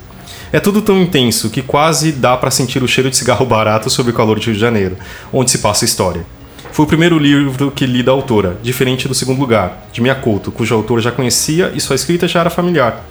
É 0.52 0.60
tudo 0.60 0.82
tão 0.82 1.00
intenso 1.00 1.50
que 1.52 1.62
quase 1.62 2.12
dá 2.12 2.36
pra 2.36 2.50
sentir 2.50 2.82
o 2.82 2.88
cheiro 2.88 3.10
de 3.12 3.18
cigarro 3.18 3.46
barato 3.48 3.88
sob 3.88 4.10
o 4.10 4.14
calor 4.14 4.40
de 4.40 4.48
Rio 4.48 4.56
de 4.56 4.60
Janeiro, 4.60 4.98
onde 5.32 5.52
se 5.52 5.60
passa 5.60 5.86
a 5.86 5.88
história. 5.88 6.26
Foi 6.72 6.86
o 6.86 6.88
primeiro 6.88 7.20
livro 7.20 7.70
que 7.70 7.86
li 7.86 8.02
da 8.02 8.12
autora, 8.12 8.58
diferente 8.64 9.08
do 9.08 9.14
segundo 9.14 9.40
lugar, 9.40 9.88
de 9.94 10.02
Mia 10.02 10.16
Couto, 10.16 10.52
cujo 10.52 10.74
autor 10.74 11.02
já 11.02 11.12
conhecia 11.12 11.72
e 11.76 11.80
sua 11.80 11.96
escrita 11.96 12.28
já 12.28 12.40
era 12.40 12.50
familiar. 12.50 13.06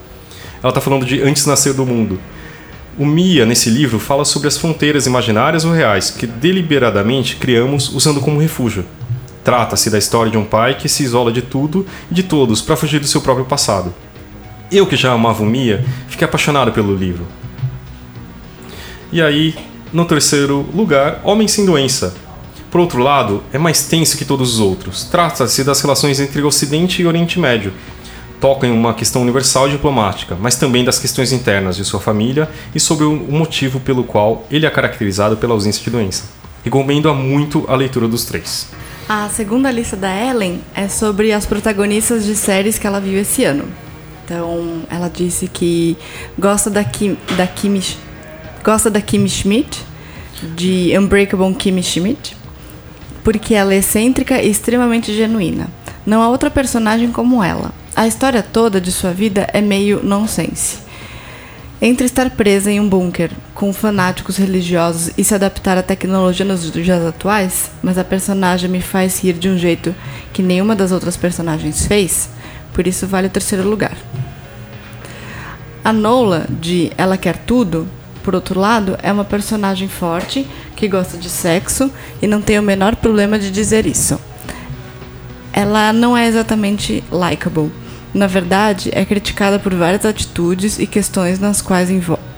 Ela 0.61 0.71
está 0.71 0.81
falando 0.81 1.07
de 1.07 1.23
Antes 1.23 1.47
Nascer 1.47 1.75
do 1.75 1.87
Mundo. 1.87 2.19
O 2.99 3.07
Mia, 3.07 3.47
nesse 3.47 3.71
livro, 3.71 4.01
fala 4.01 4.25
sobre 4.25 4.49
as 4.49 4.57
fronteiras 4.57 5.07
imaginárias 5.07 5.65
ou 5.65 5.73
reais 5.73 6.11
que 6.11 6.27
deliberadamente 6.27 7.37
criamos 7.37 7.89
usando 7.95 8.21
como 8.21 8.41
refúgio. 8.41 8.85
Trata-se 9.45 9.89
da 9.91 9.99
história 9.99 10.33
de 10.33 10.37
um 10.37 10.45
pai 10.45 10.75
que 10.75 10.89
se 10.89 11.05
isola 11.05 11.31
de 11.31 11.43
tudo 11.43 11.87
e 12.11 12.15
de 12.15 12.25
todos 12.25 12.61
para 12.61 12.77
fugir 12.77 12.99
do 12.99 13.07
seu 13.07 13.21
próprio 13.21 13.47
passado. 13.47 13.95
Eu, 14.71 14.87
que 14.87 14.97
já 14.97 15.13
amava 15.13 15.43
o 15.43 15.47
Mia, 15.47 15.83
fiquei 16.09 16.27
apaixonado 16.27 16.73
pelo 16.73 16.95
livro. 16.95 17.27
E 19.11 19.23
aí, 19.23 19.55
no 19.93 20.05
terceiro 20.05 20.67
lugar, 20.75 21.21
Homem 21.25 21.49
Sem 21.49 21.65
Doença. 21.65 22.15
Por 22.71 22.79
outro 22.79 23.03
lado, 23.03 23.43
é 23.51 23.57
mais 23.57 23.85
tenso 23.85 24.19
que 24.19 24.27
todos 24.27 24.55
os 24.55 24.61
outros. 24.61 25.05
Trata-se 25.05 25.65
das 25.65 25.81
relações 25.81 26.21
entre 26.21 26.43
Ocidente 26.43 27.01
e 27.01 27.07
Oriente 27.07 27.41
Médio. 27.41 27.73
Toca 28.39 28.67
em 28.67 28.71
uma 28.71 28.93
questão 28.93 29.23
universal 29.23 29.69
e 29.69 29.73
diplomática, 29.73 30.37
mas 30.39 30.57
também 30.57 30.85
das 30.85 30.99
questões 30.99 31.33
internas 31.33 31.77
de 31.77 31.85
sua 31.85 31.99
família 31.99 32.49
e 32.75 32.79
sobre 32.79 33.07
o 33.07 33.15
motivo 33.15 33.81
pelo 33.81 34.05
qual 34.05 34.47
ele 34.51 34.67
é 34.67 34.71
caracterizado 34.71 35.39
pela 35.39 35.55
ausência 35.55 35.83
de 35.83 35.89
doença. 35.91 36.25
Recomendo 36.63 37.09
a 37.09 37.15
muito 37.15 37.65
a 37.69 37.75
leitura 37.75 38.07
dos 38.07 38.27
três. 38.27 38.69
A 39.09 39.31
segunda 39.31 39.71
lista 39.71 39.97
da 39.97 40.15
Ellen 40.15 40.61
é 40.75 40.87
sobre 40.89 41.33
as 41.33 41.47
protagonistas 41.47 42.27
de 42.27 42.37
séries 42.37 42.79
que 42.79 42.87
ela 42.87 43.01
viu 43.01 43.19
esse 43.19 43.43
ano. 43.45 43.65
Então, 44.29 44.83
ela 44.91 45.09
disse 45.09 45.49
que 45.49 45.97
gosta 46.39 46.69
da 46.69 46.85
Kim, 46.85 47.17
da 47.35 47.47
Kim, 47.47 47.81
gosta 48.63 48.91
da 48.91 49.01
Kim 49.01 49.27
Schmidt, 49.27 49.83
de 50.55 50.93
Unbreakable 50.99 51.55
Kim 51.55 51.83
Schmidt, 51.83 52.37
porque 53.25 53.55
ela 53.55 53.73
é 53.73 53.79
excêntrica 53.79 54.43
e 54.43 54.51
extremamente 54.51 55.17
genuína. 55.17 55.69
Não 56.05 56.21
há 56.21 56.29
outra 56.29 56.51
personagem 56.51 57.11
como 57.11 57.43
ela. 57.43 57.73
A 57.97 58.07
história 58.07 58.43
toda 58.43 58.79
de 58.79 58.93
sua 58.93 59.15
vida 59.15 59.49
é 59.55 59.63
meio 59.63 60.05
nonsense. 60.05 60.77
Entre 61.81 62.05
estar 62.05 62.29
presa 62.29 62.71
em 62.71 62.81
um 62.81 62.89
bunker 62.89 63.31
com 63.55 63.73
fanáticos 63.73 64.37
religiosos 64.37 65.11
e 65.17 65.25
se 65.25 65.35
adaptar 65.35 65.79
à 65.79 65.83
tecnologia 65.83 66.45
nos 66.45 66.71
dias 66.71 67.03
atuais, 67.03 67.71
mas 67.83 67.97
a 67.97 68.05
personagem 68.05 68.69
me 68.69 68.83
faz 68.83 69.21
rir 69.21 69.33
de 69.33 69.49
um 69.49 69.57
jeito 69.57 69.95
que 70.35 70.43
nenhuma 70.43 70.77
das 70.77 70.93
outras 70.93 71.17
personagens 71.17 71.87
fez, 71.87 72.29
por 72.75 72.87
isso 72.87 73.09
vale 73.09 73.27
o 73.27 73.31
terceiro 73.31 73.69
lugar. 73.69 73.97
A 75.89 75.93
Nola, 75.95 76.47
de 76.51 76.93
Ela 76.99 77.17
Quer 77.17 77.39
Tudo, 77.39 77.89
por 78.23 78.35
outro 78.35 78.61
lado, 78.61 78.99
é 79.03 79.11
uma 79.11 79.25
personagem 79.25 79.89
forte 79.89 80.47
que 80.77 80.87
gosta 80.87 81.17
de 81.17 81.31
sexo 81.31 81.91
e 82.21 82.27
não 82.27 82.43
tem 82.43 82.59
o 82.59 82.63
menor 82.63 82.95
problema 82.95 83.39
de 83.39 83.51
dizer 83.51 83.87
isso. 83.87 84.21
Ela 85.51 85.91
não 85.95 86.15
é 86.15 86.27
exatamente 86.27 87.03
likable. 87.11 87.73
Na 88.13 88.27
verdade, 88.27 88.91
é 88.93 89.03
criticada 89.03 89.59
por 89.59 89.75
várias 89.75 90.05
atitudes 90.05 90.79
e 90.79 90.87
questões 90.87 91.39
nas 91.39 91.63
quais, 91.63 91.89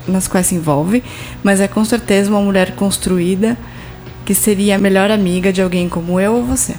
nas 0.06 0.28
quais 0.28 0.46
se 0.46 0.54
envolve, 0.54 1.02
mas 1.42 1.60
é 1.60 1.66
com 1.66 1.84
certeza 1.84 2.30
uma 2.30 2.40
mulher 2.40 2.76
construída 2.76 3.58
que 4.24 4.32
seria 4.32 4.76
a 4.76 4.78
melhor 4.78 5.10
amiga 5.10 5.52
de 5.52 5.60
alguém 5.60 5.88
como 5.88 6.20
eu 6.20 6.36
ou 6.36 6.44
você. 6.44 6.76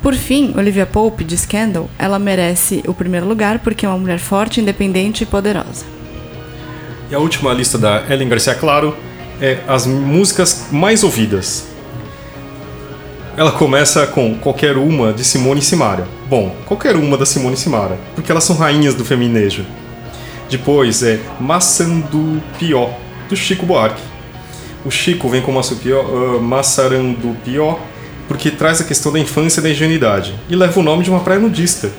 Por 0.00 0.14
fim, 0.14 0.54
Olivia 0.56 0.86
Pope, 0.86 1.24
de 1.24 1.36
Scandal, 1.36 1.90
ela 1.98 2.16
merece 2.16 2.80
o 2.86 2.94
primeiro 2.94 3.26
lugar 3.26 3.58
porque 3.58 3.84
é 3.84 3.88
uma 3.88 3.98
mulher 3.98 4.20
forte, 4.20 4.60
independente 4.60 5.24
e 5.24 5.26
poderosa. 5.26 5.95
E 7.08 7.14
a 7.14 7.18
última 7.18 7.52
lista 7.52 7.78
da 7.78 8.02
Ellen 8.10 8.28
Garcia 8.28 8.54
Claro 8.54 8.96
é 9.40 9.58
as 9.68 9.86
músicas 9.86 10.66
mais 10.72 11.04
ouvidas. 11.04 11.68
Ela 13.36 13.52
começa 13.52 14.06
com 14.06 14.34
qualquer 14.38 14.76
uma 14.76 15.12
de 15.12 15.22
Simone 15.22 15.60
e 15.60 15.62
Simaria. 15.62 16.06
Bom, 16.28 16.56
qualquer 16.66 16.96
uma 16.96 17.16
da 17.16 17.24
Simone 17.24 17.54
e 17.54 17.58
Simaria, 17.58 17.98
porque 18.14 18.32
elas 18.32 18.44
são 18.44 18.56
rainhas 18.56 18.94
do 18.94 19.04
feminejo. 19.04 19.64
Depois 20.50 21.02
é 21.02 21.20
Maçandupió, 21.38 22.90
do 23.28 23.36
Chico 23.36 23.66
Buarque. 23.66 24.02
O 24.84 24.90
Chico 24.90 25.28
vem 25.28 25.42
com 25.42 25.52
Maçupió, 25.52 26.00
uh, 26.00 26.40
Maçarandupió, 26.40 27.78
porque 28.26 28.50
traz 28.50 28.80
a 28.80 28.84
questão 28.84 29.12
da 29.12 29.18
infância 29.18 29.60
e 29.60 29.62
da 29.62 29.70
ingenuidade, 29.70 30.34
e 30.48 30.56
leva 30.56 30.80
o 30.80 30.82
nome 30.82 31.04
de 31.04 31.10
uma 31.10 31.20
praia 31.20 31.40
nudista. 31.40 31.90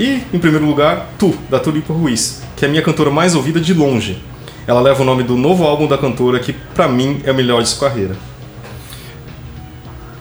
E, 0.00 0.22
em 0.32 0.38
primeiro 0.38 0.64
lugar, 0.64 1.10
Tu, 1.18 1.34
da 1.50 1.60
Tulipa 1.60 1.92
Ruiz, 1.92 2.40
que 2.56 2.64
é 2.64 2.68
a 2.68 2.70
minha 2.70 2.80
cantora 2.80 3.10
mais 3.10 3.34
ouvida 3.34 3.60
de 3.60 3.74
longe. 3.74 4.18
Ela 4.66 4.80
leva 4.80 5.02
o 5.02 5.04
nome 5.04 5.22
do 5.22 5.36
novo 5.36 5.64
álbum 5.64 5.86
da 5.86 5.98
cantora, 5.98 6.38
que 6.38 6.54
pra 6.54 6.88
mim 6.88 7.20
é 7.22 7.30
o 7.30 7.34
melhor 7.34 7.62
de 7.62 7.68
sua 7.68 7.90
carreira. 7.90 8.16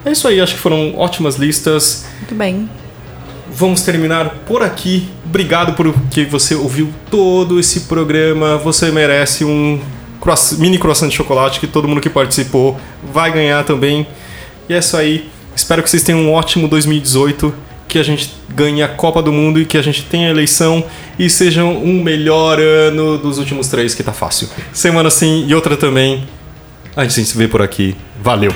É 0.04 0.12
isso 0.12 0.28
aí, 0.28 0.42
acho 0.42 0.56
que 0.56 0.60
foram 0.60 0.98
ótimas 0.98 1.38
listas. 1.38 2.06
Muito 2.18 2.36
bem. 2.36 2.70
Vamos 3.50 3.82
terminar 3.82 4.30
por 4.46 4.62
aqui. 4.62 5.08
Obrigado 5.26 5.74
por 5.78 5.94
que 6.12 6.26
você 6.26 6.56
ouviu 6.56 6.90
todo 7.10 7.58
esse 7.58 7.82
programa. 7.82 8.58
Você 8.58 8.92
merece 8.92 9.46
um 9.46 9.80
mini 10.58 10.78
croissant 10.78 11.08
de 11.08 11.16
chocolate 11.16 11.58
que 11.58 11.68
todo 11.68 11.88
mundo 11.88 12.02
que 12.02 12.10
participou 12.10 12.78
vai 13.14 13.32
ganhar 13.32 13.64
também. 13.64 14.06
E 14.68 14.74
é 14.74 14.80
isso 14.80 14.98
aí. 14.98 15.30
Espero 15.56 15.82
que 15.82 15.90
vocês 15.90 16.04
tenham 16.04 16.20
um 16.20 16.34
ótimo 16.34 16.68
2018, 16.68 17.69
que 17.90 17.98
a 17.98 18.04
gente 18.04 18.32
ganhe 18.56 18.84
a 18.84 18.88
Copa 18.88 19.22
do 19.22 19.34
Mundo 19.34 19.60
e 19.60 19.66
que 19.66 19.78
a 19.78 19.82
gente 19.82 20.04
tenha 20.04 20.28
a 20.28 20.32
eleição 20.32 20.86
e 21.18 21.30
seja 21.30 21.66
um 21.66 22.02
melhor 22.02 22.60
ano 22.60 23.18
dos 23.18 23.40
últimos 23.40 23.68
três, 23.68 23.96
que 23.96 24.04
tá 24.04 24.14
fácil. 24.14 24.48
Semana 24.72 25.10
sim 25.10 25.46
e 25.48 25.56
outra 25.56 25.76
também. 25.76 26.24
A 26.96 27.04
gente 27.04 27.26
se 27.26 27.38
vê 27.38 27.48
por 27.48 27.62
aqui. 27.62 27.96
Valeu! 28.22 28.54